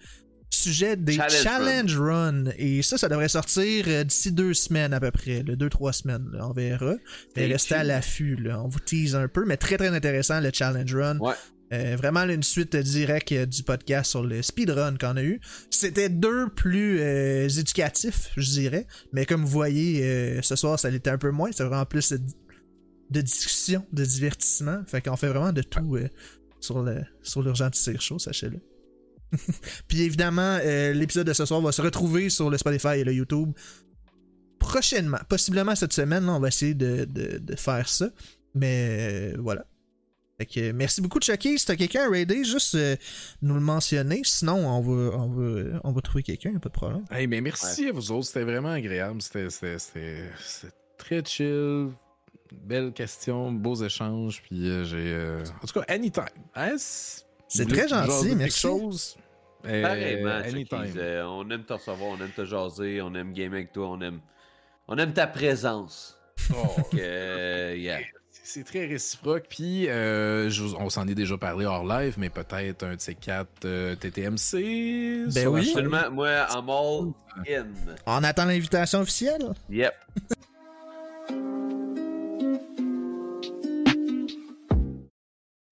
sujet 0.54 0.96
des 0.96 1.14
Challenge 1.14 1.42
challenge, 1.42 1.98
run. 1.98 2.44
Et 2.58 2.82
ça, 2.82 2.98
ça 2.98 3.08
devrait 3.08 3.28
sortir 3.28 3.84
euh, 3.88 4.04
d'ici 4.04 4.32
deux 4.32 4.54
semaines 4.54 4.92
à 4.92 5.00
peu 5.00 5.10
près, 5.10 5.42
deux, 5.42 5.68
trois 5.68 5.92
semaines, 5.92 6.28
là, 6.32 6.48
on 6.48 6.52
verra. 6.52 6.94
Mais 7.36 7.46
restez 7.46 7.74
à 7.74 7.84
l'affût, 7.84 8.38
on 8.50 8.68
vous 8.68 8.80
tease 8.80 9.14
un 9.14 9.28
peu, 9.28 9.44
mais 9.44 9.56
très 9.56 9.76
très 9.76 9.88
intéressant 9.88 10.40
le 10.40 10.50
challenge 10.52 10.94
run. 10.94 11.18
Ouais. 11.18 11.34
Euh, 11.72 11.96
vraiment 11.96 12.24
une 12.24 12.42
suite 12.42 12.76
directe 12.76 13.32
euh, 13.32 13.46
du 13.46 13.62
podcast 13.62 14.10
sur 14.10 14.22
le 14.22 14.42
speedrun 14.42 14.96
qu'on 14.98 15.16
a 15.16 15.22
eu. 15.22 15.40
C'était 15.70 16.10
deux 16.10 16.50
plus 16.50 17.00
euh, 17.00 17.48
éducatifs, 17.48 18.30
je 18.36 18.50
dirais. 18.50 18.86
Mais 19.12 19.24
comme 19.24 19.42
vous 19.42 19.50
voyez, 19.50 20.02
euh, 20.04 20.42
ce 20.42 20.54
soir, 20.54 20.78
ça 20.78 20.90
l'était 20.90 21.10
un 21.10 21.18
peu 21.18 21.30
moins. 21.30 21.50
C'est 21.52 21.64
vraiment 21.64 21.86
plus 21.86 22.12
de, 22.12 23.20
discussion, 23.22 23.86
de 23.92 24.04
divertissement. 24.04 24.82
Fait 24.86 25.00
qu'on 25.00 25.16
fait 25.16 25.28
vraiment 25.28 25.52
de 25.52 25.62
tout 25.62 25.98
sur 26.60 26.82
le 26.82 27.00
sur 27.22 27.42
l'urgent 27.42 27.70
tir 27.70 28.00
chaud, 28.00 28.18
sachez-le. 28.18 28.60
Puis 29.88 30.02
évidemment, 30.02 30.58
euh, 30.62 30.92
l'épisode 30.92 31.26
de 31.26 31.32
ce 31.32 31.44
soir 31.46 31.60
va 31.60 31.72
se 31.72 31.82
retrouver 31.82 32.28
sur 32.30 32.50
le 32.50 32.58
Spotify 32.58 32.98
et 32.98 33.04
le 33.04 33.12
YouTube 33.12 33.52
prochainement. 34.58 35.18
Possiblement 35.28 35.74
cette 35.74 35.92
semaine, 35.92 36.24
là, 36.26 36.32
on 36.32 36.40
va 36.40 36.48
essayer 36.48 36.74
de, 36.74 37.04
de- 37.04 37.38
de 37.38 37.56
faire 37.56 37.88
ça. 37.88 38.08
Mais 38.54 39.32
euh, 39.34 39.36
voilà. 39.38 39.64
Fait 40.38 40.46
que, 40.46 40.72
merci 40.72 41.00
beaucoup 41.00 41.20
Chucky. 41.20 41.58
Si 41.58 41.66
t'as 41.66 41.76
quelqu'un 41.76 42.06
à 42.06 42.10
raider, 42.10 42.44
juste 42.44 42.74
euh, 42.74 42.96
nous 43.42 43.54
le 43.54 43.60
mentionner. 43.60 44.22
Sinon, 44.24 44.54
on 44.68 44.80
va, 44.80 45.16
on 45.18 45.28
va, 45.28 45.80
on 45.84 45.92
va 45.92 46.00
trouver 46.00 46.22
quelqu'un, 46.22 46.50
y 46.52 46.56
a 46.56 46.60
pas 46.60 46.68
de 46.68 46.74
problème. 46.74 47.04
Hey, 47.10 47.26
mais 47.26 47.40
merci 47.40 47.88
à 47.88 47.92
vous 47.92 48.12
autres, 48.12 48.26
c'était 48.26 48.44
vraiment 48.44 48.70
agréable. 48.72 49.20
C'était- 49.20 49.48
très 50.98 51.22
chill. 51.24 51.88
Belles 52.64 52.92
questions, 52.92 53.50
beaux 53.50 53.76
échanges. 53.82 54.42
Puis 54.42 54.68
euh, 54.68 54.84
j'ai. 54.84 54.96
euh, 54.98 55.42
En 55.62 55.66
tout 55.66 55.80
cas, 55.80 55.84
anytime. 55.88 56.24
Hein, 56.54 56.76
C'est 57.54 57.66
très 57.66 57.88
gentil, 57.88 58.34
merci. 58.34 58.60
chose, 58.60 59.16
euh, 59.66 59.82
Pareillement, 59.82 60.42
Chucky, 60.44 60.98
euh, 60.98 61.26
on 61.26 61.48
aime 61.50 61.64
te 61.64 61.72
recevoir, 61.74 62.10
on 62.10 62.16
aime 62.16 62.32
te 62.34 62.44
jaser, 62.44 63.02
on 63.02 63.14
aime 63.14 63.32
gamer 63.32 63.58
avec 63.58 63.72
toi, 63.72 63.88
on 63.90 64.00
aime, 64.00 64.20
on 64.88 64.96
aime 64.98 65.12
ta 65.12 65.26
présence. 65.26 66.18
Oh, 66.54 66.76
euh, 66.94 67.74
yeah. 67.76 68.00
C'est 68.44 68.64
très 68.64 68.86
réciproque. 68.86 69.44
Puis, 69.48 69.88
euh, 69.88 70.50
je 70.50 70.64
on 70.64 70.90
s'en 70.90 71.06
est 71.06 71.14
déjà 71.14 71.38
parlé 71.38 71.64
hors 71.64 71.84
live, 71.84 72.14
mais 72.18 72.28
peut-être 72.28 72.82
un 72.82 72.96
de 72.96 73.00
ces 73.00 73.14
quatre 73.14 73.64
euh, 73.64 73.94
TTMC. 73.94 75.32
Ben 75.32 75.46
oui. 75.46 75.68
Absolument, 75.68 76.10
moi, 76.10 76.46
I'm 76.50 76.68
all 76.68 77.12
in. 77.48 77.66
On 78.06 78.24
attend 78.24 78.46
l'invitation 78.46 79.00
officielle. 79.00 79.52
Yep. 79.70 79.94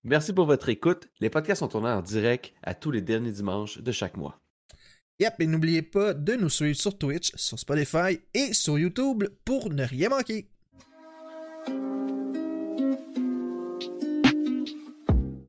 Merci 0.02 0.32
pour 0.32 0.46
votre 0.46 0.70
écoute. 0.70 1.08
Les 1.20 1.28
podcasts 1.28 1.58
sont 1.58 1.68
tournés 1.68 1.90
en 1.90 2.00
direct 2.00 2.54
à 2.62 2.74
tous 2.74 2.90
les 2.90 3.02
derniers 3.02 3.32
dimanches 3.32 3.78
de 3.78 3.92
chaque 3.92 4.16
mois. 4.16 4.40
Yep, 5.18 5.34
et 5.40 5.46
n'oubliez 5.46 5.82
pas 5.82 6.14
de 6.14 6.34
nous 6.36 6.48
suivre 6.48 6.78
sur 6.78 6.96
Twitch, 6.96 7.32
sur 7.34 7.58
Spotify 7.58 8.18
et 8.32 8.54
sur 8.54 8.78
YouTube 8.78 9.24
pour 9.44 9.68
ne 9.68 9.84
rien 9.84 10.08
manquer. 10.08 10.48